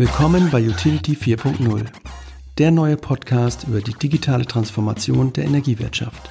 Willkommen 0.00 0.48
bei 0.50 0.66
Utility 0.66 1.12
4.0, 1.12 1.84
der 2.56 2.70
neue 2.70 2.96
Podcast 2.96 3.64
über 3.68 3.82
die 3.82 3.92
digitale 3.92 4.46
Transformation 4.46 5.30
der 5.34 5.44
Energiewirtschaft. 5.44 6.30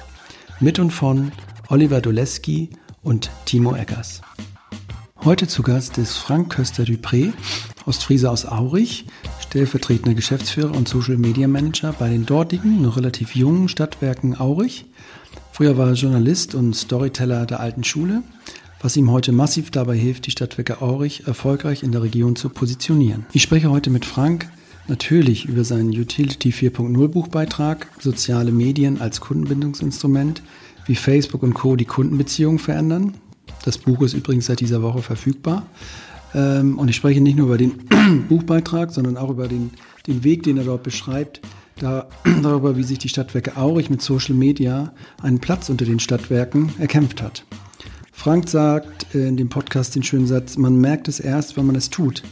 Mit 0.58 0.80
und 0.80 0.90
von 0.90 1.30
Oliver 1.68 2.00
Doleski 2.00 2.70
und 3.04 3.30
Timo 3.44 3.76
Eggers. 3.76 4.22
Heute 5.24 5.46
zu 5.46 5.62
Gast 5.62 5.98
ist 5.98 6.16
Frank 6.16 6.52
Köster-Dupré, 6.52 7.32
Ostfriese 7.86 8.28
aus 8.28 8.44
Aurich, 8.44 9.06
stellvertretender 9.38 10.14
Geschäftsführer 10.14 10.74
und 10.74 10.88
Social 10.88 11.16
Media 11.16 11.46
Manager 11.46 11.92
bei 11.92 12.08
den 12.08 12.26
dortigen, 12.26 12.82
noch 12.82 12.96
relativ 12.96 13.36
jungen 13.36 13.68
Stadtwerken 13.68 14.40
Aurich. 14.40 14.86
Früher 15.52 15.78
war 15.78 15.90
er 15.90 15.94
Journalist 15.94 16.56
und 16.56 16.74
Storyteller 16.74 17.46
der 17.46 17.60
alten 17.60 17.84
Schule, 17.84 18.24
was 18.80 18.96
ihm 18.96 19.10
heute 19.10 19.32
massiv 19.32 19.70
dabei 19.70 19.96
hilft, 19.96 20.26
die 20.26 20.30
Stadtwerke 20.30 20.80
Aurich 20.80 21.26
erfolgreich 21.26 21.82
in 21.82 21.92
der 21.92 22.02
Region 22.02 22.36
zu 22.36 22.48
positionieren. 22.48 23.26
Ich 23.32 23.42
spreche 23.42 23.70
heute 23.70 23.90
mit 23.90 24.04
Frank 24.04 24.50
natürlich 24.88 25.44
über 25.44 25.64
seinen 25.64 25.90
Utility 25.90 26.50
4.0 26.50 27.08
Buchbeitrag, 27.08 27.86
soziale 28.00 28.52
Medien 28.52 29.00
als 29.00 29.20
Kundenbindungsinstrument, 29.20 30.42
wie 30.86 30.96
Facebook 30.96 31.42
und 31.42 31.54
Co. 31.54 31.76
die 31.76 31.84
Kundenbeziehungen 31.84 32.58
verändern. 32.58 33.14
Das 33.64 33.78
Buch 33.78 34.02
ist 34.02 34.14
übrigens 34.14 34.46
seit 34.46 34.60
dieser 34.60 34.82
Woche 34.82 35.02
verfügbar. 35.02 35.66
Ähm, 36.34 36.78
und 36.78 36.88
ich 36.88 36.96
spreche 36.96 37.20
nicht 37.20 37.36
nur 37.36 37.46
über 37.46 37.58
den 37.58 37.84
Buchbeitrag, 38.28 38.92
sondern 38.92 39.16
auch 39.16 39.30
über 39.30 39.46
den, 39.46 39.70
den 40.06 40.24
Weg, 40.24 40.42
den 40.44 40.56
er 40.56 40.64
dort 40.64 40.82
beschreibt, 40.82 41.42
da, 41.78 42.08
darüber, 42.42 42.76
wie 42.76 42.82
sich 42.82 42.98
die 42.98 43.08
Stadtwerke 43.08 43.56
Aurich 43.56 43.90
mit 43.90 44.00
Social 44.00 44.34
Media 44.34 44.92
einen 45.22 45.38
Platz 45.38 45.68
unter 45.68 45.84
den 45.84 46.00
Stadtwerken 46.00 46.72
erkämpft 46.78 47.20
hat. 47.20 47.44
Frank 48.20 48.50
sagt 48.50 49.14
in 49.14 49.38
dem 49.38 49.48
Podcast 49.48 49.94
den 49.94 50.02
schönen 50.02 50.26
Satz, 50.26 50.58
man 50.58 50.76
merkt 50.76 51.08
es 51.08 51.20
erst, 51.20 51.56
wenn 51.56 51.64
man 51.64 51.74
es 51.74 51.88
tut. 51.88 52.22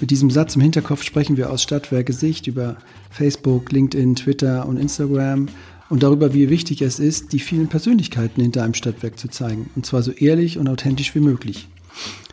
Mit 0.00 0.12
diesem 0.12 0.30
Satz 0.30 0.54
im 0.54 0.62
Hinterkopf 0.62 1.02
sprechen 1.02 1.36
wir 1.36 1.50
aus 1.50 1.64
Stadtwerke 1.64 2.12
Sicht 2.12 2.46
über 2.46 2.76
Facebook, 3.10 3.72
LinkedIn, 3.72 4.14
Twitter 4.14 4.68
und 4.68 4.76
Instagram 4.76 5.48
und 5.90 6.04
darüber, 6.04 6.32
wie 6.32 6.48
wichtig 6.48 6.80
es 6.80 7.00
ist, 7.00 7.32
die 7.32 7.40
vielen 7.40 7.66
Persönlichkeiten 7.66 8.40
hinter 8.40 8.62
einem 8.62 8.74
Stadtwerk 8.74 9.18
zu 9.18 9.26
zeigen. 9.26 9.68
Und 9.74 9.84
zwar 9.84 10.04
so 10.04 10.12
ehrlich 10.12 10.58
und 10.58 10.68
authentisch 10.68 11.12
wie 11.16 11.20
möglich. 11.20 11.68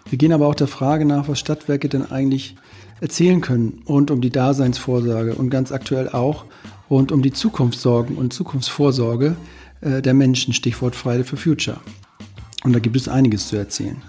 Wir 0.07 0.19
gehen 0.19 0.31
aber 0.31 0.45
auch 0.45 0.53
der 0.53 0.67
Frage 0.67 1.05
nach, 1.05 1.27
was 1.27 1.39
Stadtwerke 1.39 1.89
denn 1.89 2.11
eigentlich 2.11 2.57
erzählen 3.01 3.41
können 3.41 3.81
rund 3.89 4.11
um 4.11 4.21
die 4.21 4.29
Daseinsvorsorge 4.29 5.33
und 5.33 5.49
ganz 5.49 5.71
aktuell 5.71 6.09
auch 6.09 6.45
rund 6.91 7.11
um 7.11 7.23
die 7.23 7.33
Zukunftssorgen 7.33 8.17
und 8.17 8.33
Zukunftsvorsorge 8.33 9.35
äh, 9.81 10.03
der 10.03 10.13
Menschen, 10.13 10.53
Stichwort 10.53 10.95
Friday 10.95 11.23
for 11.23 11.39
Future. 11.39 11.79
Und 12.63 12.73
da 12.73 12.79
gibt 12.79 12.95
es 12.95 13.07
einiges 13.07 13.47
zu 13.47 13.55
erzählen. 13.55 14.01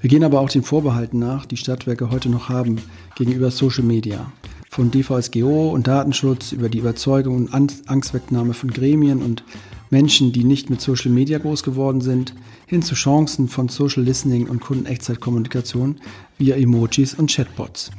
Wir 0.00 0.10
gehen 0.10 0.24
aber 0.24 0.40
auch 0.40 0.48
den 0.48 0.62
Vorbehalten 0.62 1.18
nach, 1.18 1.46
die 1.46 1.56
Stadtwerke 1.56 2.10
heute 2.10 2.28
noch 2.28 2.48
haben 2.48 2.80
gegenüber 3.16 3.50
Social 3.50 3.84
Media. 3.84 4.32
Von 4.70 4.90
DVSGO 4.90 5.70
und 5.70 5.86
Datenschutz 5.86 6.52
über 6.52 6.68
die 6.68 6.78
Überzeugung 6.78 7.36
und 7.36 7.54
Angstwegnahme 7.88 8.54
von 8.54 8.70
Gremien 8.70 9.22
und 9.22 9.42
Menschen, 9.90 10.32
die 10.32 10.44
nicht 10.44 10.70
mit 10.70 10.80
Social 10.80 11.10
Media 11.10 11.38
groß 11.38 11.62
geworden 11.62 12.00
sind, 12.00 12.34
hin 12.66 12.82
zu 12.82 12.94
Chancen 12.94 13.48
von 13.48 13.68
Social 13.68 14.02
Listening 14.02 14.46
und 14.46 14.60
Kundenechtzeitkommunikation 14.60 15.96
via 16.36 16.56
Emojis 16.56 17.14
und 17.14 17.30
Chatbots. 17.30 17.90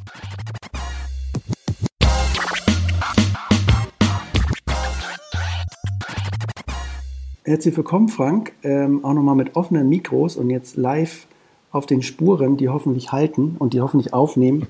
Herzlich 7.49 7.75
willkommen, 7.75 8.09
Frank. 8.09 8.53
Ähm, 8.61 9.03
auch 9.03 9.13
nochmal 9.13 9.33
mit 9.33 9.55
offenen 9.55 9.89
Mikros 9.89 10.37
und 10.37 10.51
jetzt 10.51 10.77
live 10.77 11.25
auf 11.71 11.87
den 11.87 12.03
Spuren, 12.03 12.57
die 12.57 12.69
hoffentlich 12.69 13.11
halten 13.11 13.55
und 13.57 13.73
die 13.73 13.81
hoffentlich 13.81 14.13
aufnehmen. 14.13 14.67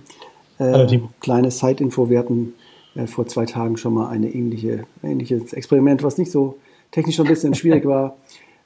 Äh, 0.60 1.00
kleine 1.20 1.52
Side-Info. 1.52 2.10
Wir 2.10 2.20
hatten 2.20 2.54
äh, 2.96 3.06
vor 3.06 3.28
zwei 3.28 3.46
Tagen 3.46 3.76
schon 3.76 3.94
mal 3.94 4.08
eine 4.08 4.34
ähnliche, 4.34 4.86
ähnliches 5.04 5.52
Experiment, 5.52 6.04
was 6.04 6.18
nicht 6.18 6.32
so 6.32 6.56
technisch 6.92 7.18
schon 7.18 7.26
ein 7.26 7.34
bisschen 7.34 7.54
schwierig 7.54 7.86
war. 7.86 8.16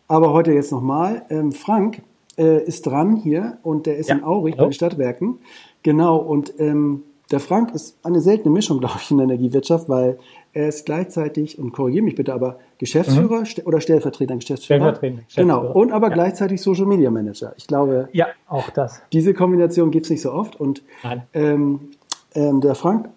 Aber 0.08 0.32
heute 0.32 0.52
jetzt 0.52 0.72
nochmal. 0.72 1.26
Ähm, 1.32 1.52
Frank 1.52 2.04
äh, 2.38 2.64
ist 2.64 2.86
dran 2.86 3.16
hier 3.16 3.58
und 3.64 3.88
der 3.88 3.98
ist 3.98 4.10
ja. 4.10 4.18
in 4.18 4.24
Aurich 4.24 4.58
bei 4.58 4.66
den 4.66 4.74
Stadtwerken. 4.74 5.40
Genau, 5.82 6.18
und 6.18 6.54
ähm, 6.60 7.02
der 7.32 7.40
Frank 7.40 7.74
ist 7.74 7.98
eine 8.04 8.22
seltene 8.22 8.54
Mischung, 8.54 8.80
glaube 8.80 9.00
ich, 9.02 9.10
in 9.10 9.18
der 9.18 9.24
Energiewirtschaft, 9.24 9.90
weil 9.90 10.20
er 10.54 10.68
ist 10.68 10.86
gleichzeitig, 10.86 11.58
und 11.58 11.74
korrigiere 11.74 12.04
mich 12.04 12.16
bitte, 12.16 12.34
aber 12.34 12.60
Geschäftsführer 12.78 13.40
mhm. 13.40 13.66
oder 13.66 13.82
stellvertretender 13.82 14.36
Geschäftsführer? 14.36 14.80
Stellvertretender 14.80 15.24
Geschäftsführer. 15.24 15.62
Genau, 15.62 15.74
und 15.74 15.92
aber 15.92 16.10
ja. 16.10 16.14
gleichzeitig 16.14 16.62
Social 16.62 16.86
Media 16.86 17.10
Manager. 17.10 17.54
Ich 17.58 17.66
glaube, 17.66 18.10
ja, 18.14 18.28
auch 18.48 18.70
das. 18.70 19.02
Diese 19.12 19.34
Kombination 19.34 19.90
gibt 19.90 20.06
es 20.06 20.12
nicht 20.12 20.22
so 20.22 20.32
oft. 20.32 20.60
Und 20.60 20.84
ähm, 21.34 21.92
ähm, 22.36 22.62
der 22.62 22.76
Frank 22.76 23.10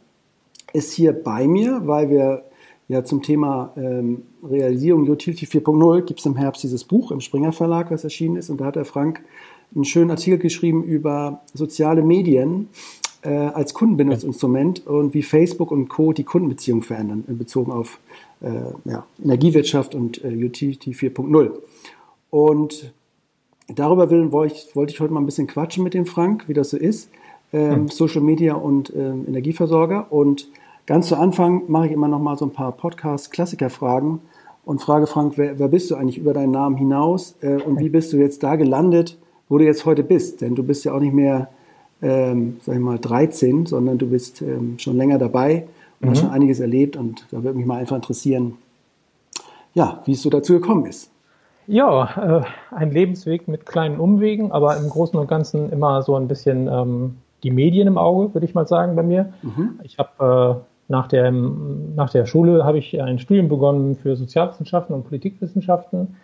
ist 0.72 0.92
hier 0.92 1.12
bei 1.12 1.47
mir, 1.47 1.82
weil 1.84 2.08
wir 2.10 2.44
ja 2.88 3.04
zum 3.04 3.22
Thema 3.22 3.72
ähm, 3.76 4.22
Realisierung 4.42 5.08
Utility 5.08 5.44
4.0 5.47 6.03
gibt 6.03 6.20
es 6.20 6.26
im 6.26 6.36
Herbst 6.36 6.62
dieses 6.62 6.84
Buch 6.84 7.10
im 7.10 7.20
Springer 7.20 7.53
Verlag, 7.53 7.91
was 7.91 8.04
erschienen 8.04 8.36
ist. 8.36 8.48
Und 8.48 8.60
da 8.60 8.66
hat 8.66 8.76
der 8.76 8.84
Frank 8.84 9.22
einen 9.74 9.84
schönen 9.84 10.10
Artikel 10.10 10.38
geschrieben 10.38 10.84
über 10.84 11.42
soziale 11.53 12.03
Medien 12.03 12.68
äh, 13.22 13.31
als 13.31 13.75
Kundenbindungsinstrument 13.75 14.87
und 14.87 15.15
wie 15.15 15.22
Facebook 15.22 15.71
und 15.71 15.88
Co. 15.88 16.12
die 16.12 16.25
Kundenbeziehung 16.25 16.82
verändern 16.82 17.25
in 17.28 17.38
Bezug 17.38 17.71
auf 17.71 17.99
äh, 18.41 18.50
ja, 18.84 19.04
Energiewirtschaft 19.22 19.94
und 19.94 20.22
äh, 20.25 20.28
Utility 20.28 20.93
4.0. 20.93 21.50
Und 22.31 22.93
darüber 23.69 24.10
will, 24.10 24.32
wollte, 24.32 24.54
ich, 24.54 24.77
wollte 24.77 24.93
ich 24.93 25.00
heute 25.00 25.12
mal 25.12 25.21
ein 25.21 25.27
bisschen 25.27 25.47
quatschen 25.47 25.84
mit 25.84 25.94
dem 25.94 26.06
Frank, 26.06 26.49
wie 26.49 26.54
das 26.54 26.71
so 26.71 26.77
ist. 26.77 27.10
Ähm, 27.53 27.82
mhm. 27.82 27.88
Social 27.88 28.22
Media 28.22 28.54
und 28.54 28.93
ähm, 28.94 29.25
Energieversorger. 29.28 30.12
Und 30.12 30.48
ganz 30.87 31.09
zu 31.09 31.16
Anfang 31.16 31.62
mache 31.69 31.87
ich 31.87 31.93
immer 31.93 32.09
noch 32.09 32.21
mal 32.21 32.37
so 32.37 32.44
ein 32.44 32.53
paar 32.53 32.72
Podcast-Klassiker-Fragen 32.72 34.21
und 34.65 34.83
frage 34.83 35.06
Frank, 35.06 35.34
wer, 35.37 35.59
wer, 35.59 35.69
bist 35.69 35.91
du 35.91 35.94
eigentlich 35.94 36.19
über 36.19 36.34
deinen 36.34 36.50
Namen 36.50 36.77
hinaus 36.77 37.37
äh, 37.41 37.62
und 37.62 37.78
wie 37.78 37.88
bist 37.88 38.12
du 38.12 38.16
jetzt 38.16 38.43
da 38.43 38.56
gelandet, 38.56 39.16
wo 39.48 39.59
du 39.59 39.65
jetzt 39.65 39.87
heute 39.87 40.03
bist? 40.03 40.41
Denn 40.41 40.56
du 40.56 40.65
bist 40.65 40.84
ja 40.84 40.93
auch 40.93 41.00
nicht 41.00 41.15
mehr 41.15 41.48
ähm, 42.03 42.59
sag 42.62 42.75
ich 42.75 42.81
mal, 42.81 42.99
13, 42.99 43.67
sondern 43.67 43.99
du 43.99 44.09
bist 44.09 44.43
ähm, 44.43 44.79
schon 44.79 44.97
länger 44.97 45.19
dabei 45.19 45.67
und 46.01 46.09
mhm. 46.09 46.11
hast 46.11 46.21
schon 46.21 46.31
einiges 46.31 46.61
erlebt 46.61 46.97
und 46.97 47.27
da 47.31 47.43
würde 47.43 47.57
mich 47.59 47.67
mal 47.67 47.79
einfach 47.79 47.97
interessieren, 47.97 48.59
ja, 49.75 50.03
wie 50.05 50.12
es 50.12 50.23
so 50.23 50.31
dazu 50.31 50.55
gekommen 50.55 50.87
ist. 50.87 51.11
Ja, 51.67 52.41
äh, 52.41 52.75
ein 52.75 52.91
Lebensweg 52.91 53.49
mit 53.49 53.67
kleinen 53.67 53.99
Umwegen, 53.99 54.53
aber 54.53 54.77
im 54.77 54.89
Großen 54.89 55.19
und 55.19 55.29
Ganzen 55.29 55.71
immer 55.71 56.03
so 56.03 56.15
ein 56.15 56.29
bisschen 56.29 56.69
ähm, 56.69 57.17
die 57.43 57.51
Medien 57.51 57.89
im 57.89 57.99
Auge, 57.99 58.34
würde 58.34 58.47
ich 58.47 58.55
mal 58.55 58.69
sagen, 58.69 58.95
bei 58.95 59.03
mir. 59.03 59.33
Mhm. 59.43 59.81
Ich 59.83 59.99
habe 59.99 60.63
äh, 60.63 60.65
nach, 60.89 61.09
der, 61.09 61.33
nach 61.33 62.11
der 62.11 62.27
Schule 62.27 62.65
habe 62.65 62.78
ich 62.78 63.01
ein 63.01 63.19
Studium 63.19 63.49
begonnen 63.49 63.97
für 63.97 64.17
Sozialwissenschaften 64.17 64.95
und 64.95 65.09
Politikwissenschaften 65.09 66.17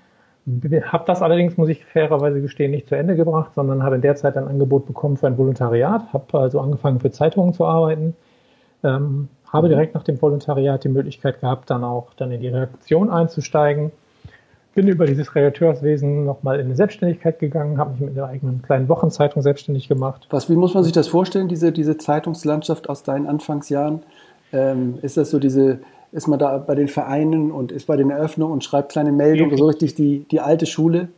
habe 0.47 1.05
das 1.07 1.23
allerdings, 1.23 1.57
muss 1.57 1.69
ich 1.69 1.85
fairerweise 1.85 2.41
gestehen, 2.41 2.73
nicht 2.73 2.89
zu 2.89 2.97
Ende 2.97 3.15
gebracht, 3.15 3.55
sondern 3.55 3.83
habe 3.83 3.97
in 3.97 4.03
der 4.03 4.17
Zeit 4.17 4.37
ein 4.37 4.49
Angebot 4.49 4.87
bekommen 4.87 5.17
für 5.17 5.29
ein 5.29 5.39
Volontariat, 5.39 6.13
habe 6.13 6.39
also 6.39 6.61
angefangen 6.61 6.99
für 6.99 7.13
Zeitungen 7.13 7.55
zu 7.55 7.65
arbeiten, 7.65 8.17
ähm, 8.83 9.29
habe 9.53 9.69
direkt 9.69 9.95
nach 9.95 10.03
dem 10.03 10.21
Volontariat 10.21 10.83
die 10.83 10.89
Möglichkeit 10.89 11.41
gehabt, 11.41 11.71
dann 11.71 11.85
auch 11.85 12.15
dann 12.15 12.33
in 12.33 12.41
die 12.41 12.49
Redaktion 12.49 13.11
einzusteigen. 13.11 13.93
Bin 14.75 14.89
über 14.89 15.05
dieses 15.05 15.35
Redakteurswesen 15.35 16.25
nochmal 16.25 16.59
in 16.59 16.67
eine 16.67 16.77
Selbstständigkeit 16.77 17.39
gegangen, 17.39 17.79
habe 17.79 17.93
mich 17.93 18.01
mit 18.01 18.17
einer 18.17 18.27
eigenen 18.27 18.63
kleinen 18.63 18.89
Wochenzeitung 18.89 19.43
selbstständig 19.43 19.87
gemacht. 19.87 20.27
Was, 20.31 20.49
wie 20.49 20.57
muss 20.57 20.73
man 20.73 20.83
sich 20.83 20.95
das 20.95 21.09
vorstellen, 21.09 21.49
diese, 21.49 21.73
diese 21.73 21.99
Zeitungslandschaft 21.99 22.89
aus 22.89 23.03
deinen 23.03 23.27
Anfangsjahren? 23.27 24.03
Ähm, 24.53 24.99
ist 25.03 25.19
das 25.19 25.31
so 25.31 25.39
diese 25.39 25.81
ist 26.13 26.29
man 26.29 26.39
da 26.39 26.59
bei 26.59 26.75
den 26.75 26.89
Vereinen 26.89 27.51
und 27.51 27.73
ist 27.73 27.87
bei 27.87 27.97
den 27.97 28.11
Eröffnungen 28.11 28.53
und 28.53 28.63
schreibt 28.63 28.93
kleine 28.93 29.13
Meldungen, 29.13 29.57
so 29.57 29.67
richtig 29.67 29.95
die, 29.95 30.27
die 30.31 30.41
alte 30.41 30.67
Schule? 30.67 31.09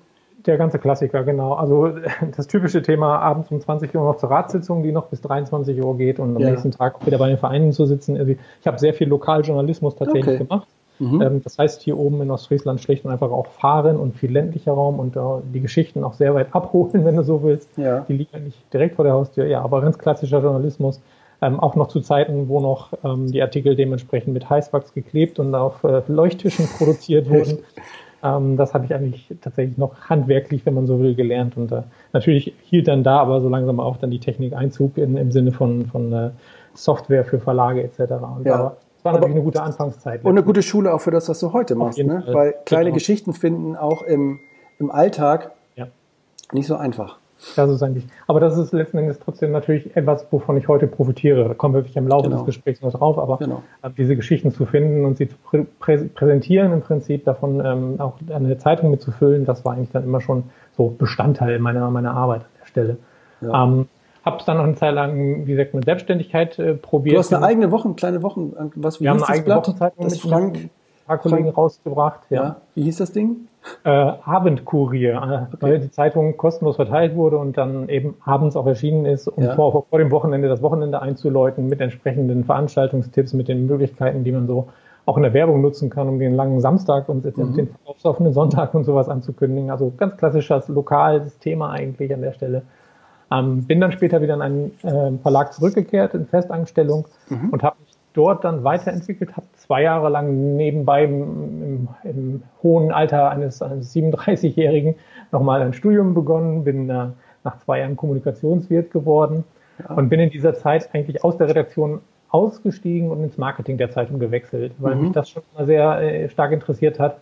Der 0.47 0.56
ganze 0.56 0.78
Klassiker, 0.78 1.25
genau. 1.25 1.55
Also 1.55 1.91
das 2.37 2.47
typische 2.47 2.82
Thema, 2.82 3.19
abends 3.19 3.50
um 3.50 3.60
20 3.60 3.94
Uhr 3.94 4.05
noch 4.05 4.16
zur 4.16 4.31
Ratssitzung, 4.31 4.82
die 4.82 4.93
noch 4.93 5.06
bis 5.06 5.20
23 5.23 5.82
Uhr 5.82 5.96
geht 5.96 6.19
und 6.19 6.37
am 6.37 6.43
ja. 6.43 6.50
nächsten 6.50 6.70
Tag 6.70 7.05
wieder 7.06 7.19
bei 7.19 7.29
den 7.29 7.38
Vereinen 7.38 7.73
zu 7.73 7.87
sitzen. 7.87 8.17
Also 8.17 8.32
ich 8.32 8.67
habe 8.67 8.79
sehr 8.79 8.94
viel 8.94 9.08
Lokaljournalismus 9.08 9.96
tatsächlich 9.96 10.37
okay. 10.37 10.44
gemacht. 10.44 10.69
Mhm. 10.99 11.23
Ähm, 11.23 11.40
das 11.43 11.58
heißt, 11.58 11.82
hier 11.82 11.99
oben 11.99 12.23
in 12.23 12.31
Ostfriesland 12.31 12.81
schlicht 12.81 13.05
und 13.05 13.11
einfach 13.11 13.31
auch 13.31 13.47
fahren 13.49 13.97
und 13.97 14.17
viel 14.17 14.31
ländlicher 14.31 14.73
Raum 14.73 15.00
und 15.00 15.17
uh, 15.17 15.43
die 15.52 15.61
Geschichten 15.61 16.05
auch 16.05 16.14
sehr 16.14 16.35
weit 16.35 16.49
abholen, 16.55 17.05
wenn 17.05 17.17
du 17.17 17.25
so 17.25 17.43
willst. 17.43 17.76
Ja. 17.76 18.00
Die 18.08 18.12
liegen 18.12 18.31
ja 18.32 18.38
nicht 18.38 18.73
direkt 18.73 18.97
vor 18.97 19.05
der 19.05 19.14
Haustür, 19.14 19.47
ja, 19.47 19.62
aber 19.62 19.81
ganz 19.81 19.99
klassischer 19.99 20.40
Journalismus. 20.40 21.00
Ähm, 21.43 21.61
auch 21.61 21.75
noch 21.75 21.89
zu 21.89 22.01
Zeiten, 22.01 22.49
wo 22.49 22.61
noch 22.61 22.93
ähm, 23.05 23.31
die 23.31 23.43
Artikel 23.43 23.77
dementsprechend 23.77 24.33
mit 24.33 24.49
Heißwachs 24.49 24.95
geklebt 24.95 25.39
und 25.39 25.55
auf 25.55 25.85
äh, 25.85 26.03
Leuchttischen 26.09 26.67
produziert 26.79 27.29
wurden. 27.29 27.59
Ähm, 28.25 28.57
das 28.57 28.73
habe 28.73 28.87
ich 28.87 28.95
eigentlich 28.95 29.29
tatsächlich 29.43 29.77
noch 29.77 30.09
handwerklich, 30.09 30.65
wenn 30.65 30.75
man 30.75 30.87
so 30.87 30.99
will, 30.99 31.15
gelernt. 31.15 31.57
Und 31.57 31.71
äh, 31.71 31.83
natürlich 32.13 32.55
hielt 32.63 32.89
dann 32.89 33.05
da 33.05 33.19
aber 33.19 33.41
so 33.43 33.49
langsam 33.49 33.79
auch 33.79 33.99
dann 33.99 34.11
die 34.11 34.21
Technik 34.21 34.55
Einzug 34.55 34.97
in, 34.97 35.17
im 35.17 35.31
Sinne 35.31 35.53
von, 35.53 35.87
von 35.87 36.13
äh, 36.13 36.31
Software 36.73 37.25
für 37.25 37.39
Verlage 37.39 37.83
etc. 37.83 38.01
Und 38.39 38.47
ja. 38.47 38.55
aber 38.55 38.77
es 38.97 39.05
war 39.05 39.13
natürlich 39.13 39.35
eine 39.35 39.45
gute 39.45 39.63
Anfangszeit. 39.63 40.25
Und 40.25 40.31
eine 40.31 40.43
gute 40.43 40.63
Schule 40.63 40.95
auch 40.95 41.01
für 41.01 41.11
das, 41.11 41.29
was 41.29 41.39
du 41.39 41.53
heute 41.53 41.75
machst. 41.75 41.99
Ne? 41.99 42.25
Weil 42.27 42.55
kleine 42.65 42.87
genau. 42.87 42.95
Geschichten 42.95 43.35
finden 43.35 43.77
auch 43.77 44.01
im, 44.01 44.41
im 44.79 44.91
Alltag 44.91 45.53
ja. 45.77 45.89
nicht 46.53 46.67
so 46.67 46.77
einfach. 46.77 47.19
Das 47.56 47.70
ist 47.70 47.82
eigentlich, 47.82 48.06
aber 48.26 48.41
das 48.41 48.56
ist 48.56 48.73
letzten 48.73 48.99
Endes 48.99 49.19
trotzdem 49.19 49.52
natürlich 49.52 49.96
etwas, 49.96 50.26
wovon 50.31 50.56
ich 50.56 50.69
heute 50.69 50.87
profitiere. 50.87 51.49
Da 51.49 51.55
kommen 51.55 51.75
wir 51.75 51.79
wirklich 51.79 51.96
im 51.96 52.08
Laufe 52.08 52.25
genau. 52.25 52.37
des 52.37 52.46
Gesprächs 52.46 52.81
noch 52.82 52.93
drauf, 52.93 53.19
aber 53.19 53.38
genau. 53.38 53.62
Äh, 53.82 53.91
diese 53.96 54.17
Geschichten 54.17 54.50
zu 54.50 54.67
finden 54.67 55.05
und 55.05 55.17
sie 55.17 55.29
zu 55.29 55.37
prä 55.37 55.67
präsentieren 56.14 56.73
im 56.73 56.81
Prinzip, 56.81 57.25
davon 57.25 57.64
ähm, 57.64 58.00
auch 58.00 58.14
eine 58.32 58.58
Zeitung 58.58 58.91
mitzufüllen, 58.91 59.44
das 59.44 59.64
war 59.64 59.75
eigentlich 59.75 59.91
dann 59.91 60.05
immer 60.05 60.20
schon 60.20 60.44
so 60.76 60.88
Bestandteil 60.88 61.58
meiner, 61.58 61.91
meiner 61.91 62.14
Arbeit 62.14 62.43
an 62.43 62.49
der 62.61 62.67
Stelle. 62.67 62.96
Ja. 63.41 63.64
Ähm, 63.64 63.87
habe 64.25 64.38
es 64.38 64.44
dann 64.47 64.56
noch 64.56 64.64
eine 64.64 64.75
Zeit 64.75 64.94
lang, 64.94 65.47
wie 65.47 65.52
gesagt, 65.52 65.75
mit 65.75 65.85
Selbstständigkeit 65.85 66.58
äh, 66.58 66.75
probiert. 66.75 67.17
Du 67.17 67.19
hast 67.19 67.35
eine 67.35 67.44
eigene 67.44 67.70
Woche, 67.70 67.93
kleine 67.94 68.23
Wochen, 68.23 68.55
was 68.75 69.00
wie 69.00 69.05
Wir 69.05 69.11
haben 69.11 69.23
eine 69.23 69.29
eigene 69.29 69.44
Blatt? 69.44 69.69
Wochenzeitung 69.69 70.05
mit 70.06 70.17
Frank, 70.19 70.56
ein 70.56 70.70
paar 71.06 71.19
Kollegen 71.19 71.44
Frank, 71.44 71.58
rausgebracht. 71.58 72.20
Ja. 72.31 72.43
ja. 72.43 72.56
Wie 72.75 72.82
hieß 72.85 72.97
das 72.97 73.12
Ding? 73.12 73.49
Äh, 73.82 73.88
Abendkurier, 73.88 75.14
äh, 75.14 75.55
okay. 75.55 75.56
weil 75.61 75.81
die 75.81 75.90
Zeitung 75.90 76.37
kostenlos 76.37 76.76
verteilt 76.76 77.14
wurde 77.16 77.38
und 77.38 77.56
dann 77.56 77.88
eben 77.88 78.14
abends 78.25 78.56
auch 78.56 78.66
erschienen 78.66 79.06
ist, 79.06 79.26
um 79.28 79.44
ja. 79.44 79.55
vor, 79.55 79.87
vor 79.88 79.99
dem 79.99 80.11
Wochenende 80.11 80.49
das 80.49 80.62
Wochenende 80.62 81.00
einzuläuten 81.00 81.69
mit 81.69 81.81
entsprechenden 81.81 82.44
Veranstaltungstipps, 82.44 83.32
mit 83.32 83.49
den 83.49 83.66
Möglichkeiten, 83.66 84.25
die 84.25 84.32
man 84.32 84.46
so 84.46 84.69
auch 85.06 85.16
in 85.16 85.22
der 85.22 85.34
Werbung 85.34 85.61
nutzen 85.61 85.90
kann, 85.90 86.08
um 86.08 86.19
den 86.19 86.34
langen 86.34 86.61
Samstag 86.61 87.08
und 87.08 87.25
mhm. 87.25 87.55
den 87.55 87.69
verkaufsoffenen 87.69 88.32
Sonntag 88.32 88.75
und 88.75 88.84
sowas 88.84 89.08
anzukündigen. 89.08 89.70
Also 89.70 89.93
ganz 89.96 90.16
klassisches 90.16 90.69
lokales 90.69 91.38
Thema 91.38 91.70
eigentlich 91.70 92.12
an 92.12 92.22
der 92.22 92.32
Stelle. 92.32 92.62
Ähm, 93.31 93.64
bin 93.64 93.81
dann 93.81 93.93
später 93.93 94.20
wieder 94.20 94.34
in 94.34 94.43
einen 94.43 94.70
äh, 94.82 95.19
Verlag 95.22 95.52
zurückgekehrt 95.52 96.14
in 96.14 96.26
Festanstellung 96.26 97.06
mhm. 97.28 97.50
und 97.50 97.62
habe 97.62 97.76
dort 98.14 98.44
dann 98.44 98.64
weiterentwickelt, 98.64 99.37
habe 99.37 99.46
zwei 99.56 99.82
Jahre 99.82 100.08
lang 100.08 100.56
nebenbei 100.56 101.05
im, 101.05 101.62
im, 101.62 101.88
im 102.05 102.43
hohen 102.62 102.90
Alter 102.93 103.31
eines, 103.31 103.61
eines 103.61 103.94
37-Jährigen 103.94 104.94
nochmal 105.32 105.61
ein 105.61 105.75
Studium 105.75 106.14
begonnen, 106.14 106.64
bin 106.64 106.88
äh, 106.88 107.08
nach 107.43 107.58
zwei 107.58 107.81
Jahren 107.81 107.96
Kommunikationswirt 107.96 108.90
geworden 108.90 109.44
ja. 109.78 109.94
und 109.94 110.08
bin 110.08 110.20
in 110.20 110.31
dieser 110.31 110.55
Zeit 110.55 110.88
eigentlich 110.94 111.22
aus 111.22 111.37
der 111.37 111.49
Redaktion 111.49 112.00
ausgestiegen 112.31 113.11
und 113.11 113.22
ins 113.22 113.37
Marketing 113.37 113.78
der 113.78 113.90
Zeitung 113.90 114.19
gewechselt, 114.19 114.72
weil 114.78 114.94
mhm. 114.94 115.02
mich 115.02 115.12
das 115.12 115.31
schon 115.31 115.43
mal 115.55 115.66
sehr 115.66 116.00
äh, 116.00 116.28
stark 116.28 116.52
interessiert 116.52 116.99
hat. 116.99 117.19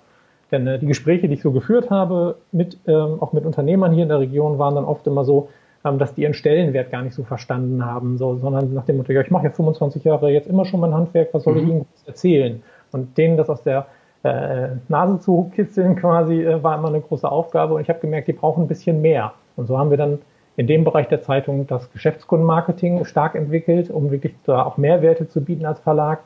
Denn 0.51 0.67
äh, 0.67 0.79
die 0.79 0.87
Gespräche, 0.87 1.29
die 1.29 1.35
ich 1.35 1.43
so 1.43 1.53
geführt 1.53 1.91
habe, 1.91 2.37
mit, 2.53 2.79
ähm, 2.87 3.17
auch 3.21 3.33
mit 3.33 3.45
Unternehmern 3.45 3.93
hier 3.93 4.05
in 4.05 4.09
der 4.09 4.21
Region, 4.21 4.59
waren 4.59 4.75
dann 4.75 4.85
oft 4.85 5.07
immer 5.07 5.25
so, 5.25 5.49
dass 5.83 6.15
die 6.15 6.23
ihren 6.23 6.35
Stellenwert 6.35 6.91
gar 6.91 7.03
nicht 7.03 7.15
so 7.15 7.25
verstanden 7.25 7.85
haben, 7.85 8.17
so, 8.17 8.37
sondern 8.37 8.73
nach 8.73 8.85
dem 8.85 8.99
Motto, 8.99 9.13
ja, 9.13 9.21
ich 9.21 9.31
mache 9.31 9.45
ja 9.45 9.51
25 9.51 10.05
Jahre 10.05 10.31
jetzt 10.31 10.49
immer 10.49 10.65
schon 10.65 10.81
mein 10.81 10.95
Handwerk, 10.95 11.31
was 11.33 11.45
soll 11.45 11.55
mhm. 11.55 11.61
ich 11.61 11.69
Ihnen 11.69 11.87
erzählen? 12.07 12.63
Und 12.93 13.19
denen 13.19 13.37
das 13.37 13.49
aus 13.51 13.63
der 13.63 13.87
äh, 14.23 14.69
Nase 14.89 15.19
zu 15.19 15.51
kitzeln 15.55 15.97
quasi, 15.97 16.43
äh, 16.43 16.63
war 16.63 16.79
immer 16.79 16.89
eine 16.89 17.01
große 17.01 17.31
Aufgabe 17.31 17.75
und 17.75 17.81
ich 17.81 17.89
habe 17.89 17.99
gemerkt, 17.99 18.29
die 18.29 18.33
brauchen 18.33 18.65
ein 18.65 18.69
bisschen 18.69 19.01
mehr. 19.01 19.33
Und 19.57 19.67
so 19.67 19.79
haben 19.79 19.91
wir 19.91 19.97
dann 19.97 20.21
in 20.57 20.67
dem 20.67 20.85
Bereich 20.85 21.09
der 21.09 21.23
Zeitung 21.23 21.67
das 21.67 21.91
Geschäftskundenmarketing 21.93 23.05
stark 23.05 23.35
entwickelt, 23.35 23.91
um 23.91 24.11
wirklich 24.11 24.35
da 24.45 24.63
auch 24.63 24.77
Mehrwerte 24.77 25.29
zu 25.29 25.41
bieten 25.43 25.65
als 25.65 25.81
Verlag. 25.81 26.21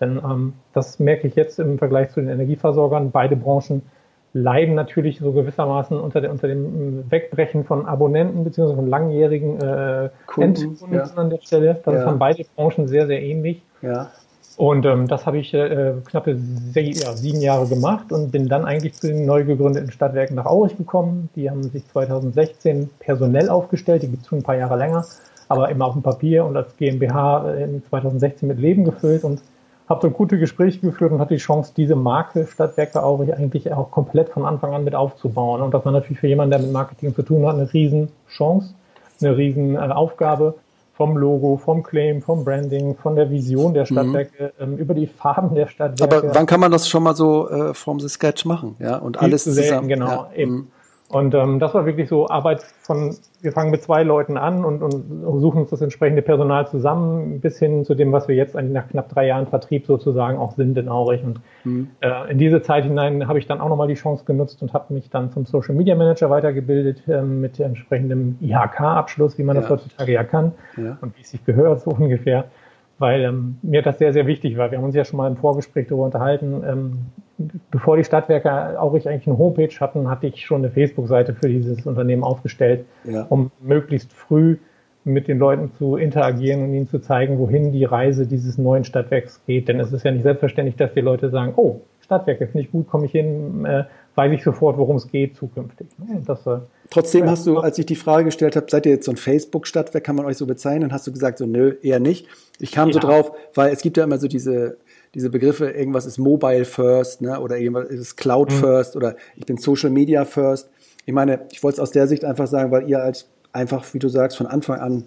Denn 0.00 0.18
ähm, 0.18 0.54
das 0.72 0.98
merke 0.98 1.26
ich 1.26 1.34
jetzt 1.34 1.58
im 1.58 1.78
Vergleich 1.78 2.10
zu 2.10 2.20
den 2.20 2.30
Energieversorgern. 2.30 3.10
Beide 3.10 3.36
Branchen 3.36 3.82
leiden 4.32 4.74
natürlich 4.74 5.18
so 5.18 5.32
gewissermaßen 5.32 5.98
unter, 5.98 6.20
der, 6.20 6.30
unter 6.30 6.48
dem 6.48 7.10
Wegbrechen 7.10 7.64
von 7.64 7.86
Abonnenten 7.86 8.44
beziehungsweise 8.44 8.76
von 8.76 8.88
langjährigen 8.88 9.60
äh, 9.60 10.10
Kunden, 10.26 10.62
Endkunden 10.62 10.98
ja. 10.98 11.04
an 11.16 11.30
der 11.30 11.40
Stelle. 11.42 11.80
Das 11.84 11.94
ja. 11.94 12.06
haben 12.06 12.18
beide 12.18 12.44
Branchen 12.56 12.88
sehr, 12.88 13.06
sehr 13.06 13.22
ähnlich. 13.22 13.62
Ja. 13.82 14.10
Und 14.56 14.84
ähm, 14.84 15.08
das 15.08 15.26
habe 15.26 15.38
ich 15.38 15.52
äh, 15.54 15.94
knappe 16.04 16.38
ja, 16.74 17.12
sieben 17.14 17.40
Jahre 17.40 17.66
gemacht 17.66 18.12
und 18.12 18.30
bin 18.30 18.48
dann 18.48 18.64
eigentlich 18.64 18.94
zu 18.94 19.08
den 19.08 19.24
neu 19.24 19.44
gegründeten 19.44 19.90
Stadtwerken 19.90 20.36
nach 20.36 20.46
Aurich 20.46 20.76
gekommen. 20.76 21.30
Die 21.36 21.50
haben 21.50 21.62
sich 21.62 21.86
2016 21.88 22.90
personell 22.98 23.48
aufgestellt, 23.48 24.02
die 24.02 24.08
gibt 24.08 24.22
es 24.22 24.28
schon 24.28 24.40
ein 24.40 24.44
paar 24.44 24.56
Jahre 24.56 24.76
länger, 24.76 25.06
aber 25.48 25.70
immer 25.70 25.86
auf 25.86 25.94
dem 25.94 26.02
Papier 26.02 26.44
und 26.44 26.56
als 26.56 26.76
GmbH 26.76 27.50
äh, 27.50 27.64
in 27.64 27.82
2016 27.84 28.46
mit 28.46 28.58
Leben 28.58 28.84
gefüllt 28.84 29.24
und 29.24 29.40
habe 29.92 30.08
so 30.08 30.10
gute 30.10 30.38
Gespräche 30.38 30.80
geführt 30.80 31.12
und 31.12 31.20
hatte 31.20 31.34
die 31.34 31.40
Chance, 31.40 31.72
diese 31.76 31.94
Marke 31.94 32.46
Stadtwerke 32.46 33.02
Aurich 33.02 33.34
eigentlich 33.34 33.72
auch 33.72 33.90
komplett 33.90 34.30
von 34.30 34.44
Anfang 34.44 34.74
an 34.74 34.84
mit 34.84 34.94
aufzubauen. 34.94 35.62
Und 35.62 35.72
das 35.72 35.84
war 35.84 35.92
natürlich 35.92 36.18
für 36.18 36.28
jemanden, 36.28 36.50
der 36.50 36.60
mit 36.60 36.72
Marketing 36.72 37.14
zu 37.14 37.22
tun 37.22 37.46
hat, 37.46 37.54
eine 37.54 37.72
Riesenchance, 37.72 38.74
eine 39.20 39.36
Riesenaufgabe 39.36 40.54
vom 40.94 41.16
Logo, 41.16 41.56
vom 41.56 41.82
Claim, 41.82 42.22
vom 42.22 42.44
Branding, 42.44 42.96
von 42.96 43.16
der 43.16 43.30
Vision 43.30 43.74
der 43.74 43.82
mhm. 43.84 43.86
Stadtwerke, 43.86 44.52
mhm. 44.58 44.76
über 44.76 44.94
die 44.94 45.06
Farben 45.06 45.54
der 45.54 45.68
Stadtwerke. 45.68 46.16
Aber 46.16 46.34
wann 46.34 46.46
kann 46.46 46.60
man 46.60 46.72
das 46.72 46.88
schon 46.88 47.02
mal 47.02 47.14
so 47.14 47.48
äh, 47.48 47.74
from 47.74 48.00
the 48.00 48.08
sketch 48.08 48.44
machen? 48.44 48.76
Ja, 48.78 48.96
und 48.96 49.20
alles 49.20 49.44
selten, 49.44 49.62
zusammen. 49.62 49.88
Genau, 49.88 50.06
ja. 50.06 50.28
eben. 50.34 50.71
Und 51.12 51.34
ähm, 51.34 51.58
das 51.58 51.74
war 51.74 51.84
wirklich 51.84 52.08
so 52.08 52.26
Arbeit 52.30 52.62
von, 52.62 53.14
wir 53.42 53.52
fangen 53.52 53.70
mit 53.70 53.82
zwei 53.82 54.02
Leuten 54.02 54.38
an 54.38 54.64
und, 54.64 54.82
und 54.82 55.40
suchen 55.40 55.60
uns 55.60 55.70
das 55.70 55.82
entsprechende 55.82 56.22
Personal 56.22 56.66
zusammen, 56.66 57.38
bis 57.40 57.58
hin 57.58 57.84
zu 57.84 57.94
dem, 57.94 58.12
was 58.12 58.28
wir 58.28 58.34
jetzt 58.34 58.56
eigentlich 58.56 58.72
nach 58.72 58.88
knapp 58.88 59.10
drei 59.10 59.26
Jahren 59.26 59.46
Vertrieb 59.46 59.84
sozusagen 59.84 60.38
auch 60.38 60.52
sind 60.52 60.78
in 60.78 60.88
Aurich. 60.88 61.22
Und 61.22 61.40
mhm. 61.64 61.90
äh, 62.00 62.30
in 62.30 62.38
diese 62.38 62.62
Zeit 62.62 62.84
hinein 62.84 63.28
habe 63.28 63.38
ich 63.38 63.46
dann 63.46 63.60
auch 63.60 63.68
nochmal 63.68 63.88
die 63.88 63.94
Chance 63.94 64.24
genutzt 64.24 64.62
und 64.62 64.72
habe 64.72 64.94
mich 64.94 65.10
dann 65.10 65.30
zum 65.30 65.44
Social 65.44 65.74
Media 65.74 65.94
Manager 65.94 66.30
weitergebildet 66.30 67.06
äh, 67.06 67.20
mit 67.20 67.60
entsprechendem 67.60 68.38
IHK-Abschluss, 68.40 69.36
wie 69.36 69.42
man 69.42 69.56
ja. 69.56 69.60
das 69.60 69.70
heutzutage 69.70 70.12
ja 70.12 70.24
kann 70.24 70.52
ja. 70.78 70.96
und 71.02 71.14
wie 71.18 71.20
es 71.20 71.30
sich 71.30 71.44
gehört, 71.44 71.82
so 71.82 71.90
ungefähr 71.90 72.46
weil 72.98 73.22
ähm, 73.22 73.58
mir 73.62 73.82
das 73.82 73.98
sehr, 73.98 74.12
sehr 74.12 74.28
wichtig 74.28 74.56
war. 74.56 74.70
Wir 74.70 74.78
haben 74.78 74.84
uns 74.84 74.94
ja 74.94 75.04
schon 75.04 75.16
mal 75.16 75.28
im 75.28 75.36
Vorgespräch 75.36 75.88
darüber 75.88 76.04
unterhalten. 76.04 76.62
Ähm, 76.64 76.98
bevor 77.70 77.96
die 77.96 78.04
Stadtwerke 78.04 78.80
auch 78.80 78.94
ich 78.94 79.08
eigentlich 79.08 79.26
eine 79.26 79.38
Homepage 79.38 79.74
hatten, 79.80 80.08
hatte 80.08 80.26
ich 80.26 80.44
schon 80.44 80.62
eine 80.62 80.70
Facebook-Seite 80.70 81.34
für 81.34 81.48
dieses 81.48 81.86
Unternehmen 81.86 82.24
aufgestellt, 82.24 82.84
ja. 83.04 83.26
um 83.28 83.50
möglichst 83.60 84.12
früh 84.12 84.58
mit 85.04 85.26
den 85.26 85.38
Leuten 85.38 85.72
zu 85.78 85.96
interagieren 85.96 86.62
und 86.62 86.74
ihnen 86.74 86.88
zu 86.88 87.00
zeigen, 87.00 87.38
wohin 87.38 87.72
die 87.72 87.84
Reise 87.84 88.26
dieses 88.26 88.56
neuen 88.56 88.84
Stadtwerks 88.84 89.40
geht. 89.46 89.68
Denn 89.68 89.80
es 89.80 89.92
ist 89.92 90.04
ja 90.04 90.12
nicht 90.12 90.22
selbstverständlich, 90.22 90.76
dass 90.76 90.94
die 90.94 91.00
Leute 91.00 91.30
sagen, 91.30 91.54
oh, 91.56 91.80
Stadtwerke 92.00 92.46
finde 92.46 92.60
ich 92.60 92.70
gut, 92.70 92.88
komme 92.88 93.06
ich 93.06 93.12
hin, 93.12 93.64
äh, 93.64 93.84
weiß 94.14 94.32
ich 94.32 94.44
sofort, 94.44 94.76
worum 94.78 94.96
es 94.96 95.08
geht 95.08 95.36
zukünftig. 95.36 95.88
Das, 96.26 96.46
äh, 96.46 96.58
Trotzdem 96.90 97.28
hast 97.28 97.46
du, 97.46 97.58
als 97.58 97.78
ich 97.78 97.86
die 97.86 97.96
Frage 97.96 98.26
gestellt 98.26 98.54
habe, 98.54 98.66
seid 98.68 98.86
ihr 98.86 98.92
jetzt 98.92 99.06
so 99.06 99.12
ein 99.12 99.16
Facebook-Stadtwerk, 99.16 100.04
kann 100.04 100.16
man 100.16 100.26
euch 100.26 100.36
so 100.36 100.46
bezeichnen, 100.46 100.92
hast 100.92 101.06
du 101.06 101.12
gesagt, 101.12 101.38
so 101.38 101.46
nö, 101.46 101.74
eher 101.82 102.00
nicht. 102.00 102.28
Ich 102.58 102.70
kam 102.70 102.88
ja. 102.88 102.94
so 102.94 103.00
drauf, 103.00 103.32
weil 103.54 103.72
es 103.72 103.82
gibt 103.82 103.96
ja 103.96 104.04
immer 104.04 104.18
so 104.18 104.28
diese, 104.28 104.76
diese 105.14 105.30
Begriffe, 105.30 105.70
irgendwas 105.70 106.06
ist 106.06 106.18
Mobile 106.18 106.64
First, 106.64 107.20
ne, 107.20 107.38
oder 107.40 107.58
irgendwas 107.58 107.88
ist 107.90 108.16
Cloud 108.16 108.50
mhm. 108.50 108.56
First 108.56 108.96
oder 108.96 109.16
ich 109.36 109.46
bin 109.46 109.58
Social 109.58 109.90
Media 109.90 110.24
First. 110.24 110.70
Ich 111.04 111.12
meine, 111.12 111.40
ich 111.50 111.62
wollte 111.62 111.76
es 111.76 111.80
aus 111.80 111.90
der 111.90 112.06
Sicht 112.06 112.24
einfach 112.24 112.46
sagen, 112.46 112.70
weil 112.70 112.88
ihr 112.88 113.02
als 113.02 113.26
einfach, 113.52 113.84
wie 113.92 113.98
du 113.98 114.08
sagst, 114.08 114.36
von 114.36 114.46
Anfang 114.46 114.80
an 114.80 115.04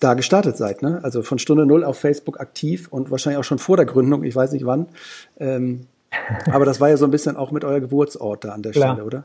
da 0.00 0.14
gestartet 0.14 0.56
seid, 0.56 0.82
ne? 0.82 1.00
Also 1.02 1.22
von 1.22 1.38
Stunde 1.38 1.66
null 1.66 1.82
auf 1.84 1.98
Facebook 1.98 2.38
aktiv 2.40 2.88
und 2.90 3.10
wahrscheinlich 3.10 3.38
auch 3.38 3.44
schon 3.44 3.58
vor 3.58 3.76
der 3.76 3.86
Gründung, 3.86 4.24
ich 4.24 4.36
weiß 4.36 4.52
nicht 4.52 4.66
wann. 4.66 4.88
Ähm, 5.38 5.86
aber 6.50 6.64
das 6.64 6.80
war 6.80 6.88
ja 6.88 6.96
so 6.96 7.06
ein 7.06 7.10
bisschen 7.10 7.36
auch 7.36 7.50
mit 7.50 7.64
euer 7.64 7.80
Geburtsort 7.80 8.44
da 8.44 8.50
an 8.50 8.62
der 8.62 8.72
Klar. 8.72 8.94
Stelle, 8.94 9.06
oder? 9.06 9.24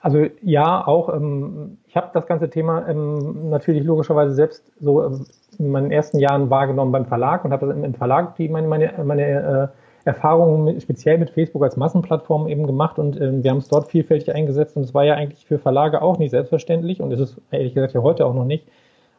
Also 0.00 0.26
ja, 0.42 0.86
auch. 0.86 1.14
Ähm, 1.14 1.78
ich 1.86 1.96
habe 1.96 2.10
das 2.14 2.26
ganze 2.26 2.48
Thema 2.48 2.88
ähm, 2.88 3.50
natürlich 3.50 3.84
logischerweise 3.84 4.32
selbst 4.32 4.72
so 4.80 5.04
ähm, 5.04 5.26
in 5.58 5.70
meinen 5.70 5.90
ersten 5.90 6.18
Jahren 6.18 6.48
wahrgenommen 6.48 6.92
beim 6.92 7.06
Verlag 7.06 7.44
und 7.44 7.52
habe 7.52 7.66
das 7.66 7.76
im 7.76 7.94
Verlag 7.94 8.36
die 8.36 8.48
meine, 8.48 8.66
meine, 8.66 8.92
meine 9.04 9.22
äh, 9.22 10.08
Erfahrungen 10.08 10.64
mit, 10.64 10.82
speziell 10.82 11.18
mit 11.18 11.30
Facebook 11.30 11.62
als 11.62 11.76
Massenplattform 11.76 12.48
eben 12.48 12.66
gemacht 12.66 12.98
und 12.98 13.20
äh, 13.20 13.42
wir 13.42 13.50
haben 13.50 13.58
es 13.58 13.68
dort 13.68 13.88
vielfältig 13.88 14.34
eingesetzt 14.34 14.76
und 14.76 14.84
es 14.84 14.94
war 14.94 15.04
ja 15.04 15.14
eigentlich 15.14 15.44
für 15.44 15.58
Verlage 15.58 16.00
auch 16.00 16.18
nicht 16.18 16.30
selbstverständlich 16.30 17.02
und 17.02 17.12
es 17.12 17.20
ist 17.20 17.40
ehrlich 17.50 17.74
gesagt 17.74 17.92
ja 17.92 18.02
heute 18.02 18.24
auch 18.24 18.34
noch 18.34 18.46
nicht, 18.46 18.66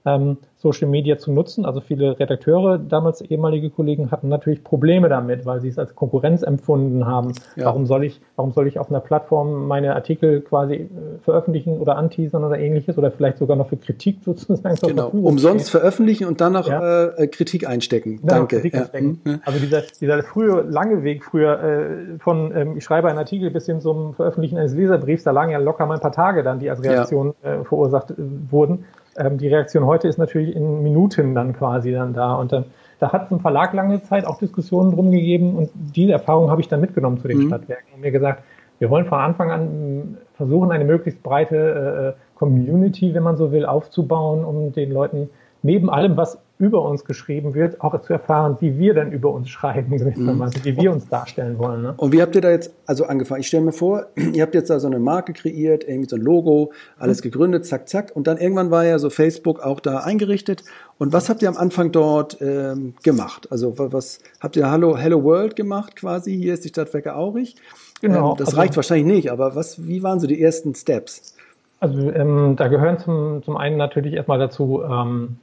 ähm, 0.05 0.37
Social 0.57 0.87
Media 0.87 1.17
zu 1.17 1.31
nutzen. 1.31 1.65
Also 1.65 1.81
viele 1.81 2.19
Redakteure, 2.19 2.77
damals 2.77 3.21
ehemalige 3.21 3.69
Kollegen, 3.69 4.11
hatten 4.11 4.29
natürlich 4.29 4.63
Probleme 4.63 5.09
damit, 5.09 5.45
weil 5.45 5.59
sie 5.59 5.69
es 5.69 5.79
als 5.79 5.95
Konkurrenz 5.95 6.43
empfunden 6.43 7.05
haben. 7.05 7.33
Ja. 7.55 7.65
Warum 7.65 7.87
soll 7.87 8.03
ich, 8.03 8.21
warum 8.35 8.51
soll 8.51 8.67
ich 8.67 8.77
auf 8.77 8.89
einer 8.89 8.99
Plattform 8.99 9.67
meine 9.67 9.95
Artikel 9.95 10.41
quasi 10.41 10.75
äh, 10.75 10.89
veröffentlichen 11.23 11.79
oder 11.79 11.97
anteasern 11.97 12.43
oder 12.43 12.59
ähnliches 12.59 12.97
oder 12.97 13.11
vielleicht 13.11 13.39
sogar 13.39 13.57
noch 13.57 13.69
für 13.69 13.77
Kritik 13.77 14.19
sozusagen 14.25 14.75
zur 14.75 14.89
genau. 14.89 15.03
Verfügung 15.03 15.25
Umsonst 15.31 15.69
stehen. 15.69 15.79
veröffentlichen 15.79 16.27
und 16.27 16.41
dann 16.41 16.53
noch 16.53 16.67
ja. 16.67 17.07
äh, 17.07 17.27
Kritik 17.27 17.67
einstecken. 17.67 18.17
Genau, 18.21 18.33
Danke. 18.35 18.57
Kritik 18.57 18.73
ja. 18.73 18.81
einstecken. 18.81 19.21
Mhm. 19.23 19.41
Also 19.43 19.59
dieser, 19.59 19.81
dieser 19.99 20.23
frühe 20.23 20.61
lange 20.61 21.03
Weg 21.03 21.23
früher 21.23 21.59
äh, 21.59 22.19
von 22.19 22.55
ähm, 22.55 22.77
ich 22.77 22.83
schreibe 22.83 23.09
einen 23.09 23.17
Artikel 23.17 23.49
bis 23.49 23.65
hin 23.65 23.81
zum 23.81 24.13
Veröffentlichen 24.13 24.57
eines 24.57 24.75
Leserbriefs, 24.75 25.23
da 25.23 25.31
lagen 25.31 25.51
ja 25.51 25.57
locker 25.57 25.85
mal 25.85 25.95
ein 25.95 26.01
paar 26.01 26.11
Tage 26.11 26.43
dann, 26.43 26.59
die 26.59 26.69
als 26.69 26.83
Reaktion 26.83 27.33
äh, 27.41 27.63
verursacht 27.63 28.11
äh, 28.11 28.15
wurden 28.49 28.85
ähm, 29.25 29.37
die 29.37 29.47
Reaktion 29.47 29.85
heute 29.85 30.07
ist 30.07 30.17
natürlich 30.17 30.55
in 30.55 30.83
Minuten 30.83 31.35
dann 31.35 31.53
quasi 31.53 31.91
dann 31.91 32.13
da. 32.13 32.35
Und 32.35 32.51
dann, 32.51 32.65
da 32.99 33.11
hat 33.11 33.25
es 33.25 33.31
im 33.31 33.39
Verlag 33.39 33.73
lange 33.73 34.01
Zeit 34.03 34.25
auch 34.25 34.37
Diskussionen 34.37 34.91
drum 34.91 35.11
gegeben 35.11 35.55
und 35.55 35.69
diese 35.73 36.11
Erfahrung 36.11 36.49
habe 36.49 36.61
ich 36.61 36.67
dann 36.67 36.81
mitgenommen 36.81 37.17
zu 37.17 37.27
den 37.27 37.39
mhm. 37.39 37.47
Stadtwerken 37.47 37.93
und 37.93 38.01
mir 38.01 38.11
gesagt, 38.11 38.43
wir 38.79 38.89
wollen 38.89 39.05
von 39.05 39.19
Anfang 39.19 39.51
an 39.51 40.17
versuchen, 40.33 40.71
eine 40.71 40.85
möglichst 40.85 41.21
breite 41.21 42.15
äh, 42.17 42.37
Community, 42.37 43.13
wenn 43.13 43.21
man 43.21 43.37
so 43.37 43.51
will, 43.51 43.65
aufzubauen, 43.65 44.43
um 44.43 44.73
den 44.73 44.91
Leuten 44.91 45.29
neben 45.63 45.89
allem, 45.89 46.17
was 46.17 46.37
über 46.61 46.83
uns 46.83 47.05
geschrieben 47.05 47.55
wird, 47.55 47.81
auch 47.81 47.99
zu 48.01 48.13
erfahren, 48.13 48.57
wie 48.59 48.77
wir 48.77 48.93
dann 48.93 49.11
über 49.11 49.31
uns 49.31 49.49
schreiben, 49.49 49.97
gewissermaßen, 49.97 50.61
mhm. 50.61 50.65
wie 50.65 50.77
wir 50.77 50.91
uns 50.91 51.09
darstellen 51.09 51.57
wollen. 51.57 51.81
Ne? 51.81 51.93
Und 51.97 52.11
wie 52.13 52.21
habt 52.21 52.35
ihr 52.35 52.41
da 52.41 52.51
jetzt 52.51 52.71
also 52.85 53.05
angefangen? 53.05 53.41
Ich 53.41 53.47
stelle 53.47 53.63
mir 53.63 53.71
vor, 53.71 54.05
ihr 54.33 54.43
habt 54.43 54.53
jetzt 54.53 54.69
da 54.69 54.79
so 54.79 54.85
eine 54.85 54.99
Marke 54.99 55.33
kreiert, 55.33 55.83
irgendwie 55.83 56.07
so 56.07 56.17
ein 56.17 56.21
Logo, 56.21 56.71
alles 56.99 57.19
mhm. 57.19 57.23
gegründet, 57.23 57.65
zack, 57.65 57.89
zack. 57.89 58.11
Und 58.13 58.27
dann 58.27 58.37
irgendwann 58.37 58.69
war 58.69 58.85
ja 58.85 58.99
so 58.99 59.09
Facebook 59.09 59.59
auch 59.59 59.79
da 59.79 60.01
eingerichtet. 60.01 60.63
Und 60.99 61.13
was 61.13 61.29
habt 61.29 61.41
ihr 61.41 61.49
am 61.49 61.57
Anfang 61.57 61.91
dort 61.91 62.37
ähm, 62.41 62.93
gemacht? 63.01 63.47
Also 63.51 63.73
was 63.77 64.19
habt 64.39 64.55
ihr 64.55 64.71
Hello, 64.71 64.95
Hello 64.95 65.23
World 65.23 65.55
gemacht 65.55 65.95
quasi? 65.95 66.37
Hier 66.37 66.53
ist 66.53 66.63
die 66.63 66.69
Stadtwerke 66.69 67.15
Aurich. 67.15 67.55
Genau. 68.01 68.33
Ähm, 68.33 68.37
das 68.37 68.49
also, 68.49 68.59
reicht 68.59 68.75
wahrscheinlich 68.75 69.07
nicht, 69.07 69.31
aber 69.31 69.55
was, 69.55 69.87
wie 69.87 70.03
waren 70.03 70.19
so 70.19 70.27
die 70.27 70.39
ersten 70.39 70.75
Steps? 70.75 71.35
Also 71.79 72.11
ähm, 72.11 72.55
da 72.55 72.67
gehören 72.67 72.99
zum, 72.99 73.41
zum 73.41 73.57
einen 73.57 73.77
natürlich 73.77 74.13
erstmal 74.13 74.37
dazu, 74.37 74.83
ähm, 74.83 75.37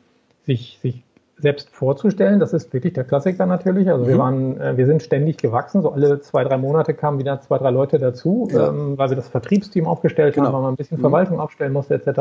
sich, 0.48 0.78
sich 0.82 1.04
selbst 1.36 1.70
vorzustellen. 1.70 2.40
Das 2.40 2.52
ist 2.52 2.72
wirklich 2.72 2.94
der 2.94 3.04
Klassiker 3.04 3.46
natürlich. 3.46 3.88
Also 3.88 4.04
mhm. 4.04 4.08
wir 4.08 4.18
waren, 4.18 4.60
äh, 4.60 4.76
wir 4.76 4.86
sind 4.86 5.02
ständig 5.02 5.36
gewachsen. 5.36 5.82
So 5.82 5.92
alle 5.92 6.20
zwei, 6.20 6.42
drei 6.42 6.56
Monate 6.56 6.94
kamen 6.94 7.18
wieder 7.18 7.40
zwei, 7.40 7.58
drei 7.58 7.70
Leute 7.70 7.98
dazu, 7.98 8.48
ja. 8.50 8.68
ähm, 8.68 8.98
weil 8.98 9.10
wir 9.10 9.16
das 9.16 9.28
Vertriebsteam 9.28 9.86
aufgestellt 9.86 10.34
genau. 10.34 10.46
haben, 10.46 10.54
weil 10.54 10.62
man 10.62 10.72
ein 10.72 10.76
bisschen 10.76 10.98
mhm. 10.98 11.02
Verwaltung 11.02 11.38
aufstellen 11.38 11.72
musste 11.72 11.94
etc. 11.94 12.20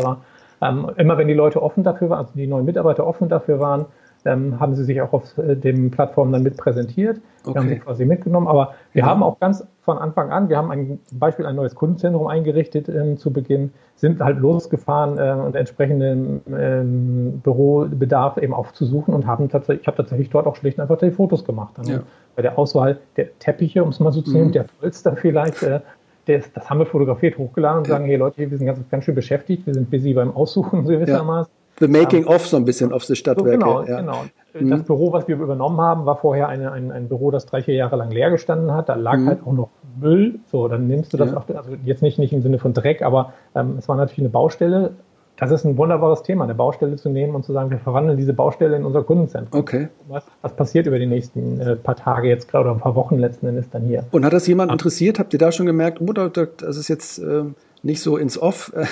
Ähm, 0.62 0.92
immer 0.98 1.18
wenn 1.18 1.28
die 1.28 1.34
Leute 1.34 1.64
offen 1.64 1.84
dafür 1.84 2.10
waren, 2.10 2.20
also 2.20 2.32
die 2.36 2.48
neuen 2.48 2.66
Mitarbeiter 2.66 3.08
offen 3.08 3.30
dafür 3.30 3.60
waren, 3.60 3.86
ähm, 4.26 4.60
haben 4.60 4.76
sie 4.76 4.84
sich 4.84 5.02
auch 5.02 5.14
auf 5.14 5.38
äh, 5.38 5.56
den 5.56 5.92
Plattformen 5.92 6.32
dann 6.32 6.44
mit 6.44 6.58
präsentiert. 6.58 7.22
Okay. 7.44 7.54
Wir 7.54 7.62
haben 7.62 7.70
sie 7.70 7.80
quasi 7.80 8.06
mitgenommen. 8.06 8.48
Aber 8.48 8.74
wir 8.94 9.04
ja. 9.04 9.08
haben 9.08 9.24
auch 9.24 9.40
ganz 9.40 9.66
von 9.82 9.98
Anfang 9.98 10.32
an, 10.32 10.50
wir 10.50 10.58
haben 10.58 10.70
ein, 10.70 11.00
zum 11.06 11.20
Beispiel 11.20 11.46
ein 11.46 11.56
neues 11.56 11.74
Kundenzentrum 11.74 12.28
eingerichtet 12.28 12.90
ähm, 12.90 13.18
zu 13.18 13.32
Beginn, 13.32 13.72
sind 13.96 14.20
halt 14.22 14.38
losgefahren 14.38 15.18
äh, 15.18 15.42
und 15.42 15.56
entsprechenden 15.56 16.42
ähm, 16.52 17.40
Bürobedarf 17.42 18.38
eben 18.38 18.54
aufzusuchen 18.54 19.14
und 19.14 19.26
haben 19.26 19.50
tatsächlich, 19.50 19.84
ich 19.84 19.88
habe 19.88 19.98
tatsächlich 19.98 20.30
dort 20.30 20.46
auch 20.46 20.58
schlicht 20.58 20.78
und 20.78 20.82
einfach 20.82 20.98
die 20.98 21.12
Fotos 21.12 21.46
gemacht. 21.46 21.76
Dann 21.78 21.86
ja. 21.86 22.00
Bei 22.36 22.42
der 22.42 22.60
Auswahl 22.60 23.00
der 23.16 23.38
Teppiche, 23.40 23.84
um 23.84 23.90
es 23.90 24.00
mal 24.00 24.12
so 24.12 24.22
zu 24.22 24.34
nehmen, 24.34 24.48
mhm. 24.48 24.52
der 24.52 24.66
Polster 24.80 25.16
vielleicht, 25.16 25.64
äh, 25.64 25.80
das, 26.26 26.52
das, 26.52 26.70
haben 26.70 26.80
wir 26.80 26.86
fotografiert, 26.86 27.38
hochgeladen 27.38 27.80
und 27.80 27.88
ja. 27.88 27.94
sagen, 27.94 28.06
hey 28.06 28.18
Leute, 28.18 28.38
wir 28.38 28.58
sind 28.58 28.68
ganz, 28.68 28.80
ganz 28.92 29.06
schön 29.06 29.16
beschäftigt, 29.16 29.66
wir 29.66 29.74
sind 29.74 29.90
busy 29.90 30.14
beim 30.14 30.36
Aussuchen 30.36 30.84
gewissermaßen. 30.86 31.57
The 31.80 31.88
Making 31.88 32.26
of 32.26 32.48
so 32.48 32.58
ein 32.58 32.66
bisschen 32.66 32.92
auf 32.92 33.06
die 33.06 33.16
Stadtwerke. 33.16 33.52
So, 33.52 33.58
genau, 33.58 33.84
ja. 33.84 34.00
genau. 34.00 34.24
Mhm. 34.60 34.70
Das 34.70 34.84
Büro, 34.84 35.14
was 35.14 35.28
wir 35.28 35.36
übernommen 35.36 35.80
haben, 35.80 36.06
war 36.06 36.18
vorher 36.18 36.48
eine, 36.48 36.72
ein, 36.72 36.92
ein 36.92 37.08
Büro, 37.08 37.32
das 37.32 37.46
drei, 37.46 37.62
vier 37.62 37.76
Jahre 37.76 37.96
lang 37.98 38.12
leer 38.12 38.32
gestanden 38.32 38.74
hat. 38.74 38.90
Da 38.90 38.96
lag 38.96 39.18
mhm. 39.18 39.28
halt 39.28 39.40
auch 39.46 39.54
noch 39.54 39.70
Müll. 40.00 40.40
So, 40.52 40.68
dann 40.68 40.88
nimmst 40.88 41.14
du 41.14 41.18
das 41.18 41.32
ja. 41.32 41.38
auch, 41.38 41.44
also 41.56 41.72
jetzt 41.84 42.02
nicht, 42.02 42.20
nicht 42.20 42.34
im 42.34 42.42
Sinne 42.42 42.60
von 42.60 42.74
Dreck, 42.74 43.02
aber 43.02 43.34
ähm, 43.56 43.76
es 43.78 43.88
war 43.88 43.96
natürlich 43.96 44.20
eine 44.20 44.30
Baustelle. 44.30 44.92
Das 45.40 45.52
ist 45.52 45.66
ein 45.66 45.78
wunderbares 45.78 46.24
Thema, 46.24 46.46
eine 46.46 46.56
Baustelle 46.56 46.96
zu 46.96 47.10
nehmen 47.10 47.36
und 47.36 47.46
zu 47.46 47.54
sagen, 47.54 47.70
wir 47.70 47.78
verwandeln 47.78 48.18
diese 48.18 48.34
Baustelle 48.34 48.76
in 48.76 48.84
unser 48.84 49.04
Kundenzentrum. 49.04 49.62
Okay. 49.62 49.90
Was, 50.08 50.24
was 50.42 50.54
passiert 50.54 50.88
über 50.88 50.98
die 50.98 51.06
nächsten 51.06 51.62
äh, 51.62 51.76
paar 51.76 51.96
Tage 51.96 52.28
jetzt 52.28 52.50
gerade 52.50 52.66
oder 52.66 52.76
ein 52.76 52.82
paar 52.82 52.96
Wochen 52.96 53.20
letzten 53.20 53.46
Endes 53.46 53.70
dann 53.70 53.84
hier? 53.84 54.04
Und 54.10 54.26
hat 54.26 54.34
das 54.34 54.48
jemand 54.48 54.72
interessiert? 54.72 55.20
Habt 55.20 55.34
ihr 55.34 55.40
da 55.40 55.52
schon 55.52 55.68
gemerkt, 55.68 56.02
oh, 56.02 56.12
das 56.12 56.78
ist 56.78 56.88
jetzt 56.88 57.20
äh, 57.20 57.44
nicht 57.84 58.02
so 58.02 58.18
ins 58.18 58.42
Off 58.42 58.74
äh, 58.76 58.86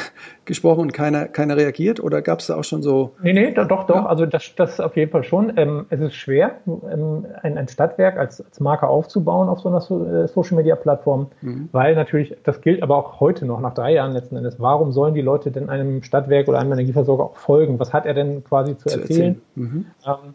gesprochen 0.46 0.82
und 0.82 0.94
keiner, 0.94 1.26
keiner 1.26 1.58
reagiert? 1.58 2.00
Oder 2.00 2.22
gab 2.22 2.40
es 2.40 2.48
da 2.48 2.56
auch 2.56 2.64
schon 2.64 2.82
so? 2.82 3.12
Nee, 3.22 3.34
nee, 3.34 3.52
doch, 3.52 3.68
doch. 3.68 3.90
Ja? 3.90 4.06
Also 4.06 4.26
das, 4.26 4.54
das 4.56 4.80
auf 4.80 4.96
jeden 4.96 5.12
Fall 5.12 5.24
schon. 5.24 5.54
Ähm, 5.58 5.86
es 5.90 6.00
ist 6.00 6.16
schwer, 6.16 6.58
ähm, 6.68 7.26
ein, 7.42 7.58
ein 7.58 7.68
Stadtwerk 7.68 8.18
als, 8.18 8.42
als 8.42 8.60
Marke 8.60 8.88
aufzubauen 8.88 9.50
auf 9.50 9.60
so 9.60 9.70
einer 9.70 9.82
so, 9.82 10.06
äh, 10.06 10.28
Social-Media-Plattform, 10.28 11.28
mhm. 11.42 11.70
weil 11.72 11.96
natürlich, 11.96 12.36
das 12.44 12.62
gilt 12.62 12.84
aber 12.84 12.98
auch 12.98 13.20
heute 13.20 13.46
noch, 13.46 13.60
nach 13.60 13.74
drei 13.74 13.94
Jahren 13.94 14.12
letzten 14.14 14.36
Endes, 14.38 14.60
warum 14.60 14.92
sollen 14.92 15.14
die 15.14 15.22
Leute 15.22 15.52
denn 15.52 15.70
einem 15.70 16.04
Stadtwerk 16.04 16.48
oder 16.48 16.60
einem 16.60 16.74
Energieversorger 16.74 17.24
auch 17.24 17.38
folgen? 17.38 17.80
Was 17.80 17.94
hat 17.94 18.06
er 18.06 18.14
denn 18.14 18.44
quasi 18.44 18.78
zu, 18.78 18.90
zu 18.90 19.00
erzählen? 19.00 19.06
erzählen. 19.06 19.42
Mhm. 19.56 19.86
Ähm, 20.06 20.34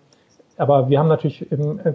aber 0.57 0.90
wir 0.90 0.99
haben 0.99 1.09
natürlich 1.09 1.47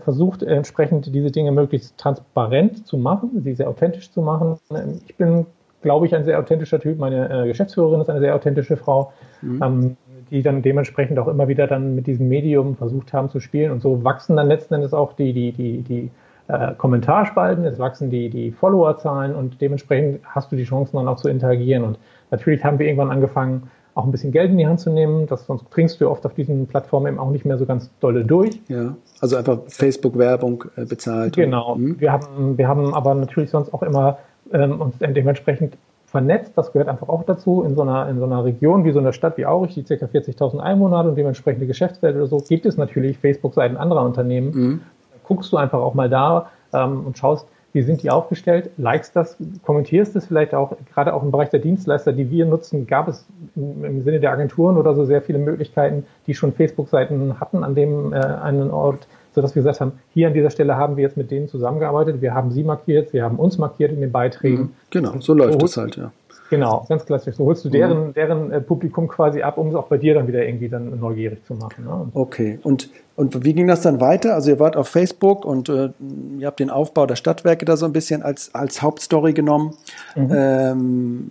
versucht, 0.03 0.41
entsprechend 0.41 1.13
diese 1.13 1.29
Dinge 1.29 1.51
möglichst 1.51 1.99
transparent 1.99 2.87
zu 2.87 2.97
machen, 2.97 3.29
sie 3.43 3.53
sehr 3.53 3.69
authentisch 3.69 4.11
zu 4.11 4.23
machen. 4.23 4.57
Ähm, 4.71 5.01
ich 5.05 5.15
bin 5.15 5.45
glaube 5.85 6.07
ich, 6.07 6.15
ein 6.15 6.25
sehr 6.25 6.39
authentischer 6.39 6.79
Typ. 6.79 6.97
Meine 6.97 7.43
äh, 7.43 7.47
Geschäftsführerin 7.47 8.01
ist 8.01 8.09
eine 8.09 8.19
sehr 8.19 8.35
authentische 8.35 8.75
Frau, 8.75 9.13
mhm. 9.43 9.63
ähm, 9.63 9.97
die 10.31 10.41
dann 10.41 10.63
dementsprechend 10.63 11.19
auch 11.19 11.27
immer 11.27 11.47
wieder 11.47 11.67
dann 11.67 11.93
mit 11.93 12.07
diesem 12.07 12.27
Medium 12.27 12.75
versucht 12.75 13.13
haben 13.13 13.29
zu 13.29 13.39
spielen. 13.39 13.71
Und 13.71 13.83
so 13.83 14.03
wachsen 14.03 14.35
dann 14.35 14.47
letzten 14.47 14.73
Endes 14.73 14.95
auch 14.95 15.13
die, 15.13 15.31
die, 15.31 15.51
die, 15.51 15.83
die 15.83 16.09
äh, 16.47 16.73
Kommentarspalten, 16.75 17.65
es 17.65 17.77
wachsen 17.77 18.09
die, 18.09 18.31
die 18.31 18.51
Followerzahlen 18.51 19.35
und 19.35 19.61
dementsprechend 19.61 20.21
hast 20.25 20.51
du 20.51 20.55
die 20.55 20.63
Chancen 20.63 20.97
dann 20.97 21.07
auch 21.07 21.17
zu 21.17 21.29
interagieren. 21.29 21.83
Und 21.83 21.99
natürlich 22.31 22.63
haben 22.63 22.79
wir 22.79 22.87
irgendwann 22.87 23.11
angefangen, 23.11 23.69
auch 23.93 24.05
ein 24.05 24.11
bisschen 24.11 24.31
Geld 24.31 24.49
in 24.49 24.57
die 24.57 24.67
Hand 24.67 24.79
zu 24.79 24.89
nehmen. 24.89 25.27
Das, 25.27 25.45
sonst 25.45 25.69
bringst 25.69 26.01
du 26.01 26.09
oft 26.09 26.25
auf 26.25 26.33
diesen 26.33 26.65
Plattformen 26.65 27.07
eben 27.07 27.19
auch 27.19 27.29
nicht 27.29 27.45
mehr 27.45 27.59
so 27.59 27.67
ganz 27.67 27.91
dolle 27.99 28.25
durch. 28.25 28.59
Ja, 28.67 28.95
also 29.21 29.37
einfach 29.37 29.59
Facebook-Werbung 29.67 30.65
äh, 30.75 30.85
bezahlt. 30.85 31.35
Genau. 31.35 31.73
Und, 31.73 31.81
hm? 31.81 32.01
wir, 32.01 32.11
haben, 32.11 32.57
wir 32.57 32.67
haben 32.67 32.93
aber 32.93 33.13
natürlich 33.13 33.51
sonst 33.51 33.71
auch 33.71 33.83
immer 33.83 34.17
ähm, 34.51 34.81
und 34.81 34.95
dementsprechend 34.99 35.77
vernetzt. 36.05 36.53
Das 36.55 36.71
gehört 36.71 36.87
einfach 36.87 37.09
auch 37.09 37.23
dazu. 37.23 37.63
In 37.63 37.75
so 37.75 37.81
einer, 37.81 38.07
in 38.07 38.19
so 38.19 38.25
einer 38.25 38.43
Region 38.45 38.85
wie 38.85 38.91
so 38.91 38.99
einer 38.99 39.11
Stadt 39.11 39.37
wie 39.37 39.45
Aurich, 39.45 39.73
die 39.73 39.83
ca. 39.83 40.05
40.000 40.05 40.59
Einwohner 40.59 40.99
hat 40.99 41.07
und 41.07 41.15
dementsprechende 41.15 41.67
Geschäftswelt 41.67 42.15
oder 42.15 42.27
so, 42.27 42.37
gibt 42.37 42.65
es 42.65 42.77
natürlich 42.77 43.17
Facebook-Seiten 43.17 43.75
anderer 43.77 44.03
Unternehmen. 44.03 44.51
Mhm. 44.53 44.81
guckst 45.23 45.51
du 45.51 45.57
einfach 45.57 45.79
auch 45.79 45.93
mal 45.93 46.09
da 46.09 46.51
ähm, 46.73 47.05
und 47.05 47.17
schaust, 47.17 47.47
wie 47.73 47.81
sind 47.81 48.01
die 48.03 48.09
aufgestellt, 48.09 48.69
likest 48.77 49.17
das, 49.17 49.35
kommentierst 49.65 50.15
es 50.15 50.27
vielleicht 50.27 50.55
auch, 50.55 50.77
gerade 50.93 51.13
auch 51.13 51.21
im 51.21 51.31
Bereich 51.31 51.49
der 51.49 51.59
Dienstleister, 51.59 52.13
die 52.13 52.31
wir 52.31 52.45
nutzen, 52.45 52.87
gab 52.87 53.09
es 53.09 53.25
im, 53.57 53.83
im 53.83 54.01
Sinne 54.01 54.21
der 54.21 54.31
Agenturen 54.31 54.77
oder 54.77 54.95
so 54.95 55.03
sehr 55.03 55.21
viele 55.21 55.39
Möglichkeiten, 55.39 56.05
die 56.25 56.33
schon 56.33 56.53
Facebook-Seiten 56.53 57.41
hatten 57.41 57.65
an 57.65 57.75
dem 57.75 58.13
äh, 58.13 58.15
einen 58.15 58.71
Ort, 58.71 59.07
sodass 59.35 59.53
wir 59.53 59.61
gesagt 59.61 59.81
haben, 59.81 59.91
hier 60.13 60.27
an 60.27 60.33
dieser 60.33 60.49
Stelle 60.49 60.77
haben 60.77 60.95
wir 60.95 61.03
jetzt 61.03 61.17
mit 61.17 61.29
denen 61.29 61.47
zusammengearbeitet, 61.47 62.21
wir 62.21 62.33
haben 62.33 62.51
sie 62.51 62.63
markiert, 62.63 63.09
sie 63.11 63.21
haben 63.21 63.35
uns 63.35 63.57
markiert 63.57 63.91
in 63.91 64.01
den 64.01 64.11
Beiträgen. 64.11 64.57
Mhm. 64.57 64.71
Genau, 64.89 65.19
so 65.19 65.33
läuft 65.33 65.61
es 65.61 65.77
halt, 65.77 65.97
ja. 65.97 66.11
Genau, 66.49 66.85
ganz 66.87 67.05
klassisch. 67.05 67.35
So 67.35 67.45
holst 67.45 67.65
du 67.65 67.69
deren, 67.69 68.07
mhm. 68.07 68.13
deren 68.13 68.51
äh, 68.51 68.61
Publikum 68.61 69.07
quasi 69.07 69.41
ab, 69.41 69.57
um 69.57 69.69
es 69.69 69.75
auch 69.75 69.87
bei 69.87 69.97
dir 69.97 70.13
dann 70.13 70.27
wieder 70.27 70.45
irgendwie 70.45 70.69
dann 70.69 70.99
neugierig 70.99 71.43
zu 71.45 71.55
machen. 71.55 71.85
Ne? 71.85 72.07
Okay, 72.13 72.59
und, 72.61 72.89
und 73.15 73.43
wie 73.43 73.53
ging 73.53 73.67
das 73.67 73.81
dann 73.81 73.99
weiter? 73.99 74.35
Also 74.35 74.51
ihr 74.51 74.59
wart 74.59 74.77
auf 74.77 74.87
Facebook 74.87 75.43
und 75.43 75.69
äh, 75.69 75.89
ihr 76.37 76.47
habt 76.47 76.59
den 76.59 76.69
Aufbau 76.69 77.07
der 77.07 77.15
Stadtwerke 77.15 77.65
da 77.65 77.77
so 77.77 77.85
ein 77.85 77.93
bisschen 77.93 78.21
als, 78.21 78.53
als 78.53 78.81
Hauptstory 78.81 79.33
genommen. 79.33 79.73
Mhm. 80.15 80.31
Ähm, 80.31 81.29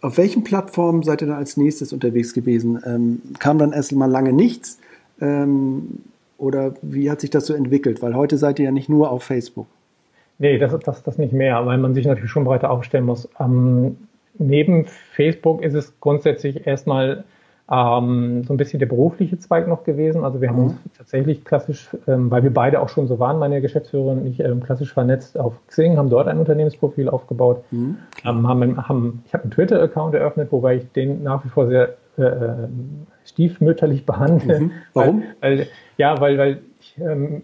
auf 0.00 0.16
welchen 0.16 0.44
Plattformen 0.44 1.02
seid 1.02 1.22
ihr 1.22 1.28
dann 1.28 1.36
als 1.36 1.56
nächstes 1.56 1.92
unterwegs 1.92 2.32
gewesen? 2.32 2.80
Ähm, 2.86 3.22
kam 3.40 3.58
dann 3.58 3.72
erst 3.72 3.92
mal 3.92 4.08
lange 4.08 4.32
nichts? 4.32 4.78
Ähm, 5.20 6.02
oder 6.38 6.74
wie 6.80 7.10
hat 7.10 7.20
sich 7.20 7.30
das 7.30 7.46
so 7.46 7.54
entwickelt? 7.54 8.00
Weil 8.00 8.14
heute 8.14 8.38
seid 8.38 8.58
ihr 8.58 8.66
ja 8.66 8.70
nicht 8.70 8.88
nur 8.88 9.10
auf 9.10 9.24
Facebook. 9.24 9.66
Nee, 10.38 10.58
das, 10.58 10.78
das, 10.78 11.02
das 11.02 11.18
nicht 11.18 11.32
mehr, 11.32 11.66
weil 11.66 11.78
man 11.78 11.94
sich 11.94 12.06
natürlich 12.06 12.30
schon 12.30 12.44
breiter 12.44 12.70
aufstellen 12.70 13.04
muss. 13.04 13.28
Ähm, 13.40 13.96
neben 14.38 14.86
Facebook 14.86 15.62
ist 15.62 15.74
es 15.74 15.98
grundsätzlich 16.00 16.66
erstmal 16.66 17.24
ähm, 17.70 18.44
so 18.44 18.54
ein 18.54 18.56
bisschen 18.56 18.78
der 18.78 18.86
berufliche 18.86 19.38
Zweig 19.38 19.66
noch 19.66 19.82
gewesen. 19.84 20.24
Also 20.24 20.40
wir 20.40 20.48
haben 20.48 20.58
mhm. 20.58 20.64
uns 20.64 20.74
tatsächlich 20.96 21.44
klassisch, 21.44 21.88
ähm, 22.06 22.30
weil 22.30 22.44
wir 22.44 22.54
beide 22.54 22.80
auch 22.80 22.88
schon 22.88 23.08
so 23.08 23.18
waren, 23.18 23.38
meine 23.38 23.60
Geschäftsführerin 23.60 24.20
und 24.20 24.26
ich, 24.26 24.40
ähm, 24.40 24.62
klassisch 24.62 24.92
vernetzt 24.92 25.38
auf 25.38 25.54
Xing, 25.66 25.96
haben 25.96 26.08
dort 26.08 26.28
ein 26.28 26.38
Unternehmensprofil 26.38 27.08
aufgebaut. 27.08 27.64
Mhm. 27.72 27.98
Ähm, 28.24 28.48
haben, 28.48 28.88
haben, 28.88 29.22
ich 29.26 29.34
habe 29.34 29.42
einen 29.42 29.52
Twitter-Account 29.52 30.14
eröffnet, 30.14 30.52
wobei 30.52 30.76
ich 30.76 30.92
den 30.92 31.24
nach 31.24 31.44
wie 31.44 31.48
vor 31.48 31.66
sehr 31.66 31.94
äh, 32.16 32.22
äh 32.22 32.68
stiefmütterlich 33.28 34.06
behandle. 34.06 34.60
Mhm. 34.60 34.70
Warum? 34.94 35.22
Weil, 35.40 35.58
weil 35.58 35.66
ja, 35.96 36.20
weil, 36.20 36.38
weil 36.38 36.58
ich 36.80 36.98
ähm, 37.00 37.42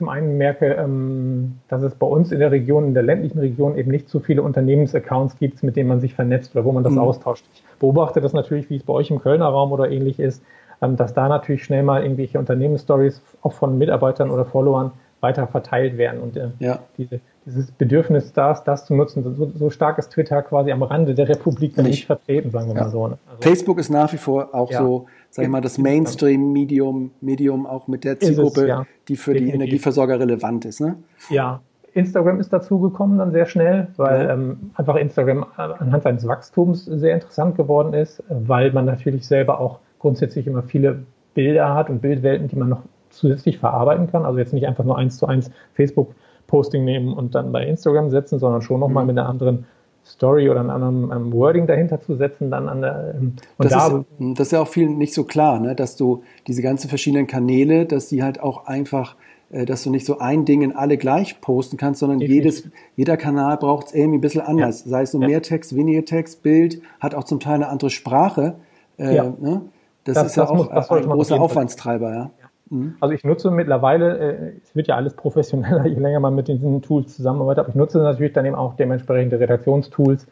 zum 0.00 0.08
einen 0.08 0.38
merke, 0.38 0.66
ähm, 0.66 1.58
dass 1.68 1.82
es 1.82 1.94
bei 1.94 2.06
uns 2.06 2.32
in 2.32 2.38
der 2.38 2.50
Region, 2.50 2.86
in 2.86 2.94
der 2.94 3.02
ländlichen 3.02 3.38
Region 3.38 3.76
eben 3.76 3.90
nicht 3.90 4.08
so 4.08 4.18
viele 4.18 4.42
Unternehmensaccounts 4.42 5.36
gibt, 5.38 5.62
mit 5.62 5.76
denen 5.76 5.90
man 5.90 6.00
sich 6.00 6.14
vernetzt 6.14 6.54
oder 6.56 6.64
wo 6.64 6.72
man 6.72 6.84
das 6.84 6.94
mhm. 6.94 7.00
austauscht. 7.00 7.44
Ich 7.52 7.62
beobachte 7.78 8.22
das 8.22 8.32
natürlich, 8.32 8.70
wie 8.70 8.76
es 8.76 8.82
bei 8.82 8.94
euch 8.94 9.10
im 9.10 9.20
Kölner 9.20 9.46
Raum 9.46 9.72
oder 9.72 9.90
ähnlich 9.90 10.18
ist, 10.18 10.42
ähm, 10.80 10.96
dass 10.96 11.12
da 11.12 11.28
natürlich 11.28 11.64
schnell 11.64 11.82
mal 11.82 12.02
irgendwelche 12.02 12.38
Unternehmensstories 12.38 13.20
auch 13.42 13.52
von 13.52 13.76
Mitarbeitern 13.76 14.30
oder 14.30 14.46
Followern 14.46 14.92
weiter 15.20 15.46
verteilt 15.46 15.98
werden. 15.98 16.20
Und 16.20 16.36
äh, 16.36 16.48
ja. 16.58 16.80
diese, 16.96 17.20
dieses 17.46 17.70
Bedürfnis, 17.72 18.32
das, 18.32 18.64
das 18.64 18.86
zu 18.86 18.94
nutzen, 18.94 19.22
so, 19.36 19.50
so, 19.54 19.70
stark 19.70 19.98
ist 19.98 20.10
Twitter 20.10 20.42
quasi 20.42 20.72
am 20.72 20.82
Rande 20.82 21.14
der 21.14 21.28
Republik 21.28 21.76
nicht, 21.76 21.86
nicht 21.86 22.06
vertreten, 22.06 22.50
sagen 22.50 22.68
wir 22.68 22.74
ja. 22.76 22.82
mal 22.82 22.90
so. 22.90 23.08
Ne? 23.08 23.18
Also, 23.28 23.42
Facebook 23.42 23.78
ist 23.78 23.90
nach 23.90 24.12
wie 24.12 24.18
vor 24.18 24.54
auch 24.54 24.70
ja. 24.70 24.78
so 24.78 25.06
sag 25.30 25.44
ich 25.44 25.48
mal, 25.48 25.60
das 25.60 25.78
Mainstream-Medium 25.78 27.12
Medium 27.20 27.66
auch 27.66 27.86
mit 27.86 28.04
der 28.04 28.18
Zielgruppe, 28.18 28.68
es, 28.68 28.86
die 29.08 29.16
für 29.16 29.32
Definitiv. 29.32 29.52
die 29.52 29.54
Energieversorger 29.54 30.18
relevant 30.18 30.64
ist. 30.64 30.80
Ne? 30.80 30.96
Ja, 31.30 31.60
Instagram 31.94 32.40
ist 32.40 32.52
dazugekommen 32.52 33.18
dann 33.18 33.32
sehr 33.32 33.46
schnell, 33.46 33.88
weil 33.96 34.24
ja. 34.24 34.34
ähm, 34.34 34.70
einfach 34.74 34.96
Instagram 34.96 35.46
anhand 35.56 36.02
seines 36.02 36.26
Wachstums 36.26 36.84
sehr 36.84 37.14
interessant 37.14 37.56
geworden 37.56 37.94
ist, 37.94 38.22
weil 38.28 38.72
man 38.72 38.84
natürlich 38.84 39.26
selber 39.26 39.60
auch 39.60 39.78
grundsätzlich 39.98 40.46
immer 40.46 40.62
viele 40.62 41.04
Bilder 41.34 41.74
hat 41.74 41.90
und 41.90 42.00
Bildwelten, 42.00 42.48
die 42.48 42.56
man 42.56 42.68
noch 42.68 42.82
zusätzlich 43.10 43.58
verarbeiten 43.58 44.10
kann. 44.10 44.24
Also 44.24 44.38
jetzt 44.38 44.52
nicht 44.52 44.66
einfach 44.66 44.84
nur 44.84 44.96
eins 44.96 45.18
zu 45.18 45.26
eins 45.26 45.50
Facebook-Posting 45.74 46.84
nehmen 46.84 47.12
und 47.12 47.34
dann 47.34 47.52
bei 47.52 47.66
Instagram 47.66 48.10
setzen, 48.10 48.38
sondern 48.38 48.62
schon 48.62 48.80
nochmal 48.80 49.04
mhm. 49.04 49.08
mit 49.08 49.18
einer 49.18 49.28
anderen 49.28 49.66
Story 50.04 50.48
oder 50.48 50.60
einem, 50.60 51.10
einem 51.10 51.32
Wording 51.32 51.66
dahinter 51.66 52.00
zu 52.00 52.16
setzen, 52.16 52.50
dann 52.50 52.68
an 52.68 52.80
der 52.80 53.14
ähm, 53.16 53.34
das, 53.58 53.72
da, 53.72 53.86
ist, 53.86 54.04
das 54.18 54.46
ist 54.48 54.52
ja 54.52 54.62
auch 54.62 54.68
vielen 54.68 54.96
nicht 54.96 55.14
so 55.14 55.24
klar, 55.24 55.60
ne? 55.60 55.74
dass 55.74 55.96
du 55.96 56.22
diese 56.46 56.62
ganzen 56.62 56.88
verschiedenen 56.88 57.26
Kanäle, 57.26 57.84
dass 57.84 58.08
die 58.08 58.22
halt 58.22 58.40
auch 58.40 58.66
einfach 58.66 59.14
äh, 59.50 59.66
dass 59.66 59.82
du 59.82 59.90
nicht 59.90 60.06
so 60.06 60.18
ein 60.18 60.44
Ding 60.44 60.62
in 60.62 60.74
alle 60.74 60.96
gleich 60.96 61.40
posten 61.40 61.76
kannst, 61.76 62.00
sondern 62.00 62.20
jedes, 62.20 62.68
jeder 62.96 63.16
Kanal 63.16 63.56
braucht 63.56 63.88
es 63.88 63.94
irgendwie 63.94 64.18
ein 64.18 64.20
bisschen 64.20 64.42
anders. 64.42 64.84
Ja. 64.84 64.90
Sei 64.90 65.02
es 65.02 65.12
nur 65.12 65.22
ja. 65.22 65.28
mehr 65.28 65.42
Text, 65.42 65.74
weniger 65.74 66.04
Text, 66.04 66.42
Bild, 66.42 66.80
hat 67.00 67.14
auch 67.14 67.24
zum 67.24 67.40
Teil 67.40 67.56
eine 67.56 67.68
andere 67.68 67.90
Sprache. 67.90 68.54
Äh, 68.98 69.16
ja. 69.16 69.34
ne? 69.40 69.62
das, 70.04 70.14
das, 70.14 70.26
ist 70.28 70.36
ja 70.36 70.48
auch 70.48 70.72
muss, 70.72 70.90
ein 70.90 71.08
großer 71.08 71.40
Aufwandstreiber. 71.40 72.12
Ja. 72.12 72.30
Mhm. 72.70 72.94
Also 73.00 73.14
ich 73.14 73.24
nutze 73.24 73.50
mittlerweile, 73.50 74.18
äh, 74.18 74.52
es 74.62 74.74
wird 74.74 74.88
ja 74.88 74.96
alles 74.96 75.14
professioneller, 75.14 75.86
je 75.86 75.98
länger 75.98 76.20
man 76.20 76.34
mit 76.34 76.48
diesen 76.48 76.82
Tools 76.82 77.16
zusammenarbeitet, 77.16 77.60
aber 77.60 77.68
ich 77.68 77.74
nutze 77.74 77.98
natürlich 77.98 78.32
dann 78.32 78.46
eben 78.46 78.54
auch 78.54 78.74
dementsprechende 78.74 79.38
Redaktionstools, 79.38 80.26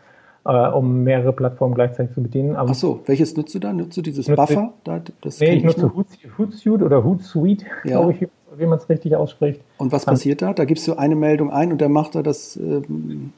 äh, 0.44 0.68
um 0.68 1.02
mehrere 1.02 1.32
Plattformen 1.32 1.74
gleichzeitig 1.74 2.14
zu 2.14 2.22
bedienen. 2.22 2.56
Aber 2.56 2.70
Ach 2.70 2.74
so, 2.74 3.00
welches 3.06 3.36
nutzt 3.36 3.54
du 3.54 3.58
da? 3.58 3.72
Nutzt 3.72 3.96
du 3.96 4.02
dieses 4.02 4.28
nutze, 4.28 4.40
Buffer? 4.40 4.72
Da, 4.84 5.00
das 5.20 5.40
nee, 5.40 5.56
ich 5.56 5.64
nutze 5.64 5.92
Hootsuite 6.38 6.84
oder 6.84 7.04
Hootsuite, 7.04 7.66
ja. 7.84 7.98
glaube 7.98 8.12
ich, 8.12 8.28
wie 8.56 8.66
man 8.66 8.78
es 8.78 8.88
richtig 8.88 9.16
ausspricht. 9.16 9.60
Und 9.76 9.92
was 9.92 10.06
passiert 10.06 10.40
da? 10.40 10.54
Da 10.54 10.64
gibst 10.64 10.86
du 10.88 10.94
eine 10.94 11.16
Meldung 11.16 11.50
ein 11.50 11.72
und 11.72 11.80
der 11.80 11.88
macht 11.88 12.14
da 12.14 12.22
das. 12.22 12.56
Ähm, 12.56 13.32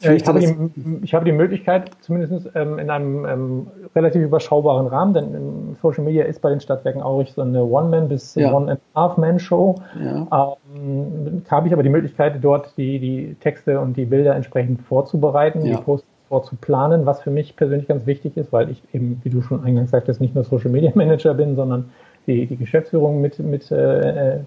ich, 0.00 0.26
habe 0.26 0.40
die, 0.40 0.54
ich 1.02 1.14
habe 1.14 1.24
die 1.24 1.32
Möglichkeit, 1.32 1.90
zumindest 2.00 2.50
ähm, 2.54 2.78
in 2.78 2.90
einem 2.90 3.24
ähm, 3.24 3.66
relativ 3.94 4.22
überschaubaren 4.22 4.86
Rahmen, 4.86 5.14
denn 5.14 5.76
Social 5.80 6.04
Media 6.04 6.24
ist 6.24 6.42
bei 6.42 6.50
den 6.50 6.60
Stadtwerken 6.60 7.02
Aurich 7.02 7.32
so 7.32 7.42
eine 7.42 7.64
One-Man- 7.64 8.08
bis 8.08 8.34
ja. 8.34 8.52
One-and-a-Half-Man-Show. 8.52 9.76
Ja. 10.02 10.56
Ähm, 10.74 11.42
habe 11.50 11.68
ich 11.68 11.72
aber 11.72 11.82
die 11.82 11.88
Möglichkeit, 11.88 12.38
dort 12.42 12.76
die, 12.76 12.98
die 12.98 13.36
Texte 13.40 13.80
und 13.80 13.96
die 13.96 14.04
Bilder 14.04 14.34
entsprechend 14.34 14.82
vorzubereiten, 14.82 15.64
ja. 15.64 15.76
die 15.76 15.82
Posts 15.82 16.06
vorzuplanen, 16.28 17.06
was 17.06 17.22
für 17.22 17.30
mich 17.30 17.54
persönlich 17.54 17.86
ganz 17.86 18.06
wichtig 18.06 18.36
ist, 18.36 18.52
weil 18.52 18.70
ich 18.70 18.82
eben, 18.92 19.20
wie 19.22 19.30
du 19.30 19.42
schon 19.42 19.62
eingangs 19.62 19.90
sagtest, 19.90 20.20
nicht 20.20 20.34
nur 20.34 20.44
Social 20.44 20.70
Media 20.70 20.90
Manager 20.94 21.34
bin, 21.34 21.54
sondern 21.54 21.90
die, 22.26 22.46
die 22.46 22.56
Geschäftsführung 22.56 23.20
mit, 23.20 23.38
mit 23.38 23.70
äh, 23.70 24.36
äh 24.36 24.40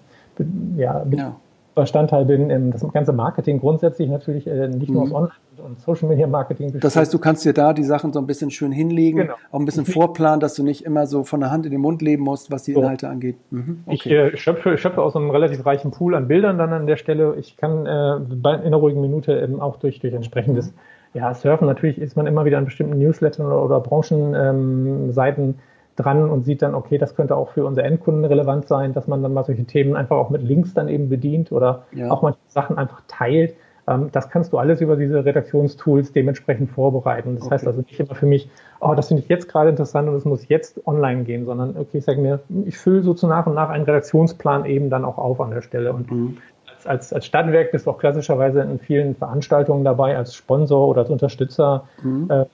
ja, 0.75 1.03
ja. 1.11 1.35
Bestandteil 1.81 2.25
bin. 2.25 2.49
Ähm, 2.49 2.71
das 2.71 2.85
ganze 2.91 3.13
Marketing 3.13 3.59
grundsätzlich 3.59 4.09
natürlich 4.09 4.47
äh, 4.47 4.67
nicht 4.67 4.89
nur 4.89 5.05
mhm. 5.05 5.15
aus 5.15 5.15
Online- 5.15 5.31
und 5.65 5.79
Social 5.79 6.09
Media 6.09 6.27
Marketing 6.27 6.67
besteht. 6.67 6.83
Das 6.83 6.95
heißt, 6.95 7.13
du 7.13 7.19
kannst 7.19 7.45
dir 7.45 7.53
da 7.53 7.73
die 7.73 7.83
Sachen 7.83 8.13
so 8.13 8.19
ein 8.19 8.27
bisschen 8.27 8.51
schön 8.51 8.71
hinlegen, 8.71 9.19
genau. 9.19 9.33
auch 9.51 9.59
ein 9.59 9.65
bisschen 9.65 9.85
vorplanen, 9.85 10.39
dass 10.39 10.55
du 10.55 10.63
nicht 10.63 10.85
immer 10.85 11.07
so 11.07 11.23
von 11.23 11.39
der 11.39 11.51
Hand 11.51 11.65
in 11.65 11.71
den 11.71 11.81
Mund 11.81 12.01
leben 12.01 12.23
musst, 12.23 12.51
was 12.51 12.63
die 12.63 12.73
so. 12.73 12.81
Inhalte 12.81 13.09
angeht. 13.09 13.37
Mhm. 13.51 13.83
Okay. 13.85 13.95
Ich 13.95 14.05
äh, 14.07 14.37
schöpfe, 14.37 14.77
schöpfe 14.77 15.01
aus 15.01 15.15
einem 15.15 15.29
relativ 15.29 15.65
reichen 15.65 15.91
Pool 15.91 16.15
an 16.15 16.27
Bildern 16.27 16.57
dann 16.57 16.73
an 16.73 16.87
der 16.87 16.97
Stelle. 16.97 17.35
Ich 17.37 17.57
kann 17.57 17.85
äh, 17.85 18.15
in 18.17 18.45
einer 18.45 18.77
ruhigen 18.77 19.01
Minute 19.01 19.39
eben 19.39 19.61
auch 19.61 19.77
durch, 19.77 19.99
durch 19.99 20.13
entsprechendes 20.13 20.71
mhm. 20.71 21.19
ja, 21.19 21.33
Surfen. 21.33 21.67
Natürlich 21.67 21.99
ist 21.99 22.15
man 22.15 22.27
immer 22.27 22.45
wieder 22.45 22.57
an 22.57 22.65
bestimmten 22.65 22.97
Newslettern 22.97 23.45
oder, 23.45 23.63
oder 23.63 23.79
Branchenseiten 23.79 25.43
ähm, 25.43 25.55
dran 25.97 26.29
und 26.29 26.45
sieht 26.45 26.61
dann, 26.61 26.75
okay, 26.75 26.97
das 26.97 27.15
könnte 27.15 27.35
auch 27.35 27.49
für 27.49 27.65
unsere 27.65 27.85
Endkunden 27.85 28.23
relevant 28.23 28.67
sein, 28.67 28.93
dass 28.93 29.07
man 29.07 29.21
dann 29.21 29.33
mal 29.33 29.43
solche 29.43 29.65
Themen 29.65 29.95
einfach 29.95 30.15
auch 30.15 30.29
mit 30.29 30.41
Links 30.41 30.73
dann 30.73 30.87
eben 30.87 31.09
bedient 31.09 31.51
oder 31.51 31.83
ja. 31.91 32.09
auch 32.09 32.21
manche 32.21 32.39
Sachen 32.47 32.77
einfach 32.77 33.01
teilt. 33.07 33.55
Ähm, 33.87 34.09
das 34.11 34.29
kannst 34.29 34.53
du 34.53 34.59
alles 34.59 34.79
über 34.79 34.95
diese 34.95 35.25
Redaktionstools 35.25 36.13
dementsprechend 36.13 36.69
vorbereiten. 36.69 37.35
Das 37.35 37.45
okay. 37.45 37.55
heißt 37.55 37.67
also 37.67 37.81
nicht 37.81 37.99
immer 37.99 38.15
für 38.15 38.27
mich, 38.27 38.49
oh, 38.79 38.93
das 38.95 39.07
finde 39.07 39.23
ich 39.23 39.29
jetzt 39.29 39.49
gerade 39.49 39.69
interessant 39.69 40.07
und 40.07 40.15
es 40.15 40.25
muss 40.25 40.47
jetzt 40.47 40.85
online 40.85 41.23
gehen, 41.23 41.45
sondern 41.45 41.75
okay, 41.77 41.97
ich 41.97 42.05
sage 42.05 42.21
mir, 42.21 42.39
ich 42.65 42.77
fülle 42.77 43.01
so 43.01 43.13
zu 43.13 43.27
nach 43.27 43.47
und 43.47 43.55
nach 43.55 43.69
einen 43.69 43.85
Redaktionsplan 43.85 44.65
eben 44.65 44.89
dann 44.89 45.03
auch 45.03 45.17
auf 45.17 45.41
an 45.41 45.49
der 45.49 45.61
Stelle. 45.61 45.93
Und 45.93 46.11
mhm. 46.11 46.37
als, 46.71 46.85
als, 46.85 47.13
als 47.13 47.25
Stadtwerk 47.25 47.71
bist 47.71 47.87
du 47.87 47.91
auch 47.91 47.97
klassischerweise 47.97 48.61
in 48.61 48.77
vielen 48.77 49.15
Veranstaltungen 49.15 49.83
dabei, 49.83 50.15
als 50.15 50.35
Sponsor 50.35 50.87
oder 50.87 51.01
als 51.01 51.09
Unterstützer. 51.09 51.85
Mhm. 52.03 52.29
Äh, 52.29 52.45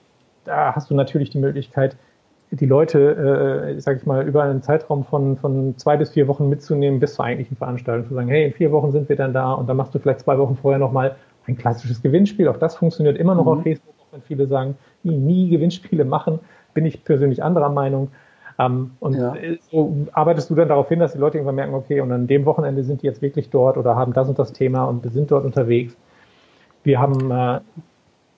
da 0.46 0.76
hast 0.76 0.90
du 0.90 0.96
natürlich 0.96 1.30
die 1.30 1.40
Möglichkeit, 1.40 1.98
die 2.60 2.68
Leute, 2.68 3.74
äh, 3.76 3.80
sag 3.80 3.98
ich 3.98 4.06
mal, 4.06 4.28
über 4.28 4.44
einen 4.44 4.62
Zeitraum 4.62 5.04
von, 5.06 5.38
von 5.38 5.76
zwei 5.78 5.98
bis 5.98 6.12
vier 6.12 6.28
Wochen 6.28 6.50
mitzunehmen 6.50 7.00
bis 7.00 7.16
zur 7.16 7.26
eigentlichen 7.26 7.58
Veranstaltung. 7.58 8.08
Zu 8.08 8.14
sagen, 8.14 8.28
hey, 8.28 8.46
in 8.46 8.54
vier 8.54 8.72
Wochen 8.72 8.92
sind 8.92 9.10
wir 9.10 9.16
dann 9.16 9.34
da 9.34 9.54
und 9.54 9.68
dann 9.68 9.76
machst 9.76 9.96
du 9.96 10.00
vielleicht 10.00 10.20
zwei 10.20 10.38
Wochen 10.38 10.56
vorher 10.56 10.78
nochmal 10.78 11.16
ein 11.48 11.58
klassisches 11.58 12.02
Gewinnspiel. 12.04 12.48
Auch 12.48 12.58
das 12.58 12.76
funktioniert 12.76 13.18
immer 13.18 13.34
noch 13.34 13.46
mhm. 13.46 13.52
auf 13.52 13.64
Facebook, 13.64 13.96
auch 14.00 14.14
wenn 14.14 14.22
viele 14.22 14.46
sagen, 14.46 14.76
nie, 15.02 15.18
nie 15.18 15.50
Gewinnspiele 15.50 16.06
machen, 16.06 16.40
bin 16.76 16.86
ich 16.86 17.04
persönlich 17.04 17.42
anderer 17.44 17.70
Meinung. 17.70 18.10
Ähm, 18.60 18.92
und 19.00 19.16
ja. 19.16 19.34
so 19.72 20.06
arbeitest 20.12 20.52
du 20.52 20.56
dann 20.56 20.68
darauf 20.68 20.90
hin, 20.90 21.00
dass 21.00 21.14
die 21.14 21.18
Leute 21.18 21.38
irgendwann 21.38 21.56
merken, 21.56 21.74
okay, 21.74 22.02
und 22.02 22.12
an 22.12 22.28
dem 22.28 22.46
Wochenende 22.46 22.84
sind 22.84 23.02
die 23.02 23.08
jetzt 23.08 23.24
wirklich 23.24 23.50
dort 23.50 23.78
oder 23.78 23.96
haben 23.96 24.14
das 24.14 24.30
und 24.30 24.38
das 24.38 24.54
Thema 24.54 24.84
und 24.84 25.12
sind 25.12 25.32
dort 25.32 25.44
unterwegs. 25.44 25.98
Wir 26.84 27.00
haben, 27.00 27.32
äh, 27.32 27.62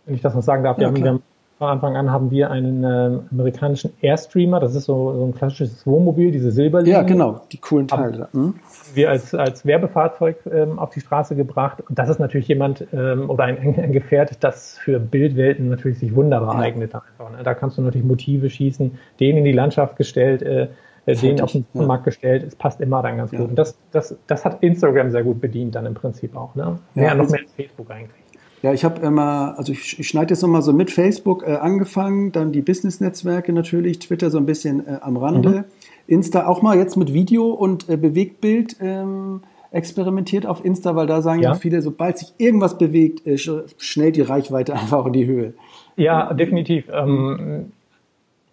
wenn 0.05 0.15
ich 0.15 0.21
das 0.21 0.35
noch 0.35 0.43
sagen 0.43 0.63
darf, 0.63 0.77
ja, 0.77 0.83
wir, 0.83 0.87
haben, 0.87 1.03
wir 1.03 1.09
haben 1.09 1.23
von 1.57 1.69
Anfang 1.69 1.95
an 1.95 2.11
haben 2.11 2.31
wir 2.31 2.51
einen 2.51 2.83
äh, 2.83 3.19
amerikanischen 3.31 3.93
Airstreamer, 4.01 4.59
das 4.59 4.75
ist 4.75 4.85
so, 4.85 5.13
so 5.13 5.25
ein 5.25 5.33
klassisches 5.33 5.87
Wohnmobil, 5.87 6.31
diese 6.31 6.51
Silberlinie. 6.51 6.93
Ja, 6.93 7.03
genau, 7.03 7.41
die 7.49 7.57
coolen 7.57 7.87
Teile. 7.87 8.27
Mhm. 8.33 8.55
Wir 8.93 9.09
als, 9.09 9.33
als 9.33 9.65
Werbefahrzeug 9.65 10.37
ähm, 10.51 10.77
auf 10.79 10.89
die 10.89 10.99
Straße 10.99 11.35
gebracht. 11.35 11.81
Und 11.87 11.97
das 11.97 12.09
ist 12.09 12.19
natürlich 12.19 12.49
jemand 12.49 12.85
ähm, 12.91 13.29
oder 13.29 13.45
ein, 13.45 13.57
ein 13.57 13.93
Gefährt, 13.93 14.43
das 14.43 14.77
für 14.77 14.99
Bildwelten 14.99 15.69
natürlich 15.69 15.99
sich 15.99 16.13
wunderbar 16.13 16.55
ja. 16.55 16.59
eignet. 16.59 16.93
Einfach, 16.93 17.31
ne? 17.31 17.43
Da 17.43 17.53
kannst 17.53 17.77
du 17.77 17.81
natürlich 17.81 18.05
Motive 18.05 18.49
schießen, 18.49 18.97
den 19.21 19.37
in 19.37 19.45
die 19.45 19.53
Landschaft 19.53 19.95
gestellt, 19.95 20.41
äh, 20.41 20.67
äh 21.05 21.15
den 21.15 21.39
auf 21.39 21.53
den 21.53 21.65
Markt 21.71 22.01
ja. 22.01 22.09
gestellt. 22.09 22.43
Es 22.43 22.57
passt 22.57 22.81
immer 22.81 23.01
dann 23.01 23.15
ganz 23.15 23.31
ja. 23.31 23.39
gut. 23.39 23.51
Und 23.51 23.55
das, 23.55 23.77
das, 23.91 24.17
das 24.27 24.43
hat 24.43 24.61
Instagram 24.61 25.09
sehr 25.09 25.23
gut 25.23 25.39
bedient 25.39 25.75
dann 25.75 25.85
im 25.85 25.93
Prinzip 25.93 26.35
auch. 26.35 26.53
Ne? 26.55 26.79
Mehr, 26.95 27.15
noch 27.15 27.29
mehr 27.29 27.39
als 27.39 27.53
Facebook 27.53 27.89
eigentlich. 27.91 28.24
Ja, 28.65 28.73
ich 28.73 28.83
habe 28.83 28.99
immer, 29.05 29.53
also 29.59 29.73
ich, 29.73 29.99
ich 29.99 30.07
schneide 30.07 30.33
jetzt 30.33 30.41
nochmal 30.41 30.63
so 30.63 30.73
mit 30.73 30.89
Facebook 30.89 31.43
äh, 31.47 31.51
angefangen, 31.51 32.31
dann 32.31 32.51
die 32.51 32.63
Business-Netzwerke 32.63 33.53
natürlich, 33.53 33.99
Twitter 33.99 34.31
so 34.31 34.39
ein 34.39 34.47
bisschen 34.47 34.87
äh, 34.87 34.97
am 35.01 35.17
Rande, 35.17 35.49
mhm. 35.49 35.63
Insta 36.07 36.47
auch 36.47 36.63
mal 36.63 36.75
jetzt 36.75 36.95
mit 36.95 37.13
Video 37.13 37.51
und 37.51 37.87
äh, 37.89 37.95
Bewegtbild 37.95 38.77
ähm, 38.81 39.41
experimentiert 39.69 40.47
auf 40.47 40.65
Insta, 40.65 40.95
weil 40.95 41.05
da 41.05 41.21
sagen 41.21 41.43
ja, 41.43 41.53
viele, 41.53 41.83
sobald 41.83 42.17
sich 42.17 42.33
irgendwas 42.39 42.79
bewegt, 42.79 43.27
äh, 43.27 43.37
schnell 43.37 44.11
die 44.11 44.21
Reichweite 44.21 44.73
einfach 44.79 45.05
in 45.05 45.13
die 45.13 45.27
Höhe. 45.27 45.53
Ja, 45.95 46.33
definitiv. 46.33 46.85
Ähm, 46.91 47.71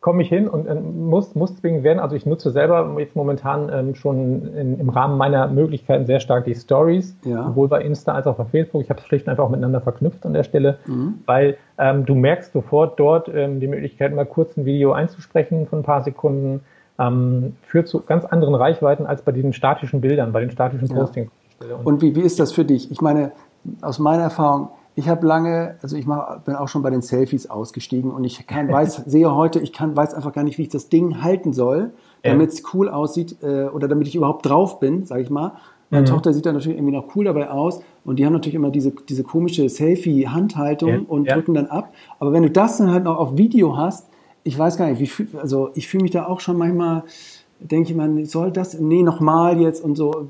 komme 0.02 0.22
ich 0.22 0.28
hin 0.28 0.48
und 0.48 0.66
äh, 0.66 0.74
muss, 0.74 1.34
muss 1.36 1.56
zwingend 1.56 1.84
werden. 1.84 2.00
Also 2.00 2.16
ich 2.16 2.26
nutze 2.26 2.50
selber 2.50 2.96
jetzt 2.98 3.14
momentan 3.14 3.70
ähm, 3.72 3.94
schon 3.94 4.54
in, 4.54 4.78
im 4.78 4.88
Rahmen 4.90 5.16
meiner 5.16 5.46
Möglichkeiten 5.46 6.06
sehr 6.06 6.18
stark 6.18 6.44
die 6.44 6.56
Stories, 6.56 7.16
ja. 7.24 7.44
sowohl 7.44 7.68
bei 7.68 7.80
Insta 7.82 8.12
als 8.12 8.26
auch 8.26 8.34
bei 8.34 8.44
Facebook. 8.44 8.82
Ich 8.82 8.90
habe 8.90 9.00
es 9.00 9.06
schlicht 9.06 9.26
und 9.26 9.30
einfach 9.30 9.44
auch 9.44 9.50
miteinander 9.50 9.80
verknüpft 9.80 10.26
an 10.26 10.32
der 10.32 10.42
Stelle, 10.42 10.78
mhm. 10.86 11.20
weil 11.24 11.56
ähm, 11.78 12.04
du 12.04 12.16
merkst 12.16 12.52
sofort 12.52 12.98
dort 12.98 13.30
ähm, 13.32 13.60
die 13.60 13.68
Möglichkeit, 13.68 14.12
mal 14.12 14.26
kurz 14.26 14.56
ein 14.56 14.64
Video 14.64 14.92
einzusprechen 14.92 15.68
von 15.68 15.78
ein 15.78 15.84
paar 15.84 16.02
Sekunden, 16.02 16.60
ähm, 16.98 17.54
führt 17.62 17.86
zu 17.86 18.00
ganz 18.00 18.24
anderen 18.24 18.56
Reichweiten 18.56 19.06
als 19.06 19.22
bei 19.22 19.30
diesen 19.30 19.52
statischen 19.52 20.00
Bildern, 20.00 20.32
bei 20.32 20.40
den 20.40 20.50
statischen 20.50 20.88
ja. 20.88 20.96
Postings. 20.96 21.30
Und, 21.60 21.86
und 21.86 22.02
wie, 22.02 22.16
wie 22.16 22.22
ist 22.22 22.40
das 22.40 22.52
für 22.52 22.64
dich? 22.64 22.90
Ich 22.90 23.00
meine, 23.00 23.30
aus 23.80 24.00
meiner 24.00 24.24
Erfahrung, 24.24 24.70
ich 24.94 25.08
habe 25.08 25.26
lange, 25.26 25.76
also 25.82 25.96
ich 25.96 26.06
mach, 26.06 26.40
bin 26.40 26.54
auch 26.54 26.68
schon 26.68 26.82
bei 26.82 26.90
den 26.90 27.02
Selfies 27.02 27.48
ausgestiegen 27.48 28.10
und 28.10 28.24
ich 28.24 28.46
kann, 28.46 28.68
weiß, 28.68 28.96
sehe 29.06 29.34
heute, 29.34 29.60
ich 29.60 29.72
kann, 29.72 29.96
weiß 29.96 30.14
einfach 30.14 30.32
gar 30.32 30.44
nicht, 30.44 30.58
wie 30.58 30.62
ich 30.62 30.68
das 30.68 30.88
Ding 30.88 31.22
halten 31.22 31.52
soll, 31.52 31.92
damit 32.22 32.50
es 32.50 32.62
cool 32.74 32.88
aussieht 32.88 33.36
äh, 33.42 33.64
oder 33.64 33.88
damit 33.88 34.06
ich 34.06 34.14
überhaupt 34.14 34.46
drauf 34.46 34.80
bin, 34.80 35.06
sage 35.06 35.22
ich 35.22 35.30
mal. 35.30 35.52
Meine 35.90 36.06
mhm. 36.06 36.10
Tochter 36.10 36.32
sieht 36.32 36.46
dann 36.46 36.54
natürlich 36.54 36.78
irgendwie 36.78 36.94
noch 36.94 37.14
cool 37.16 37.26
dabei 37.26 37.50
aus 37.50 37.82
und 38.04 38.18
die 38.18 38.24
haben 38.24 38.32
natürlich 38.32 38.54
immer 38.54 38.70
diese, 38.70 38.92
diese 39.08 39.24
komische 39.24 39.68
Selfie-Handhaltung 39.68 40.88
ja. 40.90 41.00
und 41.06 41.26
ja. 41.26 41.34
drücken 41.34 41.54
dann 41.54 41.66
ab. 41.66 41.92
Aber 42.18 42.32
wenn 42.32 42.42
du 42.42 42.50
das 42.50 42.78
dann 42.78 42.90
halt 42.90 43.04
noch 43.04 43.18
auf 43.18 43.36
Video 43.36 43.76
hast, 43.76 44.08
ich 44.44 44.58
weiß 44.58 44.76
gar 44.76 44.88
nicht, 44.88 45.00
wie 45.00 45.06
fühl, 45.06 45.28
also 45.40 45.70
ich 45.74 45.88
fühle 45.88 46.02
mich 46.02 46.10
da 46.10 46.26
auch 46.26 46.40
schon 46.40 46.56
manchmal, 46.56 47.04
denke 47.60 47.90
ich 47.90 47.96
mal, 47.96 48.24
soll 48.24 48.50
das, 48.50 48.78
nee, 48.78 49.02
nochmal 49.02 49.60
jetzt 49.60 49.84
und 49.84 49.96
so, 49.96 50.28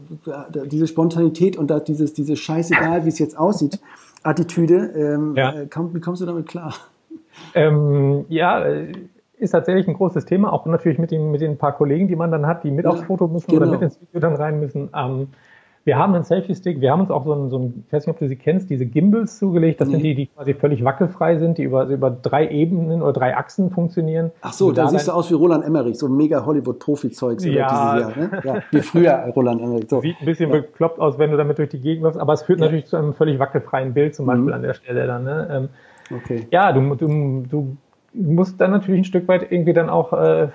diese 0.67 0.87
Spontanität 0.87 1.57
und 1.57 1.71
da 1.71 1.81
dieses, 1.81 2.13
dieses 2.13 2.39
Scheißegal, 2.39 3.05
wie 3.05 3.09
es 3.09 3.19
jetzt 3.19 3.39
aussieht. 3.39 3.81
Attitüde. 4.23 4.93
Ähm, 4.97 5.35
ja. 5.37 5.53
Äh, 5.53 5.67
komm, 5.73 5.95
wie 5.95 6.01
kommst 6.01 6.23
du 6.23 6.27
damit 6.27 6.47
klar? 6.49 6.75
Ähm, 7.55 8.25
ja, 8.29 8.65
äh, 8.65 8.93
ist 9.39 9.51
tatsächlich 9.51 9.89
ein 9.89 9.95
großes 9.95 10.25
Thema, 10.25 10.53
auch 10.53 10.67
natürlich 10.67 10.99
mit 10.99 11.11
den, 11.11 11.31
mit 11.31 11.41
den 11.41 11.59
paar 11.59 11.73
Kollegen, 11.73 12.07
die 12.09 12.17
man 12.17 12.31
dann 12.31 12.47
hat, 12.47 12.63
die 12.63 12.71
mit 12.71 12.85
ja, 12.85 12.91
aufs 12.91 13.03
Foto 13.03 13.27
müssen 13.27 13.51
genau. 13.51 13.63
oder 13.63 13.71
mit 13.73 13.83
ins 13.83 14.01
Video 14.01 14.21
dann 14.21 14.37
rein 14.37 14.61
müssen. 14.61 14.91
Ähm, 14.95 15.29
wir 15.85 15.99
haben 15.99 16.15
einen 16.15 16.23
Selfie-Stick, 16.23 16.81
wir 16.81 16.93
haben 16.93 17.01
uns 17.01 17.11
auch 17.11 17.25
so 17.25 17.33
ein, 17.33 17.51
so 17.51 17.59
ein, 17.59 17.85
ich 17.87 17.93
weiß 17.93 18.07
nicht, 18.07 18.15
ob 18.15 18.21
du 18.21 18.29
sie 18.29 18.37
kennst, 18.37 18.71
diese 18.71 18.87
Gimbals 18.87 19.39
zugelegt. 19.39 19.81
Das 19.81 19.89
nee. 19.89 19.95
sind 19.95 20.03
die, 20.05 20.15
die 20.15 20.27
quasi 20.27 20.55
völlig 20.55 20.85
wackelfrei 20.85 21.39
sind, 21.39 21.59
die 21.59 21.65
über, 21.65 21.87
über 21.87 22.11
drei 22.11 22.49
Ebenen 22.49 23.03
oder 23.03 23.13
drei 23.13 23.37
Achsen 23.37 23.71
funktionieren. 23.71 24.31
Ach 24.43 24.53
so, 24.53 24.71
da 24.71 24.89
siehst 24.89 25.09
du 25.09 25.13
aus 25.13 25.31
wie 25.31 25.35
Roland 25.35 25.65
Emmerich, 25.65 25.99
so 25.99 26.07
ein 26.07 26.17
mega 26.17 26.47
Hollywood-Profi-Zeug 26.47 27.41
so 27.41 27.49
ja. 27.49 27.55
Jahr, 27.57 28.17
ne? 28.17 28.43
ja, 28.45 28.63
wie 28.71 28.81
früher 28.81 29.13
Roland 29.37 29.61
Emmerich. 29.61 29.87
So. 29.89 30.01
Sieht 30.01 30.21
ein 30.21 30.27
bisschen 30.27 30.51
ja. 30.51 30.61
bekloppt 30.61 31.01
aus, 31.01 31.19
wenn 31.19 31.33
du 31.33 31.37
damit 31.37 31.59
durch 31.59 31.71
die 31.71 31.81
Gegend 31.81 32.05
läufst, 32.05 32.21
aber 32.21 32.33
es 32.33 32.43
führt 32.43 32.61
ja. 32.61 32.67
natürlich 32.67 32.87
zu 32.87 32.97
einem 32.97 33.15
völlig 33.15 33.41
wackelfreien 33.41 33.93
Bild 33.93 34.15
zum 34.15 34.27
Beispiel 34.27 34.47
mhm. 34.47 34.53
an 34.53 34.63
der 34.63 34.75
Stelle 34.75 35.07
dann. 35.07 35.25
Ne? 35.25 35.69
Ähm, 36.11 36.17
okay. 36.17 36.47
Ja, 36.53 36.73
du, 36.73 36.95
du, 36.95 37.45
du 37.51 37.77
musst 38.13 38.61
dann 38.61 38.71
natürlich 38.71 39.01
ein 39.01 39.05
Stück 39.05 39.27
weit 39.27 39.51
irgendwie 39.51 39.73
dann 39.73 39.91
auch 39.91 40.13
äh, 40.13 40.49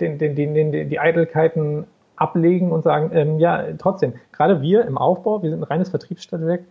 den, 0.00 0.16
den, 0.16 0.34
den, 0.34 0.54
den, 0.54 0.88
die 0.88 0.98
Eitelkeiten 0.98 1.84
ablegen 2.20 2.72
und 2.72 2.82
sagen, 2.82 3.10
ähm, 3.12 3.38
ja, 3.38 3.64
trotzdem, 3.78 4.14
gerade 4.32 4.60
wir 4.60 4.84
im 4.86 4.98
Aufbau, 4.98 5.42
wir 5.42 5.50
sind 5.50 5.60
ein 5.60 5.64
reines 5.64 5.90
Vertriebsstadtwerk, 5.90 6.62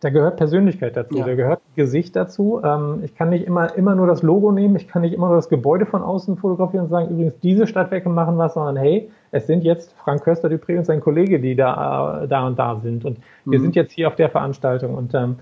da 0.00 0.08
gehört 0.08 0.36
Persönlichkeit 0.36 0.96
dazu, 0.96 1.18
ja. 1.18 1.26
da 1.26 1.34
gehört 1.34 1.60
Gesicht 1.76 2.16
dazu. 2.16 2.60
Ähm, 2.64 3.00
ich 3.04 3.14
kann 3.14 3.28
nicht 3.28 3.46
immer, 3.46 3.76
immer 3.76 3.94
nur 3.94 4.06
das 4.06 4.22
Logo 4.22 4.50
nehmen, 4.50 4.76
ich 4.76 4.88
kann 4.88 5.02
nicht 5.02 5.12
immer 5.12 5.26
nur 5.26 5.36
das 5.36 5.50
Gebäude 5.50 5.84
von 5.84 6.02
außen 6.02 6.38
fotografieren 6.38 6.84
und 6.84 6.90
sagen, 6.90 7.10
übrigens, 7.10 7.38
diese 7.40 7.66
Stadtwerke 7.66 8.08
machen 8.08 8.38
was, 8.38 8.54
sondern 8.54 8.76
hey, 8.76 9.10
es 9.30 9.46
sind 9.46 9.62
jetzt 9.62 9.94
Frank 10.02 10.22
Köster-Dupré 10.22 10.78
und 10.78 10.86
sein 10.86 11.00
Kollege, 11.00 11.38
die 11.38 11.54
da, 11.54 12.22
äh, 12.22 12.28
da 12.28 12.46
und 12.46 12.58
da 12.58 12.80
sind. 12.82 13.04
Und 13.04 13.18
wir 13.44 13.58
mhm. 13.58 13.62
sind 13.62 13.76
jetzt 13.76 13.92
hier 13.92 14.08
auf 14.08 14.16
der 14.16 14.30
Veranstaltung. 14.30 14.94
Und 14.94 15.14
ähm, 15.14 15.36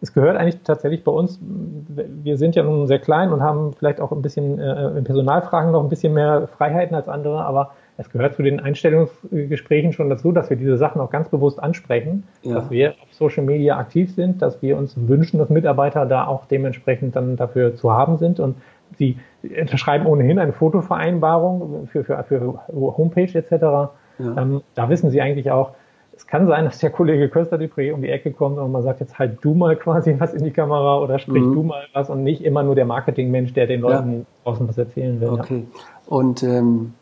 es 0.00 0.12
gehört 0.12 0.36
eigentlich 0.36 0.62
tatsächlich 0.64 1.04
bei 1.04 1.12
uns, 1.12 1.38
wir 1.40 2.38
sind 2.38 2.56
ja 2.56 2.62
nun 2.62 2.86
sehr 2.86 2.98
klein 2.98 3.32
und 3.32 3.42
haben 3.42 3.72
vielleicht 3.72 4.00
auch 4.00 4.12
ein 4.12 4.22
bisschen 4.22 4.58
äh, 4.58 4.98
in 4.98 5.04
Personalfragen 5.04 5.72
noch 5.72 5.82
ein 5.82 5.88
bisschen 5.88 6.14
mehr 6.14 6.48
Freiheiten 6.48 6.94
als 6.94 7.08
andere, 7.08 7.44
aber 7.44 7.72
es 8.00 8.10
gehört 8.10 8.34
zu 8.34 8.42
den 8.42 8.60
Einstellungsgesprächen 8.60 9.92
schon 9.92 10.08
dazu, 10.08 10.32
dass 10.32 10.48
wir 10.48 10.56
diese 10.56 10.78
Sachen 10.78 11.02
auch 11.02 11.10
ganz 11.10 11.28
bewusst 11.28 11.62
ansprechen, 11.62 12.24
ja. 12.42 12.54
dass 12.54 12.70
wir 12.70 12.92
auf 13.02 13.12
Social 13.12 13.44
Media 13.44 13.76
aktiv 13.76 14.14
sind, 14.14 14.40
dass 14.40 14.62
wir 14.62 14.78
uns 14.78 14.94
wünschen, 14.96 15.38
dass 15.38 15.50
Mitarbeiter 15.50 16.06
da 16.06 16.26
auch 16.26 16.46
dementsprechend 16.46 17.14
dann 17.14 17.36
dafür 17.36 17.76
zu 17.76 17.92
haben 17.92 18.16
sind 18.16 18.40
und 18.40 18.56
sie 18.98 19.18
unterschreiben 19.42 20.06
ohnehin 20.06 20.38
eine 20.38 20.54
Fotovereinbarung 20.54 21.88
für, 21.92 22.04
für, 22.04 22.24
für 22.26 22.60
Homepage 22.72 23.38
etc. 23.38 23.50
Ja. 23.52 23.90
Ähm, 24.18 24.62
da 24.74 24.88
wissen 24.88 25.10
sie 25.10 25.20
eigentlich 25.20 25.50
auch, 25.50 25.72
es 26.16 26.26
kann 26.26 26.46
sein, 26.46 26.66
dass 26.66 26.78
der 26.78 26.90
Kollege 26.90 27.28
Köster-Dupré 27.28 27.92
um 27.92 28.02
die 28.02 28.10
Ecke 28.10 28.30
kommt 28.30 28.58
und 28.58 28.72
man 28.72 28.82
sagt, 28.82 29.00
jetzt 29.00 29.18
halt 29.18 29.38
du 29.42 29.54
mal 29.54 29.76
quasi 29.76 30.14
was 30.18 30.34
in 30.34 30.44
die 30.44 30.50
Kamera 30.50 30.98
oder 30.98 31.18
sprich 31.18 31.42
mhm. 31.42 31.54
du 31.54 31.62
mal 31.62 31.84
was 31.92 32.10
und 32.10 32.22
nicht 32.22 32.44
immer 32.44 32.62
nur 32.62 32.74
der 32.74 32.84
Marketingmensch, 32.84 33.52
der 33.54 33.66
den 33.66 33.80
Leuten 33.80 34.12
ja. 34.12 34.26
draußen 34.44 34.68
was 34.68 34.76
erzählen 34.76 35.20
will. 35.20 35.28
Okay. 35.30 35.64
Ja. 35.72 35.80
Und 36.14 36.42
ähm, 36.42 36.92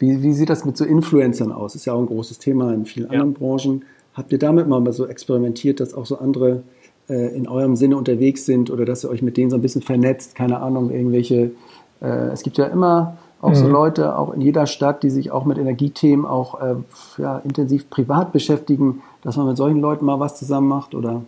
wie, 0.00 0.22
wie 0.22 0.32
sieht 0.32 0.50
das 0.50 0.64
mit 0.64 0.76
so 0.76 0.84
Influencern 0.84 1.52
aus? 1.52 1.74
Ist 1.74 1.84
ja 1.84 1.92
auch 1.92 2.00
ein 2.00 2.06
großes 2.06 2.38
Thema 2.38 2.72
in 2.72 2.86
vielen 2.86 3.10
anderen 3.10 3.34
Branchen. 3.34 3.84
Habt 4.14 4.32
ihr 4.32 4.38
damit 4.38 4.66
mal 4.66 4.92
so 4.92 5.06
experimentiert, 5.06 5.78
dass 5.78 5.94
auch 5.94 6.06
so 6.06 6.18
andere 6.18 6.62
äh, 7.08 7.36
in 7.36 7.46
eurem 7.46 7.76
Sinne 7.76 7.96
unterwegs 7.96 8.46
sind 8.46 8.70
oder 8.70 8.84
dass 8.84 9.04
ihr 9.04 9.10
euch 9.10 9.22
mit 9.22 9.36
denen 9.36 9.50
so 9.50 9.56
ein 9.56 9.62
bisschen 9.62 9.82
vernetzt? 9.82 10.34
Keine 10.34 10.60
Ahnung, 10.60 10.90
irgendwelche. 10.90 11.52
Äh, 12.00 12.28
es 12.32 12.42
gibt 12.42 12.56
ja 12.56 12.64
immer 12.66 13.18
auch 13.42 13.50
mhm. 13.50 13.54
so 13.54 13.68
Leute, 13.68 14.18
auch 14.18 14.32
in 14.32 14.40
jeder 14.40 14.66
Stadt, 14.66 15.02
die 15.02 15.10
sich 15.10 15.30
auch 15.30 15.44
mit 15.44 15.58
Energiethemen 15.58 16.24
auch 16.24 16.60
äh, 16.60 16.74
ja, 17.18 17.38
intensiv 17.38 17.88
privat 17.90 18.32
beschäftigen, 18.32 19.02
dass 19.22 19.36
man 19.36 19.46
mit 19.46 19.58
solchen 19.58 19.80
Leuten 19.80 20.06
mal 20.06 20.18
was 20.18 20.38
zusammen 20.38 20.68
macht 20.68 20.94
oder? 20.94 21.22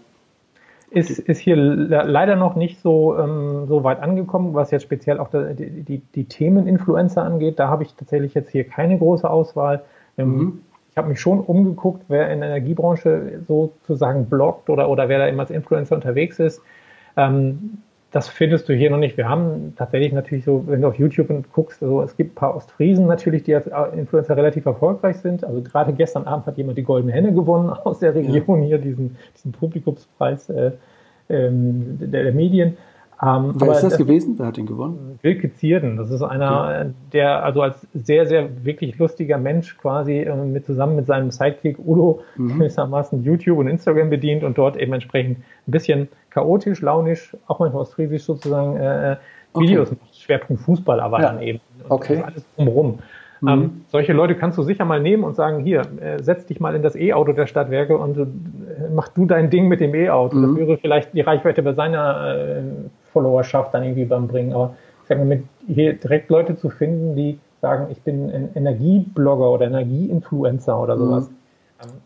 Ist, 0.95 1.19
ist 1.19 1.39
hier 1.39 1.57
leider 1.57 2.37
noch 2.37 2.55
nicht 2.55 2.81
so, 2.81 3.19
ähm, 3.19 3.67
so 3.67 3.83
weit 3.83 4.01
angekommen, 4.03 4.53
was 4.53 4.71
jetzt 4.71 4.83
speziell 4.83 5.19
auch 5.19 5.31
die, 5.31 5.83
die, 5.83 5.99
die 6.15 6.25
Themeninfluencer 6.25 7.23
angeht. 7.23 7.59
Da 7.59 7.69
habe 7.69 7.83
ich 7.83 7.95
tatsächlich 7.95 8.35
jetzt 8.35 8.51
hier 8.51 8.65
keine 8.65 8.99
große 8.99 9.29
Auswahl. 9.29 9.83
Ähm, 10.19 10.37
mhm. 10.37 10.61
Ich 10.91 10.99
habe 10.99 11.09
mich 11.09 11.21
schon 11.21 11.41
umgeguckt, 11.41 12.05
wer 12.09 12.31
in 12.31 12.41
der 12.41 12.51
Energiebranche 12.51 13.41
sozusagen 13.49 14.27
bloggt 14.27 14.69
oder, 14.69 14.91
oder 14.91 15.09
wer 15.09 15.19
da 15.19 15.27
immer 15.27 15.41
als 15.41 15.51
Influencer 15.51 15.95
unterwegs 15.95 16.39
ist. 16.39 16.61
Ähm, 17.17 17.79
das 18.13 18.29
findest 18.29 18.69
du 18.69 18.75
hier 18.75 18.91
noch 18.91 18.99
nicht. 18.99 19.17
Wir 19.17 19.29
haben 19.29 19.75
tatsächlich 19.77 20.13
natürlich 20.13 20.45
so, 20.45 20.65
wenn 20.67 20.83
du 20.83 20.89
auf 20.89 20.99
YouTube 20.99 21.29
guckst, 21.53 21.83
also 21.83 22.03
es 22.03 22.15
gibt 22.15 22.33
ein 22.33 22.35
paar 22.35 22.55
Ostfriesen 22.55 23.07
natürlich, 23.07 23.43
die 23.43 23.55
als 23.55 23.67
Influencer 23.95 24.37
relativ 24.37 24.67
erfolgreich 24.67 25.17
sind. 25.17 25.45
Also 25.45 25.63
gerade 25.63 25.95
gestern 25.95 26.25
Abend 26.25 26.47
hat 26.47 26.59
jemand 26.59 26.77
die 26.77 26.83
Goldene 26.83 27.13
Henne 27.13 27.33
gewonnen 27.33 27.71
aus 27.71 28.01
der 28.01 28.15
Region 28.15 28.61
ja. 28.63 28.69
hier, 28.69 28.79
diesen, 28.79 29.17
diesen 29.35 29.53
Publikumspreis 29.53 30.51
äh, 30.51 30.73
ähm, 31.31 31.99
der, 32.01 32.25
der 32.25 32.33
Medien. 32.33 32.77
Ähm, 33.25 33.53
Wer 33.55 33.69
ist 33.69 33.83
das, 33.83 33.91
das 33.91 33.99
gewesen? 33.99 34.35
Wer 34.37 34.47
hat 34.47 34.59
ihn 34.59 34.67
gewonnen? 34.67 35.19
Wilke 35.23 35.55
Zierden. 35.55 35.97
Das 35.97 36.11
ist 36.11 36.23
einer, 36.23 36.87
okay. 36.87 36.91
der 37.13 37.45
also 37.45 37.63
als 37.63 37.87
sehr, 37.95 38.27
sehr 38.27 38.65
wirklich 38.65 38.99
lustiger 38.99 39.39
Mensch 39.39 39.79
quasi 39.79 40.19
äh, 40.19 40.35
mit 40.35 40.67
zusammen 40.67 40.97
mit 40.97 41.07
seinem 41.07 41.31
Sidekick 41.31 41.79
Udo 41.79 42.23
mhm. 42.37 42.59
gewissermaßen 42.59 43.23
YouTube 43.23 43.59
und 43.59 43.69
Instagram 43.69 44.11
bedient 44.11 44.43
und 44.43 44.59
dort 44.59 44.77
eben 44.77 44.93
entsprechend 44.93 45.39
ein 45.39 45.71
bisschen 45.71 46.09
chaotisch, 46.31 46.81
launisch, 46.81 47.37
auch 47.47 47.61
manchmal 47.61 47.83
ostfriesisch 47.83 48.25
sozusagen 48.25 48.77
äh, 48.77 49.13
äh 49.13 49.17
Videos 49.55 49.89
okay. 49.89 49.99
macht. 50.01 50.17
Schwerpunkt 50.17 50.63
Fußball 50.63 50.99
aber 50.99 51.21
ja. 51.21 51.33
dann 51.33 51.43
eben. 51.43 51.61
Und 51.85 51.91
okay. 51.93 52.17
Das 52.17 52.25
alles 52.25 52.45
drumherum. 52.57 52.99
Mhm. 53.41 53.49
Ähm, 53.49 53.71
solche 53.89 54.13
Leute 54.15 54.35
kannst 54.35 54.59
du 54.59 54.63
sicher 54.63 54.85
mal 54.85 55.01
nehmen 55.01 55.23
und 55.23 55.37
sagen, 55.37 55.63
hier, 55.63 55.83
äh, 56.01 56.21
setz 56.21 56.47
dich 56.47 56.59
mal 56.59 56.75
in 56.75 56.83
das 56.83 56.97
E-Auto 56.97 57.33
der 57.33 57.47
Stadtwerke 57.47 57.97
und 57.97 58.19
äh, 58.19 58.27
mach 58.93 59.09
du 59.09 59.27
dein 59.27 59.51
Ding 59.51 59.69
mit 59.69 59.81
dem 59.81 59.95
E-Auto. 59.95 60.37
Mhm. 60.37 60.43
Das 60.43 60.57
würde 60.57 60.77
vielleicht 60.79 61.15
die 61.15 61.21
Reichweite 61.21 61.63
bei 61.63 61.73
seiner 61.73 62.35
äh, 62.35 62.63
Followerschaft 63.13 63.75
dann 63.75 63.83
irgendwie 63.83 64.05
beim 64.05 64.29
bringen. 64.29 64.53
Aber 64.53 64.75
ich 65.03 65.09
sage 65.09 65.21
mal, 65.21 65.27
mit 65.27 65.45
hier 65.67 65.95
direkt 65.95 66.31
Leute 66.31 66.57
zu 66.57 66.71
finden, 66.71 67.17
die 67.17 67.39
sagen, 67.61 67.87
ich 67.91 68.01
bin 68.03 68.31
ein 68.31 68.51
Energieblogger 68.55 69.51
oder 69.51 69.67
Energieinfluencer 69.67 70.81
oder 70.81 70.99
sowas. 70.99 71.29
Mhm. 71.29 71.37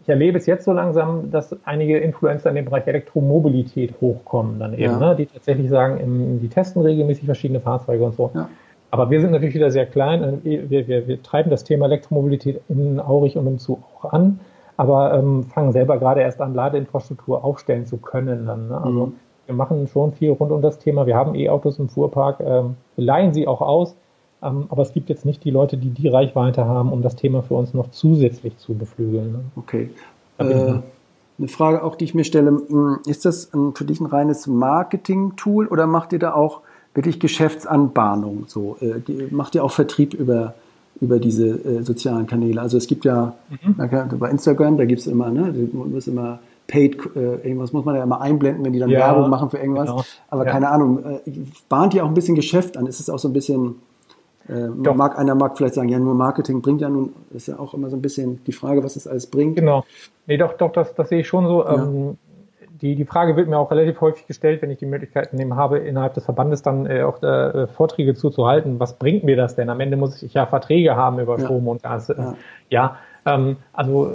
Ich 0.03 0.09
erlebe 0.09 0.39
es 0.39 0.47
jetzt 0.47 0.65
so 0.65 0.73
langsam, 0.73 1.31
dass 1.31 1.55
einige 1.65 1.99
Influencer 1.99 2.49
in 2.49 2.57
dem 2.57 2.65
Bereich 2.65 2.87
Elektromobilität 2.87 3.95
hochkommen 4.01 4.59
dann 4.59 4.73
eben, 4.73 4.83
ja. 4.83 4.99
ne, 4.99 5.17
die 5.17 5.27
tatsächlich 5.27 5.69
sagen, 5.69 6.39
die 6.41 6.49
testen 6.49 6.81
regelmäßig 6.81 7.27
verschiedene 7.27 7.61
Fahrzeuge 7.61 8.05
und 8.05 8.15
so. 8.15 8.31
Ja. 8.35 8.49
Aber 8.91 9.11
wir 9.11 9.21
sind 9.21 9.33
natürlich 9.33 9.55
wieder 9.55 9.71
sehr 9.71 9.87
klein. 9.87 10.41
Wir, 10.43 10.71
wir, 10.71 11.09
wir 11.09 11.23
treiben 11.23 11.51
das 11.51 11.65
Thema 11.65 11.87
Elektromobilität 11.87 12.61
in 12.69 13.01
Aurich 13.01 13.37
und 13.37 13.47
umzu 13.47 13.83
auch 13.95 14.13
an, 14.13 14.41
aber 14.77 15.15
ähm, 15.15 15.45
fangen 15.45 15.73
selber 15.73 15.99
gerade 15.99 16.23
erst 16.23 16.41
an, 16.41 16.55
Ladeinfrastruktur 16.55 17.45
aufstellen 17.45 17.85
zu 17.85 17.99
können. 17.99 18.47
Dann, 18.47 18.69
ne? 18.69 18.79
Also 18.79 19.07
mhm. 19.07 19.13
Wir 19.47 19.55
machen 19.55 19.89
schon 19.89 20.13
viel 20.13 20.31
rund 20.31 20.53
um 20.53 20.63
das 20.63 20.79
Thema. 20.79 21.07
Wir 21.07 21.17
haben 21.17 21.35
E-Autos 21.35 21.79
im 21.79 21.89
Fuhrpark, 21.89 22.41
ähm, 22.41 22.77
wir 22.97 23.05
leihen 23.05 23.33
sie 23.33 23.47
auch 23.47 23.61
aus, 23.61 23.95
ähm, 24.43 24.67
aber 24.69 24.83
es 24.83 24.93
gibt 24.93 25.09
jetzt 25.09 25.25
nicht 25.25 25.45
die 25.45 25.51
Leute, 25.51 25.77
die 25.77 25.91
die 25.91 26.09
Reichweite 26.09 26.67
haben, 26.67 26.93
um 26.93 27.03
das 27.03 27.17
Thema 27.17 27.43
für 27.43 27.55
uns 27.55 27.75
noch 27.75 27.91
zusätzlich 27.91 28.57
zu 28.59 28.75
beflügeln. 28.75 29.33
Ne? 29.33 29.41
Okay. 29.57 29.91
Äh, 30.39 30.45
eine 31.39 31.49
Frage 31.49 31.83
auch, 31.83 31.97
die 31.97 32.05
ich 32.05 32.15
mir 32.15 32.25
stelle, 32.25 32.51
hm, 32.51 32.99
ist 33.07 33.25
das 33.25 33.51
für 33.75 33.85
dich 33.85 34.01
ein 34.01 34.07
reines 34.07 34.47
Marketing-Tool 34.47 35.67
oder 35.67 35.87
macht 35.87 36.13
ihr 36.13 36.19
da 36.19 36.35
auch 36.35 36.61
wirklich 36.95 37.21
Geschäftsanbahnung. 37.21 38.45
So, 38.49 38.77
äh, 38.81 39.01
die, 39.07 39.29
macht 39.31 39.55
ja 39.55 39.63
auch 39.63 39.71
Vertrieb 39.71 40.15
über, 40.15 40.55
über 41.01 41.19
diese 41.19 41.49
äh, 41.49 41.83
sozialen 41.83 42.27
Kanäle. 42.27 42.61
Also 42.61 42.79
es 42.79 42.87
gibt 42.87 43.05
ja 43.05 43.35
mhm. 43.51 44.19
bei 44.19 44.31
Instagram, 44.31 44.79
da 44.79 44.87
gibt 44.87 45.03
es 45.03 45.07
immer, 45.07 45.31
ne, 45.31 45.53
du 45.53 45.77
musst 45.77 46.09
immer 46.09 46.39
paid, 46.67 46.99
äh, 47.17 47.37
irgendwas 47.37 47.73
muss 47.73 47.85
man 47.85 47.95
ja 47.95 48.03
immer 48.03 48.21
einblenden, 48.21 48.65
wenn 48.65 48.73
die 48.73 48.79
dann 48.79 48.91
ja, 48.91 49.01
Werbung 49.01 49.31
machen 49.31 49.51
für 49.51 49.59
irgendwas. 49.59 49.89
Genau. 49.89 50.03
Aber 50.29 50.45
ja. 50.45 50.53
keine 50.53 50.69
Ahnung, 50.69 51.05
äh, 51.05 51.31
bahnt 51.69 51.95
ja 51.95 52.03
auch 52.03 52.09
ein 52.09 52.15
bisschen 52.15 52.35
Geschäft 52.35 52.77
an. 52.77 52.87
Ist 52.87 53.01
es 53.01 53.09
auch 53.09 53.19
so 53.19 53.29
ein 53.29 53.33
bisschen, 53.33 53.77
äh, 54.49 54.69
mag 54.69 55.19
einer 55.19 55.35
mag 55.35 55.57
vielleicht 55.57 55.75
sagen, 55.75 55.89
ja, 55.89 55.99
nur 55.99 56.15
Marketing 56.15 56.63
bringt 56.63 56.81
ja 56.81 56.89
nun, 56.89 57.13
ist 57.31 57.49
ja 57.49 57.59
auch 57.59 57.75
immer 57.75 57.91
so 57.91 57.97
ein 57.97 58.03
bisschen 58.03 58.43
die 58.45 58.53
Frage, 58.53 58.83
was 58.83 58.97
es 58.97 59.07
alles 59.07 59.27
bringt. 59.27 59.57
Genau. 59.57 59.85
Nee, 60.27 60.37
doch, 60.37 60.55
doch, 60.55 60.73
das, 60.73 60.95
das 60.95 61.09
sehe 61.09 61.21
ich 61.21 61.29
schon 61.29 61.47
so. 61.47 61.65
Ja. 61.65 61.75
Ähm, 61.75 62.19
die, 62.83 62.95
die 62.95 63.05
Frage 63.05 63.37
wird 63.37 63.49
mir 63.49 63.59
auch 63.59 63.71
relativ 63.71 64.01
häufig 64.01 64.27
gestellt, 64.27 64.61
wenn 64.61 64.71
ich 64.71 64.79
die 64.79 64.87
Möglichkeit 64.87 65.33
nehme, 65.33 65.57
habe, 65.57 65.79
innerhalb 65.79 66.15
des 66.15 66.25
Verbandes 66.25 66.63
dann 66.63 66.87
äh, 66.87 67.05
auch 67.05 67.23
äh, 67.23 67.67
Vorträge 67.69 68.15
zuzuhalten. 68.15 68.79
Was 68.81 68.99
bringt 68.99 69.25
mir 69.25 69.37
das 69.37 69.55
denn? 69.57 69.71
Am 69.71 69.81
Ende 69.81 69.97
muss 69.97 70.23
ich 70.23 70.35
ja 70.35 70.47
Verträge 70.47 70.95
haben 70.95 71.19
über 71.19 71.39
Strom 71.39 71.69
und 71.69 71.83
Gas. 71.83 72.09
Ja, 72.09 72.35
ja 72.69 72.97
ähm, 73.25 73.57
also 73.73 74.13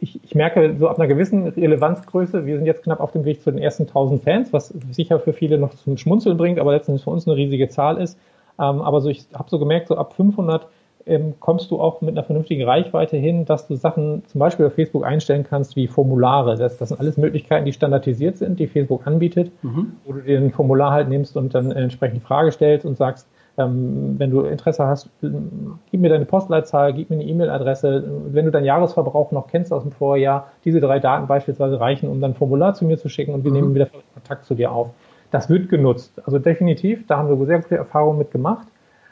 ich, 0.00 0.20
ich 0.22 0.34
merke 0.34 0.76
so 0.78 0.88
ab 0.88 0.98
einer 0.98 1.08
gewissen 1.08 1.46
Relevanzgröße, 1.48 2.46
wir 2.46 2.56
sind 2.56 2.66
jetzt 2.66 2.82
knapp 2.82 3.00
auf 3.00 3.12
dem 3.12 3.24
Weg 3.24 3.42
zu 3.42 3.50
den 3.50 3.60
ersten 3.60 3.84
1000 3.84 4.22
Fans, 4.22 4.52
was 4.52 4.68
sicher 4.90 5.18
für 5.18 5.32
viele 5.32 5.58
noch 5.58 5.74
zum 5.74 5.96
Schmunzeln 5.96 6.36
bringt, 6.36 6.58
aber 6.58 6.72
letztendlich 6.72 7.04
für 7.04 7.10
uns 7.10 7.26
eine 7.26 7.36
riesige 7.36 7.68
Zahl 7.68 8.00
ist. 8.00 8.18
Ähm, 8.58 8.80
aber 8.80 9.00
so 9.00 9.08
ich 9.08 9.26
habe 9.34 9.50
so 9.50 9.58
gemerkt, 9.58 9.88
so 9.88 9.96
ab 9.96 10.14
500 10.14 10.66
ähm, 11.06 11.34
kommst 11.40 11.70
du 11.70 11.80
auch 11.80 12.00
mit 12.00 12.10
einer 12.10 12.22
vernünftigen 12.22 12.64
Reichweite 12.64 13.16
hin, 13.16 13.44
dass 13.44 13.66
du 13.66 13.74
Sachen 13.76 14.22
zum 14.26 14.38
Beispiel 14.38 14.66
auf 14.66 14.74
Facebook 14.74 15.04
einstellen 15.04 15.44
kannst 15.48 15.74
wie 15.74 15.88
Formulare. 15.88 16.56
Das, 16.56 16.76
das 16.76 16.90
sind 16.90 17.00
alles 17.00 17.16
Möglichkeiten, 17.16 17.64
die 17.64 17.72
standardisiert 17.72 18.36
sind, 18.36 18.60
die 18.60 18.66
Facebook 18.66 19.06
anbietet, 19.06 19.50
mhm. 19.62 19.92
wo 20.04 20.12
du 20.12 20.20
dir 20.20 20.38
ein 20.38 20.52
Formular 20.52 20.92
halt 20.92 21.08
nimmst 21.08 21.36
und 21.36 21.54
dann 21.54 21.72
entsprechend 21.72 22.18
die 22.18 22.24
Frage 22.24 22.52
stellst 22.52 22.84
und 22.84 22.96
sagst, 22.96 23.26
ähm, 23.58 24.14
wenn 24.18 24.30
du 24.30 24.42
Interesse 24.42 24.86
hast, 24.86 25.10
gib 25.20 26.00
mir 26.00 26.08
deine 26.08 26.24
Postleitzahl, 26.24 26.92
gib 26.92 27.10
mir 27.10 27.16
eine 27.16 27.24
E-Mail-Adresse. 27.24 28.04
Wenn 28.28 28.44
du 28.44 28.50
deinen 28.50 28.64
Jahresverbrauch 28.64 29.32
noch 29.32 29.48
kennst 29.48 29.72
aus 29.72 29.82
dem 29.82 29.92
Vorjahr, 29.92 30.48
diese 30.64 30.80
drei 30.80 31.00
Daten 31.00 31.26
beispielsweise 31.26 31.80
reichen, 31.80 32.08
um 32.08 32.20
dann 32.20 32.32
ein 32.32 32.34
Formular 32.34 32.74
zu 32.74 32.84
mir 32.84 32.98
zu 32.98 33.08
schicken 33.08 33.34
und 33.34 33.44
wir 33.44 33.50
mhm. 33.50 33.56
nehmen 33.56 33.74
wieder 33.74 33.88
Kontakt 34.14 34.44
zu 34.44 34.54
dir 34.54 34.70
auf. 34.70 34.90
Das 35.30 35.50
wird 35.50 35.68
genutzt. 35.68 36.22
Also 36.24 36.38
definitiv, 36.38 37.06
da 37.06 37.18
haben 37.18 37.28
wir 37.28 37.46
sehr 37.46 37.60
gute 37.60 37.76
Erfahrungen 37.76 38.18
mit 38.18 38.30
gemacht. 38.30 38.66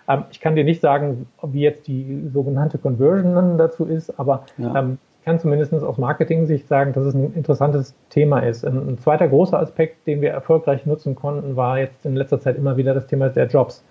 Ähm, 0.09 0.25
ich 0.31 0.41
kann 0.41 0.55
dir 0.55 0.65
nicht 0.65 0.81
sagen, 0.81 1.27
wie 1.43 1.61
jetzt 1.61 1.89
die 1.89 2.29
sogenannte 2.33 2.79
Conversion 2.79 3.59
dazu 3.59 3.85
ist, 3.85 4.19
aber 4.19 4.45
ja. 4.59 4.77
ähm, 4.77 4.99
ich 5.19 5.25
kann 5.25 5.41
zumindest 5.41 5.75
aus 5.75 5.99
Marketing-Sicht 5.99 6.69
sagen, 6.69 6.93
dass 6.93 7.05
es 7.05 7.15
ein 7.15 7.35
interessantes 7.35 7.95
Thema 8.11 8.39
ist. 8.39 8.65
Ein, 8.65 8.91
ein, 8.91 8.99
zweiter 8.99 9.27
großer 9.27 9.59
Aspekt, 9.59 10.07
den 10.07 10.21
wir 10.21 10.31
erfolgreich 10.31 10.87
nutzen 10.87 11.17
konnten, 11.17 11.57
war 11.57 11.81
jetzt 11.81 12.07
in 12.07 12.15
letzter 12.15 12.41
Zeit 12.41 12.57
immer 12.57 12.77
wieder 12.77 12.95
das 12.95 13.09
Thema 13.09 13.29
der 13.29 13.49
Jobs. 13.49 13.83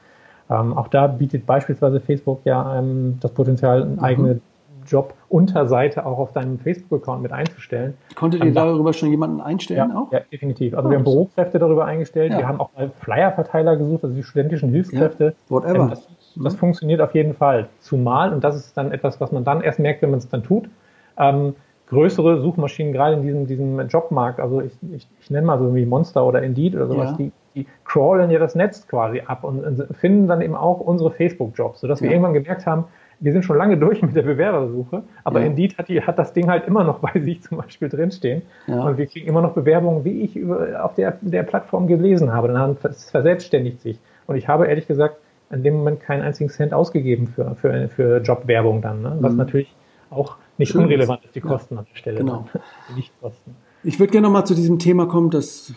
Ähm, 0.49 0.77
auch 0.77 0.88
da 0.88 1.08
bietet 1.08 1.45
beispielsweise 1.45 1.99
Facebook 1.99 2.41
ja 2.45 2.79
ähm, 2.79 3.17
das 3.19 3.31
Potenzial, 3.31 3.81
eine 3.81 3.91
mhm. 3.91 3.99
eigene 3.99 4.39
Job-Unterseite 4.86 6.05
auch 6.05 6.19
auf 6.19 6.34
deinem 6.34 6.60
Facebook-Account 6.60 7.23
mit 7.23 7.31
einzustellen. 7.31 7.95
Konntet 8.15 8.43
ihr 8.43 8.53
darüber 8.53 8.93
schon 8.93 9.10
jemanden 9.10 9.41
einstellen 9.41 9.89
ja, 9.89 9.97
auch? 9.97 10.12
Ja, 10.12 10.19
definitiv. 10.31 10.75
Also 10.75 10.88
oh, 10.88 10.91
wir 10.91 10.97
haben 10.97 11.03
Bürokräfte 11.03 11.60
darüber 11.60 11.86
eingestellt, 11.86 12.31
ja. 12.31 12.39
wir 12.39 12.47
haben 12.47 12.60
auch 12.60 12.69
mal 12.77 12.91
Flyer-Verteiler 12.99 13.77
gesucht, 13.77 14.03
also 14.03 14.15
die 14.15 14.23
studentischen 14.23 14.69
Hilfskräfte. 14.69 15.25
Ja, 15.25 15.34
whatever. 15.49 15.75
Ähm, 15.75 15.89
das, 15.89 16.08
das 16.36 16.53
mhm. 16.53 16.58
funktioniert 16.58 17.01
auf 17.01 17.13
jeden 17.15 17.34
Fall. 17.34 17.67
Zumal, 17.79 18.34
und 18.34 18.43
das 18.43 18.55
ist 18.55 18.77
dann 18.77 18.91
etwas, 18.91 19.19
was 19.19 19.31
man 19.31 19.43
dann 19.43 19.62
erst 19.62 19.79
merkt, 19.79 20.01
wenn 20.01 20.12
man 20.12 20.19
es 20.19 20.29
dann 20.29 20.43
tut, 20.43 20.69
ähm, 21.17 21.55
größere 21.88 22.41
Suchmaschinen, 22.41 22.93
gerade 22.93 23.15
in 23.15 23.21
diesem, 23.21 23.47
diesem 23.47 23.88
Jobmarkt, 23.88 24.39
also 24.39 24.62
ich, 24.62 24.73
ich, 24.93 25.08
ich 25.21 25.29
nenne 25.29 25.45
mal 25.45 25.60
so 25.60 25.73
wie 25.75 25.86
Monster 25.86 26.25
oder 26.25 26.41
Indeed 26.41 26.75
oder 26.75 26.88
sowas, 26.88 27.12
ja. 27.12 27.17
die, 27.17 27.31
die 27.56 27.68
crawlen 27.86 28.30
ja 28.30 28.39
das 28.39 28.56
Netz 28.56 28.88
quasi 28.88 29.22
ab 29.26 29.44
und, 29.44 29.88
finden 29.96 30.28
dann 30.28 30.41
eben 30.41 30.56
auch 30.56 30.80
unsere 30.80 31.12
Facebook-Jobs, 31.12 31.82
sodass 31.82 32.00
ja. 32.00 32.06
wir 32.06 32.12
irgendwann 32.12 32.34
gemerkt 32.34 32.65
haben, 32.65 32.86
wir 33.20 33.32
sind 33.32 33.46
schon 33.46 33.58
lange 33.58 33.78
durch 33.78 34.02
mit 34.04 34.15
der 34.15 34.24
Bewerbersuche, 34.24 35.04
aber 35.24 35.39
ja. 35.39 35.48
Indeed 35.48 35.78
hat, 35.78 35.88
die, 35.88 36.02
hat 36.02 36.20
das 36.20 36.34
Ding 36.34 36.50
halt 36.50 36.68
immer 36.68 36.84
noch 36.84 37.00
bei 37.00 37.20
sich 37.20 37.41
zum 37.41 37.58
Beispiel 37.58 37.89
drinstehen. 37.89 38.44
Ja. 38.68 38.84
Und 38.84 38.98
wir 38.98 39.08
kriegen 39.08 39.28
immer 39.28 39.41
noch 39.41 39.54
Bewerbungen, 39.54 40.04
wie 40.04 40.22
ich 40.22 40.36
über, 40.36 40.84
auf 40.84 40.96
der, 40.96 41.18
der 41.22 41.44
Plattform 41.44 41.88
gelesen 41.88 42.34
habe. 42.34 42.50
Dann 42.50 42.78
es 42.84 43.10
verselbstständigt 43.10 43.82
sich. 43.82 44.00
Und 44.28 44.36
ich 44.36 44.48
habe 44.48 44.68
ehrlich 44.68 44.88
gesagt 44.88 45.18
in 45.52 45.63
dem 45.63 45.76
Moment 45.76 46.02
keinen 46.02 46.24
einzigen 46.24 46.50
Cent 46.50 46.74
ausgegeben 46.74 47.28
für, 47.28 47.56
für, 47.56 47.88
für 47.89 48.18
Jobwerbung 48.18 48.82
dann, 48.82 49.04
ne? 49.04 49.18
was 49.20 49.34
mhm. 49.34 49.38
natürlich 49.38 49.76
auch 50.10 50.38
nicht 50.58 50.72
Schön 50.72 50.84
unrelevant 50.84 51.24
ist, 51.26 51.36
die 51.36 51.41
Kosten 51.41 51.76
ja. 51.76 51.82
an 51.82 51.88
der 51.91 51.98
Stelle. 51.98 52.18
Genau. 52.20 52.48
Die 52.89 52.96
Lichtkosten. 52.96 53.56
Ich 53.84 54.00
würde 54.00 54.12
gerne 54.12 54.28
nochmal 54.28 54.46
zu 54.46 54.56
diesem 54.56 54.80
Thema 54.80 55.06
kommen, 55.06 55.30
das 55.30 55.74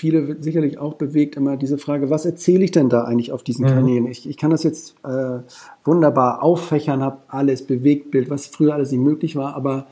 viele 0.00 0.42
sicherlich 0.42 0.78
auch 0.78 0.94
bewegt, 0.94 1.36
immer 1.36 1.58
diese 1.58 1.76
Frage, 1.76 2.08
was 2.08 2.24
erzähle 2.24 2.64
ich 2.64 2.70
denn 2.70 2.88
da 2.88 3.04
eigentlich 3.04 3.32
auf 3.32 3.42
diesen 3.42 3.66
mhm. 3.66 3.70
Kanälen? 3.70 4.06
Ich, 4.06 4.28
ich 4.28 4.38
kann 4.38 4.50
das 4.50 4.62
jetzt 4.62 4.96
äh, 5.04 5.40
wunderbar 5.84 6.42
auffächern, 6.42 7.02
habe 7.02 7.18
alles, 7.28 7.66
Bewegtbild, 7.66 8.30
was 8.30 8.46
früher 8.46 8.74
alles 8.74 8.90
nicht 8.90 9.00
möglich 9.00 9.36
war, 9.36 9.54
aber 9.54 9.86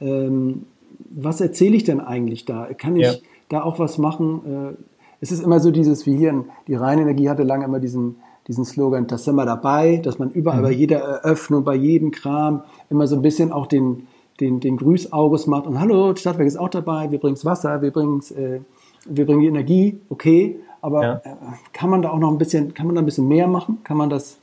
ähm, 0.00 0.66
was 1.10 1.40
erzähle 1.40 1.76
ich 1.76 1.84
denn 1.84 2.00
eigentlich 2.00 2.44
da? 2.44 2.68
Kann 2.74 2.96
ich 2.96 3.06
ja. 3.06 3.14
da 3.48 3.62
auch 3.62 3.78
was 3.78 3.96
machen? 3.96 4.74
Äh, 4.74 4.82
es 5.20 5.32
ist 5.32 5.42
immer 5.42 5.58
so 5.60 5.70
dieses, 5.70 6.04
wie 6.04 6.16
hier, 6.16 6.44
die 6.68 6.74
reine 6.74 7.02
Energie 7.02 7.30
hatte 7.30 7.42
lange 7.42 7.64
immer 7.64 7.80
diesen, 7.80 8.16
diesen 8.46 8.66
Slogan, 8.66 9.06
das 9.06 9.24
sind 9.24 9.36
wir 9.36 9.46
dabei, 9.46 9.96
dass 9.96 10.18
man 10.18 10.30
überall 10.30 10.58
mhm. 10.58 10.64
bei 10.64 10.72
jeder 10.72 10.98
Eröffnung, 10.98 11.64
bei 11.64 11.74
jedem 11.74 12.10
Kram 12.10 12.64
immer 12.90 13.06
so 13.06 13.16
ein 13.16 13.22
bisschen 13.22 13.50
auch 13.50 13.66
den, 13.66 14.06
den, 14.40 14.60
den 14.60 14.76
Grüßaugus 14.76 15.46
macht 15.46 15.66
und 15.66 15.80
hallo, 15.80 16.14
Stadtwerk 16.14 16.46
ist 16.46 16.58
auch 16.58 16.68
dabei, 16.68 17.10
wir 17.10 17.18
bringen 17.18 17.38
Wasser, 17.44 17.80
wir 17.80 17.90
bringen 17.90 18.20
äh, 18.36 18.60
wir 19.06 19.26
bringen 19.26 19.40
die 19.40 19.46
Energie, 19.48 20.00
okay, 20.08 20.56
aber 20.80 21.02
ja. 21.02 21.14
Äh, 21.24 21.30
kann 21.72 21.90
man 21.90 22.02
da 22.02 22.10
auch 22.10 22.18
noch 22.18 22.30
ein 22.30 22.38
bisschen, 22.38 22.74
kann 22.74 22.86
man 22.86 22.94
da 22.94 23.02
ein 23.02 23.06
bisschen 23.06 23.28
mehr 23.28 23.46
machen? 23.46 23.78
Kann 23.84 23.96
man 23.96 24.10
das? 24.10 24.38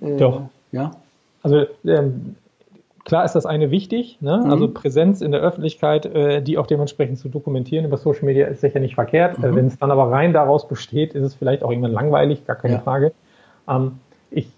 Äh, 0.00 0.16
Doch. 0.16 0.42
Ja. 0.72 0.92
Also 1.42 1.64
ähm, 1.84 2.36
klar 3.04 3.24
ist 3.24 3.32
das 3.32 3.46
eine 3.46 3.70
wichtig, 3.70 4.18
ne? 4.20 4.42
Mhm. 4.44 4.50
also 4.50 4.68
Präsenz 4.68 5.20
in 5.20 5.32
der 5.32 5.40
Öffentlichkeit, 5.40 6.06
äh, 6.06 6.42
die 6.42 6.58
auch 6.58 6.66
dementsprechend 6.66 7.18
zu 7.18 7.28
dokumentieren 7.28 7.84
über 7.84 7.96
Social 7.96 8.24
Media 8.24 8.46
ist 8.46 8.60
sicher 8.60 8.78
nicht 8.78 8.94
verkehrt. 8.94 9.38
Mhm. 9.38 9.44
Äh, 9.44 9.56
Wenn 9.56 9.66
es 9.66 9.78
dann 9.78 9.90
aber 9.90 10.10
rein 10.10 10.32
daraus 10.32 10.68
besteht, 10.68 11.14
ist 11.14 11.24
es 11.24 11.34
vielleicht 11.34 11.62
auch 11.62 11.70
irgendwann 11.70 11.92
langweilig, 11.92 12.46
gar 12.46 12.56
keine 12.56 12.74
ja. 12.74 12.80
Frage. 12.80 13.12
Ähm, 13.68 13.98
ich 14.30 14.48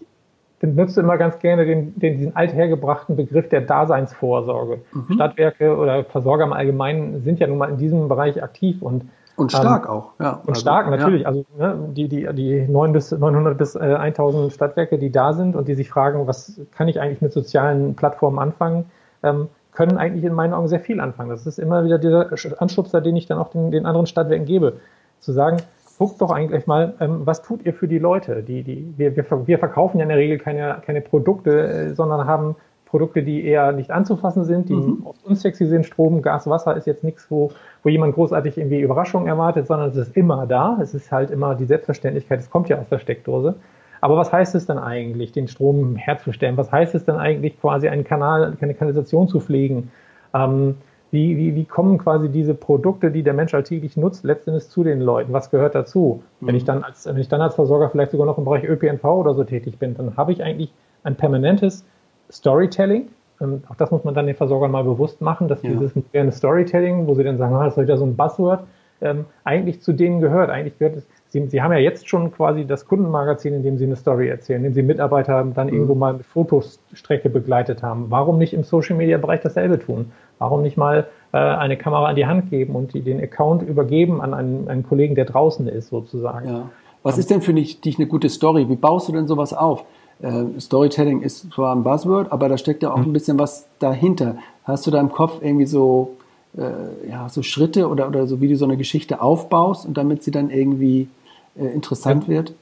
benutze 0.60 1.00
immer 1.00 1.16
ganz 1.16 1.38
gerne 1.38 1.64
den, 1.64 1.98
den, 1.98 2.18
diesen 2.18 2.36
althergebrachten 2.36 3.16
Begriff 3.16 3.48
der 3.48 3.62
Daseinsvorsorge. 3.62 4.80
Mhm. 4.92 5.14
Stadtwerke 5.14 5.76
oder 5.76 6.04
Versorger 6.04 6.44
im 6.44 6.52
Allgemeinen 6.52 7.22
sind 7.22 7.40
ja 7.40 7.46
nun 7.46 7.58
mal 7.58 7.70
in 7.70 7.78
diesem 7.78 8.08
Bereich 8.08 8.42
aktiv 8.42 8.80
und 8.80 9.04
und 9.36 9.50
stark 9.50 9.84
ähm, 9.84 9.90
auch, 9.90 10.12
ja. 10.20 10.32
Und 10.32 10.50
also, 10.50 10.60
stark, 10.60 10.90
natürlich. 10.90 11.22
Ja. 11.22 11.28
Also 11.28 11.44
ne, 11.58 11.88
die, 11.92 12.08
die, 12.08 12.28
die 12.34 12.68
9 12.68 12.92
bis 12.92 13.12
900 13.12 13.56
bis 13.56 13.74
äh, 13.74 13.78
1000 13.78 14.52
Stadtwerke, 14.52 14.98
die 14.98 15.10
da 15.10 15.32
sind 15.32 15.56
und 15.56 15.68
die 15.68 15.74
sich 15.74 15.88
fragen, 15.88 16.26
was 16.26 16.60
kann 16.76 16.88
ich 16.88 17.00
eigentlich 17.00 17.22
mit 17.22 17.32
sozialen 17.32 17.94
Plattformen 17.94 18.38
anfangen, 18.38 18.86
ähm, 19.22 19.48
können 19.72 19.96
eigentlich 19.96 20.24
in 20.24 20.34
meinen 20.34 20.52
Augen 20.52 20.68
sehr 20.68 20.80
viel 20.80 21.00
anfangen. 21.00 21.30
Das 21.30 21.46
ist 21.46 21.58
immer 21.58 21.84
wieder 21.84 21.98
dieser 21.98 22.30
Anschubser, 22.60 23.00
den 23.00 23.16
ich 23.16 23.26
dann 23.26 23.38
auch 23.38 23.48
den, 23.48 23.70
den 23.70 23.86
anderen 23.86 24.06
Stadtwerken 24.06 24.46
gebe. 24.46 24.74
Zu 25.18 25.32
sagen, 25.32 25.58
guckt 25.98 26.20
doch 26.20 26.30
eigentlich 26.30 26.66
mal, 26.66 26.94
ähm, 27.00 27.22
was 27.24 27.42
tut 27.42 27.64
ihr 27.64 27.72
für 27.72 27.88
die 27.88 27.98
Leute? 27.98 28.42
Die, 28.42 28.62
die, 28.62 28.92
wir, 28.96 29.16
wir, 29.16 29.24
wir 29.46 29.58
verkaufen 29.58 29.98
ja 29.98 30.02
in 30.02 30.08
der 30.08 30.18
Regel 30.18 30.38
keine, 30.38 30.82
keine 30.84 31.00
Produkte, 31.00 31.50
äh, 31.50 31.94
sondern 31.94 32.26
haben 32.26 32.56
Produkte, 32.92 33.22
die 33.22 33.42
eher 33.42 33.72
nicht 33.72 33.90
anzufassen 33.90 34.44
sind, 34.44 34.68
die 34.68 34.74
mhm. 34.74 35.06
oft 35.06 35.24
unsexy 35.24 35.64
sind. 35.64 35.86
Strom, 35.86 36.20
Gas, 36.20 36.46
Wasser 36.46 36.76
ist 36.76 36.86
jetzt 36.86 37.02
nichts, 37.02 37.30
wo, 37.30 37.50
wo 37.82 37.88
jemand 37.88 38.14
großartig 38.14 38.58
irgendwie 38.58 38.82
Überraschungen 38.82 39.28
erwartet, 39.28 39.66
sondern 39.66 39.88
es 39.88 39.96
ist 39.96 40.14
immer 40.14 40.46
da. 40.46 40.78
Es 40.78 40.92
ist 40.92 41.10
halt 41.10 41.30
immer 41.30 41.54
die 41.54 41.64
Selbstverständlichkeit, 41.64 42.40
es 42.40 42.50
kommt 42.50 42.68
ja 42.68 42.78
aus 42.78 42.90
der 42.90 42.98
Steckdose. 42.98 43.54
Aber 44.02 44.18
was 44.18 44.30
heißt 44.30 44.54
es 44.54 44.66
dann 44.66 44.78
eigentlich, 44.78 45.32
den 45.32 45.48
Strom 45.48 45.96
herzustellen? 45.96 46.58
Was 46.58 46.70
heißt 46.70 46.94
es 46.94 47.06
dann 47.06 47.16
eigentlich, 47.16 47.58
quasi 47.58 47.88
einen 47.88 48.04
Kanal, 48.04 48.58
eine 48.60 48.74
Kanalisation 48.74 49.26
zu 49.26 49.40
pflegen? 49.40 49.90
Ähm, 50.34 50.74
wie, 51.10 51.38
wie, 51.38 51.54
wie 51.54 51.64
kommen 51.64 51.96
quasi 51.96 52.28
diese 52.28 52.52
Produkte, 52.52 53.10
die 53.10 53.22
der 53.22 53.32
Mensch 53.32 53.54
alltäglich 53.54 53.96
nutzt, 53.96 54.22
letztendlich 54.22 54.68
zu 54.68 54.84
den 54.84 55.00
Leuten? 55.00 55.32
Was 55.32 55.50
gehört 55.50 55.74
dazu? 55.74 56.22
Mhm. 56.40 56.46
Wenn 56.46 56.54
ich 56.56 56.64
dann 56.64 56.84
als, 56.84 57.06
wenn 57.06 57.16
ich 57.16 57.28
dann 57.28 57.40
als 57.40 57.54
Versorger 57.54 57.88
vielleicht 57.88 58.10
sogar 58.10 58.26
noch 58.26 58.36
im 58.36 58.44
Bereich 58.44 58.64
ÖPNV 58.64 59.02
oder 59.04 59.32
so 59.32 59.44
tätig 59.44 59.78
bin, 59.78 59.94
dann 59.94 60.14
habe 60.18 60.32
ich 60.32 60.44
eigentlich 60.44 60.74
ein 61.04 61.16
permanentes 61.16 61.86
Storytelling. 62.32 63.08
Ähm, 63.40 63.62
auch 63.68 63.74
das 63.76 63.90
muss 63.90 64.04
man 64.04 64.14
dann 64.14 64.26
den 64.26 64.36
Versorgern 64.36 64.70
mal 64.70 64.84
bewusst 64.84 65.20
machen, 65.20 65.48
dass 65.48 65.62
ja. 65.62 65.70
dieses 65.70 65.94
moderne 65.94 66.32
Storytelling, 66.32 67.06
wo 67.06 67.14
sie 67.14 67.24
dann 67.24 67.38
sagen, 67.38 67.54
ah, 67.54 67.64
das 67.64 67.76
ist 67.76 67.82
wieder 67.82 67.98
so 67.98 68.04
ein 68.04 68.16
Buzzword, 68.16 68.64
ähm, 69.02 69.26
eigentlich 69.44 69.82
zu 69.82 69.92
denen 69.92 70.20
gehört. 70.20 70.48
Eigentlich 70.48 70.78
gehört 70.78 70.96
es, 70.96 71.06
sie, 71.28 71.46
sie, 71.48 71.60
haben 71.60 71.72
ja 71.72 71.78
jetzt 71.78 72.08
schon 72.08 72.32
quasi 72.32 72.64
das 72.64 72.86
Kundenmagazin, 72.86 73.52
in 73.52 73.62
dem 73.62 73.76
sie 73.76 73.84
eine 73.84 73.96
Story 73.96 74.28
erzählen, 74.28 74.58
in 74.58 74.70
dem 74.70 74.74
sie 74.74 74.82
Mitarbeiter 74.82 75.44
dann 75.54 75.66
mhm. 75.66 75.72
irgendwo 75.72 75.94
mal 75.94 76.14
mit 76.14 76.26
Fotostrecke 76.26 77.28
begleitet 77.28 77.82
haben. 77.82 78.06
Warum 78.08 78.38
nicht 78.38 78.54
im 78.54 78.62
Social 78.62 78.96
Media 78.96 79.18
Bereich 79.18 79.40
dasselbe 79.40 79.78
tun? 79.78 80.12
Warum 80.38 80.62
nicht 80.62 80.76
mal 80.76 81.08
äh, 81.32 81.38
eine 81.38 81.76
Kamera 81.76 82.06
an 82.06 82.16
die 82.16 82.26
Hand 82.26 82.50
geben 82.50 82.74
und 82.76 82.94
die, 82.94 83.02
den 83.02 83.20
Account 83.20 83.62
übergeben 83.62 84.20
an 84.20 84.34
einen, 84.34 84.68
einen 84.68 84.82
Kollegen, 84.84 85.14
der 85.14 85.24
draußen 85.24 85.66
ist, 85.68 85.88
sozusagen? 85.88 86.48
Ja. 86.48 86.70
Was 87.02 87.18
ist 87.18 87.30
denn 87.30 87.42
für 87.42 87.52
dich, 87.52 87.80
dich 87.80 87.98
eine 87.98 88.06
gute 88.06 88.28
Story? 88.28 88.68
Wie 88.68 88.76
baust 88.76 89.08
du 89.08 89.12
denn 89.12 89.26
sowas 89.26 89.52
auf? 89.52 89.84
Äh, 90.22 90.60
Storytelling 90.60 91.22
ist 91.22 91.52
zwar 91.52 91.74
ein 91.74 91.82
Buzzword, 91.82 92.32
aber 92.32 92.48
da 92.48 92.56
steckt 92.56 92.82
ja 92.82 92.92
auch 92.92 92.98
mhm. 92.98 93.06
ein 93.06 93.12
bisschen 93.12 93.38
was 93.38 93.66
dahinter. 93.78 94.36
Hast 94.64 94.86
du 94.86 94.90
da 94.90 95.00
im 95.00 95.10
Kopf 95.10 95.42
irgendwie 95.42 95.66
so, 95.66 96.16
äh, 96.56 97.08
ja, 97.10 97.28
so 97.28 97.42
Schritte 97.42 97.88
oder, 97.88 98.08
oder 98.08 98.26
so, 98.26 98.40
wie 98.40 98.48
du 98.48 98.56
so 98.56 98.64
eine 98.64 98.76
Geschichte 98.76 99.20
aufbaust 99.20 99.86
und 99.86 99.96
damit 99.96 100.22
sie 100.22 100.30
dann 100.30 100.50
irgendwie 100.50 101.08
äh, 101.56 101.66
interessant 101.66 102.28
wird? 102.28 102.54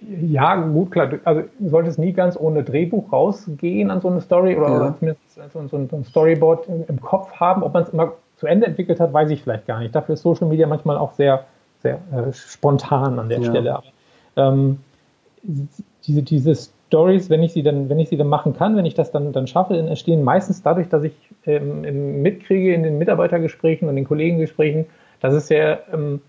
Ja, 0.00 0.54
gut, 0.54 0.92
klar. 0.92 1.10
Also 1.24 1.42
du 1.58 1.70
solltest 1.70 1.98
nie 1.98 2.12
ganz 2.12 2.36
ohne 2.38 2.62
Drehbuch 2.62 3.12
rausgehen 3.12 3.90
an 3.90 4.00
so 4.00 4.08
eine 4.08 4.20
Story 4.20 4.56
oder, 4.56 4.68
ja. 4.68 4.94
zumindest 4.96 5.22
so, 5.52 5.66
so, 5.66 5.96
ein 5.96 6.04
Storyboard 6.04 6.68
im 6.86 7.00
Kopf 7.00 7.32
haben. 7.32 7.64
Ob 7.64 7.74
man 7.74 7.82
es 7.82 7.88
immer 7.88 8.12
zu 8.36 8.46
Ende 8.46 8.66
entwickelt 8.66 9.00
hat, 9.00 9.12
weiß 9.12 9.30
ich 9.30 9.42
vielleicht 9.42 9.66
gar 9.66 9.80
nicht. 9.80 9.94
Dafür 9.94 10.14
ist 10.14 10.22
Social 10.22 10.46
Media 10.46 10.68
manchmal 10.68 10.96
auch 10.96 11.14
sehr, 11.14 11.46
sehr 11.82 11.98
äh, 12.12 12.32
spontan 12.32 13.18
an 13.18 13.28
der 13.28 13.40
ja. 13.40 13.50
Stelle. 13.50 13.78
Ähm, 14.36 14.78
diese, 16.08 16.22
diese 16.22 16.54
Stories, 16.88 17.28
wenn 17.28 17.42
ich 17.42 17.52
sie 17.52 17.62
dann, 17.62 17.88
wenn 17.88 17.98
ich 17.98 18.08
sie 18.08 18.16
dann 18.16 18.28
machen 18.28 18.54
kann, 18.54 18.76
wenn 18.76 18.86
ich 18.86 18.94
das 18.94 19.12
dann, 19.12 19.32
dann 19.32 19.46
schaffe, 19.46 19.76
entstehen 19.76 20.24
meistens 20.24 20.62
dadurch, 20.62 20.88
dass 20.88 21.04
ich 21.04 21.12
ähm, 21.44 22.22
mitkriege 22.22 22.72
in 22.74 22.82
den 22.82 22.98
Mitarbeitergesprächen 22.98 23.88
und 23.88 23.96
den 23.96 24.06
Kollegengesprächen, 24.06 24.86
dass 25.20 25.34
es 25.34 25.48
ja 25.50 25.78
ähm, 25.92 26.20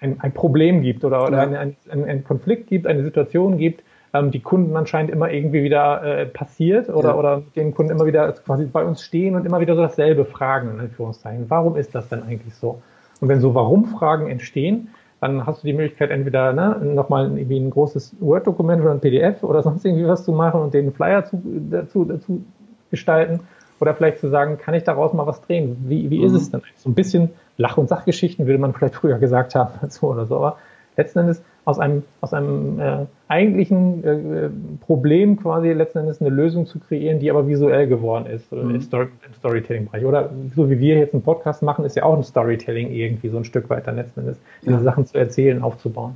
ein, 0.00 0.20
ein, 0.20 0.32
Problem 0.32 0.82
gibt 0.82 1.04
oder, 1.04 1.26
oder 1.26 1.50
ja. 1.50 1.60
ein, 1.60 1.76
ein, 1.88 2.04
ein, 2.04 2.24
Konflikt 2.24 2.66
gibt, 2.66 2.88
eine 2.88 3.04
Situation 3.04 3.58
gibt, 3.58 3.84
ähm, 4.12 4.32
die 4.32 4.40
Kunden 4.40 4.76
anscheinend 4.76 5.12
immer 5.12 5.30
irgendwie 5.30 5.62
wieder 5.62 6.02
äh, 6.02 6.26
passiert 6.26 6.88
oder, 6.88 7.10
ja. 7.10 7.14
oder 7.14 7.42
den 7.54 7.72
Kunden 7.72 7.92
immer 7.92 8.06
wieder 8.06 8.32
quasi 8.32 8.64
bei 8.64 8.84
uns 8.84 9.02
stehen 9.02 9.36
und 9.36 9.46
immer 9.46 9.60
wieder 9.60 9.76
so 9.76 9.82
dasselbe 9.82 10.24
fragen, 10.24 10.72
in 10.74 10.80
Anführungszeichen. 10.80 11.46
Warum 11.48 11.76
ist 11.76 11.94
das 11.94 12.08
denn 12.08 12.24
eigentlich 12.24 12.54
so? 12.56 12.82
Und 13.20 13.28
wenn 13.28 13.40
so 13.40 13.54
Warum-Fragen 13.54 14.28
entstehen, 14.28 14.88
dann 15.22 15.46
hast 15.46 15.62
du 15.62 15.68
die 15.68 15.72
Möglichkeit, 15.72 16.10
entweder 16.10 16.52
ne, 16.52 16.80
nochmal 16.82 17.26
irgendwie 17.38 17.60
ein 17.60 17.70
großes 17.70 18.16
Word-Dokument 18.18 18.82
oder 18.82 18.90
ein 18.90 18.98
PDF 18.98 19.44
oder 19.44 19.62
sonst 19.62 19.84
irgendwie 19.84 20.08
was 20.08 20.24
zu 20.24 20.32
machen 20.32 20.60
und 20.60 20.74
den 20.74 20.92
Flyer 20.92 21.24
zu, 21.24 21.40
dazu, 21.70 22.04
dazu 22.04 22.44
gestalten. 22.90 23.38
Oder 23.80 23.94
vielleicht 23.94 24.18
zu 24.18 24.28
sagen, 24.30 24.58
kann 24.58 24.74
ich 24.74 24.82
daraus 24.82 25.12
mal 25.12 25.24
was 25.24 25.40
drehen? 25.40 25.76
Wie, 25.86 26.10
wie 26.10 26.18
mhm. 26.18 26.24
ist 26.24 26.32
es 26.32 26.50
denn? 26.50 26.62
So 26.76 26.90
ein 26.90 26.94
bisschen 26.94 27.30
Lach- 27.56 27.78
und 27.78 27.88
Sachgeschichten 27.88 28.46
würde 28.46 28.58
man 28.58 28.72
vielleicht 28.72 28.96
früher 28.96 29.18
gesagt 29.18 29.54
haben 29.54 29.74
dazu 29.80 30.08
oder 30.08 30.26
so. 30.26 30.36
Aber 30.36 30.56
letzten 30.96 31.20
Endes 31.20 31.40
aus 31.64 31.78
einem, 31.78 32.02
aus 32.20 32.34
einem 32.34 32.80
äh, 32.80 33.06
eigentlichen 33.28 34.04
äh, 34.04 34.50
Problem 34.84 35.36
quasi 35.36 35.72
letzten 35.72 35.98
Endes 35.98 36.20
eine 36.20 36.30
Lösung 36.30 36.66
zu 36.66 36.80
kreieren, 36.80 37.20
die 37.20 37.30
aber 37.30 37.46
visuell 37.46 37.86
geworden 37.86 38.26
ist 38.26 38.50
mhm. 38.50 38.74
im, 38.74 38.80
Story, 38.80 39.06
im 39.26 39.34
Storytelling-Bereich. 39.34 40.04
Oder 40.04 40.30
so 40.56 40.68
wie 40.68 40.80
wir 40.80 40.98
jetzt 40.98 41.14
einen 41.14 41.22
Podcast 41.22 41.62
machen, 41.62 41.84
ist 41.84 41.94
ja 41.94 42.02
auch 42.02 42.16
ein 42.16 42.24
Storytelling 42.24 42.90
irgendwie 42.90 43.28
so 43.28 43.36
ein 43.36 43.44
Stück 43.44 43.70
weiter 43.70 43.92
letzten 43.92 44.20
Endes, 44.20 44.40
diese 44.62 44.72
ja. 44.72 44.80
Sachen 44.80 45.06
zu 45.06 45.16
erzählen, 45.16 45.62
aufzubauen. 45.62 46.14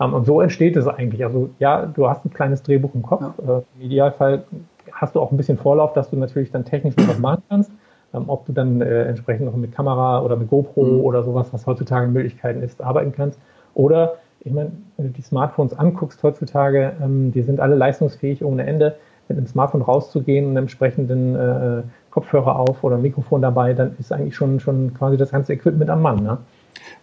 Ähm, 0.00 0.14
und 0.14 0.24
so 0.24 0.40
entsteht 0.40 0.76
es 0.76 0.88
eigentlich. 0.88 1.24
Also 1.24 1.50
ja, 1.58 1.86
du 1.86 2.08
hast 2.08 2.24
ein 2.24 2.32
kleines 2.32 2.62
Drehbuch 2.62 2.94
im 2.94 3.02
Kopf. 3.02 3.22
Ja. 3.46 3.58
Äh, 3.58 3.62
Im 3.78 3.86
Idealfall 3.86 4.44
hast 4.92 5.14
du 5.14 5.20
auch 5.20 5.30
ein 5.30 5.36
bisschen 5.36 5.58
Vorlauf, 5.58 5.92
dass 5.92 6.10
du 6.10 6.16
natürlich 6.16 6.50
dann 6.50 6.64
technisch 6.64 6.96
noch 6.96 7.08
was 7.08 7.18
machen 7.18 7.42
kannst. 7.48 7.70
Ähm, 8.12 8.24
ob 8.26 8.46
du 8.46 8.52
dann 8.52 8.80
äh, 8.80 9.04
entsprechend 9.04 9.46
noch 9.46 9.54
mit 9.54 9.72
Kamera 9.72 10.22
oder 10.22 10.36
mit 10.36 10.48
GoPro 10.48 10.84
mhm. 10.84 11.00
oder 11.02 11.22
sowas, 11.22 11.52
was 11.52 11.66
heutzutage 11.66 12.08
Möglichkeiten 12.08 12.62
ist, 12.62 12.82
arbeiten 12.82 13.12
kannst. 13.12 13.38
Oder 13.74 14.14
ich 14.40 14.52
meine, 14.52 14.72
wenn 14.96 15.06
du 15.06 15.12
die 15.12 15.22
Smartphones 15.22 15.74
anguckst 15.74 16.22
heutzutage, 16.22 16.92
ähm, 17.02 17.32
die 17.32 17.42
sind 17.42 17.60
alle 17.60 17.74
leistungsfähig 17.76 18.44
ohne 18.44 18.66
Ende. 18.66 18.96
Mit 19.28 19.38
einem 19.38 19.46
Smartphone 19.46 19.82
rauszugehen, 19.82 20.46
einen 20.46 20.56
entsprechenden 20.56 21.36
äh, 21.36 21.82
Kopfhörer 22.10 22.58
auf 22.58 22.82
oder 22.82 22.98
Mikrofon 22.98 23.42
dabei, 23.42 23.74
dann 23.74 23.94
ist 24.00 24.12
eigentlich 24.12 24.34
schon, 24.34 24.58
schon 24.58 24.92
quasi 24.94 25.16
das 25.16 25.30
ganze 25.30 25.52
Equipment 25.52 25.88
am 25.88 26.02
Mann. 26.02 26.22
Ne? 26.22 26.38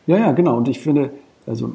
Ja, 0.08 0.17
ja, 0.17 0.32
genau. 0.34 0.58
Und 0.58 0.67
ich 0.67 0.80
finde, 0.80 1.12
also 1.45 1.71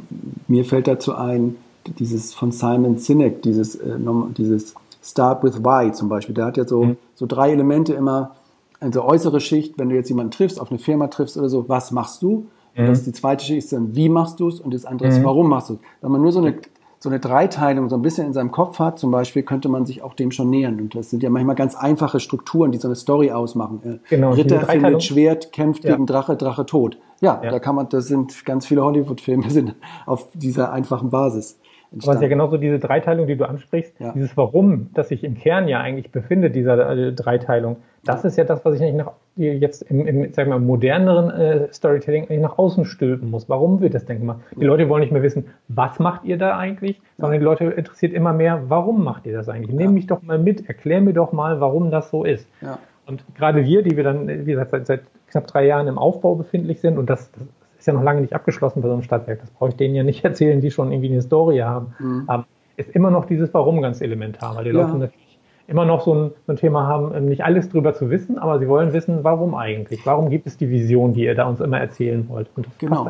mir 0.48 0.66
fällt 0.66 0.88
dazu 0.88 1.14
ein, 1.14 1.57
dieses 1.98 2.35
von 2.35 2.53
Simon 2.53 2.98
Sinek, 2.98 3.42
dieses, 3.42 3.77
äh, 3.77 3.96
dieses 4.37 4.75
Start 5.03 5.42
with 5.42 5.64
Why 5.64 5.92
zum 5.92 6.09
Beispiel. 6.09 6.35
Der 6.35 6.46
hat 6.46 6.57
ja 6.57 6.64
so, 6.64 6.85
mhm. 6.85 6.96
so 7.14 7.27
drei 7.27 7.51
Elemente 7.51 7.94
immer, 7.94 8.33
also 8.81 9.05
äußere 9.05 9.40
Schicht, 9.40 9.79
wenn 9.79 9.88
du 9.88 9.94
jetzt 9.94 10.09
jemanden 10.11 10.33
triffst, 10.33 10.61
auf 10.61 10.70
eine 10.70 10.79
Firma 10.79 11.07
triffst 11.07 11.37
oder 11.37 11.48
so, 11.48 11.68
was 11.68 11.92
machst 11.92 12.22
du? 12.22 12.46
Mhm. 12.75 12.87
Das 12.87 12.99
ist 12.99 13.07
die 13.07 13.13
zweite 13.13 13.45
Schicht 13.45 13.59
ist 13.59 13.73
dann, 13.73 13.95
wie 13.95 14.09
machst 14.09 14.41
du 14.41 14.49
es? 14.49 14.61
Und 14.61 14.75
das 14.75 14.85
andere 14.85 15.09
ist, 15.09 15.19
mhm. 15.19 15.25
warum 15.25 15.49
machst 15.49 15.71
du 15.71 15.75
es? 15.75 15.81
Wenn 16.01 16.11
man 16.11 16.23
nur 16.23 16.33
so 16.33 16.41
eine, 16.41 16.55
so 16.99 17.09
eine 17.09 17.19
Dreiteilung 17.19 17.89
so 17.89 17.97
ein 17.97 18.03
bisschen 18.03 18.27
in 18.27 18.33
seinem 18.33 18.51
Kopf 18.51 18.79
hat, 18.79 18.99
zum 18.99 19.11
Beispiel, 19.11 19.43
könnte 19.43 19.69
man 19.69 19.87
sich 19.87 20.03
auch 20.03 20.15
dem 20.15 20.31
schon 20.31 20.51
nähern. 20.51 20.81
Und 20.81 20.95
das 20.95 21.11
sind 21.11 21.23
ja 21.23 21.31
manchmal 21.31 21.57
ganz 21.57 21.75
einfache 21.75 22.21
Strukturen, 22.21 22.73
die 22.73 22.79
so 22.79 22.89
eine 22.89 22.95
Story 22.95 23.31
ausmachen. 23.31 24.01
Genau, 24.09 24.33
Ritter 24.33 24.61
findet 24.61 25.03
Schwert, 25.03 25.53
kämpft 25.53 25.85
ja. 25.85 25.93
gegen 25.93 26.07
Drache, 26.07 26.37
Drache 26.37 26.65
tot. 26.65 26.99
Ja, 27.21 27.41
ja, 27.43 27.51
da 27.51 27.59
kann 27.61 27.77
man, 27.77 27.89
das 27.89 28.07
sind 28.07 28.45
ganz 28.45 28.67
viele 28.67 28.83
Hollywood-Filme 28.83 29.45
sind 29.51 29.75
auf 30.07 30.29
dieser 30.35 30.73
einfachen 30.73 31.11
Basis. 31.11 31.59
Entstanden. 31.93 32.05
Aber 32.05 32.13
es 32.13 32.17
ist 32.17 32.23
ja 32.23 32.29
genauso 32.29 32.57
diese 32.57 32.79
Dreiteilung, 32.79 33.27
die 33.27 33.37
du 33.37 33.47
ansprichst, 33.47 34.01
ja. 34.01 34.13
dieses 34.13 34.37
Warum, 34.37 34.91
das 34.95 35.09
sich 35.09 35.25
im 35.25 35.35
Kern 35.35 35.69
ja 35.69 35.81
eigentlich 35.81 36.11
befindet, 36.11 36.57
dieser 36.57 36.91
äh, 36.91 37.13
Dreiteilung, 37.13 37.77
das 38.05 38.25
ist 38.25 38.37
ja 38.39 38.45
das, 38.45 38.65
was 38.65 38.77
ich 38.77 38.83
eigentlich 38.83 38.95
nach, 38.95 39.13
jetzt 39.37 39.83
im, 39.83 40.07
im 40.07 40.33
sagen 40.33 40.51
wir, 40.51 40.59
moderneren 40.59 41.31
äh, 41.31 41.73
Storytelling 41.73 42.25
eigentlich 42.25 42.40
nach 42.40 42.59
außen 42.59 42.85
stülpen 42.85 43.31
muss. 43.31 43.49
Warum 43.49 43.81
wird 43.81 43.95
das 43.95 44.05
denn 44.05 44.21
gemacht? 44.21 44.40
Die 44.59 44.64
Leute 44.64 44.88
wollen 44.88 45.01
nicht 45.01 45.12
mehr 45.12 45.23
wissen, 45.23 45.47
was 45.68 45.99
macht 45.99 46.25
ihr 46.25 46.37
da 46.37 46.59
eigentlich, 46.59 47.01
sondern 47.18 47.40
die 47.40 47.45
Leute 47.45 47.64
interessiert 47.64 48.12
immer 48.12 48.33
mehr, 48.33 48.64
warum 48.68 49.05
macht 49.05 49.27
ihr 49.27 49.33
das 49.33 49.49
eigentlich? 49.49 49.71
Ja. 49.71 49.77
Nehmt 49.77 49.95
mich 49.95 50.07
doch 50.07 50.23
mal 50.23 50.38
mit, 50.38 50.68
erklär 50.68 51.01
mir 51.01 51.14
doch 51.14 51.33
mal, 51.33 51.61
warum 51.61 51.90
das 51.90 52.11
so 52.11 52.25
ist. 52.25 52.47
Ja. 52.61 52.79
Und 53.07 53.25
gerade 53.35 53.64
wir, 53.64 53.83
die 53.83 53.97
wir 53.97 54.05
dann, 54.05 54.29
wie 54.29 54.53
gesagt, 54.53 54.71
seit, 54.71 54.87
seit 54.87 55.03
knapp 55.29 55.47
drei 55.47 55.66
Jahren 55.66 55.88
im 55.88 55.99
Aufbau 55.99 56.35
befindlich 56.35 56.81
sind, 56.81 56.99
und 56.99 57.09
das, 57.09 57.31
das 57.33 57.42
ist 57.79 57.87
ja 57.87 57.95
noch 57.95 58.03
lange 58.03 58.21
nicht 58.21 58.35
abgeschlossen 58.35 58.83
bei 58.83 58.88
so 58.88 58.95
einem 58.95 59.03
Stadtwerk. 59.03 59.40
Das 59.40 59.51
brauche 59.51 59.71
ich 59.71 59.77
denen 59.77 59.95
ja 59.95 60.03
nicht 60.03 60.25
erzählen, 60.25 60.61
die 60.61 60.71
schon 60.71 60.92
irgendwie 60.92 61.09
eine 61.09 61.16
Historie 61.16 61.62
haben. 61.62 61.95
Mhm. 61.99 62.45
Ist 62.77 62.90
immer 62.90 63.11
noch 63.11 63.27
dieses 63.27 63.53
Warum 63.53 63.83
ganz 63.83 64.01
elementar, 64.01 64.57
weil 64.57 64.64
die 64.64 64.71
ja. 64.71 64.81
Leute 64.81 64.97
natürlich 64.97 65.22
immer 65.68 65.85
noch 65.85 66.03
so 66.03 66.14
ein, 66.14 66.31
so 66.46 66.53
ein, 66.53 66.57
Thema 66.57 66.87
haben, 66.87 67.14
ähm, 67.14 67.27
nicht 67.27 67.44
alles 67.44 67.68
drüber 67.68 67.94
zu 67.94 68.11
wissen, 68.11 68.38
aber 68.38 68.59
sie 68.59 68.68
wollen 68.68 68.92
wissen, 68.92 69.20
warum 69.22 69.55
eigentlich? 69.55 70.05
Warum 70.05 70.31
gibt 70.31 70.46
es 70.46 70.57
die 70.57 70.70
Vision, 70.70 71.14
die 71.14 71.25
ihr 71.25 71.35
da 71.35 71.46
uns 71.46 71.61
immer 71.61 71.79
erzählen 71.79 72.29
wollt? 72.29 72.48
Und 72.57 72.66
das 72.66 72.79
genau. 72.79 73.09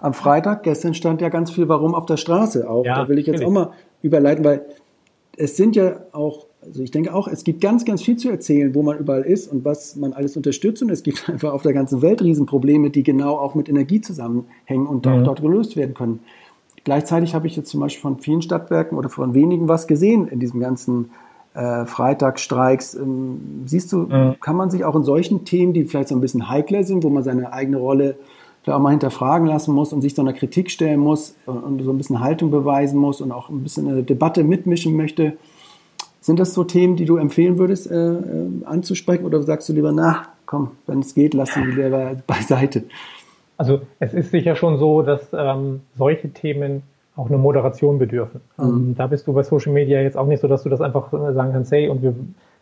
Am 0.00 0.12
Freitag, 0.12 0.64
gestern 0.64 0.92
stand 0.92 1.22
ja 1.22 1.30
ganz 1.30 1.50
viel 1.50 1.68
Warum 1.68 1.94
auf 1.94 2.04
der 2.04 2.18
Straße 2.18 2.68
auch. 2.68 2.84
Ja, 2.84 2.96
da 2.96 3.08
will 3.08 3.18
ich 3.18 3.26
jetzt 3.26 3.40
natürlich. 3.40 3.58
auch 3.58 3.66
mal 3.68 3.72
überleiten, 4.02 4.44
weil 4.44 4.62
es 5.36 5.56
sind 5.56 5.76
ja 5.76 5.96
auch 6.12 6.46
also 6.66 6.82
ich 6.82 6.90
denke 6.90 7.14
auch, 7.14 7.28
es 7.28 7.44
gibt 7.44 7.60
ganz, 7.60 7.84
ganz 7.84 8.02
viel 8.02 8.16
zu 8.16 8.30
erzählen, 8.30 8.74
wo 8.74 8.82
man 8.82 8.98
überall 8.98 9.22
ist 9.22 9.48
und 9.48 9.64
was 9.64 9.96
man 9.96 10.12
alles 10.12 10.36
unterstützt. 10.36 10.82
Und 10.82 10.90
es 10.90 11.02
gibt 11.02 11.28
einfach 11.28 11.52
auf 11.52 11.62
der 11.62 11.72
ganzen 11.72 12.02
Welt 12.02 12.22
Riesenprobleme, 12.22 12.90
die 12.90 13.02
genau 13.02 13.36
auch 13.36 13.54
mit 13.54 13.68
Energie 13.68 14.00
zusammenhängen 14.00 14.86
und 14.86 15.06
auch 15.06 15.18
mhm. 15.18 15.24
dort 15.24 15.42
gelöst 15.42 15.76
werden 15.76 15.94
können. 15.94 16.20
Gleichzeitig 16.84 17.34
habe 17.34 17.46
ich 17.46 17.56
jetzt 17.56 17.70
zum 17.70 17.80
Beispiel 17.80 18.02
von 18.02 18.18
vielen 18.18 18.42
Stadtwerken 18.42 18.98
oder 18.98 19.08
von 19.08 19.34
wenigen 19.34 19.68
was 19.68 19.86
gesehen 19.86 20.28
in 20.28 20.38
diesem 20.38 20.60
ganzen 20.60 21.10
äh, 21.54 21.86
Freitagsstreiks. 21.86 22.94
Ähm, 22.94 23.62
siehst 23.66 23.92
du, 23.92 23.98
mhm. 24.00 24.36
kann 24.40 24.56
man 24.56 24.70
sich 24.70 24.84
auch 24.84 24.94
in 24.94 25.04
solchen 25.04 25.44
Themen, 25.44 25.72
die 25.72 25.84
vielleicht 25.84 26.08
so 26.08 26.14
ein 26.14 26.20
bisschen 26.20 26.48
heikler 26.48 26.84
sind, 26.84 27.04
wo 27.04 27.10
man 27.10 27.22
seine 27.22 27.52
eigene 27.52 27.78
Rolle 27.78 28.16
vielleicht 28.62 28.76
auch 28.76 28.82
mal 28.82 28.90
hinterfragen 28.90 29.46
lassen 29.46 29.74
muss 29.74 29.92
und 29.92 30.00
sich 30.00 30.14
so 30.14 30.22
einer 30.22 30.32
Kritik 30.32 30.70
stellen 30.70 31.00
muss 31.00 31.36
und 31.44 31.82
so 31.82 31.90
ein 31.90 31.98
bisschen 31.98 32.20
Haltung 32.20 32.50
beweisen 32.50 32.98
muss 32.98 33.20
und 33.20 33.30
auch 33.30 33.50
ein 33.50 33.62
bisschen 33.62 33.88
eine 33.88 34.02
Debatte 34.02 34.42
mitmischen 34.42 34.96
möchte, 34.96 35.34
sind 36.24 36.40
das 36.40 36.54
so 36.54 36.64
Themen, 36.64 36.96
die 36.96 37.04
du 37.04 37.18
empfehlen 37.18 37.58
würdest, 37.58 37.90
äh, 37.90 37.94
äh, 37.94 38.20
anzusprechen 38.64 39.26
oder 39.26 39.42
sagst 39.42 39.68
du 39.68 39.74
lieber, 39.74 39.92
na, 39.92 40.22
komm, 40.46 40.70
wenn 40.86 41.00
es 41.00 41.14
geht, 41.14 41.34
lass 41.34 41.52
sie 41.52 41.60
lieber 41.60 42.16
beiseite? 42.26 42.84
Also 43.58 43.82
es 44.00 44.14
ist 44.14 44.30
sicher 44.30 44.56
schon 44.56 44.78
so, 44.78 45.02
dass 45.02 45.20
ähm, 45.34 45.82
solche 45.98 46.30
Themen 46.30 46.82
auch 47.16 47.28
eine 47.28 47.38
Moderation 47.38 47.98
bedürfen. 47.98 48.40
Mhm. 48.56 48.64
Ähm, 48.64 48.94
da 48.96 49.06
bist 49.06 49.26
du 49.26 49.32
bei 49.32 49.42
Social 49.42 49.72
Media 49.72 50.00
jetzt 50.00 50.16
auch 50.16 50.26
nicht 50.26 50.40
so, 50.40 50.48
dass 50.48 50.62
du 50.62 50.68
das 50.68 50.80
einfach 50.80 51.12
äh, 51.12 51.32
sagen 51.32 51.52
kannst, 51.52 51.72
hey, 51.72 51.88
und 51.88 52.02
wir 52.02 52.14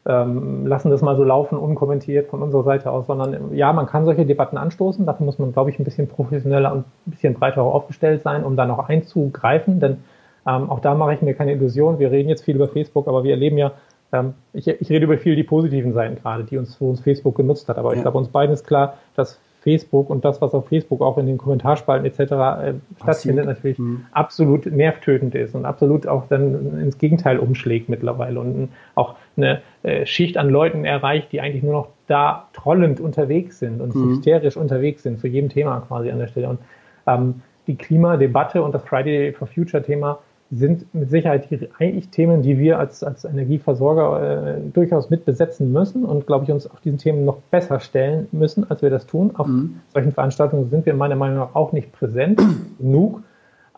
ähm, 0.05 0.67
lassen 0.67 0.91
das 0.91 1.01
mal 1.01 1.17
so 1.17 1.25
laufen, 1.25 1.57
unkommentiert 1.57 2.29
von 2.29 2.43
unserer 2.43 2.65
Seite 2.65 2.91
aus, 2.91 3.07
sondern 3.07 3.55
ja, 3.55 3.73
man 3.73 3.87
kann 3.87 4.05
solche 4.05 4.27
Debatten 4.27 4.57
anstoßen. 4.57 5.07
Dafür 5.07 5.25
muss 5.25 5.39
man, 5.39 5.53
glaube 5.53 5.71
ich, 5.71 5.79
ein 5.79 5.85
bisschen 5.85 6.09
professioneller 6.09 6.73
und 6.73 6.85
ein 7.07 7.11
bisschen 7.11 7.35
breiter 7.35 7.63
aufgestellt 7.63 8.23
sein, 8.23 8.45
um 8.45 8.57
da 8.57 8.67
noch 8.67 8.89
einzugreifen, 8.89 9.81
denn 9.81 9.99
ähm, 10.47 10.71
auch 10.71 10.81
da 10.81 10.95
mache 10.95 11.15
ich 11.15 11.23
mir 11.23 11.35
keine 11.35 11.53
Illusion. 11.53 11.99
Wir 11.99 12.11
reden 12.11 12.29
jetzt 12.29 12.45
viel 12.45 12.57
über 12.57 12.67
Facebook, 12.67 13.07
aber 13.07 13.23
wir 13.23 13.31
erleben 13.31 13.59
ja, 13.59 13.73
ähm, 14.13 14.35
ich, 14.53 14.67
ich, 14.67 14.91
rede 14.91 15.05
über 15.05 15.19
viel 15.19 15.37
die 15.37 15.45
positiven 15.45 15.93
Seiten 15.93 16.17
gerade, 16.17 16.45
die 16.45 16.59
uns, 16.59 16.81
wo 16.81 16.91
uns 16.91 17.01
Facebook 17.01 17.37
genutzt 17.37 17.69
hat. 17.69 17.79
Aber 17.79 17.91
ja. 17.91 17.97
ich 17.97 18.03
glaube, 18.03 18.19
uns 18.19 18.29
beiden 18.29 18.53
ist 18.53 18.67
klar, 18.67 18.95
dass 19.15 19.41
Facebook 19.63 20.11
und 20.11 20.25
das, 20.25 20.41
was 20.41 20.55
auf 20.55 20.69
Facebook 20.69 21.01
auch 21.01 21.19
in 21.19 21.27
den 21.27 21.39
Kommentarspalten 21.39 22.05
etc. 22.07 22.21
Äh, 22.21 22.75
stattfindet, 23.01 23.47
natürlich 23.47 23.79
mhm. 23.79 24.07
absolut 24.13 24.67
nervtötend 24.67 25.35
ist 25.35 25.55
und 25.55 25.65
absolut 25.65 26.07
auch 26.07 26.27
dann 26.29 26.81
ins 26.81 26.99
Gegenteil 26.99 27.39
umschlägt 27.39 27.89
mittlerweile 27.89 28.41
und 28.41 28.71
auch 28.95 29.15
eine 29.37 29.63
äh, 29.83 30.05
Schicht 30.05 30.37
an 30.37 30.49
Leuten 30.49 30.85
erreicht, 30.85 31.33
die 31.33 31.41
eigentlich 31.41 31.63
nur 31.63 31.73
noch 31.73 31.89
da 32.07 32.49
trollend 32.53 33.01
unterwegs 33.01 33.59
sind 33.61 33.81
und 33.81 33.95
mhm. 33.95 34.11
hysterisch 34.11 34.57
unterwegs 34.57 35.03
sind 35.03 35.21
zu 35.21 35.29
jedem 35.29 35.49
Thema 35.49 35.81
quasi 35.81 36.11
an 36.11 36.19
der 36.19 36.27
Stelle. 36.27 36.49
Und 36.49 36.59
ähm, 37.07 37.43
die 37.67 37.77
Klimadebatte 37.77 38.63
und 38.63 38.75
das 38.75 38.83
Friday 38.83 39.33
for 39.33 39.47
Future 39.47 39.83
Thema 39.83 40.19
sind 40.55 40.95
mit 40.95 41.09
Sicherheit 41.09 41.51
die, 41.51 41.69
eigentlich 41.79 42.11
Themen, 42.11 42.43
die 42.43 42.59
wir 42.59 42.79
als, 42.79 43.03
als 43.03 43.25
Energieversorger 43.25 44.59
äh, 44.59 44.61
durchaus 44.73 45.09
mit 45.09 45.25
besetzen 45.25 45.73
müssen 45.73 46.05
und, 46.05 46.27
glaube 46.27 46.45
ich, 46.45 46.51
uns 46.51 46.71
auf 46.71 46.81
diesen 46.81 46.99
Themen 46.99 47.25
noch 47.25 47.39
besser 47.51 47.81
stellen 47.81 48.29
müssen, 48.33 48.71
als 48.71 48.83
wir 48.83 48.91
das 48.91 49.07
tun. 49.07 49.31
Auf 49.35 49.47
mhm. 49.47 49.81
solchen 49.95 50.13
Veranstaltungen 50.13 50.69
sind 50.69 50.85
wir 50.85 50.93
meiner 50.95 51.17
Meinung 51.17 51.39
nach 51.39 51.55
auch 51.55 51.73
nicht 51.73 51.91
präsent 51.93 52.41
genug. 52.79 53.23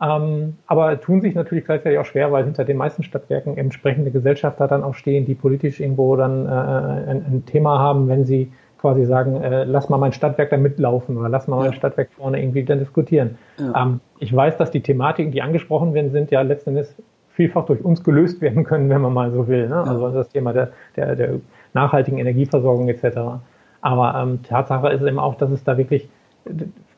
Ähm, 0.02 0.56
aber 0.66 1.00
tun 1.00 1.20
sich 1.20 1.37
natürlich 1.37 1.64
gleichzeitig 1.64 1.98
auch 2.00 2.04
schwer, 2.04 2.32
weil 2.32 2.44
hinter 2.44 2.64
den 2.64 2.76
meisten 2.76 3.04
Stadtwerken 3.04 3.56
entsprechende 3.56 4.10
Gesellschafter 4.10 4.66
dann 4.66 4.82
auch 4.82 4.94
stehen, 4.94 5.24
die 5.24 5.37
politisch 5.37 5.78
irgendwo 5.78 6.16
dann 6.16 6.46
äh, 6.46 6.50
ein, 6.50 7.24
ein 7.24 7.44
Thema 7.46 7.78
haben, 7.78 8.08
wenn 8.08 8.24
sie 8.24 8.50
quasi 8.84 9.06
sagen, 9.06 9.40
äh, 9.40 9.64
lass 9.64 9.88
mal 9.88 9.96
mein 9.96 10.12
Stadtwerk 10.12 10.50
da 10.50 10.58
mitlaufen 10.58 11.16
oder 11.16 11.30
lass 11.30 11.48
mal 11.48 11.56
ja. 11.56 11.70
mein 11.70 11.72
Stadtwerk 11.72 12.10
vorne 12.18 12.38
irgendwie 12.38 12.64
dann 12.64 12.80
diskutieren. 12.80 13.38
Ja. 13.56 13.82
Ähm, 13.82 14.00
ich 14.18 14.36
weiß, 14.36 14.58
dass 14.58 14.70
die 14.70 14.82
Thematiken, 14.82 15.32
die 15.32 15.40
angesprochen 15.40 15.94
werden, 15.94 16.10
sind 16.10 16.30
ja 16.30 16.42
letztendlich 16.42 16.88
vielfach 17.30 17.64
durch 17.64 17.82
uns 17.82 18.04
gelöst 18.04 18.42
werden 18.42 18.62
können, 18.62 18.90
wenn 18.90 19.00
man 19.00 19.14
mal 19.14 19.30
so 19.30 19.48
will. 19.48 19.70
Ne? 19.70 19.74
Ja. 19.74 19.84
Also 19.84 20.10
das 20.10 20.28
Thema 20.28 20.52
der, 20.52 20.72
der, 20.96 21.16
der 21.16 21.30
nachhaltigen 21.72 22.18
Energieversorgung 22.18 22.86
etc. 22.90 23.40
Aber 23.80 24.14
ähm, 24.20 24.42
Tatsache 24.42 24.90
ist 24.90 25.02
eben 25.02 25.18
auch, 25.18 25.36
dass 25.36 25.50
es 25.50 25.64
da 25.64 25.78
wirklich 25.78 26.10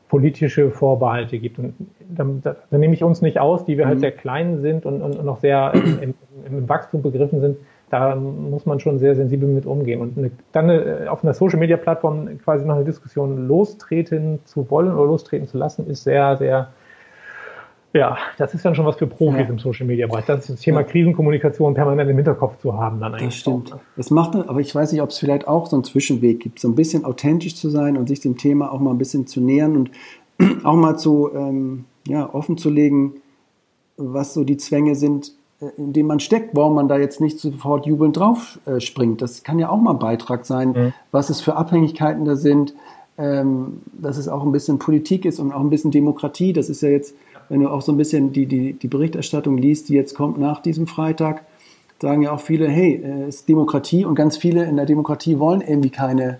politische 0.09 0.71
Vorbehalte 0.71 1.39
gibt. 1.39 1.57
Und 1.57 1.73
da, 2.09 2.25
da, 2.43 2.55
da 2.69 2.77
nehme 2.77 2.95
ich 2.95 3.03
uns 3.05 3.21
nicht 3.21 3.39
aus, 3.39 3.63
die 3.63 3.77
wir 3.77 3.85
halt 3.85 3.99
mhm. 3.99 4.03
halt 4.03 4.13
sehr 4.13 4.21
klein 4.21 4.59
sind 4.59 4.85
und, 4.85 5.01
und, 5.01 5.15
und 5.15 5.25
noch 5.25 5.39
sehr 5.39 5.71
im, 5.73 5.99
im, 6.01 6.13
im 6.45 6.67
Wachstum 6.67 7.01
begriffen 7.01 7.39
sind 7.39 7.57
da 7.89 8.15
muss 8.15 8.65
man 8.65 8.79
schon 8.79 8.99
sehr 8.99 9.15
sensibel 9.15 9.47
mit 9.47 9.65
umgehen. 9.65 10.01
Und 10.01 10.17
eine, 10.17 10.31
dann 10.51 10.69
eine, 10.69 11.09
auf 11.09 11.23
einer 11.23 11.33
Social-Media-Plattform 11.33 12.37
quasi 12.39 12.65
noch 12.65 12.75
eine 12.75 12.85
Diskussion 12.85 13.47
lostreten 13.47 14.39
zu 14.45 14.69
wollen 14.69 14.93
oder 14.93 15.05
lostreten 15.05 15.47
zu 15.47 15.57
lassen, 15.57 15.87
ist 15.87 16.03
sehr, 16.03 16.35
sehr, 16.35 16.69
ja, 17.93 18.17
das 18.37 18.53
ist 18.53 18.65
dann 18.65 18.75
schon 18.75 18.85
was 18.85 18.97
für 18.97 19.07
Profis 19.07 19.39
ja. 19.39 19.47
im 19.47 19.57
Social-Media-Bereich. 19.57 20.25
Das 20.25 20.41
ist 20.41 20.49
das 20.49 20.59
Thema 20.59 20.81
ja. 20.81 20.87
Krisenkommunikation 20.87 21.73
permanent 21.73 22.09
im 22.09 22.17
Hinterkopf 22.17 22.57
zu 22.57 22.77
haben 22.77 22.99
dann 22.99 23.13
eigentlich. 23.13 23.27
Das 23.27 23.35
stimmt. 23.35 23.73
Auch. 23.73 23.79
Es 23.95 24.11
macht, 24.11 24.35
aber 24.35 24.59
ich 24.59 24.75
weiß 24.75 24.91
nicht, 24.91 25.01
ob 25.01 25.09
es 25.09 25.17
vielleicht 25.17 25.47
auch 25.47 25.67
so 25.67 25.77
einen 25.77 25.85
Zwischenweg 25.85 26.41
gibt, 26.41 26.59
so 26.59 26.67
ein 26.67 26.75
bisschen 26.75 27.05
authentisch 27.05 27.55
zu 27.55 27.69
sein 27.69 27.95
und 27.95 28.07
sich 28.07 28.19
dem 28.19 28.37
Thema 28.37 28.71
auch 28.71 28.79
mal 28.79 28.91
ein 28.91 28.97
bisschen 28.97 29.27
zu 29.27 29.39
nähern 29.39 29.77
und 29.77 29.91
auch 30.65 30.75
mal 30.75 30.97
zu, 30.97 31.29
ähm, 31.33 31.85
ja, 32.05 32.33
offen 32.33 32.57
zu 32.57 32.69
legen, 32.69 33.21
was 33.95 34.33
so 34.33 34.43
die 34.43 34.57
Zwänge 34.57 34.95
sind, 34.95 35.29
äh, 35.29 35.36
in 35.77 35.93
dem 35.93 36.05
man 36.05 36.19
steckt, 36.19 36.55
warum 36.55 36.75
man 36.75 36.87
da 36.87 36.97
jetzt 36.97 37.19
nicht 37.19 37.39
sofort 37.39 37.85
jubelnd 37.85 38.15
drauf 38.15 38.59
äh, 38.65 38.79
springt. 38.79 39.21
Das 39.21 39.43
kann 39.43 39.57
ja 39.57 39.69
auch 39.69 39.77
mal 39.77 39.91
ein 39.91 39.99
Beitrag 39.99 40.45
sein, 40.45 40.69
mhm. 40.69 40.93
was 41.11 41.29
es 41.29 41.41
für 41.41 41.55
Abhängigkeiten 41.55 42.25
da 42.25 42.35
sind, 42.35 42.75
ähm, 43.17 43.81
dass 43.93 44.17
es 44.17 44.27
auch 44.27 44.43
ein 44.43 44.51
bisschen 44.51 44.77
Politik 44.77 45.25
ist 45.25 45.39
und 45.39 45.51
auch 45.51 45.61
ein 45.61 45.71
bisschen 45.71 45.89
Demokratie. 45.89 46.53
Das 46.53 46.69
ist 46.69 46.81
ja 46.81 46.89
jetzt, 46.89 47.15
wenn 47.49 47.61
du 47.61 47.69
auch 47.69 47.81
so 47.81 47.91
ein 47.91 47.97
bisschen 47.97 48.33
die, 48.33 48.45
die, 48.45 48.73
die 48.73 48.87
Berichterstattung 48.87 49.57
liest, 49.57 49.89
die 49.89 49.95
jetzt 49.95 50.13
kommt 50.13 50.37
nach 50.37 50.61
diesem 50.61 50.85
Freitag, 50.85 51.43
sagen 51.99 52.21
ja 52.21 52.31
auch 52.31 52.39
viele, 52.39 52.67
hey, 52.67 53.01
äh, 53.03 53.23
es 53.23 53.37
ist 53.37 53.49
Demokratie 53.49 54.05
und 54.05 54.13
ganz 54.13 54.37
viele 54.37 54.65
in 54.65 54.75
der 54.75 54.85
Demokratie 54.85 55.39
wollen 55.39 55.61
irgendwie 55.61 55.89
keine 55.89 56.37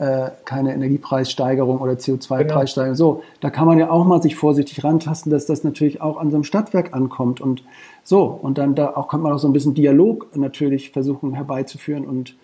äh, 0.00 0.30
keine 0.46 0.72
Energiepreissteigerung 0.72 1.78
oder 1.78 1.92
CO2-Preissteigerung. 1.92 2.96
Genau. 2.96 3.14
So, 3.14 3.22
da 3.40 3.50
kann 3.50 3.66
man 3.66 3.78
ja 3.78 3.90
auch 3.90 4.06
mal 4.06 4.22
sich 4.22 4.34
vorsichtig 4.34 4.82
rantasten, 4.82 5.30
dass 5.30 5.44
das 5.44 5.62
natürlich 5.62 6.00
auch 6.00 6.16
an 6.16 6.30
so 6.30 6.38
einem 6.38 6.44
Stadtwerk 6.44 6.94
ankommt 6.94 7.40
und 7.42 7.62
so. 8.02 8.24
Und 8.24 8.56
dann 8.56 8.74
da 8.74 8.94
auch 8.94 9.08
kann 9.08 9.20
man 9.20 9.32
auch 9.32 9.38
so 9.38 9.46
ein 9.46 9.52
bisschen 9.52 9.74
Dialog 9.74 10.34
natürlich 10.34 10.90
versuchen 10.90 11.34
herbeizuführen 11.34 12.06
und 12.06 12.34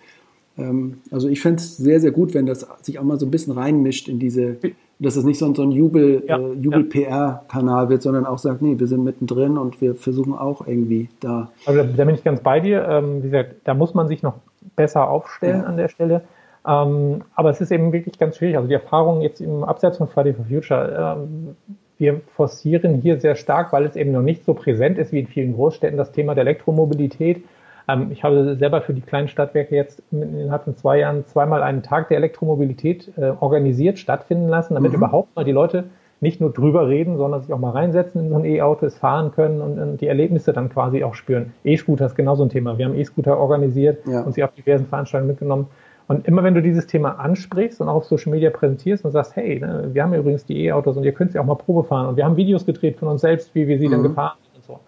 ähm, 0.59 1.01
also 1.11 1.27
ich 1.29 1.41
fände 1.41 1.57
es 1.57 1.77
sehr, 1.77 1.99
sehr 1.99 2.11
gut, 2.11 2.33
wenn 2.33 2.45
das 2.45 2.67
sich 2.81 2.99
auch 2.99 3.03
mal 3.03 3.19
so 3.19 3.25
ein 3.25 3.31
bisschen 3.31 3.53
reinmischt 3.53 4.07
in 4.07 4.19
diese, 4.19 4.57
dass 4.99 5.15
es 5.15 5.23
nicht 5.23 5.39
so 5.39 5.45
ein, 5.45 5.55
so 5.55 5.63
ein 5.63 5.71
Jubel, 5.71 6.23
ja, 6.27 6.37
äh, 6.37 6.53
Jubel-PR-Kanal 6.53 7.89
wird, 7.89 8.03
sondern 8.03 8.25
auch 8.25 8.39
sagt, 8.39 8.61
nee, 8.61 8.77
wir 8.77 8.87
sind 8.87 9.03
mittendrin 9.03 9.57
und 9.57 9.81
wir 9.81 9.95
versuchen 9.95 10.33
auch 10.33 10.65
irgendwie 10.65 11.09
da. 11.19 11.51
Also 11.65 11.83
da 11.83 12.05
bin 12.05 12.15
ich 12.15 12.23
ganz 12.23 12.39
bei 12.41 12.59
dir. 12.59 12.87
Ähm, 12.87 13.23
wie 13.23 13.29
gesagt, 13.29 13.55
da 13.63 13.73
muss 13.73 13.93
man 13.93 14.07
sich 14.07 14.23
noch 14.23 14.35
besser 14.75 15.09
aufstellen 15.09 15.61
ja. 15.61 15.67
an 15.67 15.77
der 15.77 15.89
Stelle. 15.89 16.21
Ähm, 16.67 17.23
aber 17.35 17.49
es 17.49 17.61
ist 17.61 17.71
eben 17.71 17.93
wirklich 17.93 18.19
ganz 18.19 18.37
schwierig. 18.37 18.57
Also 18.57 18.67
die 18.67 18.73
Erfahrung 18.73 19.21
jetzt 19.21 19.39
im 19.39 19.63
Absatz 19.63 19.97
von 19.97 20.07
Friday 20.07 20.33
for 20.33 20.45
Future, 20.45 21.17
ähm, 21.17 21.55
wir 21.97 22.21
forcieren 22.35 22.95
hier 22.95 23.19
sehr 23.19 23.35
stark, 23.35 23.73
weil 23.73 23.85
es 23.85 23.95
eben 23.95 24.11
noch 24.11 24.21
nicht 24.21 24.45
so 24.45 24.53
präsent 24.53 24.97
ist 24.97 25.11
wie 25.11 25.19
in 25.19 25.27
vielen 25.27 25.53
Großstädten, 25.53 25.97
das 25.97 26.11
Thema 26.11 26.35
der 26.35 26.43
Elektromobilität. 26.43 27.43
Ähm, 27.87 28.09
ich 28.11 28.23
habe 28.23 28.55
selber 28.57 28.81
für 28.81 28.93
die 28.93 29.01
kleinen 29.01 29.29
Stadtwerke 29.29 29.75
jetzt 29.75 30.03
innerhalb 30.11 30.65
von 30.65 30.75
zwei 30.75 30.99
Jahren 30.99 31.25
zweimal 31.25 31.63
einen 31.63 31.83
Tag 31.83 32.09
der 32.09 32.17
Elektromobilität 32.17 33.13
äh, 33.17 33.31
organisiert, 33.39 33.97
stattfinden 33.97 34.49
lassen, 34.49 34.75
damit 34.75 34.91
mhm. 34.91 34.97
überhaupt 34.97 35.35
mal 35.35 35.45
die 35.45 35.53
Leute 35.53 35.85
nicht 36.19 36.41
nur 36.41 36.51
drüber 36.51 36.87
reden, 36.87 37.17
sondern 37.17 37.41
sich 37.41 37.53
auch 37.53 37.59
mal 37.59 37.71
reinsetzen 37.71 38.21
in 38.21 38.29
so 38.29 38.35
ein 38.35 38.45
E-Auto, 38.45 38.87
es 38.87 38.97
fahren 38.97 39.31
können 39.31 39.61
und, 39.61 39.79
und, 39.79 40.01
die 40.01 40.07
Erlebnisse 40.07 40.51
dann 40.51 40.69
quasi 40.69 41.03
auch 41.03 41.13
spüren. 41.13 41.53
E-Scooter 41.63 42.07
ist 42.07 42.15
genauso 42.15 42.43
ein 42.43 42.49
Thema. 42.49 42.77
Wir 42.77 42.85
haben 42.85 42.95
E-Scooter 42.95 43.37
organisiert 43.37 43.99
ja. 44.07 44.21
und 44.21 44.33
sie 44.33 44.43
auf 44.43 44.51
diversen 44.53 44.87
Veranstaltungen 44.87 45.29
mitgenommen. 45.29 45.67
Und 46.07 46.25
immer 46.25 46.43
wenn 46.43 46.53
du 46.53 46.61
dieses 46.61 46.87
Thema 46.87 47.19
ansprichst 47.19 47.81
und 47.81 47.89
auch 47.89 47.95
auf 47.95 48.05
Social 48.05 48.31
Media 48.31 48.49
präsentierst 48.49 49.03
und 49.03 49.11
sagst, 49.11 49.35
hey, 49.35 49.59
ne, 49.59 49.89
wir 49.91 50.03
haben 50.03 50.13
übrigens 50.13 50.45
die 50.45 50.65
E-Autos 50.65 50.95
und 50.95 51.03
ihr 51.03 51.11
könnt 51.11 51.33
sie 51.33 51.39
auch 51.39 51.45
mal 51.45 51.55
Probe 51.55 51.83
fahren 51.83 52.07
und 52.07 52.15
wir 52.15 52.23
haben 52.23 52.37
Videos 52.37 52.65
gedreht 52.65 52.97
von 52.97 53.09
uns 53.09 53.21
selbst, 53.21 53.53
wie 53.55 53.67
wir 53.67 53.77
sie 53.77 53.87
mhm. 53.87 53.91
dann 53.91 54.03
gefahren 54.03 54.37
sind 54.43 54.55
und 54.55 54.63
so. 54.63 54.79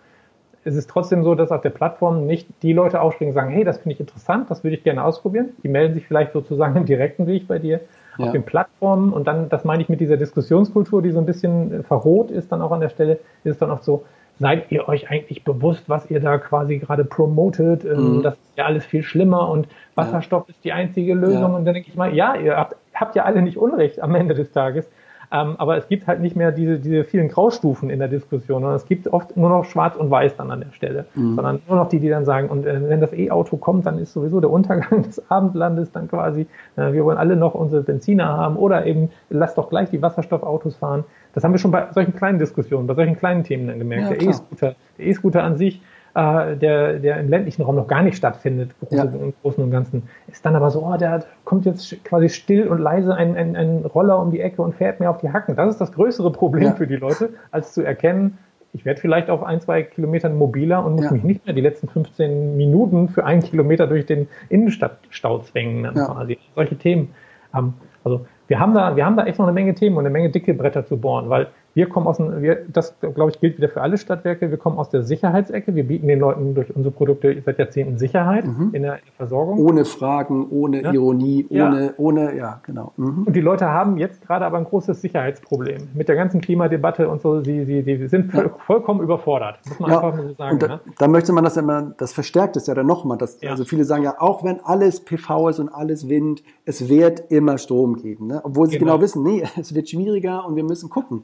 Es 0.64 0.76
ist 0.76 0.90
trotzdem 0.90 1.24
so, 1.24 1.36
dass 1.36 1.52
auf 1.52 1.62
der 1.62 1.72
Plattform 1.72 2.26
nicht 2.26 2.48
die 2.62 2.74
Leute 2.74 3.02
aufspringen 3.02 3.32
und 3.32 3.36
sagen, 3.36 3.50
hey, 3.50 3.64
das 3.66 3.80
finde 3.80 3.96
ich 3.96 4.00
interessant, 4.00 4.50
das 4.50 4.64
würde 4.64 4.78
ich 4.78 4.84
gerne 4.84 5.04
ausprobieren. 5.04 5.50
Die 5.64 5.68
melden 5.68 5.94
sich 5.94 6.08
vielleicht 6.08 6.32
sozusagen 6.32 6.76
im 6.78 6.86
direkten 6.86 7.28
Weg 7.28 7.48
bei 7.48 7.60
dir 7.60 7.82
ja. 8.18 8.26
auf 8.26 8.32
den 8.32 8.44
Plattformen 8.44 9.12
und 9.12 9.28
dann, 9.28 9.50
das 9.50 9.66
meine 9.66 9.84
ich 9.84 9.90
mit 9.90 10.00
dieser 10.00 10.16
Diskussionskultur, 10.16 11.02
die 11.02 11.12
so 11.12 11.20
ein 11.20 11.26
bisschen 11.26 11.84
verroht 11.84 12.32
ist 12.32 12.52
dann 12.52 12.62
auch 12.62 12.72
an 12.72 12.80
der 12.80 12.90
Stelle, 12.90 13.20
ist 13.44 13.54
es 13.54 13.58
dann 13.58 13.72
oft 13.72 13.84
so, 13.84 14.06
seid 14.40 14.72
ihr 14.72 14.88
euch 14.88 15.10
eigentlich 15.10 15.44
bewusst, 15.44 15.84
was 15.88 16.10
ihr 16.10 16.20
da 16.20 16.38
quasi 16.38 16.78
gerade 16.78 17.06
promotet? 17.06 17.84
Ähm, 17.84 18.18
mhm. 18.18 18.24
Das 18.24 18.34
ist 18.34 18.58
ja 18.58 18.66
alles 18.66 18.86
viel 18.86 19.04
schlimmer 19.04 19.50
und 19.50 19.68
Wasserstoff 19.96 20.46
ja. 20.48 20.54
ist 20.54 20.64
die 20.64 20.72
einzige 20.72 21.14
Lösung. 21.14 21.52
Ja. 21.52 21.58
Und 21.58 21.66
dann 21.66 21.74
denke 21.74 21.90
ich 21.90 21.96
mal, 21.96 22.14
ja, 22.14 22.36
ihr 22.36 22.56
habt, 22.56 22.76
habt 22.94 23.16
ja 23.16 23.24
alle 23.24 23.42
nicht 23.42 23.58
Unrecht 23.58 24.02
am 24.02 24.16
Ende 24.16 24.34
des 24.34 24.52
Tages. 24.52 24.90
Ähm, 25.32 25.56
aber 25.58 25.78
es 25.78 25.88
gibt 25.88 26.08
halt 26.08 26.22
nicht 26.22 26.36
mehr 26.36 26.52
diese, 26.52 26.80
diese 26.80 27.04
vielen 27.04 27.28
Graustufen 27.28 27.90
in 27.90 28.00
der 28.00 28.08
Diskussion, 28.08 28.62
sondern 28.62 28.76
es 28.76 28.86
gibt 28.86 29.08
oft 29.08 29.38
nur 29.38 29.50
noch 29.50 29.66
Schwarz 29.66 29.96
und 29.96 30.10
Weiß 30.10 30.36
dann 30.36 30.50
an 30.50 30.62
der 30.62 30.72
Stelle, 30.72 31.06
mhm. 31.14 31.36
sondern 31.36 31.62
nur 31.68 31.78
noch 31.78 31.90
die, 31.90 32.00
die 32.00 32.10
dann 32.10 32.26
sagen, 32.26 32.50
und 32.50 32.66
äh, 32.66 32.90
wenn 32.90 33.00
das 33.00 33.14
E-Auto 33.14 33.58
kommt, 33.58 33.86
dann 33.86 34.00
ist 34.00 34.14
sowieso 34.14 34.40
der 34.40 34.50
Untergang 34.50 35.04
des 35.04 35.30
Abendlandes 35.30 35.92
dann 35.92 36.08
quasi, 36.08 36.48
äh, 36.78 36.94
wir 36.94 37.06
wollen 37.06 37.18
alle 37.18 37.36
noch 37.36 37.54
unsere 37.54 37.84
Benziner 37.84 38.26
haben 38.26 38.56
oder 38.56 38.86
eben 38.88 39.12
lasst 39.30 39.58
doch 39.58 39.70
gleich 39.70 39.92
die 39.92 40.02
Wasserstoffautos 40.02 40.78
fahren. 40.78 41.04
Das 41.34 41.44
haben 41.44 41.52
wir 41.52 41.60
schon 41.60 41.72
bei 41.72 41.88
solchen 41.92 42.16
kleinen 42.16 42.40
Diskussionen, 42.40 42.88
bei 42.88 42.96
solchen 42.96 43.16
kleinen 43.16 43.44
Themen 43.44 43.68
dann 43.68 43.78
gemerkt. 43.78 44.10
Ja, 44.10 44.18
der 44.18 44.28
E-Scooter, 44.28 44.76
der 44.98 45.06
E-Scooter 45.06 45.44
an 45.44 45.58
sich, 45.58 45.80
äh, 46.16 46.56
der, 46.56 47.00
der 47.00 47.20
im 47.20 47.30
ländlichen 47.30 47.64
Raum 47.64 47.76
noch 47.76 47.88
gar 47.88 48.04
nicht 48.04 48.18
stattfindet, 48.18 48.72
ja. 48.90 49.04
im 49.04 49.34
Großen 49.42 49.64
und 49.64 49.72
Ganzen, 49.72 50.04
ist 50.28 50.46
dann 50.46 50.56
aber 50.56 50.70
so, 50.72 50.86
oh, 50.86 50.98
der 50.98 51.24
kommt 51.46 51.66
jetzt 51.66 52.04
quasi 52.04 52.30
still 52.30 52.68
und 52.68 52.80
leise 52.80 53.16
ein, 53.16 53.36
ein, 53.36 53.56
ein 53.56 53.86
Roller 53.86 54.20
um 54.20 54.32
die 54.32 54.42
Ecke 54.42 54.62
und 54.62 54.76
fährt 54.76 55.00
mir 55.00 55.10
auf 55.10 55.20
die 55.20 55.32
Hacken. 55.32 55.56
Das 55.56 55.70
ist 55.70 55.82
das 55.82 55.92
größere 55.92 56.32
Problem 56.32 56.64
ja. 56.64 56.72
für 56.74 56.88
die 56.88 56.96
Leute, 56.96 57.30
als 57.52 57.74
zu 57.74 57.84
erkennen, 57.84 58.38
ich 58.74 58.86
werde 58.86 59.02
vielleicht 59.02 59.30
auf 59.30 59.44
ein, 59.44 59.60
zwei 59.62 59.82
Kilometern 59.84 60.38
mobiler 60.38 60.86
und 60.86 60.96
muss 60.96 61.06
ja. 61.06 61.12
mich 61.12 61.24
nicht 61.24 61.46
mehr 61.46 61.56
die 61.56 61.62
letzten 61.62 61.88
15 61.88 62.56
Minuten 62.56 63.10
für 63.10 63.26
einen 63.26 63.42
Kilometer 63.42 63.88
durch 63.88 64.06
den 64.06 64.28
Innenstadtstau 64.50 65.40
zwängen, 65.40 65.84
dann 65.84 65.96
quasi. 65.96 66.38
Solche 66.56 66.78
Themen. 66.78 67.14
Ähm, 67.56 67.74
also 68.04 68.26
wir 68.48 68.60
haben 68.60 68.74
da, 68.74 68.96
wir 68.96 69.06
haben 69.06 69.18
da 69.18 69.26
echt 69.26 69.40
noch 69.40 69.46
eine 69.46 69.54
Menge 69.54 69.74
Themen 69.74 69.98
und 69.98 70.06
eine 70.06 70.12
Menge 70.12 70.30
dicke 70.30 70.54
Bretter 70.54 70.86
zu 70.86 70.98
bohren, 70.98 71.30
weil 71.30 71.48
wir 71.74 71.88
kommen 71.88 72.08
aus, 72.08 72.20
wir, 72.20 72.66
das 72.68 72.96
glaube 73.00 73.32
ich 73.32 73.40
gilt 73.40 73.58
wieder 73.58 73.70
für 73.70 73.82
alle 73.82 73.98
Stadtwerke, 73.98 74.50
wir 74.50 74.58
kommen 74.58 74.78
aus 74.78 74.90
der 74.90 75.04
Sicherheitsecke, 75.04 75.76
wir 75.76 75.88
bieten 75.88 76.08
den 76.08 76.20
Leuten 76.20 76.56
durch 76.56 76.76
unsere 76.76 76.94
Produkte 76.94 77.42
seit 77.46 77.60
Jahrzehnten 77.60 77.98
Sicherheit 77.98 78.46
mhm. 78.46 78.72
in, 78.74 78.82
der, 78.82 78.96
in, 78.96 79.06
der, 79.06 79.14
Versorgung. 79.18 79.60
Ohne 79.60 79.86
Fragen, 79.86 80.48
ohne 80.50 80.82
ja. 80.82 80.94
Ironie, 80.94 81.46
ohne, 81.50 81.86
ja. 81.86 81.94
ohne, 81.98 82.36
ja, 82.36 82.62
genau. 82.66 82.94
Mhm. 82.98 83.24
Und 83.24 83.36
die 83.36 83.42
Leute 83.42 83.68
haben 83.68 83.98
jetzt 83.98 84.26
gerade 84.26 84.46
aber 84.46 84.58
ein 84.58 84.64
großes 84.64 85.02
Sicherheitsproblem. 85.02 85.90
Mit 85.94 86.10
der 86.10 86.16
ganzen 86.16 86.42
Klimadebatte 86.42 87.08
und 87.08 87.22
so, 87.22 87.42
sie, 87.42 87.66
sie, 87.66 87.84
sie 87.84 88.08
sind 88.08 88.34
ja. 88.34 88.50
vollkommen 88.66 89.02
überfordert, 89.02 89.60
muss 89.68 89.80
man 89.80 89.92
einfach 89.92 90.16
mal 90.16 90.28
so 90.28 90.34
sagen. 90.34 90.54
Und 90.54 90.64
da, 90.64 90.68
ne? 90.68 90.80
da, 90.98 91.08
möchte 91.08 91.34
man 91.34 91.44
das 91.44 91.58
immer, 91.58 91.94
das 91.98 92.14
verstärkt 92.14 92.56
es 92.56 92.68
ja 92.68 92.74
dann 92.74 92.88
nochmal. 92.88 93.18
Also 93.48 93.66
viele 93.66 93.84
sagen 93.84 94.04
ja, 94.04 94.16
auch 94.20 94.44
wenn 94.44 94.60
alles 94.62 95.02
PV 95.04 95.50
ist 95.50 95.60
und 95.60 95.70
alles 95.70 96.10
Wind, 96.10 96.44
es 96.70 96.88
wird 96.88 97.32
immer 97.32 97.58
Strom 97.58 97.96
geben. 97.96 98.28
Ne? 98.28 98.42
Obwohl 98.44 98.70
sie 98.70 98.78
genau. 98.78 98.94
genau 98.94 99.04
wissen, 99.04 99.24
nee, 99.24 99.44
es 99.60 99.74
wird 99.74 99.90
schwieriger 99.90 100.46
und 100.46 100.56
wir 100.56 100.64
müssen 100.64 100.90
gucken 100.90 101.24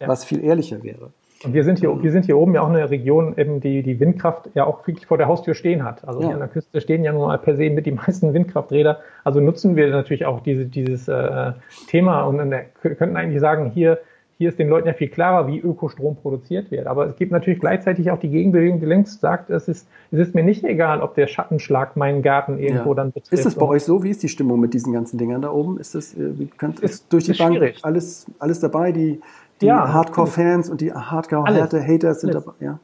ja. 0.00 0.08
was 0.08 0.24
viel 0.24 0.42
ehrlicher 0.42 0.82
wäre. 0.82 1.10
Und 1.44 1.54
wir 1.54 1.62
sind 1.62 1.78
hier, 1.78 2.02
wir 2.02 2.10
sind 2.10 2.24
hier 2.24 2.36
oben 2.36 2.54
ja 2.54 2.62
auch 2.62 2.68
eine 2.68 2.90
Region, 2.90 3.34
eben 3.36 3.60
die 3.60 3.84
die 3.84 4.00
Windkraft 4.00 4.50
ja 4.54 4.66
auch 4.66 4.84
wirklich 4.88 5.06
vor 5.06 5.18
der 5.18 5.28
Haustür 5.28 5.54
stehen 5.54 5.84
hat. 5.84 6.06
Also 6.06 6.22
ja. 6.22 6.30
an 6.30 6.40
der 6.40 6.48
Küste 6.48 6.80
stehen 6.80 7.04
ja 7.04 7.12
nun 7.12 7.28
mal 7.28 7.38
per 7.38 7.54
se 7.54 7.70
mit 7.70 7.86
die 7.86 7.92
meisten 8.06 8.34
Windkrafträder. 8.34 9.00
Also 9.22 9.40
nutzen 9.40 9.76
wir 9.76 9.88
natürlich 9.90 10.26
auch 10.26 10.40
diese, 10.40 10.64
dieses 10.64 11.06
äh, 11.06 11.52
Thema 11.86 12.22
und 12.22 12.38
könnten 12.80 13.16
eigentlich 13.16 13.40
sagen, 13.40 13.70
hier, 13.70 13.98
hier 14.38 14.48
ist 14.50 14.58
den 14.58 14.68
Leuten 14.68 14.86
ja 14.86 14.94
viel 14.94 15.08
klarer, 15.08 15.48
wie 15.48 15.58
Ökostrom 15.58 16.14
produziert 16.14 16.70
wird. 16.70 16.86
Aber 16.86 17.06
es 17.06 17.16
gibt 17.16 17.32
natürlich 17.32 17.58
gleichzeitig 17.58 18.12
auch 18.12 18.20
die 18.20 18.28
Gegenbewegung, 18.28 18.78
die 18.78 18.86
längst 18.86 19.20
sagt, 19.20 19.50
es 19.50 19.66
ist, 19.66 19.88
es 20.12 20.20
ist 20.20 20.34
mir 20.34 20.44
nicht 20.44 20.62
egal, 20.62 21.00
ob 21.00 21.16
der 21.16 21.26
Schattenschlag 21.26 21.96
meinen 21.96 22.22
Garten 22.22 22.56
irgendwo 22.56 22.90
ja. 22.90 22.94
dann 22.94 23.10
betrifft. 23.10 23.32
Ist 23.32 23.44
das 23.44 23.56
bei 23.56 23.66
euch 23.66 23.82
so? 23.82 24.04
Wie 24.04 24.10
ist 24.10 24.22
die 24.22 24.28
Stimmung 24.28 24.60
mit 24.60 24.74
diesen 24.74 24.92
ganzen 24.92 25.18
Dingern 25.18 25.42
da 25.42 25.50
oben? 25.50 25.80
Ist 25.80 25.96
das, 25.96 26.14
äh, 26.14 26.38
wie 26.38 26.46
kann, 26.46 26.72
ist, 26.74 26.84
ist 26.84 27.12
durch 27.12 27.24
die 27.24 27.32
ist 27.32 27.38
Bank 27.38 27.56
schwierig. 27.56 27.80
alles, 27.82 28.26
alles 28.38 28.60
dabei? 28.60 28.92
Die, 28.92 29.20
die 29.60 29.66
ja, 29.66 29.92
Hardcore-Fans 29.92 30.70
und 30.70 30.80
die 30.80 30.92
Hardcore-Haters 30.92 32.20
sind 32.20 32.34
dabei, 32.34 32.52
ja. 32.60 32.78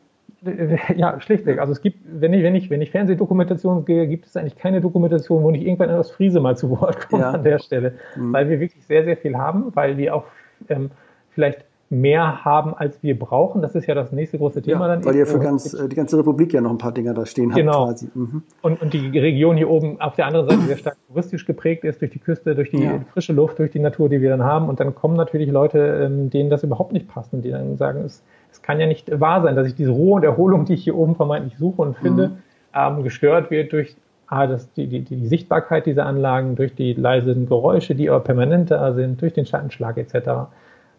Ja, 0.96 1.20
schlichtweg. 1.20 1.60
Also 1.60 1.72
es 1.72 1.80
gibt, 1.80 2.00
wenn 2.04 2.32
ich, 2.34 2.42
wenn 2.42 2.54
ich, 2.56 2.68
wenn 2.68 2.82
ich 2.82 2.90
Fernsehdokumentation 2.90 3.84
gehe, 3.84 4.08
gibt 4.08 4.26
es 4.26 4.36
eigentlich 4.36 4.56
keine 4.56 4.80
Dokumentation, 4.80 5.42
wo 5.42 5.50
nicht 5.50 5.64
irgendwann 5.64 5.88
etwas 5.88 6.10
Friese 6.10 6.40
mal 6.40 6.56
zu 6.56 6.68
Wort 6.70 7.08
kommt 7.08 7.22
ja. 7.22 7.30
an 7.30 7.44
der 7.44 7.60
Stelle. 7.60 7.94
Mhm. 8.16 8.32
Weil 8.32 8.48
wir 8.48 8.60
wirklich 8.60 8.84
sehr, 8.84 9.04
sehr 9.04 9.16
viel 9.16 9.36
haben, 9.38 9.74
weil 9.74 9.96
wir 9.96 10.16
auch 10.16 10.24
ähm, 10.68 10.90
vielleicht 11.34 11.64
mehr 11.90 12.44
haben, 12.44 12.74
als 12.74 13.02
wir 13.02 13.18
brauchen. 13.18 13.62
Das 13.62 13.74
ist 13.74 13.86
ja 13.86 13.94
das 13.94 14.12
nächste 14.12 14.38
große 14.38 14.62
Thema 14.62 14.88
ja, 14.88 14.94
dann. 14.94 15.04
Weil 15.04 15.16
ihr 15.16 15.26
für 15.26 15.38
ganz, 15.38 15.74
äh, 15.74 15.88
die 15.88 15.96
ganze 15.96 16.18
Republik 16.18 16.52
ja 16.52 16.60
noch 16.60 16.70
ein 16.70 16.78
paar 16.78 16.92
Dinger 16.92 17.14
da 17.14 17.26
stehen 17.26 17.50
genau. 17.50 17.88
habt 17.88 18.00
quasi. 18.00 18.08
Mhm. 18.14 18.42
Und, 18.62 18.82
und 18.82 18.94
die 18.94 19.18
Region 19.18 19.56
hier 19.56 19.70
oben 19.70 20.00
auf 20.00 20.16
der 20.16 20.26
anderen 20.26 20.48
Seite 20.48 20.62
sehr 20.62 20.76
stark 20.76 20.96
touristisch 21.08 21.46
geprägt 21.46 21.84
ist, 21.84 22.00
durch 22.00 22.10
die 22.10 22.18
Küste, 22.18 22.54
durch 22.54 22.70
die 22.70 22.82
ja. 22.82 23.00
frische 23.12 23.32
Luft, 23.32 23.58
durch 23.58 23.70
die 23.70 23.78
Natur, 23.78 24.08
die 24.08 24.20
wir 24.20 24.30
dann 24.30 24.42
haben. 24.42 24.68
Und 24.68 24.80
dann 24.80 24.94
kommen 24.94 25.16
natürlich 25.16 25.50
Leute, 25.50 25.78
ähm, 25.78 26.30
denen 26.30 26.50
das 26.50 26.64
überhaupt 26.64 26.92
nicht 26.92 27.08
passt 27.08 27.32
und 27.32 27.42
die 27.42 27.50
dann 27.50 27.76
sagen, 27.76 28.02
es, 28.04 28.22
es 28.50 28.62
kann 28.62 28.80
ja 28.80 28.86
nicht 28.86 29.20
wahr 29.20 29.42
sein, 29.42 29.56
dass 29.56 29.66
ich 29.66 29.74
diese 29.74 29.90
Ruhe 29.90 30.16
und 30.16 30.24
Erholung, 30.24 30.64
die 30.64 30.74
ich 30.74 30.84
hier 30.84 30.96
oben 30.96 31.14
vermeintlich 31.14 31.56
suche 31.58 31.82
und 31.82 31.96
finde, 31.98 32.28
mhm. 32.28 32.36
ähm, 32.74 33.02
gestört 33.04 33.50
wird 33.50 33.72
durch 33.72 33.94
ah, 34.26 34.46
das, 34.46 34.72
die, 34.72 34.86
die, 34.86 35.02
die 35.02 35.26
Sichtbarkeit 35.26 35.86
dieser 35.86 36.06
Anlagen, 36.06 36.56
durch 36.56 36.74
die 36.74 36.94
leisen 36.94 37.46
Geräusche, 37.46 37.94
die 37.94 38.08
aber 38.08 38.20
permanent 38.20 38.70
da 38.70 38.94
sind, 38.94 39.20
durch 39.20 39.34
den 39.34 39.46
Schattenschlag 39.46 39.98
etc 39.98 40.48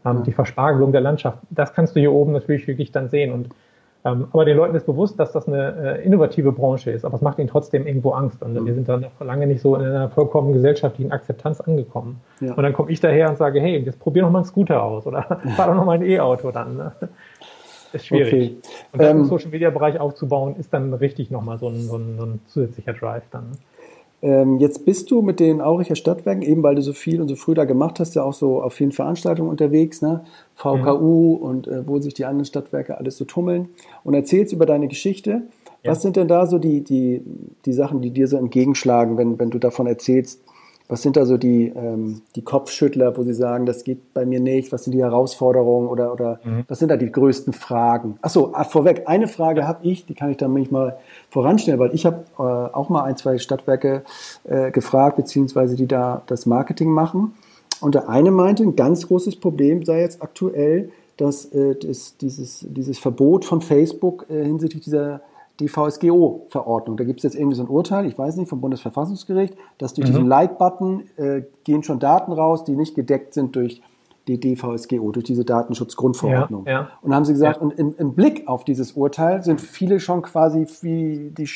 ähm, 0.06 0.24
die 0.24 0.32
Verspargelung 0.32 0.92
der 0.92 1.02
Landschaft. 1.02 1.40
Das 1.50 1.74
kannst 1.74 1.96
du 1.96 2.00
hier 2.00 2.12
oben 2.12 2.34
natürlich 2.34 2.68
wirklich 2.68 2.92
dann 2.92 3.10
sehen. 3.10 3.34
Und, 3.34 3.50
ähm, 4.06 4.28
aber 4.32 4.46
den 4.46 4.58
Leuten 4.58 4.76
ist 4.76 4.86
bewusst, 4.86 5.20
dass 5.20 5.32
das 5.32 5.48
eine 5.48 5.98
äh, 6.00 6.06
innovative 6.06 6.52
Branche 6.52 6.92
ist, 6.92 7.06
aber 7.06 7.16
es 7.16 7.22
macht 7.22 7.40
ihnen 7.40 7.48
trotzdem 7.48 7.88
irgendwo 7.88 8.12
Angst. 8.12 8.42
Und 8.44 8.54
mhm. 8.54 8.66
wir 8.66 8.74
sind 8.74 8.88
dann 8.88 9.02
noch 9.02 9.20
lange 9.20 9.48
nicht 9.48 9.62
so 9.62 9.76
in 9.76 9.84
einer 9.84 10.10
vollkommen 10.10 10.54
gesellschaftlichen 10.54 11.12
Akzeptanz 11.12 11.62
angekommen. 11.62 12.22
Ja. 12.40 12.54
Und 12.54 12.64
dann 12.64 12.74
komme 12.74 12.92
ich 12.92 13.00
daher 13.00 13.30
und 13.30 13.38
sage, 13.38 13.60
hey, 13.60 13.78
jetzt 13.80 14.00
probier 14.00 14.24
noch 14.24 14.32
mal 14.32 14.40
einen 14.40 14.48
Scooter 14.48 14.84
aus 14.84 15.08
oder 15.08 15.24
fahr 15.56 15.68
doch 15.68 15.76
noch 15.76 15.86
mal 15.86 15.94
ein 15.94 16.06
E-Auto 16.06 16.52
dann. 16.52 16.78
Ne? 16.78 16.92
Ist 17.94 18.08
schwierig. 18.08 18.34
Okay. 18.34 18.58
Und 18.92 19.02
dann 19.02 19.12
ähm, 19.12 19.24
im 19.24 19.26
Social 19.26 19.50
Media 19.50 19.70
Bereich 19.70 20.00
aufzubauen, 20.00 20.56
ist 20.58 20.74
dann 20.74 20.94
richtig 20.94 21.32
nochmal 21.32 21.58
so 21.58 21.70
ein, 21.70 21.80
so, 21.80 21.96
ein, 21.96 22.18
so 22.18 22.26
ein 22.26 22.40
zusätzlicher 22.48 22.94
Drive 22.94 23.24
dann. 23.32 23.52
Ähm, 24.22 24.60
jetzt 24.60 24.86
bist 24.86 25.12
du 25.12 25.22
mit 25.22 25.40
den 25.40 25.62
Auricher 25.62 25.96
Stadtwerken, 25.96 26.42
eben 26.42 26.64
weil 26.64 26.76
du 26.76 26.82
so 26.82 26.94
viel 26.94 27.22
und 27.22 27.28
so 27.28 27.36
früh 27.36 27.54
da 27.54 27.66
gemacht 27.66 28.00
hast, 28.00 28.16
ja 28.16 28.24
auch 28.24 28.34
so 28.34 28.62
auf 28.62 28.74
vielen 28.74 28.92
Veranstaltungen 28.92 29.50
unterwegs, 29.50 30.02
ne? 30.02 30.24
VKU 30.56 31.38
mhm. 31.38 31.44
und 31.44 31.68
äh, 31.68 31.88
wo 31.88 32.00
sich 32.00 32.14
die 32.14 32.26
anderen 32.26 32.46
Stadtwerke 32.46 32.98
alles 32.98 33.18
so 33.18 33.26
tummeln 33.26 33.70
und 34.04 34.14
erzählst 34.14 34.54
über 34.54 34.66
deine 34.66 34.88
Geschichte. 34.88 35.44
Ja. 35.84 35.92
Was 35.92 36.02
sind 36.02 36.16
denn 36.16 36.28
da 36.28 36.48
so 36.48 36.58
die, 36.58 36.82
die, 36.82 37.22
die 37.66 37.74
Sachen, 37.74 38.02
die 38.02 38.10
dir 38.10 38.28
so 38.28 38.38
entgegenschlagen, 38.38 39.18
wenn, 39.18 39.38
wenn 39.38 39.52
du 39.52 39.60
davon 39.60 39.86
erzählst, 39.86 40.42
was 40.88 41.02
sind 41.02 41.18
da 41.18 41.26
so 41.26 41.38
die, 41.38 41.68
ähm, 41.76 42.22
die 42.36 42.44
Kopfschüttler, 42.44 43.18
wo 43.18 43.24
Sie 43.24 43.34
sagen, 43.34 43.66
das 43.66 43.84
geht 43.84 44.14
bei 44.14 44.26
mir 44.26 44.40
nicht? 44.40 44.72
Was 44.72 44.84
sind 44.84 44.94
die 44.94 45.02
Herausforderungen 45.02 45.88
oder, 45.88 46.14
oder 46.14 46.40
mhm. 46.44 46.66
was 46.68 46.80
sind 46.80 46.90
da 46.90 46.98
die 46.98 47.12
größten 47.12 47.54
Fragen? 47.54 48.18
Achso, 48.22 48.52
ah, 48.54 48.64
vorweg, 48.64 49.04
eine 49.08 49.28
Frage 49.28 49.68
habe 49.68 49.88
ich, 49.88 50.06
die 50.06 50.14
kann 50.14 50.30
ich 50.30 50.38
dann 50.38 50.54
manchmal 50.54 50.98
voranstellen, 51.30 51.80
weil 51.80 51.96
ich 51.96 52.06
habe 52.06 52.26
äh, 52.38 52.42
auch 52.42 52.90
mal 52.90 53.04
ein, 53.04 53.18
zwei 53.18 53.40
Stadtwerke 53.40 54.04
äh, 54.44 54.70
gefragt, 54.72 55.18
beziehungsweise 55.18 55.76
die 55.76 55.88
da 55.88 56.22
das 56.28 56.46
Marketing 56.46 56.92
machen. 56.92 57.34
Und 57.82 57.96
der 57.96 58.08
eine 58.08 58.32
meinte, 58.32 58.64
ein 58.64 58.76
ganz 58.76 59.08
großes 59.08 59.38
Problem 59.38 59.84
sei 59.84 60.02
jetzt 60.02 60.22
aktuell, 60.22 60.92
dass 61.18 61.46
äh, 61.46 61.76
das, 61.76 62.18
dieses, 62.18 62.66
dieses 62.70 63.00
Verbot 63.00 63.44
von 63.46 63.62
Facebook 63.62 64.26
äh, 64.30 64.44
hinsichtlich 64.44 64.84
dieser 64.84 65.22
die 65.60 65.68
VSGO-Verordnung. 65.70 66.98
Da 66.98 67.04
gibt 67.04 67.20
es 67.20 67.24
jetzt 67.24 67.36
irgendwie 67.36 67.56
so 67.56 67.64
ein 67.64 67.70
Urteil, 67.70 68.06
ich 68.06 68.18
weiß 68.18 68.36
nicht, 68.38 68.50
vom 68.50 68.62
Bundesverfassungsgericht, 68.62 69.56
dass 69.78 69.94
durch 69.94 70.10
mhm. 70.10 70.14
diesen 70.14 70.28
Like-Button 70.28 71.04
äh, 71.18 71.42
gehen 71.64 71.84
schon 71.84 72.00
Daten 72.00 72.32
raus, 72.32 72.66
die 72.66 72.76
nicht 72.76 72.96
gedeckt 72.96 73.34
sind 73.34 73.56
durch 73.56 73.82
die 74.28 74.40
DVSGO, 74.40 75.12
durch 75.12 75.26
diese 75.26 75.46
Datenschutzgrundverordnung. 75.46 76.66
Ja, 76.66 76.72
ja. 76.72 76.90
Und 77.02 77.14
haben 77.14 77.26
sie 77.26 77.34
gesagt, 77.34 77.58
ja. 77.58 77.62
und 77.62 77.74
im, 77.74 77.94
im, 77.98 78.16
Blick 78.16 78.48
auf 78.48 78.64
dieses 78.64 78.94
Urteil 78.94 79.44
sind 79.44 79.62
viele 79.62 80.00
schon 80.00 80.24
quasi 80.24 80.66
wie 80.82 81.32
die, 81.38 81.48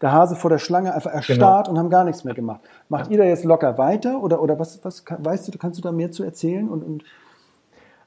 der 0.00 0.12
Hase 0.12 0.34
vor 0.34 0.50
der 0.50 0.58
Schlange 0.58 0.94
einfach 0.94 1.12
erstarrt 1.12 1.66
genau. 1.66 1.70
und 1.70 1.78
haben 1.78 1.90
gar 1.90 2.04
nichts 2.04 2.24
mehr 2.24 2.34
gemacht. 2.34 2.60
Macht 2.88 3.10
ihr 3.10 3.18
da 3.18 3.24
jetzt 3.24 3.44
locker 3.44 3.78
weiter 3.78 4.20
oder, 4.22 4.42
oder 4.42 4.58
was, 4.58 4.84
was 4.84 5.04
weißt 5.06 5.48
du, 5.48 5.58
kannst 5.58 5.78
du 5.78 5.82
da 5.82 5.92
mehr 5.92 6.10
zu 6.10 6.24
erzählen? 6.24 6.68
Und, 6.68 6.82
und 6.82 7.04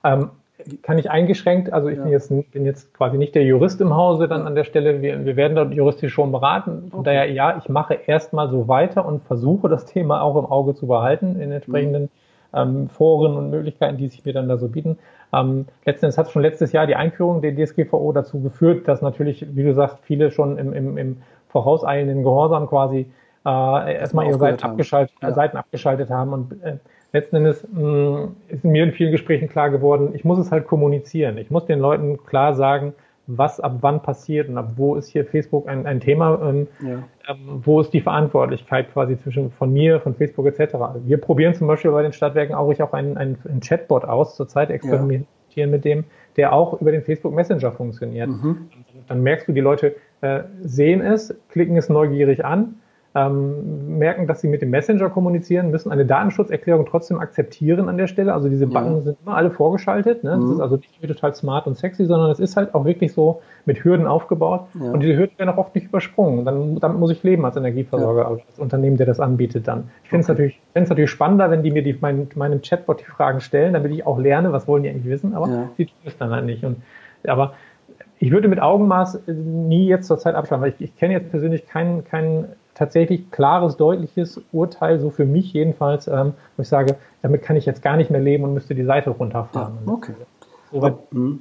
ähm, 0.03 0.29
kann 0.81 0.97
ich 0.97 1.09
eingeschränkt, 1.09 1.71
also 1.71 1.87
ich 1.87 1.97
ja. 1.97 2.03
bin, 2.03 2.11
jetzt, 2.11 2.51
bin 2.51 2.65
jetzt 2.65 2.93
quasi 2.93 3.17
nicht 3.17 3.35
der 3.35 3.43
Jurist 3.43 3.81
im 3.81 3.95
Hause 3.95 4.27
dann 4.27 4.47
an 4.47 4.55
der 4.55 4.63
Stelle, 4.63 5.01
wir, 5.01 5.25
wir 5.25 5.35
werden 5.35 5.55
dort 5.55 5.73
juristisch 5.73 6.13
schon 6.13 6.31
beraten. 6.31 6.87
Von 6.89 7.01
okay. 7.01 7.09
daher, 7.09 7.31
ja, 7.31 7.57
ich 7.57 7.69
mache 7.69 7.93
erstmal 8.05 8.49
so 8.49 8.67
weiter 8.67 9.05
und 9.05 9.23
versuche 9.23 9.69
das 9.69 9.85
Thema 9.85 10.21
auch 10.21 10.37
im 10.37 10.45
Auge 10.45 10.75
zu 10.75 10.87
behalten 10.87 11.39
in 11.39 11.51
entsprechenden 11.51 12.03
mhm. 12.03 12.09
ähm, 12.53 12.89
Foren 12.89 13.35
und 13.35 13.49
Möglichkeiten, 13.49 13.97
die 13.97 14.07
sich 14.07 14.25
mir 14.25 14.33
dann 14.33 14.47
da 14.47 14.57
so 14.57 14.67
bieten. 14.67 14.97
Ähm, 15.33 15.65
letzten 15.85 16.05
Endes 16.05 16.17
hat 16.17 16.29
schon 16.29 16.41
letztes 16.41 16.71
Jahr 16.71 16.87
die 16.87 16.95
Einführung 16.95 17.41
der 17.41 17.55
DSGVO 17.55 18.11
dazu 18.11 18.41
geführt, 18.41 18.87
dass 18.87 19.01
natürlich, 19.01 19.45
wie 19.55 19.63
du 19.63 19.73
sagst, 19.73 19.99
viele 20.01 20.31
schon 20.31 20.57
im, 20.57 20.73
im, 20.73 20.97
im 20.97 21.17
vorauseilenden 21.47 22.23
Gehorsam 22.23 22.67
quasi 22.67 23.11
äh, 23.45 23.93
erstmal 23.95 24.27
ihre 24.27 24.37
Seiten 24.37 24.63
abgeschaltet, 24.63 25.15
ja. 25.21 25.33
Seiten 25.33 25.57
abgeschaltet 25.57 26.09
haben 26.09 26.33
und 26.33 26.63
äh, 26.63 26.77
letzten 27.13 27.37
Endes 27.37 27.67
mh, 27.71 27.81
mm, 27.81 28.35
ist 28.49 28.63
mir 28.63 28.83
in 28.83 28.91
vielen 28.91 29.11
Gesprächen 29.11 29.49
klar 29.49 29.69
geworden, 29.69 30.11
ich 30.13 30.23
muss 30.23 30.39
es 30.39 30.51
halt 30.51 30.67
kommunizieren. 30.67 31.37
Ich 31.37 31.49
muss 31.49 31.65
den 31.65 31.79
Leuten 31.79 32.23
klar 32.25 32.53
sagen, 32.53 32.93
was 33.27 33.59
ab 33.59 33.77
wann 33.81 34.01
passiert 34.01 34.49
und 34.49 34.57
ab 34.57 34.73
wo 34.75 34.95
ist 34.95 35.07
hier 35.07 35.25
Facebook 35.25 35.67
ein, 35.67 35.85
ein 35.85 35.99
Thema, 35.99 36.39
ähm, 36.43 36.67
ja. 36.81 37.03
ähm, 37.29 37.61
wo 37.63 37.79
ist 37.79 37.93
die 37.93 38.01
Verantwortlichkeit 38.01 38.91
quasi 38.91 39.17
zwischen 39.17 39.51
von 39.51 39.71
mir, 39.71 39.99
von 40.01 40.15
Facebook 40.15 40.47
etc. 40.47 40.75
Wir 41.05 41.17
probieren 41.17 41.53
zum 41.53 41.67
Beispiel 41.67 41.91
bei 41.91 42.03
den 42.03 42.13
Stadtwerken 42.13 42.55
auch, 42.55 42.71
ich 42.71 42.81
auch 42.81 42.93
einen, 42.93 43.17
einen, 43.17 43.37
einen 43.47 43.61
Chatbot 43.61 44.05
aus, 44.05 44.35
zurzeit 44.35 44.69
experimentieren 44.69 45.27
ja. 45.55 45.67
mit 45.67 45.85
dem, 45.85 46.05
der 46.35 46.53
auch 46.53 46.81
über 46.81 46.91
den 46.91 47.03
Facebook 47.03 47.33
Messenger 47.33 47.71
funktioniert. 47.71 48.29
Mhm. 48.29 48.69
Dann 49.07 49.21
merkst 49.21 49.47
du, 49.47 49.53
die 49.53 49.61
Leute 49.61 49.95
äh, 50.21 50.41
sehen 50.61 51.01
es, 51.01 51.35
klicken 51.49 51.77
es 51.77 51.89
neugierig 51.89 52.43
an, 52.43 52.75
ähm, 53.13 53.97
merken, 53.97 54.25
dass 54.25 54.39
sie 54.39 54.47
mit 54.47 54.61
dem 54.61 54.69
Messenger 54.69 55.09
kommunizieren, 55.09 55.69
müssen 55.69 55.91
eine 55.91 56.05
Datenschutzerklärung 56.05 56.85
trotzdem 56.85 57.19
akzeptieren 57.19 57.89
an 57.89 57.97
der 57.97 58.07
Stelle. 58.07 58.33
Also 58.33 58.47
diese 58.47 58.67
Button 58.67 58.95
ja. 58.95 59.01
sind 59.01 59.17
immer 59.25 59.35
alle 59.35 59.51
vorgeschaltet. 59.51 60.23
Ne? 60.23 60.37
Mhm. 60.37 60.41
Das 60.41 60.51
ist 60.51 60.59
also 60.61 60.75
nicht 60.77 61.01
total 61.01 61.35
smart 61.35 61.67
und 61.67 61.77
sexy, 61.77 62.05
sondern 62.05 62.31
es 62.31 62.39
ist 62.39 62.55
halt 62.55 62.73
auch 62.73 62.85
wirklich 62.85 63.11
so 63.11 63.41
mit 63.65 63.83
Hürden 63.83 64.07
aufgebaut. 64.07 64.67
Ja. 64.79 64.91
Und 64.91 65.01
diese 65.01 65.17
Hürden 65.17 65.37
werden 65.37 65.49
auch 65.49 65.57
oft 65.57 65.75
nicht 65.75 65.87
übersprungen. 65.87 66.45
Dann, 66.45 66.79
damit 66.79 66.99
muss 66.99 67.11
ich 67.11 67.21
leben 67.21 67.43
als 67.45 67.57
Energieversorger, 67.57 68.21
ja. 68.21 68.27
also 68.27 68.41
als 68.47 68.59
Unternehmen, 68.59 68.95
der 68.95 69.07
das 69.07 69.19
anbietet 69.19 69.67
dann. 69.67 69.89
Ich 70.03 70.09
finde 70.09 70.21
es 70.21 70.29
okay. 70.29 70.33
natürlich, 70.33 70.61
find's 70.71 70.89
natürlich 70.89 71.11
spannender, 71.11 71.51
wenn 71.51 71.63
die 71.63 71.71
mir 71.71 71.83
die, 71.83 71.97
mein, 71.99 72.29
meinem 72.35 72.61
Chatbot 72.61 73.01
die 73.01 73.05
Fragen 73.05 73.41
stellen, 73.41 73.73
damit 73.73 73.91
ich 73.91 74.05
auch 74.05 74.19
lerne, 74.19 74.53
was 74.53 74.69
wollen 74.69 74.83
die 74.83 74.89
eigentlich 74.89 75.11
wissen, 75.11 75.33
aber 75.33 75.49
ja. 75.49 75.69
sie 75.75 75.85
tun 75.85 75.95
es 76.05 76.17
dann 76.17 76.31
halt 76.31 76.45
nicht. 76.45 76.63
Und, 76.63 76.77
aber 77.27 77.53
ich 78.19 78.31
würde 78.31 78.47
mit 78.47 78.61
Augenmaß 78.61 79.23
nie 79.27 79.87
jetzt 79.87 80.07
zur 80.07 80.17
Zeit 80.17 80.35
abschalten, 80.35 80.63
weil 80.63 80.73
ich, 80.77 80.81
ich 80.81 80.95
kenne 80.95 81.13
jetzt 81.13 81.31
persönlich 81.31 81.65
keinen, 81.65 82.05
keinen 82.05 82.45
tatsächlich 82.75 83.29
klares, 83.31 83.77
deutliches 83.77 84.41
Urteil, 84.51 84.99
so 84.99 85.09
für 85.09 85.25
mich 85.25 85.53
jedenfalls, 85.53 86.07
ähm, 86.07 86.33
wo 86.57 86.61
ich 86.61 86.69
sage, 86.69 86.95
damit 87.21 87.41
kann 87.43 87.55
ich 87.55 87.65
jetzt 87.65 87.81
gar 87.81 87.97
nicht 87.97 88.09
mehr 88.09 88.21
leben 88.21 88.43
und 88.43 88.53
müsste 88.53 88.75
die 88.75 88.83
Seite 88.83 89.11
runterfahren. 89.11 89.73
Ja, 89.85 89.93
okay. 89.93 90.13
So 90.71 90.77
aber, 90.77 90.99
hm. 91.11 91.39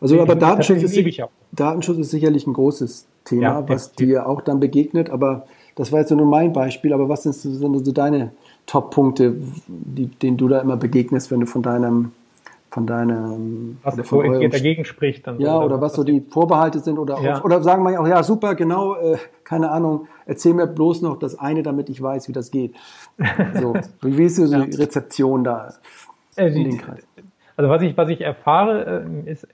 also 0.00 0.20
aber 0.20 0.34
Datenschutz 0.34 0.82
ist, 0.82 1.22
Datenschutz 1.52 1.98
ist 1.98 2.10
sicherlich 2.10 2.46
ein 2.46 2.52
großes 2.52 3.06
Thema, 3.24 3.42
ja, 3.42 3.68
was 3.68 3.92
dir 3.92 4.28
auch 4.28 4.40
dann 4.40 4.60
begegnet, 4.60 5.10
aber 5.10 5.46
das 5.74 5.90
war 5.90 6.00
jetzt 6.00 6.10
nur 6.10 6.26
mein 6.26 6.52
Beispiel, 6.52 6.92
aber 6.92 7.08
was 7.08 7.22
sind 7.22 7.34
so 7.34 7.92
deine 7.92 8.32
Top-Punkte, 8.66 9.36
denen 9.66 10.36
du 10.36 10.48
da 10.48 10.60
immer 10.60 10.76
begegnest, 10.76 11.30
wenn 11.30 11.40
du 11.40 11.46
von 11.46 11.62
deinem 11.62 12.12
von 12.72 12.86
deinem 12.86 13.76
was 13.82 13.94
oder 13.94 14.04
von 14.04 14.26
eurem, 14.26 14.50
dagegen 14.50 14.86
spricht 14.86 15.26
dann 15.26 15.38
ja 15.38 15.56
oder, 15.56 15.66
oder 15.66 15.80
was 15.82 15.92
so 15.92 16.04
die 16.04 16.22
Vorbehalte 16.22 16.78
sind 16.78 16.98
oder 16.98 17.20
ja. 17.20 17.44
oder 17.44 17.62
sagen 17.62 17.84
wir 17.84 18.00
auch 18.00 18.08
ja 18.08 18.22
super 18.22 18.54
genau 18.54 18.94
äh, 18.96 19.18
keine 19.44 19.70
Ahnung 19.70 20.08
erzähl 20.24 20.54
mir 20.54 20.66
bloß 20.66 21.02
noch 21.02 21.18
das 21.18 21.38
eine 21.38 21.62
damit 21.62 21.90
ich 21.90 22.00
weiß 22.00 22.28
wie 22.28 22.32
das 22.32 22.50
geht 22.50 22.74
so 23.60 23.74
wie 24.00 24.24
ist 24.24 24.36
so 24.36 24.46
ja. 24.46 24.64
die 24.64 24.74
Rezeption 24.74 25.44
da 25.44 25.74
äh, 26.36 26.50
die, 26.50 26.80
also 27.56 27.70
was 27.70 27.82
ich 27.82 27.94
was 27.94 28.08
ich 28.08 28.22
erfahre 28.22 29.04
äh, 29.06 29.30
ist 29.30 29.46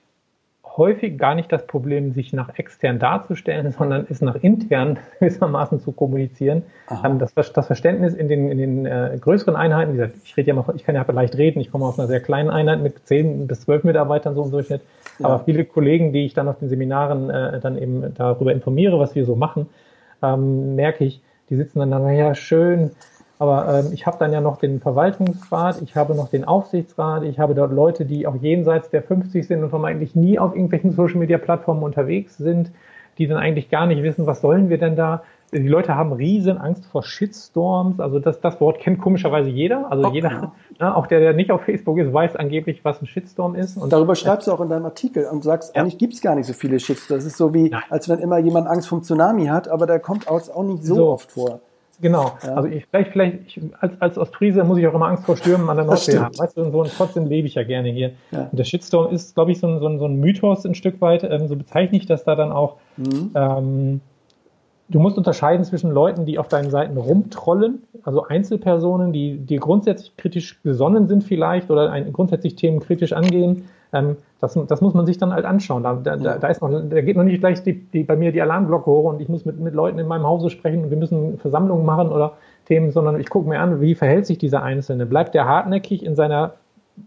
häufig 0.79 1.19
gar 1.19 1.35
nicht 1.35 1.53
das 1.53 1.67
Problem, 1.67 2.13
sich 2.13 2.33
nach 2.33 2.57
extern 2.59 2.99
darzustellen, 2.99 3.73
sondern 3.79 4.07
ist 4.07 4.23
nach 4.23 4.37
intern 4.37 4.99
gewissermaßen 5.19 5.81
zu 5.81 5.93
kommunizieren. 5.93 6.63
Ähm, 7.05 7.19
das, 7.19 7.35
das, 7.35 7.67
Verständnis 7.67 8.15
in 8.15 8.29
den, 8.29 8.51
in 8.51 8.59
den 8.59 8.87
äh, 8.87 9.19
größeren 9.21 9.57
Einheiten, 9.57 9.93
wie 9.93 9.97
gesagt, 9.99 10.17
ich 10.25 10.37
rede 10.37 10.49
ja 10.49 10.55
mal, 10.55 10.65
ich 10.75 10.85
kann 10.85 10.95
ja 10.95 11.05
leicht 11.11 11.37
reden, 11.37 11.61
ich 11.61 11.71
komme 11.71 11.85
aus 11.85 11.99
einer 11.99 12.09
sehr 12.09 12.21
kleinen 12.21 12.49
Einheit 12.49 12.81
mit 12.81 13.07
zehn 13.07 13.47
bis 13.47 13.63
zwölf 13.63 13.85
Mitarbeitern 13.85 14.35
so 14.35 14.45
im 14.45 14.51
Durchschnitt. 14.51 14.81
Ja. 15.19 15.27
Aber 15.27 15.45
viele 15.45 15.65
Kollegen, 15.67 16.13
die 16.13 16.25
ich 16.25 16.33
dann 16.33 16.49
auf 16.49 16.59
den 16.59 16.69
Seminaren 16.69 17.29
äh, 17.29 17.61
dann 17.61 17.77
eben 17.77 18.15
darüber 18.15 18.53
informiere, 18.53 18.99
was 18.99 19.15
wir 19.15 19.27
so 19.27 19.37
machen, 19.37 19.69
ähm, 20.23 20.77
merke 20.77 21.05
ich, 21.05 21.21
die 21.51 21.57
sitzen 21.57 21.81
dann 21.81 21.91
da, 21.91 21.99
naja, 21.99 22.35
schön, 22.35 22.93
aber 23.39 23.85
ähm, 23.85 23.93
ich 23.93 24.07
habe 24.07 24.17
dann 24.19 24.33
ja 24.33 24.41
noch 24.41 24.59
den 24.59 24.81
Verwaltungsrat, 24.81 25.81
ich 25.83 25.95
habe 25.95 26.15
noch 26.15 26.29
den 26.29 26.45
Aufsichtsrat, 26.45 27.23
ich 27.23 27.39
habe 27.39 27.55
dort 27.55 27.73
Leute, 27.73 28.05
die 28.05 28.27
auch 28.27 28.35
jenseits 28.35 28.91
der 28.91 29.03
50 29.03 29.47
sind 29.47 29.63
und 29.63 29.71
vermeintlich 29.71 30.17
nie 30.17 30.39
auf 30.39 30.55
irgendwelchen 30.55 30.91
Social-Media-Plattformen 30.91 31.83
unterwegs 31.83 32.37
sind, 32.37 32.73
die 33.19 33.27
dann 33.27 33.39
eigentlich 33.39 33.71
gar 33.71 33.87
nicht 33.87 34.03
wissen, 34.03 34.27
was 34.27 34.41
sollen 34.41 34.69
wir 34.71 34.79
denn 34.79 34.97
da. 34.97 35.23
Die 35.53 35.67
Leute 35.67 35.95
haben 35.95 36.13
riesen 36.13 36.59
Angst 36.59 36.85
vor 36.87 37.03
Shitstorms. 37.03 38.01
Also 38.01 38.19
das, 38.19 38.41
das 38.41 38.61
Wort 38.61 38.81
kennt 38.81 39.01
komischerweise 39.01 39.49
jeder. 39.49 39.91
Also 39.91 40.05
okay. 40.05 40.17
jeder, 40.17 40.53
ne, 40.79 40.95
auch 40.95 41.07
der, 41.07 41.21
der 41.21 41.33
nicht 41.33 41.51
auf 41.51 41.63
Facebook 41.63 41.97
ist, 41.99 42.13
weiß 42.13 42.37
angeblich, 42.37 42.85
was 42.85 43.01
ein 43.01 43.07
Shitstorm 43.07 43.55
ist. 43.55 43.79
Und 43.79 43.93
darüber 43.93 44.15
schreibst 44.15 44.47
du 44.47 44.53
auch 44.53 44.61
in 44.61 44.69
deinem 44.69 44.85
Artikel 44.85 45.25
und 45.25 45.43
sagst, 45.43 45.75
ja. 45.75 45.81
eigentlich 45.81 45.97
gibt's 45.97 46.21
gar 46.21 46.35
nicht 46.35 46.47
so 46.47 46.53
viele 46.53 46.79
Shitstorms. 46.79 47.25
Das 47.25 47.33
ist 47.33 47.39
so 47.39 47.55
wie, 47.55 47.71
Nein. 47.71 47.83
als 47.89 48.11
wenn 48.11 48.19
immer 48.19 48.39
jemand 48.39 48.67
Angst 48.67 48.89
vom 48.89 49.03
Tsunami 49.03 49.47
hat, 49.47 49.69
aber 49.69 49.87
der 49.87 50.01
kommt 50.01 50.29
auch, 50.29 50.41
auch 50.51 50.65
nicht 50.65 50.85
so, 50.85 50.95
so. 50.97 51.09
oft 51.09 51.33
vor. 51.33 51.61
Genau. 52.01 52.33
Ja. 52.45 52.55
Also 52.55 52.69
ich 52.69 52.87
vielleicht, 52.87 53.11
vielleicht 53.11 53.39
ich, 53.47 53.61
als, 53.81 53.93
als 54.01 54.19
Ostfriese 54.19 54.63
muss 54.65 54.79
ich 54.79 54.87
auch 54.87 54.95
immer 54.95 55.07
Angst 55.07 55.25
vor 55.25 55.37
Stürmen 55.37 55.69
an 55.69 55.77
der 55.77 55.87
Nordsee 55.87 56.19
haben. 56.19 56.39
Weißt 56.39 56.57
du, 56.57 56.63
und, 56.63 56.73
so, 56.73 56.81
und 56.81 56.93
trotzdem 56.97 57.27
lebe 57.27 57.49
ich 57.49 57.55
ja 57.55 57.65
gerne 57.65 57.89
hier. 57.89 58.13
Ja. 58.31 58.49
Und 58.51 58.59
der 58.59 58.65
Shitstorm 58.65 59.13
ist, 59.13 59.35
glaube 59.35 59.53
ich, 59.53 59.59
so 59.59 59.67
ein, 59.67 59.81
so, 59.81 59.89
ein, 59.89 59.99
so 59.99 60.05
ein 60.05 60.17
Mythos 60.21 60.65
ein 60.65 60.75
Stück 60.75 61.01
weit. 61.01 61.25
Ähm, 61.25 61.49
so 61.49 61.57
bezeichne 61.57 61.99
ich 61.99 62.07
das 62.07 62.25
da 62.25 62.37
dann 62.37 62.53
auch. 62.53 62.77
Mhm. 62.97 63.31
Ähm, 63.35 64.01
du 64.89 65.01
musst 65.01 65.19
unterscheiden 65.19 65.65
zwischen 65.65 65.91
Leuten, 65.91 66.25
die 66.25 66.39
auf 66.39 66.49
deinen 66.49 66.71
Seiten 66.71 66.97
rumtrollen, 66.97 67.83
also 68.03 68.25
Einzelpersonen, 68.25 69.13
die, 69.13 69.39
die 69.39 69.57
grundsätzlich 69.57 70.17
kritisch 70.17 70.63
gesonnen 70.63 71.09
sind 71.09 71.25
vielleicht 71.25 71.71
oder 71.71 71.91
ein, 71.91 72.13
grundsätzlich 72.13 72.55
Themen 72.55 72.81
kritisch 72.81 73.13
angehen 73.13 73.65
ähm, 73.93 74.17
das, 74.41 74.59
das 74.69 74.81
muss 74.81 74.95
man 74.95 75.05
sich 75.05 75.19
dann 75.19 75.33
halt 75.33 75.45
anschauen. 75.45 75.83
Da, 75.83 75.95
da, 75.95 76.17
ja. 76.17 76.39
da, 76.39 76.49
ist 76.49 76.63
noch, 76.63 76.71
da 76.71 77.01
geht 77.01 77.17
noch 77.17 77.25
nicht 77.25 77.41
gleich 77.41 77.63
die, 77.63 77.75
die, 77.75 78.05
bei 78.05 78.17
mir 78.17 78.31
die 78.31 78.41
Alarmglocke 78.41 78.87
hoch 78.87 79.13
und 79.13 79.21
ich 79.21 79.29
muss 79.29 79.45
mit, 79.45 79.59
mit 79.59 79.75
Leuten 79.75 79.99
in 79.99 80.07
meinem 80.07 80.27
Hause 80.27 80.51
sprechen 80.51 80.85
und 80.85 80.91
wir 80.91 80.97
müssen 80.97 81.39
Versammlungen 81.39 81.85
machen 81.85 82.11
oder 82.11 82.35
Themen, 82.67 82.93
sondern 82.93 83.19
ich 83.19 83.31
gucke 83.31 83.49
mir 83.49 83.59
an, 83.59 83.81
wie 83.81 83.95
verhält 83.95 84.27
sich 84.27 84.39
dieser 84.39 84.63
Einzelne. 84.63 85.07
Bleibt 85.07 85.35
der 85.35 85.47
hartnäckig 85.47 86.05
in 86.05 86.15
seiner 86.15 86.55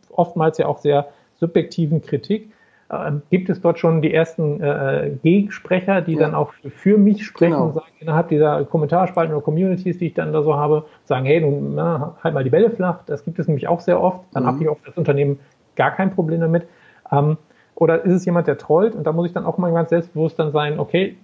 oftmals 0.09 0.57
ja 0.57 0.65
auch 0.65 0.79
sehr 0.79 1.07
subjektiven 1.35 2.01
Kritik? 2.01 2.51
Ähm, 2.91 3.21
gibt 3.29 3.49
es 3.49 3.61
dort 3.61 3.79
schon 3.79 4.01
die 4.01 4.13
ersten 4.13 4.59
äh, 4.59 5.11
Gegensprecher, 5.23 6.01
die 6.01 6.13
ja. 6.13 6.19
dann 6.19 6.35
auch 6.35 6.51
für 6.75 6.97
mich 6.97 7.25
sprechen 7.25 7.53
genau. 7.53 7.67
und 7.67 7.73
sagen, 7.75 7.91
innerhalb 7.99 8.27
dieser 8.27 8.65
Kommentarspalten 8.65 9.33
oder 9.33 9.41
Communities, 9.41 9.97
die 9.97 10.07
ich 10.07 10.13
dann 10.13 10.33
da 10.33 10.43
so 10.43 10.55
habe, 10.55 10.83
sagen, 11.05 11.25
hey, 11.25 11.39
nun 11.39 11.75
na, 11.75 12.17
halt 12.21 12.33
mal 12.33 12.43
die 12.43 12.49
Bälle 12.49 12.69
flach. 12.69 12.99
Das 13.05 13.23
gibt 13.23 13.39
es 13.39 13.47
nämlich 13.47 13.69
auch 13.69 13.79
sehr 13.79 14.01
oft. 14.01 14.19
Dann 14.33 14.43
mhm. 14.43 14.47
habe 14.47 14.63
ich 14.63 14.69
oft 14.69 14.85
das 14.85 14.97
Unternehmen 14.97 15.39
gar 15.77 15.91
kein 15.91 16.11
Problem 16.13 16.41
damit. 16.41 16.67
Ähm, 17.11 17.37
oder 17.75 18.03
ist 18.03 18.13
es 18.13 18.25
jemand, 18.25 18.47
der 18.47 18.57
trollt? 18.57 18.95
Und 18.95 19.05
da 19.05 19.11
muss 19.11 19.27
ich 19.27 19.33
dann 19.33 19.45
auch 19.45 19.57
mal 19.57 19.71
ganz 19.73 19.89
selbstbewusst 19.89 20.37
dann 20.37 20.51
sein, 20.51 20.79
okay, 20.79 21.17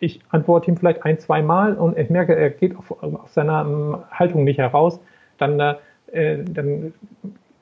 ich 0.00 0.20
antworte 0.30 0.70
ihm 0.70 0.76
vielleicht 0.76 1.04
ein, 1.04 1.18
zwei 1.18 1.42
Mal 1.42 1.74
und 1.74 1.98
ich 1.98 2.08
merke, 2.08 2.34
er 2.34 2.50
geht 2.50 2.76
auf, 2.76 3.02
aus 3.02 3.34
seiner 3.34 3.62
um, 3.66 3.94
ähm, 3.94 3.96
Haltung 4.10 4.44
nicht 4.44 4.58
heraus, 4.58 5.00
dann, 5.38 5.58
äh, 6.12 6.44
dann 6.44 6.92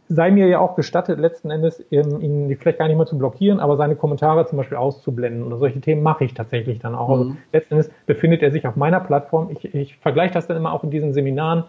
sei 0.09 0.31
mir 0.31 0.47
ja 0.47 0.61
auch 0.61 0.77
gestattet, 0.77 1.19
letzten 1.19 1.51
Endes 1.51 1.85
ähm, 1.91 2.21
ihn 2.21 2.57
vielleicht 2.59 2.79
gar 2.79 2.89
nicht 2.89 2.97
mehr 2.97 3.07
zu 3.07 3.19
blockieren, 3.19 3.59
aber 3.59 3.77
seine 3.77 3.97
Kommentare 3.97 4.47
zum 4.47 4.59
Beispiel 4.59 4.77
auszublenden. 4.77 5.43
Oder 5.43 5.57
solche 5.57 5.81
Themen 5.81 6.03
mache 6.03 6.25
ich 6.25 6.35
tatsächlich 6.35 6.79
dann 6.79 6.95
auch. 6.95 7.09
Also 7.09 7.25
mhm. 7.25 7.31
Also 7.31 7.43
letzten 7.53 7.75
Endes 7.75 7.91
befindet 8.07 8.43
er 8.43 8.51
sich 8.51 8.67
auf 8.67 8.77
meiner 8.77 9.01
Plattform. 9.01 9.51
Ich, 9.51 9.75
ich 9.75 9.97
vergleiche 9.97 10.35
das 10.35 10.47
dann 10.47 10.57
immer 10.57 10.73
auch 10.73 10.85
in 10.85 10.91
diesen 10.91 11.13
Seminaren 11.13 11.65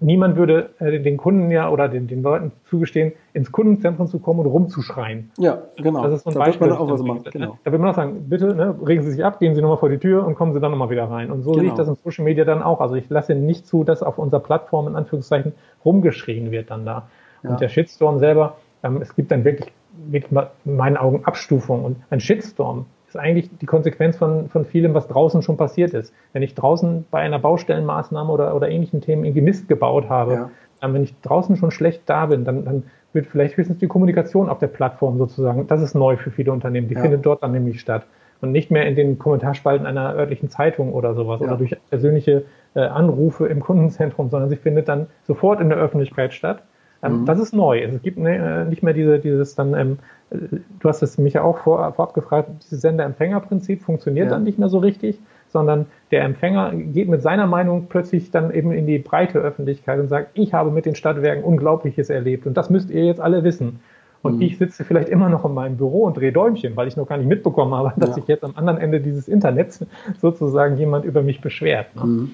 niemand 0.00 0.36
würde 0.36 0.70
äh, 0.78 0.98
den 1.00 1.16
Kunden 1.16 1.50
ja 1.50 1.70
oder 1.70 1.88
den, 1.88 2.06
den 2.08 2.22
Leuten 2.22 2.52
zugestehen, 2.68 3.12
ins 3.32 3.52
Kundenzentrum 3.52 4.06
zu 4.06 4.18
kommen 4.18 4.40
und 4.40 4.46
rumzuschreien. 4.46 5.30
Ja, 5.38 5.58
genau. 5.76 6.02
Das 6.02 6.14
ist 6.14 6.24
so 6.24 6.30
ein 6.30 6.34
da 6.34 6.40
Beispiel. 6.40 6.68
Wird 6.68 6.78
man 6.78 6.88
auch 6.88 6.92
was 6.92 7.02
machen. 7.02 7.24
Genau. 7.30 7.58
Da 7.64 7.70
würde 7.70 7.82
man 7.82 7.90
auch 7.92 7.96
sagen, 7.96 8.28
bitte 8.28 8.54
ne, 8.54 8.74
regen 8.84 9.02
Sie 9.02 9.12
sich 9.12 9.24
ab, 9.24 9.38
gehen 9.38 9.54
Sie 9.54 9.60
nochmal 9.60 9.78
vor 9.78 9.88
die 9.88 9.98
Tür 9.98 10.26
und 10.26 10.34
kommen 10.34 10.52
Sie 10.52 10.60
dann 10.60 10.70
nochmal 10.70 10.90
wieder 10.90 11.04
rein. 11.04 11.30
Und 11.30 11.42
so 11.42 11.52
genau. 11.52 11.62
sehe 11.62 11.70
ich 11.70 11.76
das 11.76 11.88
in 11.88 11.96
Social 11.96 12.24
Media 12.24 12.44
dann 12.44 12.62
auch. 12.62 12.80
Also 12.80 12.94
ich 12.94 13.08
lasse 13.08 13.34
nicht 13.34 13.66
zu, 13.66 13.84
dass 13.84 14.02
auf 14.02 14.18
unserer 14.18 14.40
Plattform 14.40 14.88
in 14.88 14.96
Anführungszeichen 14.96 15.52
rumgeschrien 15.84 16.50
wird 16.50 16.70
dann 16.70 16.84
da. 16.84 17.08
Ja. 17.42 17.50
Und 17.50 17.60
der 17.60 17.68
Shitstorm 17.68 18.18
selber, 18.18 18.56
ähm, 18.82 19.00
es 19.02 19.14
gibt 19.14 19.30
dann 19.30 19.44
wirklich, 19.44 19.72
wirklich 20.06 20.32
in 20.32 20.76
meinen 20.76 20.96
Augen 20.96 21.24
Abstufung. 21.24 21.84
Und 21.84 21.96
ein 22.10 22.20
Shitstorm 22.20 22.86
ist 23.10 23.16
eigentlich 23.16 23.50
die 23.58 23.66
Konsequenz 23.66 24.16
von, 24.16 24.48
von 24.48 24.64
vielem, 24.64 24.94
was 24.94 25.08
draußen 25.08 25.42
schon 25.42 25.56
passiert 25.56 25.94
ist. 25.94 26.14
Wenn 26.32 26.42
ich 26.42 26.54
draußen 26.54 27.04
bei 27.10 27.20
einer 27.20 27.38
Baustellenmaßnahme 27.38 28.30
oder, 28.30 28.54
oder 28.54 28.68
ähnlichen 28.68 29.00
Themen 29.00 29.24
irgendwie 29.24 29.42
Mist 29.42 29.68
gebaut 29.68 30.08
habe, 30.08 30.32
ja. 30.32 30.50
dann, 30.80 30.94
wenn 30.94 31.02
ich 31.02 31.20
draußen 31.20 31.56
schon 31.56 31.72
schlecht 31.72 32.02
da 32.06 32.26
bin, 32.26 32.44
dann, 32.44 32.64
dann 32.64 32.84
wird 33.12 33.26
vielleicht 33.26 33.56
höchstens 33.56 33.78
die 33.78 33.88
Kommunikation 33.88 34.48
auf 34.48 34.58
der 34.58 34.68
Plattform 34.68 35.18
sozusagen, 35.18 35.66
das 35.66 35.82
ist 35.82 35.94
neu 35.94 36.16
für 36.16 36.30
viele 36.30 36.52
Unternehmen, 36.52 36.88
die 36.88 36.94
ja. 36.94 37.00
findet 37.00 37.26
dort 37.26 37.42
dann 37.42 37.52
nämlich 37.52 37.80
statt. 37.80 38.06
Und 38.40 38.52
nicht 38.52 38.70
mehr 38.70 38.86
in 38.86 38.94
den 38.94 39.18
Kommentarspalten 39.18 39.86
einer 39.86 40.14
örtlichen 40.14 40.48
Zeitung 40.48 40.94
oder 40.94 41.14
sowas 41.14 41.40
ja. 41.40 41.48
oder 41.48 41.56
durch 41.56 41.76
persönliche 41.90 42.44
äh, 42.74 42.80
Anrufe 42.80 43.48
im 43.48 43.60
Kundenzentrum, 43.60 44.30
sondern 44.30 44.48
sie 44.48 44.56
findet 44.56 44.88
dann 44.88 45.08
sofort 45.24 45.60
in 45.60 45.68
der 45.68 45.78
Öffentlichkeit 45.78 46.32
statt. 46.32 46.62
Ähm, 47.02 47.22
mhm. 47.22 47.26
Das 47.26 47.38
ist 47.38 47.52
neu. 47.54 47.80
Es 47.80 48.02
gibt 48.02 48.18
ne, 48.18 48.66
nicht 48.68 48.82
mehr 48.82 48.94
diese, 48.94 49.18
dieses 49.18 49.54
dann, 49.54 49.74
ähm, 49.74 49.98
du 50.30 50.88
hast 50.88 51.02
es 51.02 51.18
mich 51.18 51.34
ja 51.34 51.42
auch 51.42 51.58
vor, 51.58 51.92
vorab 51.92 52.14
gefragt, 52.14 52.50
dieses 52.62 52.82
Sender-Empfänger-Prinzip 52.82 53.82
funktioniert 53.82 54.26
ja. 54.26 54.32
dann 54.32 54.44
nicht 54.44 54.58
mehr 54.58 54.68
so 54.68 54.78
richtig, 54.78 55.18
sondern 55.48 55.86
der 56.10 56.22
Empfänger 56.22 56.72
geht 56.74 57.08
mit 57.08 57.22
seiner 57.22 57.46
Meinung 57.46 57.86
plötzlich 57.88 58.30
dann 58.30 58.52
eben 58.52 58.72
in 58.72 58.86
die 58.86 58.98
breite 58.98 59.38
Öffentlichkeit 59.38 59.98
und 59.98 60.08
sagt, 60.08 60.30
ich 60.34 60.54
habe 60.54 60.70
mit 60.70 60.86
den 60.86 60.94
Stadtwerken 60.94 61.42
Unglaubliches 61.42 62.10
erlebt 62.10 62.46
und 62.46 62.54
das 62.54 62.70
müsst 62.70 62.90
ihr 62.90 63.04
jetzt 63.04 63.20
alle 63.20 63.42
wissen. 63.42 63.80
Und 64.22 64.36
mhm. 64.36 64.42
ich 64.42 64.58
sitze 64.58 64.84
vielleicht 64.84 65.08
immer 65.08 65.28
noch 65.28 65.44
in 65.44 65.54
meinem 65.54 65.76
Büro 65.76 66.04
und 66.04 66.16
drehe 66.16 66.30
Däumchen, 66.32 66.76
weil 66.76 66.86
ich 66.86 66.96
noch 66.96 67.08
gar 67.08 67.16
nicht 67.16 67.26
mitbekommen 67.26 67.74
habe, 67.74 67.92
dass 67.96 68.10
ja. 68.10 68.14
sich 68.16 68.26
jetzt 68.26 68.44
am 68.44 68.52
anderen 68.54 68.78
Ende 68.78 69.00
dieses 69.00 69.28
Internets 69.28 69.84
sozusagen 70.20 70.76
jemand 70.76 71.04
über 71.04 71.22
mich 71.22 71.40
beschwert. 71.40 71.96
Ne? 71.96 72.04
Mhm. 72.04 72.30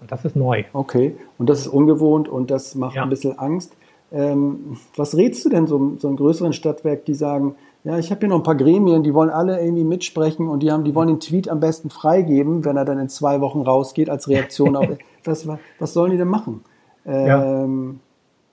Und 0.00 0.12
das 0.12 0.24
ist 0.24 0.36
neu. 0.36 0.64
Okay, 0.72 1.16
und 1.38 1.48
das 1.48 1.60
ist 1.60 1.66
ungewohnt 1.66 2.28
und 2.28 2.50
das 2.50 2.74
macht 2.74 2.96
ja. 2.96 3.02
ein 3.02 3.10
bisschen 3.10 3.38
Angst. 3.38 3.76
Ähm, 4.14 4.76
was 4.96 5.16
rätst 5.16 5.44
du 5.44 5.48
denn 5.48 5.66
so, 5.66 5.96
so 5.98 6.06
einem 6.06 6.16
größeren 6.16 6.52
Stadtwerk, 6.52 7.04
die 7.04 7.14
sagen, 7.14 7.56
ja, 7.82 7.98
ich 7.98 8.10
habe 8.10 8.20
hier 8.20 8.28
noch 8.28 8.36
ein 8.36 8.42
paar 8.44 8.54
Gremien, 8.54 9.02
die 9.02 9.12
wollen 9.12 9.28
alle 9.28 9.60
irgendwie 9.60 9.84
mitsprechen 9.84 10.48
und 10.48 10.62
die 10.62 10.70
haben, 10.70 10.84
die 10.84 10.94
wollen 10.94 11.08
den 11.08 11.20
Tweet 11.20 11.48
am 11.48 11.60
besten 11.60 11.90
freigeben, 11.90 12.64
wenn 12.64 12.76
er 12.76 12.84
dann 12.84 12.98
in 12.98 13.08
zwei 13.08 13.40
Wochen 13.40 13.62
rausgeht 13.62 14.08
als 14.08 14.28
Reaktion 14.28 14.76
auf 14.76 14.86
was, 15.24 15.46
was 15.78 15.92
sollen 15.92 16.12
die 16.12 16.16
denn 16.16 16.28
machen? 16.28 16.62
Ähm, 17.04 17.26
ja. 17.26 18.00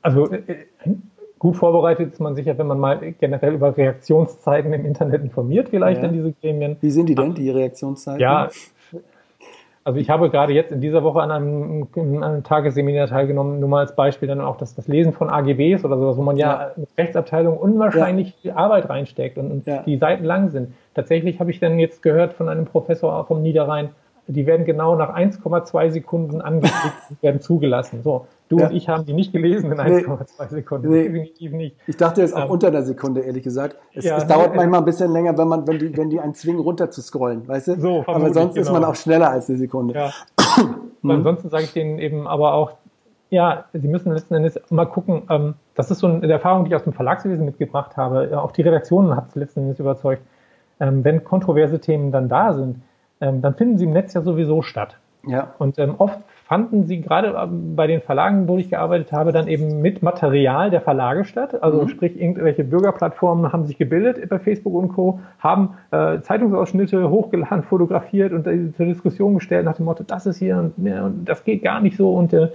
Also 0.01 0.31
äh, 0.31 0.65
gut 1.37 1.55
vorbereitet 1.55 2.13
ist 2.13 2.19
man 2.19 2.35
sicher, 2.35 2.57
wenn 2.57 2.67
man 2.67 2.79
mal 2.79 3.13
generell 3.19 3.53
über 3.53 3.75
Reaktionszeiten 3.77 4.73
im 4.73 4.85
Internet 4.85 5.23
informiert, 5.23 5.69
vielleicht 5.69 6.01
ja. 6.01 6.09
in 6.09 6.13
diese 6.13 6.33
Gremien. 6.33 6.77
Wie 6.81 6.91
sind 6.91 7.07
die 7.07 7.15
denn, 7.15 7.35
die 7.35 7.49
Reaktionszeiten? 7.49 8.19
Ja, 8.19 8.49
also 9.83 9.99
ich 9.99 10.09
habe 10.09 10.29
gerade 10.29 10.53
jetzt 10.53 10.71
in 10.71 10.79
dieser 10.79 11.03
Woche 11.03 11.21
an 11.21 11.31
einem, 11.31 11.87
an 11.95 12.23
einem 12.23 12.43
Tagesseminar 12.43 13.07
teilgenommen, 13.07 13.59
nur 13.59 13.69
mal 13.69 13.79
als 13.79 13.95
Beispiel 13.95 14.27
dann 14.27 14.41
auch 14.41 14.57
das, 14.57 14.75
das 14.75 14.87
Lesen 14.87 15.13
von 15.13 15.29
AGBs 15.29 15.83
oder 15.83 15.97
sowas, 15.97 16.17
wo 16.17 16.21
man 16.21 16.37
ja, 16.37 16.47
ja 16.47 16.71
mit 16.75 16.89
Rechtsabteilung 16.97 17.57
unwahrscheinlich 17.57 18.27
ja. 18.27 18.33
viel 18.41 18.51
Arbeit 18.51 18.89
reinsteckt 18.89 19.37
und, 19.37 19.51
und 19.51 19.65
ja. 19.65 19.81
die 19.83 19.97
Seiten 19.97 20.23
lang 20.23 20.49
sind. 20.49 20.73
Tatsächlich 20.93 21.39
habe 21.39 21.51
ich 21.51 21.59
dann 21.59 21.79
jetzt 21.79 22.03
gehört 22.03 22.33
von 22.33 22.47
einem 22.47 22.65
Professor 22.65 23.25
vom 23.25 23.41
Niederrhein, 23.41 23.89
die 24.27 24.45
werden 24.45 24.65
genau 24.65 24.95
nach 24.95 25.15
1,2 25.15 25.89
Sekunden 25.89 26.41
angeklickt 26.41 26.95
und 27.09 27.23
werden 27.23 27.41
zugelassen. 27.41 28.01
So, 28.03 28.27
du 28.51 28.59
ja. 28.59 28.67
und 28.67 28.75
ich 28.75 28.89
haben 28.89 29.05
die 29.05 29.13
nicht 29.13 29.31
gelesen 29.31 29.71
in 29.71 29.79
1,2 29.79 30.49
Sekunden. 30.49 30.89
Nee. 30.89 31.03
Definitiv 31.03 31.51
nicht. 31.53 31.75
Ich 31.87 31.97
dachte 31.97 32.21
jetzt 32.21 32.35
auch 32.35 32.45
ähm, 32.45 32.51
unter 32.51 32.67
einer 32.67 32.83
Sekunde, 32.83 33.21
ehrlich 33.21 33.43
gesagt. 33.43 33.77
Es, 33.93 34.05
ja, 34.05 34.17
es 34.17 34.27
dauert 34.27 34.51
nee, 34.51 34.57
manchmal 34.57 34.81
ein 34.81 34.85
bisschen 34.85 35.11
länger, 35.11 35.37
wenn 35.37 35.47
man, 35.47 35.67
wenn 35.67 35.79
die, 35.79 35.95
wenn 35.95 36.09
die 36.09 36.19
einen 36.19 36.33
zwingen, 36.33 36.59
runter 36.59 36.91
zu 36.91 37.01
scrollen, 37.01 37.47
weißt 37.47 37.69
du? 37.69 37.79
So, 37.79 38.03
aber 38.07 38.33
sonst 38.33 38.55
genau. 38.55 38.67
ist 38.67 38.71
man 38.71 38.83
auch 38.83 38.95
schneller 38.95 39.29
als 39.29 39.49
eine 39.49 39.57
Sekunde. 39.57 39.93
Ja. 39.93 40.11
hm. 41.01 41.11
Ansonsten 41.11 41.49
sage 41.49 41.63
ich 41.63 41.73
denen 41.73 41.99
eben 41.99 42.27
aber 42.27 42.53
auch, 42.53 42.73
ja, 43.29 43.65
sie 43.73 43.87
müssen 43.87 44.11
letzten 44.11 44.35
Endes 44.35 44.59
mal 44.69 44.85
gucken, 44.85 45.23
ähm, 45.29 45.53
das 45.75 45.89
ist 45.89 45.99
so 45.99 46.07
eine 46.07 46.29
Erfahrung, 46.29 46.65
die 46.65 46.69
ich 46.69 46.75
aus 46.75 46.83
dem 46.83 46.93
Verlagswesen 46.93 47.45
mitgebracht 47.45 47.95
habe. 47.95 48.41
Auch 48.41 48.51
die 48.51 48.61
Redaktionen 48.61 49.15
hat 49.15 49.29
es 49.29 49.35
letzten 49.35 49.61
Endes 49.61 49.79
überzeugt. 49.79 50.21
Ähm, 50.79 51.03
wenn 51.03 51.23
kontroverse 51.23 51.79
Themen 51.79 52.11
dann 52.11 52.27
da 52.27 52.53
sind, 52.53 52.81
ähm, 53.21 53.41
dann 53.41 53.55
finden 53.55 53.77
sie 53.77 53.85
im 53.85 53.93
Netz 53.93 54.13
ja 54.13 54.21
sowieso 54.21 54.61
statt. 54.61 54.97
Ja. 55.25 55.53
Und 55.59 55.79
ähm, 55.79 55.95
oft 55.97 56.19
fanden 56.51 56.85
sie 56.85 56.99
gerade 56.99 57.33
ähm, 57.41 57.77
bei 57.77 57.87
den 57.87 58.01
Verlagen, 58.01 58.45
wo 58.49 58.57
ich 58.57 58.69
gearbeitet 58.69 59.13
habe, 59.13 59.31
dann 59.31 59.47
eben 59.47 59.79
mit 59.81 60.03
Material 60.03 60.69
der 60.69 60.81
Verlage 60.81 61.23
statt. 61.23 61.63
Also 61.63 61.83
mhm. 61.83 61.87
sprich, 61.87 62.19
irgendwelche 62.19 62.65
Bürgerplattformen 62.65 63.53
haben 63.53 63.63
sich 63.63 63.77
gebildet 63.77 64.27
bei 64.27 64.37
Facebook 64.37 64.73
und 64.73 64.89
Co., 64.89 65.21
haben 65.39 65.75
äh, 65.91 66.19
Zeitungsausschnitte 66.19 67.09
hochgeladen, 67.09 67.63
fotografiert 67.69 68.33
und 68.33 68.45
äh, 68.47 68.73
zur 68.73 68.85
Diskussion 68.85 69.35
gestellt 69.35 69.63
nach 69.63 69.77
dem 69.77 69.85
Motto, 69.85 70.03
das 70.03 70.25
ist 70.25 70.39
hier 70.39 70.57
und, 70.57 70.73
ja, 70.85 71.05
und 71.05 71.23
das 71.23 71.45
geht 71.45 71.63
gar 71.63 71.79
nicht 71.79 71.95
so 71.95 72.13
und 72.13 72.33
äh, 72.33 72.49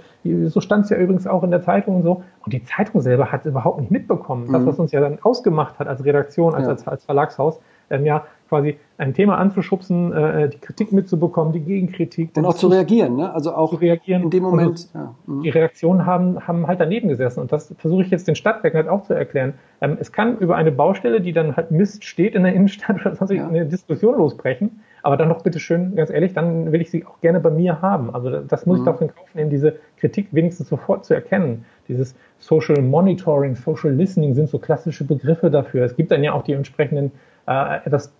so 0.45 0.61
stand 0.61 0.83
es 0.83 0.91
ja 0.91 0.97
übrigens 0.97 1.25
auch 1.25 1.41
in 1.41 1.49
der 1.49 1.63
Zeitung 1.63 1.95
und 1.95 2.03
so. 2.03 2.21
Und 2.45 2.53
die 2.53 2.63
Zeitung 2.63 3.01
selber 3.01 3.31
hat 3.31 3.41
es 3.41 3.47
überhaupt 3.47 3.81
nicht 3.81 3.89
mitbekommen. 3.89 4.45
Mhm. 4.47 4.53
Das, 4.53 4.65
was 4.67 4.77
uns 4.77 4.91
ja 4.91 5.01
dann 5.01 5.17
ausgemacht 5.23 5.79
hat 5.79 5.87
als 5.87 6.05
Redaktion, 6.05 6.53
als, 6.53 6.65
ja. 6.65 6.69
als, 6.69 6.87
als 6.87 7.05
Verlagshaus, 7.05 7.59
ähm, 7.89 8.05
ja, 8.05 8.25
quasi 8.47 8.77
ein 8.97 9.13
Thema 9.13 9.37
anzuschubsen, 9.37 10.11
äh, 10.13 10.49
die 10.49 10.57
Kritik 10.57 10.91
mitzubekommen, 10.91 11.53
die 11.53 11.63
Gegenkritik. 11.63 12.31
Und 12.35 12.45
auch 12.45 12.55
zu 12.55 12.67
reagieren, 12.67 13.15
ne? 13.15 13.33
Also 13.33 13.53
auch 13.53 13.71
zu 13.71 13.75
reagieren. 13.77 14.23
in 14.23 14.29
dem 14.29 14.43
Moment. 14.43 14.89
Ja. 14.93 15.13
Mhm. 15.27 15.43
Die 15.43 15.49
Reaktionen 15.49 16.05
haben, 16.05 16.47
haben 16.47 16.67
halt 16.67 16.79
daneben 16.79 17.07
gesessen. 17.07 17.41
Und 17.41 17.51
das 17.51 17.73
versuche 17.77 18.01
ich 18.01 18.09
jetzt 18.09 18.27
den 18.27 18.35
Stadtwerken 18.35 18.77
halt 18.77 18.89
auch 18.89 19.03
zu 19.03 19.13
erklären. 19.13 19.53
Ähm, 19.81 19.97
es 19.99 20.11
kann 20.11 20.37
über 20.39 20.55
eine 20.55 20.71
Baustelle, 20.71 21.21
die 21.21 21.33
dann 21.33 21.55
halt 21.55 21.71
Mist 21.71 22.05
steht 22.05 22.33
in 22.33 22.43
der 22.43 22.53
Innenstadt 22.53 22.99
oder 23.05 23.15
sonst 23.15 23.31
ja. 23.31 23.47
eine 23.47 23.65
Diskussion 23.65 24.17
losbrechen. 24.17 24.79
Aber 25.03 25.15
dann 25.15 25.29
doch 25.29 25.43
bitte 25.43 25.59
schön, 25.59 25.95
ganz 25.95 26.09
ehrlich, 26.09 26.33
dann 26.33 26.71
will 26.71 26.81
ich 26.81 26.89
sie 26.89 27.05
auch 27.05 27.21
gerne 27.21 27.39
bei 27.39 27.51
mir 27.51 27.81
haben. 27.81 28.13
Also 28.13 28.41
das 28.41 28.65
muss 28.65 28.79
mhm. 28.79 28.87
ich 28.87 28.91
doch 28.91 29.01
in 29.01 29.07
Kauf 29.09 29.35
nehmen, 29.35 29.49
diese 29.49 29.75
Kritik 29.97 30.27
wenigstens 30.31 30.69
sofort 30.69 31.05
zu 31.05 31.13
erkennen. 31.13 31.65
Dieses 31.87 32.15
Social 32.39 32.81
Monitoring, 32.81 33.55
Social 33.55 33.93
Listening 33.93 34.33
sind 34.33 34.49
so 34.49 34.59
klassische 34.59 35.03
Begriffe 35.03 35.49
dafür. 35.49 35.85
Es 35.85 35.95
gibt 35.95 36.11
dann 36.11 36.23
ja 36.23 36.33
auch 36.33 36.43
die 36.43 36.53
entsprechenden 36.53 37.11
äh, 37.47 37.77
etwas 37.85 38.13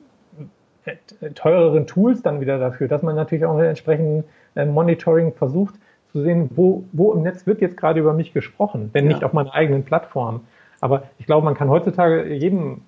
teureren 1.35 1.87
Tools 1.87 2.21
dann 2.21 2.41
wieder 2.41 2.59
dafür, 2.59 2.87
dass 2.87 3.03
man 3.03 3.15
natürlich 3.15 3.45
auch 3.45 3.55
mit 3.55 3.65
entsprechenden 3.65 4.23
äh, 4.55 4.65
Monitoring 4.65 5.33
versucht 5.33 5.75
zu 6.11 6.21
sehen, 6.21 6.49
wo, 6.55 6.83
wo 6.93 7.13
im 7.13 7.23
Netz 7.23 7.45
wird 7.45 7.61
jetzt 7.61 7.77
gerade 7.77 7.99
über 7.99 8.13
mich 8.13 8.33
gesprochen, 8.33 8.89
wenn 8.93 9.05
ja. 9.05 9.13
nicht 9.13 9.23
auf 9.23 9.33
meiner 9.33 9.53
eigenen 9.53 9.83
Plattform. 9.83 10.41
Aber 10.79 11.03
ich 11.17 11.25
glaube, 11.25 11.45
man 11.45 11.55
kann 11.55 11.69
heutzutage 11.69 12.33
jedem 12.33 12.81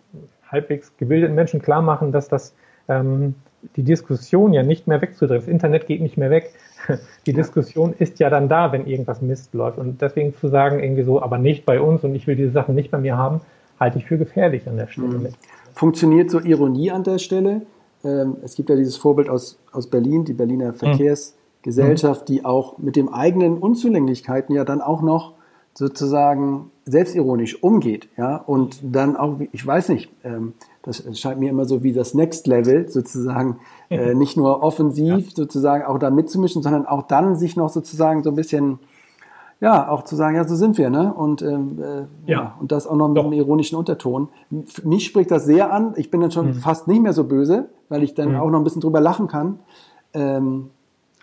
halbwegs 0.48 0.96
gebildeten 0.98 1.36
Menschen 1.36 1.62
klar 1.62 1.82
machen, 1.82 2.12
dass 2.12 2.28
das 2.28 2.56
ähm, 2.88 3.36
die 3.76 3.84
Diskussion 3.84 4.54
ja 4.54 4.64
nicht 4.64 4.88
mehr 4.88 5.02
wegzudrehen. 5.02 5.42
Das 5.42 5.48
Internet 5.48 5.88
geht 5.88 6.02
nicht 6.02 6.18
mehr 6.18 6.30
weg. 6.30 6.52
Die 7.26 7.34
Diskussion 7.34 7.94
ist 8.00 8.20
ja 8.20 8.30
dann 8.30 8.48
da, 8.48 8.72
wenn 8.72 8.88
irgendwas 8.88 9.22
Mist 9.22 9.54
läuft. 9.54 9.78
Und 9.78 10.02
deswegen 10.02 10.34
zu 10.36 10.48
sagen, 10.48 10.80
irgendwie 10.80 11.04
so, 11.04 11.22
aber 11.22 11.38
nicht 11.38 11.66
bei 11.66 11.80
uns 11.82 12.04
und 12.04 12.16
ich 12.16 12.26
will 12.26 12.36
diese 12.36 12.52
Sachen 12.52 12.74
nicht 12.74 12.90
bei 12.90 12.98
mir 12.98 13.18
haben, 13.18 13.42
halte 13.80 13.98
ich 13.98 14.06
für 14.06 14.18
gefährlich 14.18 14.68
an 14.68 14.78
der 14.78 14.88
Stelle 14.88 15.18
mhm. 15.18 15.24
mit. 15.24 15.34
Funktioniert 15.74 16.32
so 16.32 16.40
Ironie 16.40 16.92
an 16.92 17.04
der 17.04 17.20
Stelle? 17.20 17.62
Ähm, 18.04 18.38
es 18.44 18.56
gibt 18.56 18.70
ja 18.70 18.76
dieses 18.76 18.98
Vorbild 18.98 19.30
aus, 19.30 19.60
aus 19.72 19.88
Berlin, 19.88 20.26
die 20.26 20.34
Berliner 20.34 20.70
hm. 20.70 20.76
Verkehrsgesellschaft, 20.76 22.28
die 22.30 22.46
auch 22.46 22.78
mit 22.78 22.96
den 22.96 23.10
eigenen 23.10 23.58
Unzulänglichkeiten 23.58 24.56
ja 24.56 24.66
dann 24.66 24.82
auch 24.82 25.02
noch 25.02 25.34
sozusagen 25.74 26.72
selbstironisch 26.86 27.64
umgeht, 27.64 28.10
ja, 28.18 28.36
und 28.36 28.80
dann 28.84 29.16
auch, 29.16 29.40
ich 29.52 29.66
weiß 29.66 29.90
nicht, 29.90 30.12
ähm, 30.24 30.54
das 30.82 31.04
scheint 31.18 31.40
mir 31.40 31.50
immer 31.50 31.66
so 31.66 31.84
wie 31.84 31.94
das 31.94 32.14
Next 32.14 32.48
Level 32.48 32.90
sozusagen, 32.90 33.60
äh, 33.90 34.16
nicht 34.16 34.36
nur 34.36 34.64
offensiv 34.64 35.28
ja. 35.28 35.36
sozusagen 35.36 35.84
auch 35.84 36.00
da 36.00 36.10
mitzumischen, 36.10 36.64
sondern 36.64 36.86
auch 36.86 37.04
dann 37.04 37.36
sich 37.36 37.56
noch 37.56 37.70
sozusagen 37.70 38.24
so 38.24 38.32
ein 38.32 38.36
bisschen 38.36 38.80
ja, 39.62 39.90
auch 39.90 40.04
zu 40.04 40.16
sagen, 40.16 40.36
ja, 40.36 40.48
so 40.48 40.56
sind 40.56 40.78
wir, 40.78 40.90
ne? 40.90 41.14
Und, 41.14 41.42
ähm, 41.42 41.80
äh, 41.82 42.32
ja. 42.32 42.38
ja. 42.38 42.56
und 42.60 42.72
das 42.72 42.88
auch 42.88 42.96
noch 42.96 43.10
mit 43.10 43.18
Doch. 43.18 43.26
einem 43.26 43.34
ironischen 43.34 43.78
Unterton. 43.78 44.30
Für 44.66 44.88
mich 44.88 45.06
spricht 45.06 45.32
das 45.32 45.46
sehr 45.46 45.74
an. 45.74 45.94
Ich 45.98 46.10
bin 46.10 46.22
dann 46.22 46.32
schon 46.32 46.48
mhm. 46.48 46.54
fast 46.54 46.88
nicht 46.88 47.02
mehr 47.02 47.14
so 47.14 47.26
böse, 47.26 47.66
weil 47.90 48.04
ich 48.04 48.14
dann 48.14 48.30
mhm. 48.32 48.40
auch 48.40 48.50
noch 48.50 48.60
ein 48.60 48.64
bisschen 48.64 48.82
drüber 48.82 49.02
lachen 49.02 49.28
kann. 49.28 49.60
Ähm, 50.14 50.70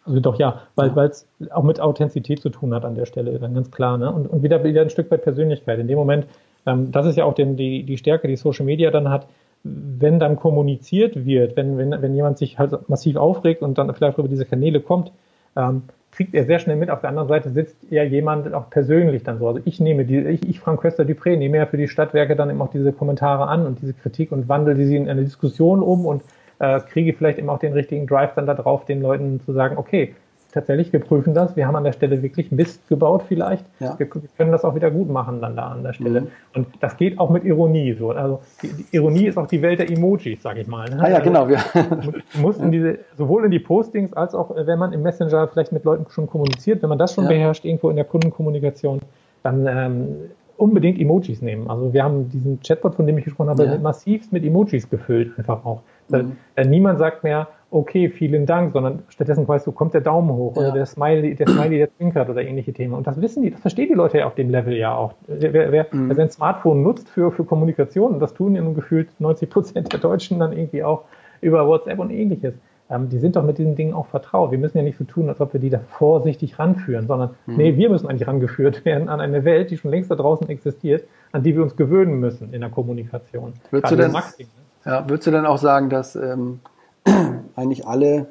also 0.04 0.20
doch 0.20 0.38
ja, 0.38 0.60
weil 0.76 0.92
ja. 0.94 1.04
es 1.04 1.26
auch 1.50 1.64
mit 1.64 1.80
Authentizität 1.80 2.40
zu 2.40 2.50
tun 2.50 2.72
hat 2.74 2.84
an 2.84 2.94
der 2.94 3.06
Stelle, 3.06 3.38
dann 3.38 3.54
ganz 3.54 3.70
klar, 3.70 3.98
ne? 3.98 4.12
Und, 4.12 4.26
und 4.26 4.42
wieder, 4.42 4.62
wieder 4.62 4.82
ein 4.82 4.90
Stück 4.90 5.10
weit 5.10 5.22
Persönlichkeit. 5.22 5.78
In 5.78 5.88
dem 5.88 5.98
Moment, 5.98 6.26
ähm, 6.66 6.92
das 6.92 7.06
ist 7.06 7.16
ja 7.16 7.24
auch 7.24 7.34
den, 7.34 7.56
die, 7.56 7.84
die 7.84 7.96
Stärke, 7.96 8.28
die 8.28 8.36
Social 8.36 8.66
Media 8.66 8.90
dann 8.90 9.08
hat, 9.08 9.26
wenn 9.64 10.20
dann 10.20 10.36
kommuniziert 10.36 11.24
wird, 11.24 11.56
wenn, 11.56 11.78
wenn, 11.78 11.90
wenn 11.90 12.14
jemand 12.14 12.38
sich 12.38 12.58
halt 12.58 12.88
massiv 12.88 13.16
aufregt 13.16 13.62
und 13.62 13.78
dann 13.78 13.92
vielleicht 13.94 14.18
über 14.18 14.28
diese 14.28 14.44
Kanäle 14.44 14.80
kommt, 14.80 15.10
ähm, 15.56 15.84
kriegt 16.16 16.34
er 16.34 16.44
sehr 16.44 16.58
schnell 16.58 16.76
mit. 16.76 16.90
Auf 16.90 17.02
der 17.02 17.10
anderen 17.10 17.28
Seite 17.28 17.50
sitzt 17.50 17.76
ja 17.90 18.02
jemand 18.02 18.52
auch 18.54 18.70
persönlich 18.70 19.22
dann 19.22 19.38
so. 19.38 19.48
Also 19.48 19.60
ich 19.66 19.80
nehme 19.80 20.06
die, 20.06 20.18
ich, 20.18 20.48
ich 20.48 20.60
Frank 20.60 20.80
Köster-Dupré, 20.80 21.36
nehme 21.36 21.58
ja 21.58 21.66
für 21.66 21.76
die 21.76 21.88
Stadtwerke 21.88 22.34
dann 22.36 22.48
eben 22.48 22.62
auch 22.62 22.70
diese 22.70 22.92
Kommentare 22.92 23.46
an 23.48 23.66
und 23.66 23.82
diese 23.82 23.92
Kritik 23.92 24.32
und 24.32 24.48
wandle 24.48 24.76
sie 24.76 24.96
in 24.96 25.10
eine 25.10 25.22
Diskussion 25.22 25.82
um 25.82 26.06
und 26.06 26.22
äh, 26.58 26.80
kriege 26.80 27.12
vielleicht 27.12 27.38
eben 27.38 27.50
auch 27.50 27.58
den 27.58 27.74
richtigen 27.74 28.06
Drive 28.06 28.32
dann 28.34 28.46
da 28.46 28.54
drauf, 28.54 28.86
den 28.86 29.02
Leuten 29.02 29.40
zu 29.40 29.52
sagen, 29.52 29.76
okay, 29.76 30.14
tatsächlich, 30.56 30.90
wir 30.92 31.00
prüfen 31.00 31.34
das, 31.34 31.54
wir 31.54 31.66
haben 31.66 31.76
an 31.76 31.84
der 31.84 31.92
Stelle 31.92 32.22
wirklich 32.22 32.50
Mist 32.50 32.88
gebaut 32.88 33.24
vielleicht, 33.28 33.64
ja. 33.78 33.98
wir, 33.98 34.06
wir, 34.06 34.20
können 34.38 34.52
das 34.52 34.64
auch 34.64 34.74
wieder 34.74 34.90
gut 34.90 35.10
machen 35.10 35.42
dann 35.42 35.54
da 35.54 35.68
an 35.68 35.82
der 35.82 35.92
Stelle. 35.92 36.22
Mhm. 36.22 36.26
Und 36.54 36.66
das 36.80 36.96
geht 36.96 37.18
auch 37.18 37.28
mit 37.28 37.44
Ironie 37.44 37.92
so. 37.92 38.10
Also 38.10 38.40
die, 38.62 38.68
die 38.68 38.96
Ironie 38.96 39.26
ist 39.26 39.36
auch 39.36 39.46
die 39.46 39.60
Welt 39.60 39.78
der 39.78 39.90
Emojis, 39.90 40.42
sage 40.42 40.62
ich 40.62 40.66
mal. 40.66 40.88
Ne? 40.88 40.98
Ah 40.98 41.10
ja, 41.10 41.20
genau. 41.20 41.44
Also, 41.44 42.12
du 42.34 42.40
musst 42.40 42.60
in 42.60 42.72
diese, 42.72 42.98
sowohl 43.16 43.44
in 43.44 43.50
die 43.50 43.58
Postings 43.58 44.14
als 44.14 44.34
auch, 44.34 44.56
äh, 44.56 44.66
wenn 44.66 44.78
man 44.78 44.94
im 44.94 45.02
Messenger 45.02 45.46
vielleicht 45.48 45.72
mit 45.72 45.84
Leuten 45.84 46.06
schon 46.10 46.26
kommuniziert, 46.26 46.82
wenn 46.82 46.88
man 46.88 46.98
das 46.98 47.12
schon 47.12 47.24
ja. 47.24 47.30
beherrscht, 47.30 47.66
irgendwo 47.66 47.90
in 47.90 47.96
der 47.96 48.06
Kundenkommunikation, 48.06 49.00
dann 49.42 49.66
ähm, 49.66 50.16
unbedingt 50.56 50.98
Emojis 50.98 51.42
nehmen. 51.42 51.68
Also 51.68 51.92
wir 51.92 52.02
haben 52.02 52.30
diesen 52.30 52.60
Chatbot, 52.60 52.94
von 52.94 53.06
dem 53.06 53.18
ich 53.18 53.24
gesprochen 53.24 53.50
habe, 53.50 53.66
ja. 53.66 53.78
massivst 53.78 54.32
mit 54.32 54.42
Emojis 54.42 54.88
gefüllt, 54.88 55.38
einfach 55.38 55.64
auch. 55.66 55.82
Mhm. 56.08 56.36
Niemand 56.64 56.98
sagt 56.98 57.24
mehr, 57.24 57.48
okay, 57.70 58.08
vielen 58.08 58.46
Dank, 58.46 58.72
sondern 58.72 59.02
stattdessen 59.08 59.46
weißt 59.46 59.66
du, 59.66 59.72
kommt 59.72 59.94
der 59.94 60.00
Daumen 60.00 60.30
hoch 60.30 60.56
ja. 60.56 60.62
oder 60.62 60.72
der 60.72 60.86
Smiley, 60.86 61.34
der 61.34 61.48
Smiley, 61.48 61.78
der 61.78 61.94
zwinkert 61.96 62.28
oder 62.28 62.42
ähnliche 62.42 62.72
Themen. 62.72 62.94
Und 62.94 63.06
das 63.06 63.20
wissen 63.20 63.42
die, 63.42 63.50
das 63.50 63.60
verstehen 63.60 63.88
die 63.88 63.94
Leute 63.94 64.18
ja 64.18 64.26
auf 64.26 64.34
dem 64.34 64.50
Level 64.50 64.74
ja 64.74 64.94
auch. 64.94 65.14
Wer, 65.26 65.72
wer, 65.72 65.86
mhm. 65.90 66.08
wer 66.08 66.16
sein 66.16 66.30
Smartphone 66.30 66.82
nutzt 66.82 67.08
für, 67.08 67.32
für 67.32 67.44
Kommunikation, 67.44 68.14
und 68.14 68.20
das 68.20 68.34
tun 68.34 68.54
ja 68.54 68.62
nun 68.62 68.74
gefühlt 68.74 69.08
90 69.18 69.50
Prozent 69.50 69.92
der 69.92 70.00
Deutschen 70.00 70.38
dann 70.38 70.52
irgendwie 70.52 70.84
auch 70.84 71.04
über 71.40 71.66
WhatsApp 71.66 71.98
und 71.98 72.10
ähnliches, 72.10 72.54
ähm, 72.88 73.08
die 73.08 73.18
sind 73.18 73.36
doch 73.36 73.42
mit 73.42 73.58
diesen 73.58 73.74
Dingen 73.74 73.94
auch 73.94 74.06
vertraut. 74.06 74.52
Wir 74.52 74.58
müssen 74.58 74.78
ja 74.78 74.84
nicht 74.84 74.96
so 74.96 75.04
tun, 75.04 75.28
als 75.28 75.40
ob 75.40 75.52
wir 75.52 75.60
die 75.60 75.70
da 75.70 75.80
vorsichtig 75.80 76.58
ranführen, 76.58 77.06
sondern 77.08 77.30
mhm. 77.46 77.56
nee, 77.56 77.76
wir 77.76 77.90
müssen 77.90 78.08
eigentlich 78.08 78.28
rangeführt 78.28 78.84
werden 78.84 79.08
an 79.08 79.20
eine 79.20 79.44
Welt, 79.44 79.70
die 79.70 79.76
schon 79.76 79.90
längst 79.90 80.10
da 80.10 80.14
draußen 80.14 80.48
existiert, 80.48 81.04
an 81.32 81.42
die 81.42 81.54
wir 81.54 81.62
uns 81.62 81.76
gewöhnen 81.76 82.20
müssen 82.20 82.52
in 82.52 82.60
der 82.60 82.70
Kommunikation. 82.70 83.54
Würdest, 83.70 83.92
du 83.92 83.96
denn, 83.96 84.12
Marketing, 84.12 84.46
ne? 84.84 84.92
ja, 84.92 85.08
würdest 85.08 85.26
du 85.26 85.30
denn 85.32 85.46
auch 85.46 85.58
sagen, 85.58 85.90
dass 85.90 86.14
ähm, 86.14 86.60
eigentlich 87.56 87.86
alle, 87.86 88.26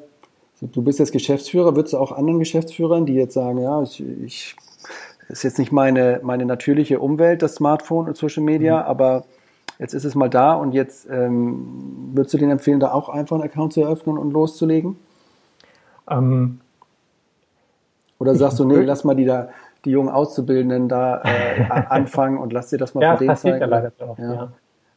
du 0.60 0.82
bist 0.82 0.98
jetzt 0.98 1.12
Geschäftsführer, 1.12 1.76
würdest 1.76 1.94
du 1.94 1.98
auch 1.98 2.12
anderen 2.12 2.38
Geschäftsführern, 2.38 3.06
die 3.06 3.14
jetzt 3.14 3.34
sagen, 3.34 3.58
ja, 3.58 3.82
ich, 3.82 4.04
ich 4.24 4.56
ist 5.28 5.42
jetzt 5.42 5.58
nicht 5.58 5.72
meine, 5.72 6.20
meine 6.22 6.44
natürliche 6.44 7.00
Umwelt, 7.00 7.42
das 7.42 7.56
Smartphone 7.56 8.06
und 8.06 8.16
Social 8.16 8.42
Media, 8.42 8.80
mhm. 8.80 8.86
aber 8.86 9.24
jetzt 9.78 9.94
ist 9.94 10.04
es 10.04 10.14
mal 10.14 10.30
da 10.30 10.54
und 10.54 10.72
jetzt 10.72 11.08
ähm, 11.10 12.12
würdest 12.14 12.34
du 12.34 12.38
denen 12.38 12.52
empfehlen, 12.52 12.80
da 12.80 12.92
auch 12.92 13.08
einfach 13.08 13.36
einen 13.36 13.44
Account 13.44 13.72
zu 13.72 13.82
eröffnen 13.82 14.18
und 14.18 14.30
loszulegen? 14.32 14.96
Ähm, 16.08 16.60
Oder 18.18 18.34
sagst 18.36 18.58
du, 18.58 18.64
nee, 18.64 18.82
lass 18.82 19.04
mal 19.04 19.16
die 19.16 19.24
da, 19.24 19.48
die 19.84 19.90
jungen 19.90 20.08
Auszubildenden 20.08 20.88
da 20.88 21.22
äh, 21.22 21.64
anfangen 21.88 22.38
und 22.38 22.52
lass 22.52 22.70
dir 22.70 22.78
das 22.78 22.94
mal 22.94 23.02
ja, 23.02 23.16
von 23.16 23.26
denen 23.26 23.36
zeigen? 23.36 23.60
Ja, 23.60 23.66
leider 23.66 23.92
auch, 23.98 24.18
ja. 24.18 24.34
ja. 24.34 24.52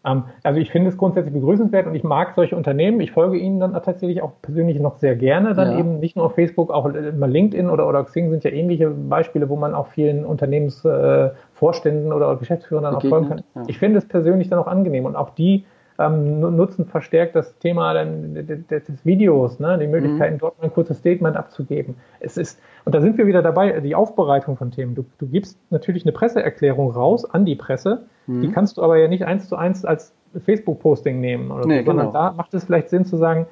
Ähm, 0.06 0.24
also 0.44 0.60
ich 0.60 0.72
finde 0.72 0.90
es 0.90 0.98
grundsätzlich 0.98 1.34
begrüßenswert 1.34 1.88
und 1.88 1.96
ich 1.96 2.04
mag 2.04 2.34
solche 2.36 2.56
Unternehmen. 2.56 3.02
Ich 3.02 3.12
folge 3.12 3.38
ihnen 3.38 3.60
dann 3.60 3.74
tatsächlich 3.74 4.22
auch 4.22 4.32
persönlich 4.42 4.80
noch 4.80 4.98
sehr 4.98 5.16
gerne. 5.16 5.54
Dann 5.54 5.72
ja. 5.72 5.80
eben 5.80 6.00
nicht 6.00 6.16
nur 6.16 6.26
auf 6.26 6.36
Facebook, 6.36 6.72
auch 6.72 6.92
mal 6.92 7.30
LinkedIn 7.30 7.70
oder, 7.70 7.88
oder 7.88 8.04
Xing 8.04 8.30
sind 8.30 8.44
ja 8.44 8.52
ähnliche 8.52 8.90
Beispiele, 8.90 9.50
wo 9.50 9.56
man 9.56 9.76
auch 9.76 9.88
vielen 9.88 10.26
Unternehmensvorständen 10.26 12.14
oder 12.14 12.36
Geschäftsführern 12.38 12.86
dann 12.86 12.96
auch 12.96 13.04
folgen 13.04 13.30
kann. 13.30 13.42
Ja. 13.56 13.64
Ich 13.68 13.78
finde 13.78 13.98
es 13.98 14.08
persönlich 14.08 14.50
dann 14.50 14.60
auch 14.60 14.68
angenehm 14.68 15.06
und 15.06 15.16
auch 15.16 15.32
die 15.32 15.66
ähm, 16.00 16.40
nutzen 16.40 16.86
verstärkt 16.86 17.36
das 17.36 17.58
Thema 17.60 17.94
des 17.94 19.06
Videos, 19.06 19.60
ne? 19.60 19.78
die 19.78 19.88
Möglichkeit, 19.88 20.34
mhm. 20.34 20.38
dort 20.40 20.58
mal 20.58 20.66
ein 20.66 20.74
kurzes 20.74 21.00
Statement 21.00 21.36
abzugeben. 21.36 21.96
Es 22.22 22.38
ist, 22.38 22.60
und 22.86 22.96
da 22.96 23.02
sind 23.02 23.18
wir 23.18 23.28
wieder 23.28 23.42
dabei, 23.42 23.82
die 23.82 23.96
Aufbereitung 23.96 24.56
von 24.56 24.72
Themen. 24.72 24.96
Du, 24.96 25.06
du 25.18 25.28
gibst 25.28 25.60
natürlich 25.70 26.06
eine 26.06 26.14
Presseerklärung 26.14 26.92
raus 26.92 27.30
an 27.30 27.46
die 27.46 27.56
Presse, 27.56 28.06
mhm. 28.28 28.42
die 28.42 28.52
kannst 28.52 28.78
du 28.78 28.82
aber 28.82 28.98
ja 28.98 29.10
nicht 29.10 29.26
eins 29.26 29.50
zu 29.50 29.58
eins 29.58 29.84
als 29.84 30.14
Facebook-Posting 30.46 31.20
nehmen, 31.20 31.52
oder 31.52 31.68
nee, 31.68 31.80
so, 31.80 31.88
sondern 31.88 32.08
genau. 32.08 32.20
da 32.20 32.32
macht 32.32 32.54
es 32.54 32.64
vielleicht 32.64 32.90
Sinn 32.90 33.04
zu 33.04 33.18
sagen, 33.18 33.48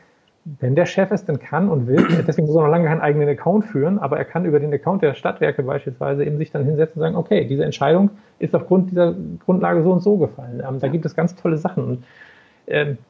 wenn 0.60 0.76
der 0.76 0.86
Chef 0.86 1.12
es 1.12 1.26
denn 1.26 1.40
kann 1.40 1.68
und 1.68 1.88
will, 1.88 2.08
deswegen 2.26 2.48
muss 2.48 2.56
er 2.56 2.62
noch 2.62 2.70
lange 2.70 2.86
keinen 2.86 3.02
eigenen 3.02 3.28
Account 3.28 3.66
führen, 3.66 4.00
aber 4.00 4.18
er 4.18 4.24
kann 4.24 4.46
über 4.46 4.62
den 4.62 4.74
Account 4.74 5.02
der 5.02 5.14
Stadtwerke 5.14 5.64
beispielsweise 5.64 6.24
eben 6.24 6.38
sich 6.38 6.52
dann 6.52 6.64
hinsetzen 6.64 7.02
und 7.02 7.02
sagen, 7.02 7.16
okay, 7.18 7.46
diese 7.46 7.66
Entscheidung 7.66 8.12
ist 8.40 8.56
aufgrund 8.56 8.92
dieser 8.92 9.14
Grundlage 9.44 9.84
so 9.84 9.92
und 9.92 10.02
so 10.02 10.16
gefallen. 10.16 10.64
Ähm, 10.66 10.80
da 10.80 10.88
gibt 10.88 11.06
es 11.06 11.16
ganz 11.16 11.36
tolle 11.36 11.58
Sachen. 11.58 11.84
Und 11.84 12.04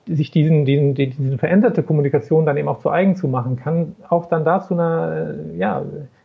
sich 0.05 0.31
diesen, 0.31 0.65
diesen, 0.65 0.93
diese 0.93 1.37
veränderte 1.37 1.81
Kommunikation 1.81 2.45
dann 2.45 2.57
eben 2.57 2.67
auch 2.67 2.79
zu 2.79 2.91
eigen 2.91 3.15
zu 3.15 3.27
machen, 3.27 3.55
kann 3.55 3.95
auch 4.07 4.27
dann 4.27 4.45
dazu 4.45 4.75
einer, 4.75 5.35
äh, 5.53 5.57
ja, 5.57 5.83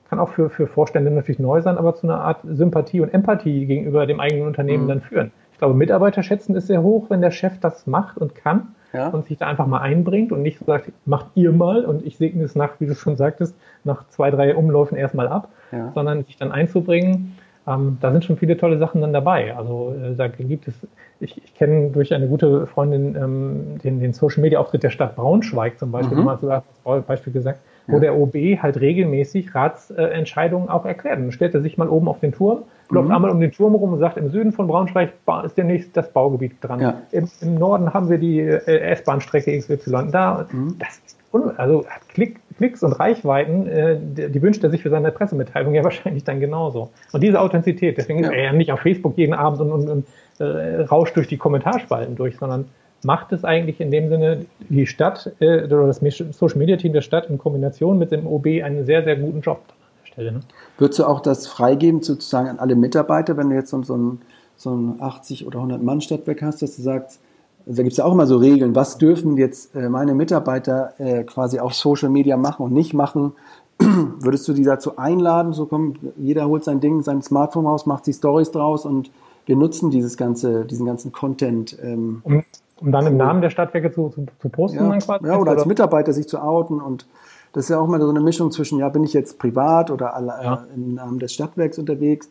kann 0.09 0.18
auch 0.18 0.28
für, 0.28 0.51
für 0.51 0.66
Vorstände 0.66 1.11
natürlich 1.11 1.39
neu 1.39 1.62
sein, 1.62 1.78
aber 1.78 1.95
zu 1.95 2.07
einer 2.07 2.20
Art 2.20 2.41
Sympathie 2.45 3.01
und 3.01 3.14
Empathie 3.14 3.64
gegenüber 3.64 4.05
dem 4.07 4.20
eigenen 4.20 4.47
Unternehmen 4.47 4.85
mhm. 4.85 4.89
dann 4.89 5.01
führen. 5.01 5.33
Ich 5.53 5.59
glaube, 5.59 5.74
Mitarbeiter 5.74 6.22
schätzen 6.22 6.55
ist 6.57 6.66
sehr 6.66 6.83
hoch, 6.83 7.09
wenn 7.09 7.22
der 7.22 7.30
Chef 7.30 7.59
das 7.59 7.87
macht 7.87 8.18
und 8.18 8.35
kann 8.35 8.74
ja. 8.93 9.09
und 9.09 9.26
sich 9.26 9.39
da 9.39 9.47
einfach 9.47 9.66
mal 9.66 9.80
einbringt 9.80 10.30
und 10.33 10.43
nicht 10.43 10.59
sagt, 10.59 10.93
macht 11.07 11.28
ihr 11.35 11.53
mal 11.53 11.87
und 11.87 12.05
ich 12.05 12.18
segne 12.18 12.45
es 12.45 12.55
nach, 12.55 12.80
wie 12.80 12.87
du 12.87 12.95
schon 12.95 13.16
sagtest, 13.16 13.57
nach 13.85 14.07
zwei, 14.09 14.30
drei 14.30 14.55
Umläufen 14.55 14.97
erstmal 14.97 15.28
ab, 15.28 15.49
ja. 15.70 15.91
sondern 15.95 16.24
sich 16.24 16.37
dann 16.37 16.53
einzubringen 16.53 17.39
ähm, 17.67 17.99
da 18.01 18.11
sind 18.11 18.25
schon 18.25 18.37
viele 18.37 18.57
tolle 18.57 18.79
Sachen 18.79 19.01
dann 19.01 19.13
dabei. 19.13 19.57
Also 19.57 19.95
äh, 19.95 20.15
da 20.17 20.29
gibt 20.29 20.67
es, 20.67 20.75
ich, 21.21 21.43
ich 21.45 21.55
kenne 21.55 21.91
durch 21.91 22.13
eine 22.13 22.27
gute 22.27 22.67
Freundin 22.67 23.15
ähm, 23.15 23.79
den, 23.83 24.01
den 24.01 24.13
Social 24.13 24.43
Media 24.43 24.59
Auftritt 24.59 24.83
der 24.83 24.91
Stadt 24.91 25.15
Braunschweig 25.15 25.79
zum 25.79 25.93
Beispiel, 25.93 26.19
mhm. 26.19 26.25
mal 26.25 26.39
sogar 26.39 26.65
als 26.85 27.05
Beispiel 27.05 27.33
gesagt, 27.33 27.61
wo 27.87 27.99
der 27.99 28.17
OB 28.17 28.35
halt 28.63 28.81
regelmäßig 28.81 29.55
Ratsentscheidungen 29.55 30.69
auch 30.69 30.85
erklärt. 30.85 31.19
Dann 31.19 31.33
stellt 31.33 31.55
er 31.55 31.63
sich 31.63 31.79
mal 31.79 31.89
oben 31.89 32.09
auf 32.09 32.21
den 32.21 32.33
Turm, 32.33 32.63
läuft 32.91 33.09
mhm. 33.09 33.15
einmal 33.15 33.31
um 33.31 33.41
den 33.41 33.53
Turm 33.53 33.75
rum 33.75 33.93
und 33.93 33.99
sagt, 33.99 34.17
im 34.17 34.31
Süden 34.31 34.53
von 34.53 34.67
Braunschweig 34.67 35.13
ist 35.45 35.57
demnächst 35.57 35.97
das 35.97 36.13
Baugebiet 36.13 36.57
dran. 36.61 36.81
Ja. 36.81 36.95
Im, 37.11 37.29
Im, 37.41 37.55
Norden 37.57 37.93
haben 37.93 38.09
wir 38.09 38.19
die 38.19 38.41
äh, 38.41 38.79
S-Bahn-Strecke 38.93 39.57
XY. 39.59 40.11
Da, 40.11 40.47
mhm. 40.51 40.77
das 40.79 41.01
ist 41.05 41.19
also 41.57 41.85
Klick, 42.09 42.41
Klicks 42.57 42.83
und 42.83 42.93
Reichweiten, 42.93 43.67
äh, 43.67 43.99
die, 44.01 44.31
die, 44.31 44.43
wünscht 44.43 44.63
er 44.65 44.71
sich 44.71 44.83
für 44.83 44.91
seine 44.91 45.13
Pressemitteilung 45.13 45.75
ja 45.75 45.85
wahrscheinlich 45.85 46.25
dann 46.25 46.41
genauso. 46.41 46.91
Und 47.13 47.23
diese 47.23 47.41
Authentizität, 47.41 47.99
deswegen 47.99 48.21
ja. 48.21 48.31
ist 48.31 48.35
er 48.35 48.43
ja 48.45 48.53
nicht 48.53 48.73
auf 48.73 48.81
Facebook 48.81 49.17
jeden 49.17 49.35
Abend 49.35 49.61
und, 49.61 49.73
und, 49.73 49.89
und 49.89 50.07
äh, 50.39 50.83
rauscht 50.83 51.17
durch 51.17 51.29
die 51.29 51.37
Kommentarspalten 51.37 52.17
durch, 52.17 52.37
sondern 52.37 52.67
macht 53.05 53.33
es 53.33 53.45
eigentlich 53.45 53.81
in 53.81 53.91
dem 53.91 54.09
Sinne 54.09 54.47
die 54.69 54.87
Stadt 54.87 55.33
äh, 55.41 55.65
oder 55.65 55.87
das 55.87 56.01
Social 56.31 56.59
Media 56.59 56.77
Team 56.77 56.93
der 56.93 57.01
Stadt 57.01 57.29
in 57.29 57.39
Kombination 57.39 57.99
mit 57.99 58.13
dem 58.13 58.27
OB 58.27 58.47
einen 58.63 58.85
sehr, 58.85 59.03
sehr 59.05 59.17
guten 59.17 59.41
Job 59.41 59.61
an 59.69 59.75
der 60.01 60.07
Stelle. 60.07 60.33
Ne? 60.33 60.41
Würdest 60.79 60.99
du 60.99 61.05
auch 61.05 61.21
das 61.21 61.47
freigeben 61.47 62.03
sozusagen 62.03 62.49
an 62.49 62.59
alle 62.59 62.77
Mitarbeiter, 62.77 63.37
wenn 63.37 63.51
du 63.51 63.57
jetzt 63.57 63.71
so, 63.71 63.83
so 63.83 63.97
ein, 63.97 64.23
so 64.57 64.75
ein 64.75 65.01
80 65.01 65.47
oder 65.47 65.59
100 65.59 65.83
Mann 65.83 66.01
Stadtwerk 66.01 66.43
hast, 66.43 66.63
dass 66.63 66.77
du 66.77 66.83
sagst, 66.83 67.21
also 67.67 67.77
da 67.77 67.83
gibt 67.83 67.93
es 67.93 67.99
ja 67.99 68.05
auch 68.05 68.13
immer 68.13 68.27
so 68.27 68.37
Regeln, 68.37 68.75
was 68.75 68.99
dürfen 68.99 69.37
jetzt 69.37 69.75
äh, 69.75 69.89
meine 69.89 70.15
Mitarbeiter 70.15 70.95
äh, 70.99 71.25
quasi 71.25 71.59
auf 71.59 71.75
Social 71.75 72.11
Media 72.11 72.37
machen 72.37 72.65
und 72.65 72.73
nicht 72.73 72.95
machen. 72.95 73.33
Würdest 73.79 74.47
du 74.49 74.53
die 74.53 74.65
dazu 74.65 74.97
einladen, 74.99 75.53
so 75.53 75.67
kommt, 75.67 75.99
jeder 76.17 76.47
holt 76.47 76.65
sein 76.65 76.81
Ding, 76.81 77.03
sein 77.03 77.23
Smartphone 77.23 77.67
raus, 77.67 77.87
macht 77.87 78.05
sich 78.05 78.17
Stories 78.17 78.51
draus 78.51 78.85
und 78.85 79.11
wir 79.47 79.57
nutzen 79.57 79.91
dieses 79.91 80.17
ganze, 80.17 80.65
diesen 80.65 80.87
ganzen 80.87 81.13
Content. 81.13 81.77
Ähm, 81.83 82.23
um, 82.25 82.45
um 82.81 82.93
dann 82.93 83.07
im 83.07 83.17
Namen 83.17 83.43
der 83.43 83.51
Stadtwerke 83.51 83.93
zu, 83.93 84.11
zu, 84.11 84.27
zu 84.41 84.49
posten 84.49 84.79
ja, 84.79 84.99
quasi? 84.99 85.27
Ja, 85.27 85.39
oder 85.39 85.53
als 85.53 85.67
Mitarbeiter 85.67 86.13
sich 86.13 86.29
zu 86.29 86.41
outen 86.41 86.81
und 86.81 87.07
das 87.53 87.65
ist 87.65 87.71
ja 87.71 87.79
auch 87.79 87.87
mal 87.87 88.01
so 88.01 88.09
eine 88.09 88.21
Mischung 88.21 88.51
zwischen, 88.51 88.79
ja, 88.79 88.89
bin 88.89 89.05
ich 89.05 89.13
jetzt 89.13 89.39
privat 89.39 89.91
oder 89.91 90.15
alle, 90.15 90.29
ja. 90.43 90.55
äh, 90.55 90.75
im 90.75 90.95
Namen 90.95 91.19
des 91.19 91.35
Stadtwerks 91.35 91.79
unterwegs. 91.79 92.31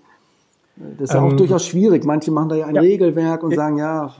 Das 0.75 1.09
ist 1.09 1.13
ja 1.13 1.19
ähm, 1.19 1.25
auch 1.25 1.33
durchaus 1.33 1.65
schwierig. 1.65 2.05
Manche 2.05 2.31
machen 2.31 2.49
da 2.49 2.55
ja 2.55 2.65
ein 2.65 2.75
ja. 2.75 2.81
Regelwerk 2.81 3.43
und 3.43 3.53
sagen, 3.53 3.77
ja, 3.77 4.11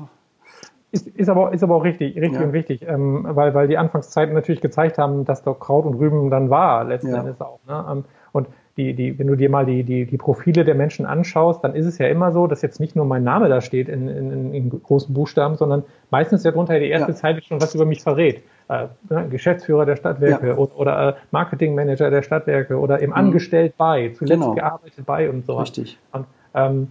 ist, 0.92 1.08
ist, 1.08 1.30
aber, 1.30 1.54
ist 1.54 1.64
aber 1.64 1.76
auch 1.76 1.84
richtig, 1.84 2.16
richtig 2.18 2.40
ja. 2.40 2.46
und 2.46 2.54
wichtig, 2.54 2.86
ähm, 2.88 3.26
weil, 3.30 3.54
weil 3.54 3.68
die 3.68 3.78
Anfangszeiten 3.78 4.34
natürlich 4.34 4.62
gezeigt 4.62 4.98
haben, 4.98 5.26
dass 5.26 5.44
doch 5.44 5.60
Kraut 5.60 5.86
und 5.86 5.96
Rüben 5.96 6.30
dann 6.30 6.50
war, 6.50 6.84
letzten 6.84 7.12
ja. 7.12 7.20
Endes 7.20 7.40
auch. 7.40 7.60
Ne? 7.68 7.86
Ähm, 7.90 8.06
und 8.34 8.48
die, 8.78 8.94
die, 8.94 9.18
wenn 9.20 9.28
du 9.28 9.36
dir 9.36 9.50
mal 9.50 9.66
die, 9.66 9.84
die, 9.84 10.06
die 10.06 10.18
Profile 10.18 10.64
der 10.64 10.76
Menschen 10.76 11.06
anschaust, 11.06 11.64
dann 11.64 11.76
ist 11.76 11.86
es 11.86 11.98
ja 11.98 12.08
immer 12.08 12.32
so, 12.32 12.48
dass 12.48 12.62
jetzt 12.62 12.80
nicht 12.80 12.96
nur 12.96 13.06
mein 13.06 13.24
Name 13.24 13.50
da 13.50 13.62
steht 13.62 13.90
in, 13.90 14.08
in, 14.08 14.54
in 14.54 14.70
großen 14.70 15.14
Buchstaben, 15.14 15.56
sondern 15.56 15.84
meistens 16.10 16.44
ja 16.44 16.52
drunter 16.52 16.80
die 16.80 16.90
erste 16.90 17.12
ja. 17.12 17.18
Zeile 17.18 17.42
schon 17.42 17.62
was 17.62 17.76
über 17.76 17.86
mich 17.86 18.02
verrät. 18.02 18.44
Äh, 18.70 18.88
ne? 19.10 19.28
Geschäftsführer 19.30 19.86
der 19.86 19.98
Stadtwerke 19.98 20.48
ja. 20.48 20.56
oder, 20.56 20.78
oder 20.78 21.10
äh, 21.10 21.14
Marketingmanager 21.32 22.10
der 22.10 22.22
Stadtwerke 22.22 22.78
oder 22.78 23.02
eben 23.02 23.12
mhm. 23.12 23.18
angestellt 23.18 23.74
bei, 23.78 24.10
zuletzt 24.10 24.42
genau. 24.42 24.56
gearbeitet 24.56 25.06
bei 25.06 25.30
und 25.30 25.46
so. 25.46 25.58
Richtig. 25.58 25.98
Und, 26.14 26.26
ähm, 26.54 26.88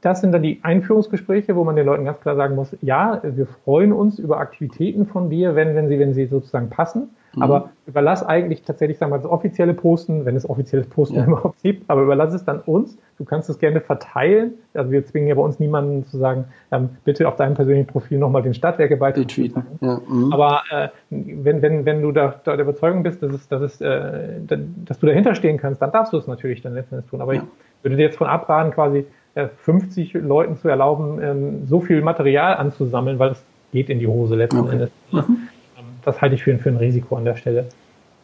das 0.00 0.20
sind 0.20 0.32
dann 0.32 0.42
die 0.42 0.60
Einführungsgespräche, 0.62 1.54
wo 1.56 1.64
man 1.64 1.76
den 1.76 1.86
Leuten 1.86 2.04
ganz 2.04 2.20
klar 2.20 2.36
sagen 2.36 2.54
muss, 2.54 2.76
ja, 2.80 3.20
wir 3.22 3.46
freuen 3.46 3.92
uns 3.92 4.18
über 4.18 4.38
Aktivitäten 4.38 5.06
von 5.06 5.28
dir, 5.28 5.54
wenn, 5.54 5.74
wenn 5.74 5.88
sie, 5.88 5.98
wenn 5.98 6.14
sie 6.14 6.26
sozusagen 6.26 6.70
passen. 6.70 7.10
Mhm. 7.34 7.42
Aber 7.42 7.70
überlass 7.86 8.24
eigentlich 8.26 8.62
tatsächlich, 8.62 8.98
sagen 8.98 9.12
wir 9.12 9.18
mal, 9.18 9.22
das 9.22 9.30
offizielle 9.30 9.74
Posten, 9.74 10.24
wenn 10.24 10.36
es 10.36 10.48
offizielles 10.48 10.88
Posten 10.88 11.16
ja. 11.16 11.26
überhaupt 11.26 11.62
gibt, 11.62 11.88
aber 11.88 12.02
überlass 12.02 12.32
es 12.34 12.44
dann 12.44 12.60
uns. 12.60 12.98
Du 13.18 13.24
kannst 13.24 13.50
es 13.50 13.58
gerne 13.58 13.80
verteilen. 13.80 14.54
Also 14.74 14.90
wir 14.90 15.04
zwingen 15.04 15.28
ja 15.28 15.34
bei 15.34 15.42
uns 15.42 15.60
niemanden 15.60 16.04
zu 16.06 16.16
sagen, 16.16 16.46
ähm, 16.72 16.88
bitte 17.04 17.28
auf 17.28 17.36
deinem 17.36 17.54
persönlichen 17.54 17.86
Profil 17.86 18.18
nochmal 18.18 18.42
den 18.42 18.54
Stadtwerkebeitrag 18.54 19.28
tweeten. 19.28 19.64
Ja. 19.80 20.00
Mhm. 20.08 20.32
Aber 20.32 20.62
äh, 20.70 20.88
wenn, 21.10 21.62
wenn, 21.62 21.84
wenn 21.84 22.02
du 22.02 22.10
da, 22.10 22.40
da 22.42 22.56
der 22.56 22.64
Überzeugung 22.64 23.02
bist, 23.02 23.22
dass, 23.22 23.32
es, 23.32 23.48
dass, 23.48 23.62
es, 23.62 23.80
äh, 23.80 24.40
dass 24.48 24.98
du 24.98 25.06
dahinter 25.06 25.34
stehen 25.34 25.58
kannst, 25.58 25.82
dann 25.82 25.92
darfst 25.92 26.12
du 26.12 26.16
es 26.16 26.26
natürlich 26.26 26.62
dann 26.62 26.74
letztendlich 26.74 27.10
tun. 27.10 27.20
Aber 27.20 27.34
ja. 27.34 27.42
ich 27.42 27.84
würde 27.84 27.96
dir 27.96 28.04
jetzt 28.04 28.16
von 28.16 28.26
abraten, 28.26 28.72
quasi 28.72 29.06
50 29.34 30.14
Leuten 30.14 30.56
zu 30.56 30.68
erlauben, 30.68 31.20
ähm, 31.22 31.66
so 31.66 31.80
viel 31.80 32.02
Material 32.02 32.56
anzusammeln, 32.56 33.18
weil 33.18 33.32
es 33.32 33.44
geht 33.72 33.88
in 33.88 33.98
die 33.98 34.06
Hose 34.06 34.34
letzten 34.34 34.60
okay. 34.60 34.72
Endes. 34.72 34.90
Mhm. 35.12 35.18
Ähm, 35.18 35.84
das 36.04 36.20
halte 36.20 36.34
ich 36.34 36.42
für, 36.42 36.56
für 36.58 36.70
ein 36.70 36.76
Risiko 36.76 37.16
an 37.16 37.24
der 37.24 37.36
Stelle. 37.36 37.66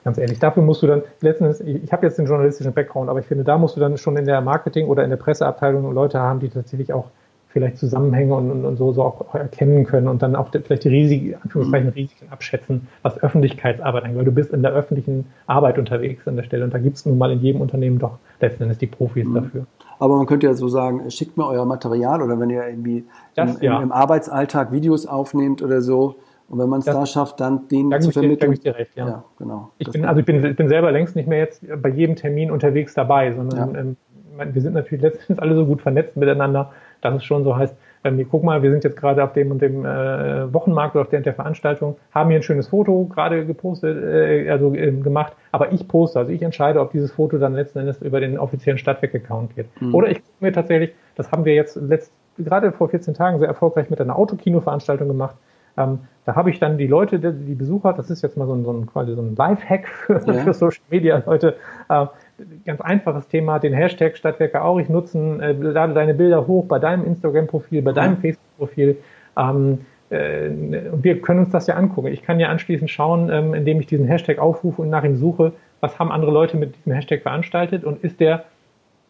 Ganz 0.05 0.19
ehrlich. 0.19 0.39
Dafür 0.39 0.63
musst 0.63 0.83
du 0.83 0.87
dann, 0.87 1.03
letzten 1.21 1.45
Endes, 1.45 1.61
ich 1.61 1.93
habe 1.93 2.07
jetzt 2.07 2.19
den 2.19 2.27
journalistischen 2.27 2.73
Background, 2.73 3.09
aber 3.09 3.21
ich 3.21 3.27
finde, 3.27 3.45
da 3.45 3.59
musst 3.59 3.77
du 3.77 3.81
dann 3.81 3.97
schon 3.99 4.17
in 4.17 4.25
der 4.25 4.41
Marketing- 4.41 4.87
oder 4.87 5.05
in 5.05 5.11
der 5.11 5.17
Presseabteilung 5.17 5.93
Leute 5.93 6.21
haben, 6.21 6.41
die 6.41 6.49
tatsächlich 6.49 6.93
auch 6.93 7.11
vielleicht 7.57 7.79
Zusammenhänge 7.79 8.35
und, 8.35 8.51
und, 8.51 8.65
und 8.67 8.77
so, 8.77 8.93
so 8.93 9.03
auch 9.03 9.35
erkennen 9.35 9.87
können 9.87 10.09
und 10.09 10.21
dann 10.21 10.37
auch 10.37 10.51
vielleicht 10.51 10.85
die 10.85 10.91
Risiken, 10.91 11.37
Anführungszeichen 11.43 11.89
Risiken 11.89 12.29
abschätzen, 12.31 12.87
was 13.01 13.21
Öffentlichkeitsarbeit 13.23 14.05
angeht. 14.05 14.19
Weil 14.19 14.25
du 14.27 14.33
bist 14.33 14.53
in 14.53 14.61
der 14.61 14.73
öffentlichen 14.73 15.25
Arbeit 15.47 15.79
unterwegs 15.79 16.29
an 16.29 16.37
der 16.37 16.43
Stelle 16.43 16.65
und 16.65 16.75
da 16.75 16.79
gibt 16.79 16.99
es 16.99 17.07
nun 17.07 17.17
mal 17.17 17.33
in 17.33 17.41
jedem 17.41 17.63
Unternehmen 17.63 17.99
doch 17.99 18.19
letzten 18.41 18.65
Endes 18.65 18.77
die 18.77 18.87
Profis 18.87 19.27
mhm. 19.27 19.35
dafür. 19.35 19.67
Aber 19.99 20.16
man 20.16 20.26
könnte 20.26 20.47
ja 20.47 20.55
so 20.55 20.68
sagen, 20.68 21.11
schickt 21.11 21.36
mir 21.36 21.47
euer 21.47 21.64
Material 21.64 22.22
oder 22.22 22.38
wenn 22.38 22.51
ihr 22.51 22.66
irgendwie 22.66 23.05
das, 23.34 23.57
im, 23.57 23.62
ja. 23.62 23.80
im, 23.80 23.92
Arbeitsalltag 23.92 24.72
Videos 24.72 25.07
aufnehmt 25.07 25.62
oder 25.62 25.80
so. 25.80 26.16
Und 26.49 26.59
wenn 26.61 26.68
man 26.68 26.78
es 26.80 26.86
da 26.86 27.07
schafft, 27.07 27.40
dann 27.40 27.66
den 27.68 27.90
da 27.90 27.99
zu 27.99 28.12
vermitteln. 28.12 28.53
Ich 28.53 28.61
dir 28.61 28.76
recht, 28.76 28.97
ja. 28.97 29.09
ja 29.09 29.24
genau. 29.38 29.70
Ich 29.78 29.90
bin, 29.90 30.05
also 30.05 30.20
ich 30.20 30.26
bin, 30.26 30.44
ich 30.44 30.57
bin 30.57 30.68
selber 30.68 30.92
längst 30.92 31.16
nicht 31.16 31.28
mehr 31.28 31.38
jetzt 31.38 31.62
bei 31.82 31.88
jedem 31.88 32.14
Termin 32.14 32.51
unterwegs 32.51 32.94
dabei, 32.94 33.32
sondern 33.32 33.74
ja. 33.74 33.80
ähm, 33.80 33.97
wir 34.53 34.62
sind 34.62 34.74
natürlich 34.74 35.03
letztens 35.03 35.38
alle 35.38 35.55
so 35.57 35.66
gut 35.66 35.82
vernetzt 35.82 36.16
miteinander, 36.16 36.72
dass 37.01 37.16
es 37.16 37.24
schon 37.24 37.42
so 37.42 37.57
heißt, 37.57 37.74
ähm, 38.05 38.26
guck 38.30 38.42
mal, 38.42 38.62
wir 38.62 38.70
sind 38.70 38.84
jetzt 38.84 38.97
gerade 38.97 39.22
auf 39.24 39.32
dem 39.32 39.51
und 39.51 39.62
dem 39.62 39.84
äh, 39.84 40.53
Wochenmarkt 40.53 40.94
oder 40.94 41.03
auf 41.03 41.11
der, 41.11 41.20
der 41.20 41.34
Veranstaltung, 41.34 41.97
haben 42.12 42.30
hier 42.30 42.38
ein 42.38 42.42
schönes 42.42 42.68
Foto 42.68 43.07
gerade 43.07 43.47
gepostet, 43.47 44.03
äh, 44.03 44.51
also 44.51 44.74
äh, 44.74 44.92
gemacht, 44.92 45.34
aber 45.53 45.72
ich 45.72 45.86
poste, 45.88 46.18
also 46.18 46.32
ich 46.32 46.42
entscheide, 46.42 46.80
ob 46.80 46.92
dieses 46.92 47.12
Foto 47.12 47.38
dann 47.38 47.55
letzten 47.55 47.80
Endes 47.80 48.01
über 48.03 48.20
den 48.20 48.38
offiziellen 48.38 48.78
Stadtwerk-Account 48.78 49.55
geht. 49.57 49.66
Mhm. 49.80 49.94
Oder 49.94 50.11
ich 50.11 50.18
gucke 50.18 50.44
mir 50.44 50.53
tatsächlich, 50.53 50.92
das 51.14 51.30
haben 51.32 51.44
wir 51.44 51.55
jetzt 51.55 51.76
letzt, 51.76 52.12
gerade 52.38 52.72
vor 52.72 52.88
14 52.88 53.14
Tagen 53.14 53.38
sehr 53.38 53.49
erfolgreich 53.49 53.90
mit 53.90 54.01
einer 54.01 54.16
Autokino-Veranstaltung 54.16 55.09
gemacht, 55.09 55.36
ähm, 55.76 56.01
da 56.24 56.34
habe 56.34 56.51
ich 56.51 56.59
dann 56.59 56.78
die 56.78 56.86
Leute, 56.86 57.18
die, 57.18 57.32
die 57.32 57.55
Besucher, 57.55 57.92
das 57.92 58.11
ist 58.11 58.22
jetzt 58.22 58.36
mal 58.36 58.47
so 58.47 58.55
ein, 58.55 58.64
so 58.64 58.72
ein 58.72 58.86
quasi 58.86 59.14
so 59.14 59.22
ein 59.22 59.36
Live-Hack 59.36 59.88
für, 59.88 60.20
ja. 60.26 60.42
für 60.42 60.55
Social 60.55 60.82
Media 60.90 61.22
Leute, 61.24 61.57
äh, 61.88 62.07
ganz 62.64 62.80
einfaches 62.80 63.28
Thema, 63.28 63.59
den 63.59 63.72
Hashtag 63.72 64.16
Stadtwerke 64.16 64.62
Aurich 64.62 64.89
nutzen, 64.89 65.41
äh, 65.41 65.53
lade 65.53 65.95
deine 65.95 66.14
Bilder 66.14 66.47
hoch 66.47 66.66
bei 66.66 66.78
deinem 66.78 67.05
Instagram-Profil, 67.05 67.82
bei 67.82 67.93
deinem 67.93 68.18
Facebook-Profil. 68.18 68.99
Ähm, 69.37 69.78
äh, 70.11 70.49
und 70.93 71.03
wir 71.03 71.20
können 71.20 71.41
uns 71.41 71.51
das 71.51 71.66
ja 71.66 71.74
angucken. 71.74 72.09
Ich 72.09 72.22
kann 72.22 72.39
ja 72.39 72.49
anschließend 72.49 72.91
schauen, 72.91 73.30
ähm, 73.30 73.55
indem 73.55 73.80
ich 73.80 73.87
diesen 73.87 74.07
Hashtag 74.07 74.39
aufrufe 74.39 74.82
und 74.82 74.91
nach 74.91 75.05
ihm 75.05 75.16
suche, 75.16 75.53
was 75.80 75.99
haben 75.99 76.11
andere 76.11 76.30
Leute 76.30 76.57
mit 76.57 76.76
diesem 76.76 76.93
Hashtag 76.93 77.22
veranstaltet 77.22 77.84
und 77.84 78.03
ist 78.03 78.20
der 78.20 78.45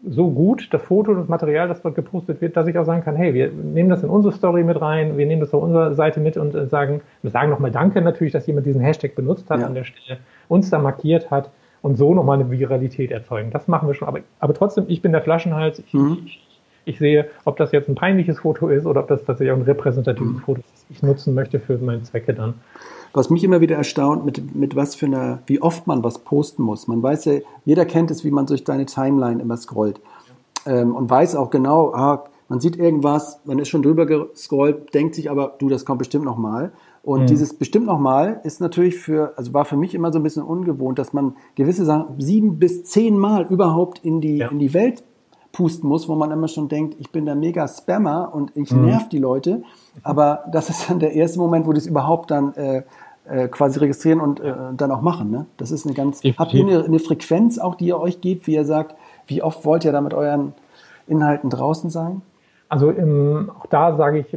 so 0.09 0.31
gut, 0.31 0.69
das 0.73 0.83
Foto, 0.83 1.15
das 1.15 1.27
Material, 1.27 1.69
das 1.69 1.81
dort 1.81 1.95
gepostet 1.95 2.41
wird, 2.41 2.57
dass 2.57 2.67
ich 2.67 2.79
auch 2.79 2.85
sagen 2.85 3.03
kann, 3.03 3.17
hey, 3.17 3.33
wir 3.33 3.51
nehmen 3.51 3.89
das 3.89 4.03
in 4.03 4.11
unsere 4.11 4.35
Story 4.35 4.63
mit 4.63 4.81
rein, 4.81 5.17
wir 5.17 5.27
nehmen 5.27 5.41
das 5.41 5.55
auf 5.55 5.63
unserer 5.63 5.95
Seite 5.95 6.21
mit 6.21 6.37
und 6.37 6.55
äh, 6.55 6.67
sagen, 6.67 7.01
wir 7.23 7.31
sagen 7.31 7.51
nochmal 7.51 7.71
Danke 7.71 8.03
natürlich, 8.03 8.33
dass 8.33 8.47
jemand 8.47 8.67
diesen 8.67 8.81
Hashtag 8.81 9.15
benutzt 9.15 9.49
hat 9.51 9.61
ja. 9.61 9.67
an 9.67 9.75
der 9.75 9.85
Stelle, 9.85 10.19
uns 10.49 10.71
da 10.71 10.79
markiert 10.79 11.31
hat 11.31 11.51
und 11.83 11.97
so 11.97 12.15
nochmal 12.15 12.41
eine 12.41 12.51
Viralität 12.51 13.11
erzeugen. 13.11 13.51
Das 13.51 13.69
machen 13.69 13.89
wir 13.89 13.95
schon. 13.95 14.09
Aber, 14.09 14.21
aber 14.41 14.55
trotzdem, 14.55 14.85
ich 14.89 15.03
bin 15.03 15.13
der 15.13 15.23
Flaschenhals. 15.23 15.79
Ich, 15.79 15.93
mhm. 15.93 16.19
ich, 16.27 16.47
ich, 16.85 16.99
sehe, 16.99 17.27
ob 17.45 17.57
das 17.57 17.73
jetzt 17.73 17.89
ein 17.89 17.95
peinliches 17.95 18.41
Foto 18.41 18.69
ist 18.69 18.87
oder 18.87 19.01
ob 19.01 19.09
das 19.09 19.25
tatsächlich 19.25 19.53
auch 19.53 19.59
ein 19.59 19.63
repräsentatives 19.63 20.35
mhm. 20.35 20.39
Foto 20.39 20.61
ist, 20.61 20.73
das 20.73 20.85
ich 20.91 21.03
nutzen 21.03 21.35
möchte 21.35 21.61
für 21.61 21.79
meine 21.79 22.03
Zwecke 22.03 22.35
dann. 22.35 22.55
Was 23.13 23.31
mich 23.31 23.45
immer 23.45 23.61
wieder 23.61 23.77
erstaunt, 23.77 24.25
mit, 24.25 24.55
mit 24.55 24.77
was 24.77 24.95
für 24.95 25.07
einer, 25.07 25.39
wie 25.47 25.63
oft 25.63 25.87
man 25.87 26.05
was 26.05 26.19
posten 26.19 26.63
muss. 26.63 26.87
Man 26.87 27.03
weiß 27.03 27.25
ja, 27.27 27.39
jeder 27.65 27.87
kennt 27.87 28.11
es, 28.11 28.25
wie 28.25 28.31
man 28.31 28.47
durch 28.47 28.65
deine 28.65 28.87
Timeline 28.87 29.41
immer 29.41 29.57
scrollt. 29.57 30.01
Ja. 30.67 30.81
Ähm, 30.81 30.95
und 30.95 31.09
weiß 31.09 31.35
auch 31.37 31.51
genau, 31.51 31.93
ah, 31.95 32.25
man 32.49 32.61
sieht 32.61 32.77
irgendwas, 32.77 33.41
man 33.45 33.59
ist 33.59 33.69
schon 33.69 33.83
drüber 33.83 34.07
gescrollt, 34.07 34.95
denkt 34.95 35.15
sich 35.15 35.31
aber, 35.31 35.55
du, 35.59 35.69
das 35.69 35.85
kommt 35.85 35.99
bestimmt 35.99 36.25
nochmal. 36.25 36.73
Und 37.07 37.23
mhm. 37.23 37.27
dieses 37.27 37.55
bestimmt 37.55 37.87
nochmal 37.87 38.41
ist 38.43 38.61
natürlich 38.61 38.97
für, 38.97 39.33
also 39.37 39.55
war 39.55 39.65
für 39.65 39.77
mich 39.77 39.95
immer 39.95 40.13
so 40.13 40.19
ein 40.19 40.25
bisschen 40.25 40.43
ungewohnt, 40.43 40.99
dass 40.99 41.13
man 41.13 41.37
gewisse 41.55 41.85
Sachen 41.85 42.21
sieben 42.21 42.59
bis 42.59 42.83
zehn 42.83 43.17
Mal 43.17 43.47
überhaupt 43.49 44.01
in 44.01 44.21
die, 44.21 44.39
ja. 44.39 44.49
in 44.49 44.59
die 44.59 44.75
Welt 44.75 45.05
pusten 45.53 45.89
muss, 45.89 46.09
wo 46.09 46.17
man 46.17 46.33
immer 46.33 46.49
schon 46.49 46.69
denkt, 46.69 46.97
ich 46.99 47.13
bin 47.13 47.25
der 47.25 47.37
mega 47.37 47.69
Spammer 47.69 48.35
und 48.35 48.57
ich 48.57 48.73
mhm. 48.73 48.87
nerv 48.87 49.09
die 49.09 49.21
Leute. 49.21 49.63
Aber 50.03 50.47
das 50.51 50.69
ist 50.69 50.91
dann 50.91 50.99
der 50.99 51.13
erste 51.13 51.39
Moment, 51.39 51.69
wo 51.69 51.73
die 51.73 51.79
es 51.79 51.87
überhaupt 51.87 52.33
dann 52.33 52.53
äh, 52.55 52.83
äh, 53.29 53.47
quasi 53.47 53.79
registrieren 53.79 54.21
und 54.21 54.41
äh, 54.41 54.53
dann 54.77 54.91
auch 54.91 55.01
machen. 55.01 55.31
Ne? 55.31 55.47
Das 55.59 55.71
ist 55.71 55.87
eine 55.87 55.95
ganz. 55.95 56.23
Definitiv. 56.23 56.39
Habt 56.41 56.55
ihr 56.55 56.67
eine, 56.67 56.85
eine 56.87 56.99
Frequenz 56.99 57.61
auch, 57.61 57.77
die 57.77 57.87
ihr 57.87 58.01
euch 58.01 58.21
gebt, 58.21 58.49
wie 58.49 58.55
ihr 58.55 58.65
sagt, 58.65 58.97
wie 59.29 59.45
oft 59.45 59.65
wollt 59.65 59.85
ihr 59.85 59.93
da 59.93 60.01
mit 60.01 60.13
euren 60.13 60.55
Inhalten 61.07 61.51
draußen 61.51 61.89
sein? 61.89 62.23
Also 62.69 62.91
im, 62.91 63.53
auch 63.57 63.67
da 63.67 63.97
sage 63.97 64.19
ich, 64.19 64.37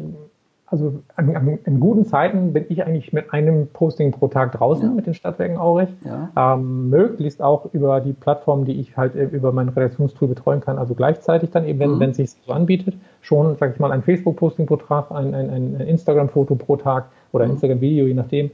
also 0.72 1.02
an, 1.16 1.36
an, 1.36 1.60
in 1.66 1.80
guten 1.80 2.06
Zeiten 2.06 2.54
bin 2.54 2.66
ich 2.70 2.86
eigentlich 2.86 3.12
mit 3.12 3.34
einem 3.34 3.68
Posting 3.68 4.12
pro 4.12 4.28
Tag 4.28 4.52
draußen 4.52 4.86
ja. 4.86 4.94
mit 4.94 5.08
den 5.08 5.14
Stadtwerken 5.14 5.58
Aurich. 5.58 5.90
Ja. 6.06 6.54
Ähm, 6.54 6.90
möglichst 6.90 7.42
auch 7.42 7.74
über 7.74 8.02
die 8.02 8.14
Plattform, 8.14 8.66
die 8.66 8.80
ich 8.80 8.96
halt 8.96 9.16
über 9.16 9.52
mein 9.52 9.70
Redaktionstool 9.70 10.28
betreuen 10.28 10.62
kann, 10.62 10.78
also 10.78 10.94
gleichzeitig 10.94 11.50
dann 11.52 11.66
eben, 11.66 11.80
wenn 11.80 11.96
mhm. 11.96 12.02
es 12.02 12.18
sich 12.18 12.32
so 12.46 12.52
anbietet, 12.52 12.96
schon, 13.22 13.56
sage 13.58 13.74
ich 13.74 13.80
mal, 13.80 13.92
ein 13.92 14.04
Facebook-Posting 14.04 14.66
pro 14.66 14.78
Tag, 14.78 15.12
ein, 15.12 15.34
ein, 15.34 15.50
ein 15.50 15.76
Instagram-Foto 15.82 16.56
pro 16.56 16.78
Tag 16.78 17.06
oder 17.32 17.46
ein 17.46 17.50
mhm. 17.50 17.56
Instagram-Video, 17.56 18.06
je 18.06 18.14
nachdem. 18.14 18.52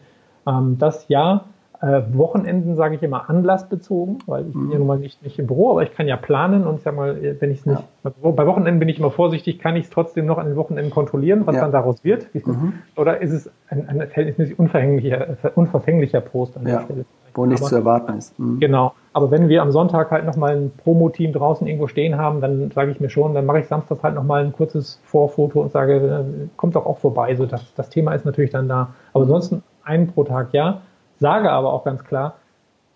Ähm, 0.47 0.77
das 0.79 1.07
ja, 1.09 1.45
äh, 1.81 2.01
Wochenenden 2.13 2.75
sage 2.75 2.95
ich 2.95 3.03
immer 3.03 3.29
anlassbezogen, 3.29 4.19
weil 4.25 4.47
ich 4.47 4.55
mhm. 4.55 4.61
bin 4.61 4.71
ja 4.71 4.77
nun 4.79 4.87
mal 4.87 4.99
nicht, 4.99 5.21
nicht 5.23 5.39
im 5.39 5.47
Büro, 5.47 5.71
aber 5.71 5.83
ich 5.83 5.93
kann 5.93 6.07
ja 6.07 6.17
planen 6.17 6.65
und 6.65 6.81
sag 6.81 6.95
mal, 6.95 7.17
wenn 7.39 7.51
ich 7.51 7.59
es 7.59 7.65
nicht, 7.65 7.83
ja. 8.03 8.11
bei 8.13 8.45
Wochenenden 8.45 8.79
bin 8.79 8.89
ich 8.89 8.99
immer 8.99 9.11
vorsichtig, 9.11 9.59
kann 9.59 9.75
ich 9.75 9.85
es 9.85 9.89
trotzdem 9.89 10.25
noch 10.25 10.37
an 10.37 10.47
den 10.47 10.55
Wochenenden 10.55 10.91
kontrollieren, 10.91 11.45
was 11.45 11.55
ja. 11.55 11.61
dann 11.61 11.71
daraus 11.71 12.03
wird? 12.03 12.33
Mhm. 12.33 12.73
Oder 12.95 13.21
ist 13.21 13.31
es 13.31 13.51
ein, 13.69 13.87
ein 13.89 14.07
verhältnismäßig 14.07 14.59
unverfänglicher, 14.59 15.37
unverfänglicher 15.55 16.21
Post 16.21 16.57
an 16.57 16.67
ja. 16.67 16.77
der 16.77 16.85
Stelle? 16.85 17.05
Wo 17.33 17.45
nichts 17.45 17.67
zu 17.67 17.75
erwarten 17.75 18.17
ist. 18.17 18.39
Mhm. 18.39 18.61
Genau. 18.61 18.93
Aber 19.11 19.29
wenn 19.29 19.49
wir 19.49 19.61
am 19.61 19.71
Sonntag 19.71 20.11
halt 20.11 20.25
nochmal 20.25 20.55
ein 20.55 20.71
Promo-Team 20.83 21.33
draußen 21.33 21.67
irgendwo 21.67 21.87
stehen 21.87 22.17
haben, 22.17 22.39
dann 22.39 22.71
sage 22.71 22.91
ich 22.91 23.01
mir 23.01 23.09
schon, 23.09 23.33
dann 23.33 23.45
mache 23.45 23.59
ich 23.59 23.67
samstags 23.67 24.03
halt 24.03 24.15
nochmal 24.15 24.45
ein 24.45 24.53
kurzes 24.53 25.01
Vorfoto 25.03 25.61
und 25.61 25.71
sage, 25.71 25.95
äh, 25.95 26.47
kommt 26.55 26.75
doch 26.75 26.85
auch 26.85 26.99
vorbei. 26.99 27.35
So, 27.35 27.45
das, 27.45 27.73
das 27.75 27.89
Thema 27.89 28.13
ist 28.13 28.23
natürlich 28.23 28.51
dann 28.51 28.69
da. 28.69 28.93
Aber 29.13 29.23
ansonsten 29.23 29.63
einen 29.83 30.07
pro 30.07 30.23
Tag 30.23 30.53
ja 30.53 30.81
sage 31.19 31.51
aber 31.51 31.73
auch 31.73 31.83
ganz 31.83 32.03
klar, 32.03 32.35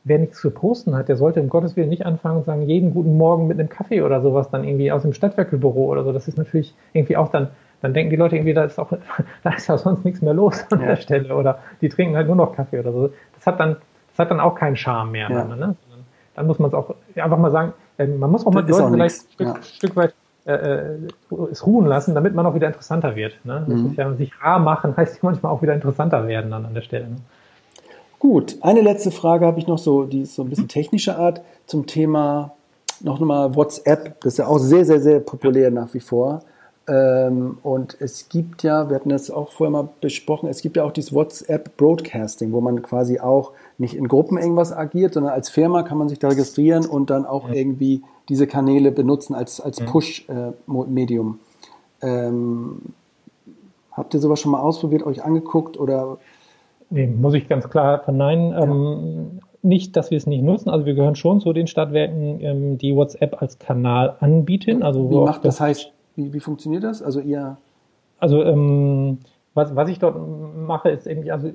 wer 0.03 0.19
nichts 0.19 0.39
zu 0.39 0.51
posten 0.51 0.95
hat, 0.95 1.09
der 1.09 1.15
sollte 1.15 1.41
um 1.41 1.49
Gottes 1.49 1.75
Willen 1.75 1.89
nicht 1.89 2.05
anfangen 2.05 2.37
und 2.37 2.45
sagen, 2.45 2.63
jeden 2.63 2.93
guten 2.93 3.17
Morgen 3.17 3.47
mit 3.47 3.59
einem 3.59 3.69
Kaffee 3.69 4.01
oder 4.01 4.21
sowas 4.21 4.49
dann 4.49 4.63
irgendwie 4.63 4.91
aus 4.91 5.03
dem 5.03 5.13
Stadtwerkebüro 5.13 5.85
oder 5.85 6.03
so. 6.03 6.11
Das 6.11 6.27
ist 6.27 6.37
natürlich 6.37 6.73
irgendwie 6.93 7.17
auch 7.17 7.29
dann, 7.29 7.49
dann 7.81 7.93
denken 7.93 8.09
die 8.09 8.15
Leute 8.15 8.35
irgendwie, 8.35 8.53
da 8.53 8.63
ist 8.63 8.79
auch, 8.79 8.91
da 9.43 9.49
ist 9.51 9.67
ja 9.67 9.77
sonst 9.77 10.05
nichts 10.05 10.21
mehr 10.21 10.33
los 10.33 10.65
an 10.71 10.81
ja. 10.81 10.87
der 10.87 10.95
Stelle 10.97 11.35
oder 11.35 11.59
die 11.81 11.89
trinken 11.89 12.15
halt 12.15 12.27
nur 12.27 12.35
noch 12.35 12.55
Kaffee 12.55 12.79
oder 12.79 12.91
so. 12.91 13.09
Das 13.35 13.45
hat 13.45 13.59
dann, 13.59 13.77
das 14.09 14.19
hat 14.19 14.31
dann 14.31 14.39
auch 14.39 14.55
keinen 14.55 14.75
Charme 14.75 15.11
mehr. 15.11 15.29
Ja. 15.29 15.43
Dann, 15.43 15.59
ne? 15.59 15.75
dann 16.35 16.47
muss 16.47 16.59
man 16.59 16.69
es 16.69 16.73
auch 16.73 16.95
einfach 17.15 17.37
mal 17.37 17.51
sagen, 17.51 17.73
ähm, 17.97 18.19
man 18.19 18.31
muss 18.31 18.47
auch 18.47 18.53
mal 18.53 18.63
die 18.63 18.71
Leute 18.71 18.91
vielleicht 18.91 19.25
ein 19.25 19.31
Stück, 19.31 19.47
ja. 19.47 19.61
Stück 19.61 19.95
weit 19.95 20.13
äh, 20.45 20.53
äh, 20.53 20.97
es 21.51 21.67
ruhen 21.67 21.85
lassen, 21.85 22.15
damit 22.15 22.33
man 22.33 22.45
auch 22.45 22.55
wieder 22.55 22.67
interessanter 22.67 23.15
wird. 23.15 23.37
Ne? 23.43 23.65
Das 23.67 23.77
mhm. 23.77 23.93
ja, 23.95 24.13
sich 24.13 24.31
rar 24.41 24.59
machen 24.59 24.95
heißt 24.95 25.21
manchmal 25.21 25.51
auch 25.51 25.61
wieder 25.61 25.73
interessanter 25.73 26.27
werden 26.27 26.49
dann 26.49 26.65
an 26.65 26.73
der 26.73 26.81
Stelle. 26.81 27.09
Ne? 27.09 27.15
Gut, 28.19 28.57
eine 28.59 28.81
letzte 28.81 29.11
Frage 29.11 29.45
habe 29.45 29.59
ich 29.59 29.67
noch 29.67 29.77
so, 29.77 30.03
die 30.03 30.23
ist 30.23 30.35
so 30.35 30.43
ein 30.43 30.49
bisschen 30.49 30.67
technischer 30.67 31.17
Art 31.17 31.41
zum 31.65 31.85
Thema 31.85 32.51
noch 32.99 33.21
mal 33.21 33.55
WhatsApp. 33.55 34.19
Das 34.21 34.33
ist 34.33 34.37
ja 34.39 34.47
auch 34.47 34.57
sehr, 34.57 34.83
sehr, 34.83 34.99
sehr 34.99 35.21
populär 35.21 35.71
nach 35.71 35.93
wie 35.93 36.01
vor. 36.01 36.43
Ähm, 36.89 37.59
und 37.63 37.95
es 38.01 38.27
gibt 38.27 38.63
ja, 38.63 38.89
wir 38.89 38.97
hatten 38.97 39.09
das 39.09 39.31
auch 39.31 39.51
vorher 39.51 39.71
mal 39.71 39.87
besprochen, 40.01 40.49
es 40.49 40.61
gibt 40.61 40.75
ja 40.75 40.83
auch 40.83 40.91
dieses 40.91 41.13
WhatsApp 41.13 41.77
Broadcasting, 41.77 42.51
wo 42.51 42.59
man 42.59 42.81
quasi 42.81 43.19
auch 43.19 43.51
nicht 43.77 43.93
in 43.93 44.07
Gruppen 44.09 44.37
irgendwas 44.37 44.73
agiert, 44.73 45.13
sondern 45.13 45.31
als 45.31 45.49
Firma 45.49 45.83
kann 45.83 45.97
man 45.97 46.09
sich 46.09 46.19
da 46.19 46.27
registrieren 46.27 46.85
und 46.85 47.09
dann 47.11 47.25
auch 47.25 47.49
irgendwie 47.49 48.01
diese 48.27 48.47
Kanäle 48.47 48.91
benutzen 48.91 49.33
als, 49.33 49.61
als 49.61 49.79
Push-Medium. 49.79 51.39
Ähm, 52.01 52.81
habt 53.91 54.13
ihr 54.13 54.19
sowas 54.19 54.41
schon 54.41 54.51
mal 54.51 54.61
ausprobiert, 54.61 55.03
euch 55.03 55.23
angeguckt 55.23 55.79
oder 55.79 56.17
Nee, 56.89 57.07
muss 57.07 57.33
ich 57.33 57.47
ganz 57.47 57.69
klar 57.69 57.99
verneinen. 57.99 58.51
Ja. 58.51 58.63
Ähm, 58.63 59.39
nicht, 59.61 59.97
dass 59.97 60.09
wir 60.09 60.17
es 60.17 60.25
nicht 60.25 60.43
nutzen. 60.43 60.69
Also 60.69 60.85
wir 60.85 60.93
gehören 60.93 61.15
schon 61.15 61.41
zu 61.41 61.53
den 61.53 61.67
Stadtwerken, 61.67 62.39
ähm, 62.41 62.77
die 62.77 62.95
WhatsApp 62.95 63.41
als 63.41 63.59
Kanal 63.59 64.15
anbieten. 64.19 64.83
Also 64.83 65.09
wie 65.09 65.15
macht 65.15 65.43
das, 65.45 65.57
das 65.57 65.61
heißt, 65.61 65.91
wie, 66.15 66.33
wie 66.33 66.39
funktioniert 66.39 66.83
das? 66.83 67.01
Also 67.01 67.19
ihr 67.19 67.57
also 68.19 68.43
ähm, 68.43 69.19
was, 69.53 69.75
was 69.75 69.89
ich 69.89 69.99
dort 69.99 70.17
mache, 70.55 70.89
ist 70.89 71.07
irgendwie, 71.07 71.31
also 71.31 71.51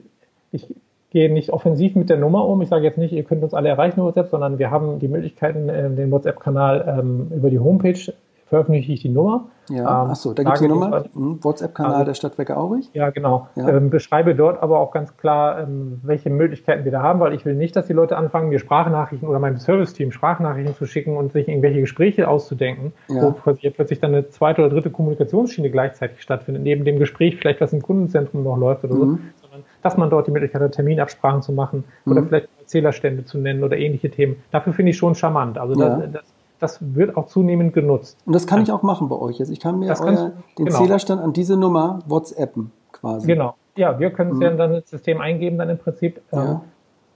ich 0.51 0.75
gehe 1.11 1.33
nicht 1.33 1.51
offensiv 1.51 1.95
mit 1.95 2.11
der 2.11 2.17
Nummer 2.17 2.47
um. 2.47 2.61
Ich 2.63 2.69
sage 2.69 2.85
jetzt 2.85 2.99
nicht, 2.99 3.13
ihr 3.13 3.23
könnt 3.23 3.43
uns 3.45 3.55
alle 3.55 3.69
erreichen 3.69 4.01
über 4.01 4.09
WhatsApp, 4.09 4.31
sondern 4.31 4.59
wir 4.59 4.71
haben 4.71 4.99
die 4.99 5.09
Möglichkeiten, 5.09 5.69
äh, 5.69 5.91
den 5.91 6.11
WhatsApp-Kanal 6.11 6.99
ähm, 6.99 7.29
über 7.35 7.51
die 7.51 7.59
Homepage 7.59 8.13
veröffentliche 8.47 8.93
ich 8.93 9.03
die 9.03 9.09
Nummer. 9.09 9.47
Ja, 9.71 10.05
ähm, 10.05 10.11
achso, 10.11 10.35
da 10.35 10.43
gibt 10.43 10.57
es 10.57 10.61
die 10.61 10.69
Nummer, 10.69 11.05
hm, 11.15 11.43
WhatsApp-Kanal 11.43 11.93
also, 11.93 12.05
der 12.05 12.15
Stadtwerke 12.15 12.57
Aurich. 12.57 12.91
Ja, 12.93 13.11
genau. 13.11 13.49
Ja. 13.57 13.69
Ähm, 13.69 13.89
beschreibe 13.89 14.35
dort 14.35 14.63
aber 14.63 14.79
auch 14.79 14.91
ganz 14.91 15.17
klar, 15.17 15.61
ähm, 15.61 16.01
welche 16.03 16.29
Möglichkeiten 16.29 16.85
wir 16.85 16.93
da 16.93 17.03
haben, 17.03 17.21
weil 17.21 17.33
ich 17.33 17.45
will 17.47 17.55
nicht, 17.55 17.75
dass 17.75 17.87
die 17.87 17.95
Leute 17.95 18.17
anfangen, 18.17 18.51
mir 18.51 18.59
Sprachnachrichten 18.59 19.27
oder 19.27 19.39
meinem 19.39 19.57
Service-Team 19.57 20.13
Sprachnachrichten 20.13 20.75
zu 20.75 20.87
schicken 20.87 21.17
und 21.17 21.33
sich 21.33 21.49
irgendwelche 21.49 21.81
Gespräche 21.81 22.29
auszudenken, 22.29 22.93
ja. 23.09 23.23
wo 23.23 23.31
plötzlich 23.33 24.01
dann 24.01 24.13
eine 24.13 24.29
zweite 24.29 24.61
oder 24.61 24.71
dritte 24.71 24.91
Kommunikationsschiene 24.91 25.71
gleichzeitig 25.71 26.21
stattfindet, 26.21 26.63
neben 26.63 26.85
dem 26.85 26.99
Gespräch 26.99 27.37
vielleicht, 27.37 27.61
was 27.61 27.73
im 27.73 27.83
Kundenzentrum 27.83 28.45
noch 28.45 28.59
läuft 28.59 28.85
oder 28.85 28.95
mhm. 28.95 28.99
so, 29.01 29.19
sondern 29.43 29.65
dass 29.83 29.97
man 29.97 30.11
dort 30.11 30.27
die 30.27 30.31
Möglichkeit 30.31 30.61
hat, 30.61 30.73
Terminabsprachen 30.73 31.41
zu 31.41 31.53
machen 31.53 31.85
mhm. 32.05 32.13
oder 32.13 32.23
vielleicht 32.25 32.49
Zählerstände 32.67 33.25
zu 33.25 33.39
nennen 33.39 33.65
oder 33.65 33.77
ähnliche 33.77 34.11
Themen. 34.11 34.37
Dafür 34.51 34.73
finde 34.73 34.91
ich 34.91 34.97
schon 34.97 35.15
charmant. 35.15 35.59
Also 35.59 35.81
ja. 35.81 35.97
das, 35.97 36.13
das 36.13 36.34
das 36.65 36.79
wird 36.81 37.17
auch 37.17 37.27
zunehmend 37.27 37.75
genutzt. 37.75 38.19
Und 38.25 38.35
das 38.35 38.47
kann 38.47 38.63
ich 38.63 38.73
auch 38.73 38.83
machen 38.83 39.11
bei 39.11 39.17
euch. 39.17 39.39
Also 39.39 39.53
ich 39.53 39.61
kann 39.61 39.79
mir 39.79 39.95
euer, 40.01 40.33
den 40.59 40.65
genau. 40.65 40.79
Zählerstand 40.79 41.23
an 41.23 41.35
diese 41.35 41.59
Nummer 41.59 41.99
WhatsAppen 42.07 42.73
quasi. 42.91 43.27
Genau. 43.27 43.55
Ja, 43.77 43.99
wir 43.99 44.11
können 44.11 44.31
es 44.31 44.37
mhm. 44.37 44.43
ja 44.43 44.51
dann 44.55 44.75
ins 44.75 44.89
System 44.89 45.21
eingeben, 45.21 45.59
dann 45.59 45.69
im 45.69 45.77
Prinzip. 45.77 46.23
Ähm, 46.33 46.39
ja. 46.39 46.63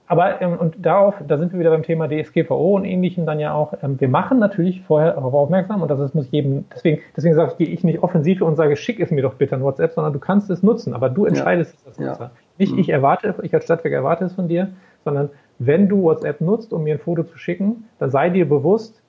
Aber 0.05 0.39
ähm, 0.41 0.57
und 0.59 0.75
darauf, 0.85 1.15
da 1.27 1.37
sind 1.39 1.51
wir 1.51 1.59
wieder 1.59 1.71
beim 1.71 1.81
Thema 1.81 2.07
DSGVO 2.07 2.75
und 2.75 2.85
ähnlichem 2.85 3.25
dann 3.25 3.39
ja 3.39 3.53
auch. 3.53 3.73
Ähm, 3.81 3.99
wir 3.99 4.09
machen 4.09 4.37
natürlich 4.37 4.83
vorher 4.83 5.13
darauf 5.13 5.33
aufmerksam 5.33 5.81
und 5.81 5.89
das 5.89 5.99
ist, 5.99 6.13
muss 6.13 6.29
jedem, 6.29 6.65
deswegen, 6.73 7.01
deswegen 7.17 7.33
sage 7.33 7.51
ich, 7.51 7.57
gehe 7.57 7.73
ich 7.73 7.83
nicht 7.83 8.03
offensiv 8.03 8.43
und 8.43 8.55
sage, 8.55 8.75
schick 8.75 8.99
es 8.99 9.09
mir 9.09 9.23
doch 9.23 9.33
bitte 9.35 9.55
an 9.55 9.63
WhatsApp, 9.63 9.93
sondern 9.93 10.13
du 10.13 10.19
kannst 10.19 10.49
es 10.51 10.61
nutzen, 10.61 10.93
aber 10.93 11.09
du 11.09 11.25
entscheidest 11.25 11.73
ja. 11.73 11.79
es 11.79 11.87
als 11.87 11.99
Nutzer. 11.99 12.23
Ja. 12.25 12.31
Nicht 12.59 12.73
mhm. 12.73 12.79
ich 12.79 12.89
erwarte, 12.89 13.33
ich 13.41 13.53
als 13.53 13.63
Stadtwerk 13.63 13.93
erwarte 13.93 14.25
es 14.25 14.33
von 14.33 14.47
dir, 14.47 14.69
sondern 15.05 15.29
wenn 15.59 15.87
du 15.87 16.03
WhatsApp 16.03 16.41
nutzt, 16.41 16.73
um 16.73 16.83
mir 16.83 16.95
ein 16.95 16.99
Foto 16.99 17.23
zu 17.23 17.37
schicken, 17.37 17.85
dann 17.99 18.09
sei 18.09 18.29
dir 18.29 18.47
bewusst, 18.47 19.01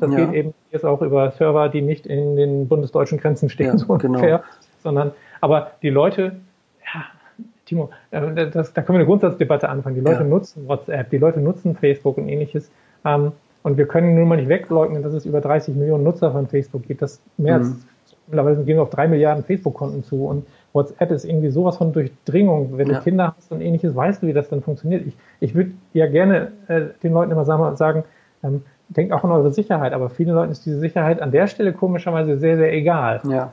das 0.00 0.10
ja. 0.10 0.16
geht 0.16 0.34
eben 0.34 0.54
kommunizierst 0.74 0.84
auch 0.84 1.02
über 1.02 1.30
Server, 1.32 1.68
die 1.68 1.82
nicht 1.82 2.06
in 2.06 2.36
den 2.36 2.68
bundesdeutschen 2.68 3.18
Grenzen 3.18 3.48
stehen, 3.48 3.66
ja, 3.66 3.78
so 3.78 3.86
genau. 3.86 4.14
ungefähr, 4.14 4.42
sondern, 4.82 5.12
aber 5.40 5.72
die 5.82 5.90
Leute, 5.90 6.36
ja, 6.94 7.04
Timo, 7.66 7.90
äh, 8.10 8.50
das, 8.50 8.72
da 8.72 8.82
können 8.82 8.96
wir 8.96 9.00
eine 9.00 9.06
Grundsatzdebatte 9.06 9.68
anfangen. 9.68 9.94
Die 9.94 10.00
Leute 10.00 10.22
ja. 10.22 10.28
nutzen 10.28 10.68
WhatsApp, 10.68 11.10
die 11.10 11.18
Leute 11.18 11.40
nutzen 11.40 11.76
Facebook 11.76 12.18
und 12.18 12.28
ähnliches. 12.28 12.70
Ähm, 13.04 13.32
und 13.62 13.78
wir 13.78 13.86
können 13.86 14.14
nun 14.14 14.28
mal 14.28 14.36
nicht 14.36 14.48
wegleugnen, 14.48 15.02
dass 15.02 15.14
es 15.14 15.24
über 15.24 15.40
30 15.40 15.74
Millionen 15.74 16.04
Nutzer 16.04 16.32
von 16.32 16.46
Facebook 16.46 16.82
gibt. 16.82 17.00
Das 17.00 17.20
mehr 17.38 17.58
mhm. 17.58 17.64
als 17.64 17.86
mittlerweile 18.26 18.56
gehen 18.56 18.76
wir 18.76 18.82
auf 18.82 18.90
drei 18.90 19.08
Milliarden 19.08 19.44
Facebook-Konten 19.44 20.04
zu. 20.04 20.26
Und 20.26 20.46
WhatsApp 20.74 21.10
ist 21.10 21.24
irgendwie 21.24 21.50
sowas 21.50 21.78
von 21.78 21.92
Durchdringung. 21.92 22.76
Wenn 22.76 22.90
ja. 22.90 22.98
du 22.98 23.02
Kinder 23.02 23.34
hast 23.36 23.50
und 23.52 23.62
ähnliches, 23.62 23.94
weißt 23.94 24.22
du, 24.22 24.26
wie 24.26 24.34
das 24.34 24.50
dann 24.50 24.62
funktioniert. 24.62 25.06
Ich, 25.06 25.16
ich 25.40 25.54
würde 25.54 25.70
ja 25.94 26.06
gerne 26.06 26.52
äh, 26.68 26.82
den 27.02 27.14
Leuten 27.14 27.32
immer 27.32 27.46
sagen, 27.46 28.04
ähm, 28.42 28.62
denkt 28.88 29.12
auch 29.12 29.24
an 29.24 29.30
eure 29.30 29.52
Sicherheit, 29.52 29.92
aber 29.92 30.10
vielen 30.10 30.34
Leuten 30.34 30.52
ist 30.52 30.66
diese 30.66 30.78
Sicherheit 30.78 31.20
an 31.20 31.30
der 31.30 31.46
Stelle 31.46 31.72
komischerweise 31.72 32.38
sehr, 32.38 32.56
sehr 32.56 32.72
egal. 32.72 33.20
Ja. 33.28 33.52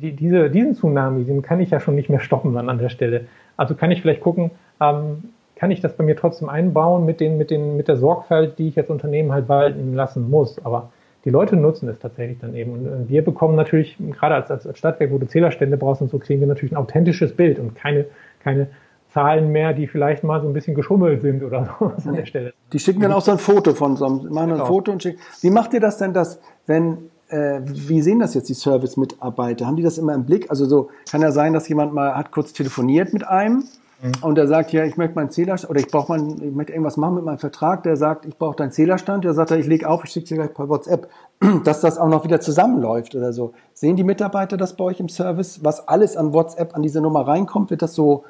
Die, 0.00 0.12
diese, 0.12 0.50
diesen 0.50 0.74
Tsunami, 0.74 1.24
den 1.24 1.42
kann 1.42 1.60
ich 1.60 1.70
ja 1.70 1.80
schon 1.80 1.96
nicht 1.96 2.08
mehr 2.08 2.20
stoppen 2.20 2.54
dann 2.54 2.68
an 2.68 2.78
der 2.78 2.88
Stelle. 2.88 3.26
Also 3.56 3.74
kann 3.74 3.90
ich 3.90 4.02
vielleicht 4.02 4.20
gucken, 4.20 4.52
ähm, 4.80 5.30
kann 5.56 5.70
ich 5.70 5.80
das 5.80 5.94
bei 5.94 6.04
mir 6.04 6.16
trotzdem 6.16 6.48
einbauen 6.48 7.04
mit, 7.04 7.20
den, 7.20 7.36
mit, 7.36 7.50
den, 7.50 7.76
mit 7.76 7.88
der 7.88 7.96
Sorgfalt, 7.96 8.58
die 8.58 8.68
ich 8.68 8.78
als 8.78 8.88
Unternehmen 8.88 9.32
halt 9.32 9.48
walten 9.48 9.94
lassen 9.94 10.30
muss. 10.30 10.64
Aber 10.64 10.90
die 11.24 11.30
Leute 11.30 11.56
nutzen 11.56 11.88
es 11.88 11.98
tatsächlich 11.98 12.38
dann 12.38 12.54
eben. 12.54 12.72
Und 12.72 13.08
wir 13.10 13.22
bekommen 13.22 13.56
natürlich, 13.56 13.98
gerade 13.98 14.36
als, 14.36 14.50
als 14.50 14.78
Stadtwerk, 14.78 15.10
wo 15.10 15.18
du 15.18 15.26
Zählerstände 15.26 15.76
brauchst 15.76 16.00
und 16.00 16.10
so, 16.10 16.18
kriegen 16.18 16.40
wir 16.40 16.48
natürlich 16.48 16.72
ein 16.72 16.78
authentisches 16.78 17.36
Bild 17.36 17.58
und 17.58 17.74
keine, 17.74 18.06
keine 18.42 18.68
Zahlen 19.12 19.50
mehr, 19.50 19.72
die 19.72 19.86
vielleicht 19.86 20.24
mal 20.24 20.40
so 20.40 20.48
ein 20.48 20.52
bisschen 20.52 20.74
geschummelt 20.74 21.22
sind 21.22 21.42
oder 21.42 21.68
so 21.78 21.86
an 22.08 22.14
der 22.14 22.26
Stelle. 22.26 22.52
Die 22.72 22.78
schicken 22.78 23.00
dann 23.00 23.12
auch 23.12 23.22
so 23.22 23.32
ein 23.32 23.38
Foto 23.38 23.74
von 23.74 23.96
so 23.96 24.06
einem, 24.06 24.32
machen 24.32 24.50
genau. 24.50 24.62
ein 24.62 24.66
Foto 24.66 24.92
und 24.92 25.02
schicken. 25.02 25.20
Wie 25.40 25.50
macht 25.50 25.74
ihr 25.74 25.80
das 25.80 25.98
denn, 25.98 26.12
dass, 26.12 26.40
wenn, 26.66 27.10
äh, 27.28 27.60
wie 27.64 28.02
sehen 28.02 28.18
das 28.18 28.34
jetzt 28.34 28.48
die 28.48 28.54
Service-Mitarbeiter? 28.54 29.66
Haben 29.66 29.76
die 29.76 29.82
das 29.82 29.98
immer 29.98 30.14
im 30.14 30.24
Blick? 30.24 30.50
Also 30.50 30.66
so, 30.66 30.90
kann 31.10 31.22
ja 31.22 31.32
sein, 31.32 31.52
dass 31.52 31.68
jemand 31.68 31.92
mal 31.92 32.16
hat 32.16 32.30
kurz 32.30 32.52
telefoniert 32.52 33.12
mit 33.12 33.26
einem 33.26 33.64
Mhm. 34.02 34.12
Und 34.22 34.38
er 34.38 34.46
sagt, 34.46 34.72
ja, 34.72 34.84
ich 34.84 34.96
möchte 34.96 35.14
meinen 35.14 35.30
Zählerstand, 35.30 35.70
oder 35.70 35.80
ich 35.80 35.88
brauche 35.88 36.16
mal, 36.16 36.34
ich 36.42 36.52
möchte 36.54 36.72
irgendwas 36.72 36.96
machen 36.96 37.16
mit 37.16 37.24
meinem 37.24 37.38
Vertrag. 37.38 37.82
Der 37.82 37.96
sagt, 37.96 38.24
ich 38.26 38.36
brauche 38.36 38.56
deinen 38.56 38.72
Zählerstand. 38.72 39.24
Der 39.24 39.34
sagt, 39.34 39.50
ich 39.50 39.66
lege 39.66 39.88
auf, 39.88 40.04
ich 40.04 40.10
schicke 40.10 40.28
dir 40.28 40.34
gleich 40.36 40.54
per 40.54 40.68
WhatsApp, 40.68 41.08
dass 41.64 41.80
das 41.80 41.98
auch 41.98 42.08
noch 42.08 42.24
wieder 42.24 42.40
zusammenläuft 42.40 43.14
oder 43.14 43.32
so. 43.32 43.52
Sehen 43.74 43.96
die 43.96 44.04
Mitarbeiter 44.04 44.56
das 44.56 44.76
bei 44.76 44.84
euch 44.84 45.00
im 45.00 45.08
Service? 45.08 45.60
Was 45.62 45.86
alles 45.86 46.16
an 46.16 46.32
WhatsApp 46.32 46.74
an 46.74 46.82
diese 46.82 47.00
Nummer 47.00 47.26
reinkommt, 47.26 47.70
wird 47.70 47.82
das 47.82 47.94
so? 47.94 48.24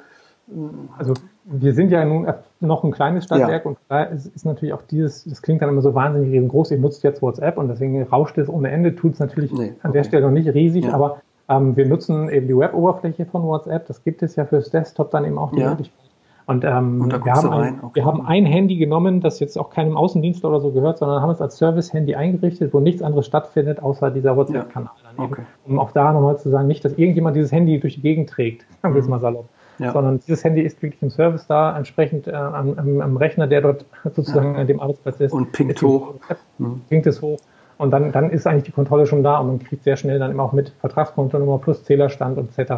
Also 0.97 1.13
wir 1.45 1.73
sind 1.73 1.91
ja 1.91 2.03
nun 2.05 2.27
noch 2.59 2.83
ein 2.83 2.91
kleines 2.91 3.25
Stadtwerk 3.25 3.63
ja. 3.63 3.69
und 3.69 3.77
da 3.87 4.03
ist, 4.03 4.27
ist, 4.27 4.45
natürlich 4.45 4.73
auch 4.73 4.81
dieses, 4.83 5.23
das 5.23 5.41
klingt 5.41 5.61
dann 5.61 5.69
immer 5.69 5.81
so 5.81 5.95
wahnsinnig 5.95 6.31
riesengroß, 6.31 6.71
ihr 6.71 6.77
nutzt 6.77 7.03
jetzt 7.03 7.21
WhatsApp 7.21 7.57
und 7.57 7.67
deswegen 7.69 8.01
rauscht 8.03 8.37
es 8.37 8.49
ohne 8.49 8.69
Ende, 8.69 8.95
tut 8.95 9.13
es 9.13 9.19
natürlich 9.19 9.51
nee, 9.53 9.65
okay. 9.65 9.75
an 9.83 9.93
der 9.93 10.03
Stelle 10.03 10.25
noch 10.25 10.31
nicht 10.31 10.53
riesig, 10.53 10.85
ja. 10.85 10.93
aber 10.93 11.21
ähm, 11.49 11.75
wir 11.75 11.85
nutzen 11.85 12.29
eben 12.29 12.47
die 12.47 12.57
Web-Oberfläche 12.57 13.25
von 13.25 13.43
WhatsApp. 13.43 13.87
Das 13.87 14.03
gibt 14.03 14.23
es 14.23 14.35
ja 14.35 14.45
fürs 14.45 14.69
Desktop 14.69 15.11
dann 15.11 15.25
eben 15.25 15.37
auch 15.37 15.51
die 15.51 15.59
ja. 15.59 15.69
Möglichkeit. 15.69 15.99
Und, 16.47 16.65
ähm, 16.65 17.01
und 17.01 17.25
wir, 17.25 17.33
haben 17.33 17.49
ein, 17.51 17.79
okay. 17.81 17.95
wir 17.95 18.05
haben 18.05 18.25
ein 18.25 18.45
Handy 18.45 18.75
genommen, 18.75 19.21
das 19.21 19.39
jetzt 19.39 19.57
auch 19.57 19.69
keinem 19.69 19.95
Außendienst 19.95 20.43
oder 20.43 20.59
so 20.59 20.71
gehört, 20.71 20.97
sondern 20.97 21.21
haben 21.21 21.29
es 21.29 21.39
als 21.39 21.57
Service-Handy 21.57 22.15
eingerichtet, 22.15 22.73
wo 22.73 22.79
nichts 22.79 23.01
anderes 23.01 23.25
stattfindet, 23.25 23.81
außer 23.81 24.11
dieser 24.11 24.35
WhatsApp-Kanal. 24.35 24.91
Ja. 25.17 25.23
Okay. 25.23 25.43
Um 25.65 25.79
auch 25.79 25.91
da 25.91 26.11
nochmal 26.11 26.37
zu 26.39 26.49
sagen, 26.49 26.67
nicht, 26.67 26.83
dass 26.83 26.97
irgendjemand 26.97 27.35
dieses 27.35 27.51
Handy 27.51 27.79
durch 27.79 27.95
die 27.95 28.01
Gegend 28.01 28.29
trägt, 28.29 28.65
sagen 28.81 28.93
wir 28.93 28.99
es 28.99 29.05
mhm. 29.05 29.11
mal 29.11 29.19
salopp. 29.19 29.49
Ja. 29.81 29.93
Sondern 29.93 30.19
dieses 30.19 30.43
Handy 30.43 30.61
ist 30.61 30.81
wirklich 30.83 31.01
im 31.01 31.09
Service 31.09 31.47
da, 31.47 31.75
entsprechend 31.75 32.27
äh, 32.27 32.33
am, 32.33 32.77
am, 32.77 33.01
am, 33.01 33.17
Rechner, 33.17 33.47
der 33.47 33.61
dort 33.61 33.85
sozusagen 34.15 34.53
ja. 34.53 34.61
an 34.61 34.67
dem 34.67 34.79
Arbeitsplatz 34.79 35.19
ist. 35.19 35.33
Und 35.33 35.51
pinkt 35.51 35.81
hoch. 35.81 36.13
Mhm. 36.59 36.81
Pinkt 36.87 37.07
es 37.07 37.21
hoch. 37.21 37.39
Und 37.79 37.89
dann, 37.89 38.11
dann 38.11 38.29
ist 38.29 38.45
eigentlich 38.45 38.65
die 38.65 38.71
Kontrolle 38.71 39.07
schon 39.07 39.23
da 39.23 39.39
und 39.39 39.47
man 39.47 39.59
kriegt 39.59 39.83
sehr 39.83 39.97
schnell 39.97 40.19
dann 40.19 40.29
immer 40.29 40.43
auch 40.43 40.53
mit 40.53 40.69
Vertragskontonummer 40.81 41.57
plus 41.57 41.83
Zählerstand 41.83 42.37
etc. 42.37 42.73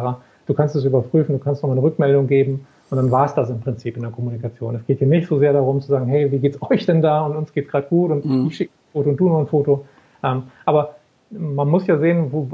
Du 0.46 0.54
kannst 0.54 0.76
es 0.76 0.84
überprüfen, 0.84 1.34
du 1.34 1.44
kannst 1.44 1.62
nochmal 1.62 1.76
eine 1.76 1.86
Rückmeldung 1.86 2.26
geben 2.26 2.66
und 2.88 2.96
dann 2.96 3.10
war 3.10 3.26
es 3.26 3.34
das 3.34 3.50
im 3.50 3.60
Prinzip 3.60 3.96
in 3.96 4.02
der 4.02 4.10
Kommunikation. 4.10 4.74
Es 4.76 4.86
geht 4.86 5.00
hier 5.00 5.06
nicht 5.06 5.28
so 5.28 5.38
sehr 5.38 5.52
darum 5.52 5.82
zu 5.82 5.88
sagen, 5.88 6.06
hey, 6.06 6.32
wie 6.32 6.38
geht's 6.38 6.56
euch 6.62 6.86
denn 6.86 7.02
da 7.02 7.26
und 7.26 7.36
uns 7.36 7.52
geht's 7.52 7.70
gerade 7.70 7.86
gut 7.86 8.12
und 8.12 8.24
mhm. 8.24 8.46
ich 8.46 8.56
schicke 8.56 8.72
ein 8.72 8.92
Foto 8.92 9.10
und 9.10 9.16
du 9.18 9.28
noch 9.28 9.40
ein 9.40 9.46
Foto. 9.46 9.84
Ähm, 10.22 10.44
aber 10.64 10.94
man 11.30 11.68
muss 11.68 11.86
ja 11.86 11.98
sehen, 11.98 12.32
wo, 12.32 12.48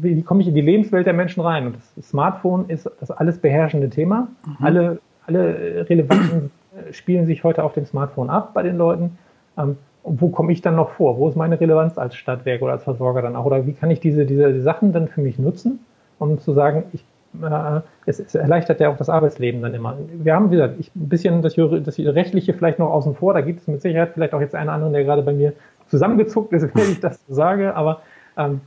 wie 0.00 0.22
komme 0.22 0.42
ich 0.42 0.48
in 0.48 0.54
die 0.54 0.60
Lebenswelt 0.60 1.06
der 1.06 1.12
Menschen 1.12 1.40
rein? 1.42 1.66
Und 1.66 1.76
das 1.96 2.08
Smartphone 2.08 2.68
ist 2.68 2.90
das 3.00 3.10
alles 3.10 3.38
beherrschende 3.38 3.90
Thema. 3.90 4.28
Mhm. 4.46 4.56
Alle, 4.64 4.98
alle 5.26 5.88
relevanten 5.88 6.50
spielen 6.92 7.26
sich 7.26 7.44
heute 7.44 7.62
auf 7.62 7.74
dem 7.74 7.86
Smartphone 7.86 8.30
ab 8.30 8.54
bei 8.54 8.62
den 8.62 8.76
Leuten. 8.76 9.18
Ähm, 9.56 9.76
wo 10.02 10.28
komme 10.28 10.52
ich 10.52 10.60
dann 10.60 10.76
noch 10.76 10.90
vor? 10.90 11.16
Wo 11.16 11.28
ist 11.28 11.36
meine 11.36 11.58
Relevanz 11.58 11.96
als 11.96 12.14
Stadtwerk 12.14 12.60
oder 12.60 12.72
als 12.72 12.84
Versorger 12.84 13.22
dann 13.22 13.36
auch? 13.36 13.46
Oder 13.46 13.66
wie 13.66 13.72
kann 13.72 13.90
ich 13.90 14.00
diese, 14.00 14.26
diese 14.26 14.60
Sachen 14.60 14.92
dann 14.92 15.08
für 15.08 15.22
mich 15.22 15.38
nutzen, 15.38 15.80
um 16.18 16.38
zu 16.38 16.52
sagen, 16.52 16.84
ich, 16.92 17.04
äh, 17.42 17.80
es, 18.04 18.20
es, 18.20 18.34
erleichtert 18.34 18.80
ja 18.80 18.90
auch 18.90 18.98
das 18.98 19.08
Arbeitsleben 19.08 19.62
dann 19.62 19.72
immer. 19.72 19.96
Wir 20.12 20.34
haben, 20.34 20.50
wie 20.50 20.56
gesagt, 20.56 20.74
ich, 20.78 20.94
ein 20.94 21.08
bisschen 21.08 21.40
das, 21.40 21.54
das 21.54 21.98
Rechtliche 21.98 22.52
vielleicht 22.52 22.78
noch 22.78 22.90
außen 22.90 23.14
vor. 23.14 23.32
Da 23.32 23.40
gibt 23.40 23.60
es 23.60 23.66
mit 23.66 23.80
Sicherheit 23.80 24.10
vielleicht 24.12 24.34
auch 24.34 24.40
jetzt 24.40 24.54
einen 24.54 24.68
anderen, 24.68 24.92
der 24.92 25.04
gerade 25.04 25.22
bei 25.22 25.32
mir 25.32 25.54
zusammengezuckt 25.88 26.52
ist, 26.52 26.68
wenn 26.74 26.90
ich 26.90 27.00
das 27.00 27.24
sage. 27.28 27.74
Aber 27.74 28.02
ähm, 28.36 28.60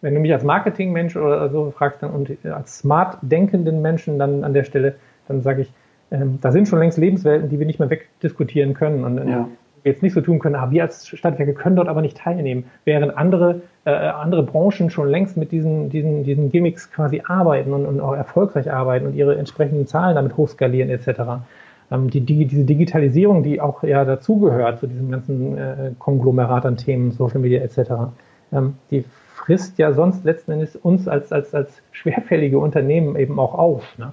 wenn 0.00 0.14
du 0.14 0.20
mich 0.20 0.32
als 0.32 0.44
Marketingmensch 0.44 1.16
oder 1.16 1.50
so 1.50 1.70
fragst 1.70 2.02
dann, 2.02 2.10
und 2.10 2.30
als 2.44 2.78
smart 2.78 3.18
denkenden 3.22 3.82
Menschen 3.82 4.18
dann 4.18 4.44
an 4.44 4.54
der 4.54 4.64
Stelle, 4.64 4.94
dann 5.28 5.42
sage 5.42 5.62
ich, 5.62 5.72
ähm, 6.10 6.38
da 6.40 6.52
sind 6.52 6.68
schon 6.68 6.78
längst 6.78 6.98
Lebenswelten, 6.98 7.48
die 7.48 7.58
wir 7.58 7.66
nicht 7.66 7.78
mehr 7.78 7.90
wegdiskutieren 7.90 8.74
können. 8.74 9.04
Und 9.04 9.28
ja 9.28 9.48
jetzt 9.84 10.02
nicht 10.02 10.12
so 10.12 10.20
tun 10.20 10.38
können, 10.38 10.56
ah, 10.56 10.70
wir 10.70 10.82
als 10.82 11.08
Stadtwerke 11.08 11.54
können 11.54 11.76
dort 11.76 11.88
aber 11.88 12.02
nicht 12.02 12.16
teilnehmen, 12.16 12.64
während 12.84 13.16
andere, 13.16 13.62
äh, 13.84 13.90
andere 13.90 14.42
Branchen 14.42 14.90
schon 14.90 15.08
längst 15.08 15.36
mit 15.36 15.52
diesen, 15.52 15.90
diesen, 15.90 16.24
diesen 16.24 16.50
Gimmicks 16.50 16.90
quasi 16.90 17.22
arbeiten 17.26 17.72
und, 17.72 17.86
und 17.86 18.00
auch 18.00 18.14
erfolgreich 18.14 18.72
arbeiten 18.72 19.06
und 19.06 19.14
ihre 19.14 19.36
entsprechenden 19.36 19.86
Zahlen 19.86 20.16
damit 20.16 20.36
hochskalieren 20.36 20.90
etc. 20.90 21.42
Ähm, 21.90 22.10
die, 22.10 22.20
die, 22.20 22.46
diese 22.46 22.64
Digitalisierung, 22.64 23.42
die 23.42 23.60
auch 23.60 23.82
ja 23.82 24.04
dazugehört 24.04 24.80
zu 24.80 24.86
diesem 24.86 25.10
ganzen 25.10 25.56
äh, 25.56 25.92
Konglomerat 25.98 26.66
an 26.66 26.76
Themen, 26.76 27.12
Social 27.12 27.40
Media 27.40 27.60
etc., 27.62 28.12
ähm, 28.52 28.74
die 28.90 29.04
frisst 29.34 29.78
ja 29.78 29.92
sonst 29.92 30.24
letzten 30.24 30.52
Endes 30.52 30.76
uns 30.76 31.08
als, 31.08 31.32
als, 31.32 31.54
als 31.54 31.82
schwerfällige 31.92 32.58
Unternehmen 32.58 33.16
eben 33.16 33.38
auch 33.38 33.54
auf. 33.54 33.98
Ne? 33.98 34.12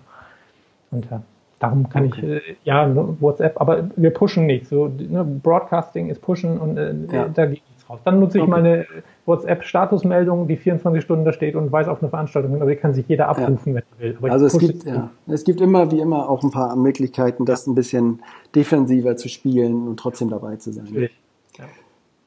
Und 0.91 1.09
ja. 1.09 1.21
Darum 1.59 1.89
kann 1.89 2.05
okay. 2.05 2.37
ich, 2.37 2.49
äh, 2.49 2.55
ja, 2.65 2.95
WhatsApp, 3.19 3.59
aber 3.59 3.89
wir 3.95 4.11
pushen 4.11 4.45
nicht. 4.45 4.67
So, 4.67 4.87
ne, 4.87 5.23
Broadcasting 5.23 6.09
ist 6.09 6.21
pushen 6.21 6.59
und 6.59 6.77
äh, 6.77 6.93
ja. 7.11 7.27
da 7.29 7.47
geht 7.47 7.63
nichts 7.67 7.89
raus. 7.89 7.99
Dann 8.03 8.19
nutze 8.19 8.37
ich 8.37 8.43
okay. 8.43 8.51
meine 8.51 8.85
WhatsApp-Statusmeldung, 9.25 10.47
die 10.47 10.55
24 10.55 11.03
Stunden 11.03 11.25
da 11.25 11.33
steht 11.33 11.55
und 11.55 11.71
weiß 11.71 11.87
auf 11.87 12.01
eine 12.01 12.09
Veranstaltung 12.09 12.51
hin, 12.51 12.61
aber 12.61 12.69
die 12.69 12.77
kann 12.77 12.93
sich 12.93 13.07
jeder 13.07 13.27
abrufen, 13.27 13.73
ja. 13.73 13.81
wenn 13.81 13.83
er 13.97 14.03
will. 14.03 14.17
Aber 14.19 14.31
also 14.31 14.45
es 14.45 14.57
gibt, 14.59 14.83
ja, 14.83 15.09
es 15.25 15.43
gibt 15.43 15.59
immer, 15.59 15.91
wie 15.91 15.99
immer, 15.99 16.29
auch 16.29 16.43
ein 16.43 16.51
paar 16.51 16.75
Möglichkeiten, 16.75 17.45
das 17.45 17.65
ein 17.65 17.73
bisschen 17.73 18.21
defensiver 18.53 19.15
zu 19.17 19.27
spielen 19.27 19.87
und 19.87 19.99
trotzdem 19.99 20.29
dabei 20.29 20.57
zu 20.57 20.71
sein. 20.71 20.85
Natürlich. 20.85 21.19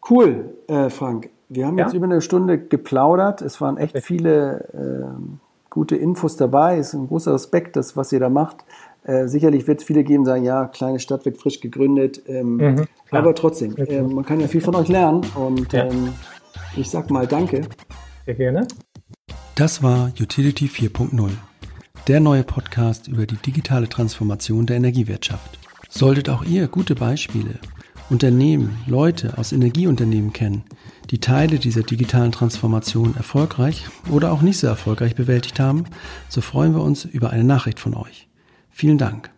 Cool, 0.08 0.54
äh, 0.66 0.90
Frank. 0.90 1.30
Wir 1.52 1.66
haben 1.66 1.76
jetzt 1.78 1.94
über 1.94 2.06
eine 2.06 2.20
Stunde 2.20 2.58
geplaudert. 2.58 3.42
Es 3.42 3.60
waren 3.60 3.76
echt 3.76 3.98
viele 3.98 4.68
äh, 4.72 5.68
gute 5.68 5.96
Infos 5.96 6.36
dabei. 6.36 6.78
Es 6.78 6.88
ist 6.88 6.94
ein 6.94 7.08
großer 7.08 7.34
Respekt, 7.34 7.74
das, 7.74 7.96
was 7.96 8.12
ihr 8.12 8.20
da 8.20 8.28
macht. 8.28 8.64
Äh, 9.02 9.26
sicherlich 9.26 9.66
wird 9.66 9.80
es 9.80 9.86
viele 9.86 10.04
geben, 10.04 10.24
sagen, 10.24 10.44
ja, 10.44 10.66
kleine 10.66 11.00
Stadt 11.00 11.24
wird 11.24 11.38
frisch 11.38 11.58
gegründet. 11.58 12.22
Ähm, 12.26 12.56
mhm, 12.56 12.84
aber 13.10 13.34
trotzdem, 13.34 13.76
äh, 13.76 14.00
man 14.00 14.24
kann 14.24 14.38
ja 14.38 14.46
viel 14.46 14.60
von 14.60 14.76
euch 14.76 14.86
lernen 14.86 15.22
und 15.34 15.72
ja. 15.72 15.86
ähm, 15.86 16.12
ich 16.76 16.88
sag 16.88 17.10
mal 17.10 17.26
Danke. 17.26 17.62
Sehr 18.26 18.34
gerne. 18.36 18.68
Das 19.56 19.82
war 19.82 20.12
Utility 20.20 20.66
4.0, 20.66 21.30
der 22.06 22.20
neue 22.20 22.44
Podcast 22.44 23.08
über 23.08 23.26
die 23.26 23.36
digitale 23.36 23.88
Transformation 23.88 24.66
der 24.66 24.76
Energiewirtschaft. 24.76 25.58
Solltet 25.88 26.30
auch 26.30 26.44
ihr 26.44 26.68
gute 26.68 26.94
Beispiele, 26.94 27.58
Unternehmen, 28.08 28.78
Leute 28.86 29.36
aus 29.36 29.52
Energieunternehmen 29.52 30.32
kennen, 30.32 30.64
die 31.10 31.18
Teile 31.18 31.58
dieser 31.58 31.82
digitalen 31.82 32.32
Transformation 32.32 33.16
erfolgreich 33.16 33.86
oder 34.10 34.32
auch 34.32 34.42
nicht 34.42 34.58
so 34.58 34.66
erfolgreich 34.66 35.14
bewältigt 35.14 35.58
haben, 35.58 35.84
so 36.28 36.40
freuen 36.40 36.72
wir 36.72 36.82
uns 36.82 37.04
über 37.04 37.30
eine 37.30 37.44
Nachricht 37.44 37.80
von 37.80 37.94
euch. 37.94 38.28
Vielen 38.70 38.98
Dank. 38.98 39.30